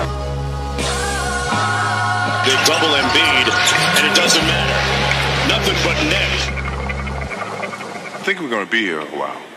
They 2.45 2.57
double 2.71 2.93
Embiid, 3.03 3.47
and 3.97 4.05
it 4.11 4.15
doesn't 4.15 4.47
matter. 4.53 4.79
Nothing 5.53 5.79
but 5.87 5.99
net. 6.13 6.33
I 8.15 8.21
think 8.25 8.41
we're 8.41 8.51
going 8.51 8.65
to 8.65 8.71
be 8.71 8.83
here 8.83 9.01
a 9.01 9.05
while. 9.07 9.52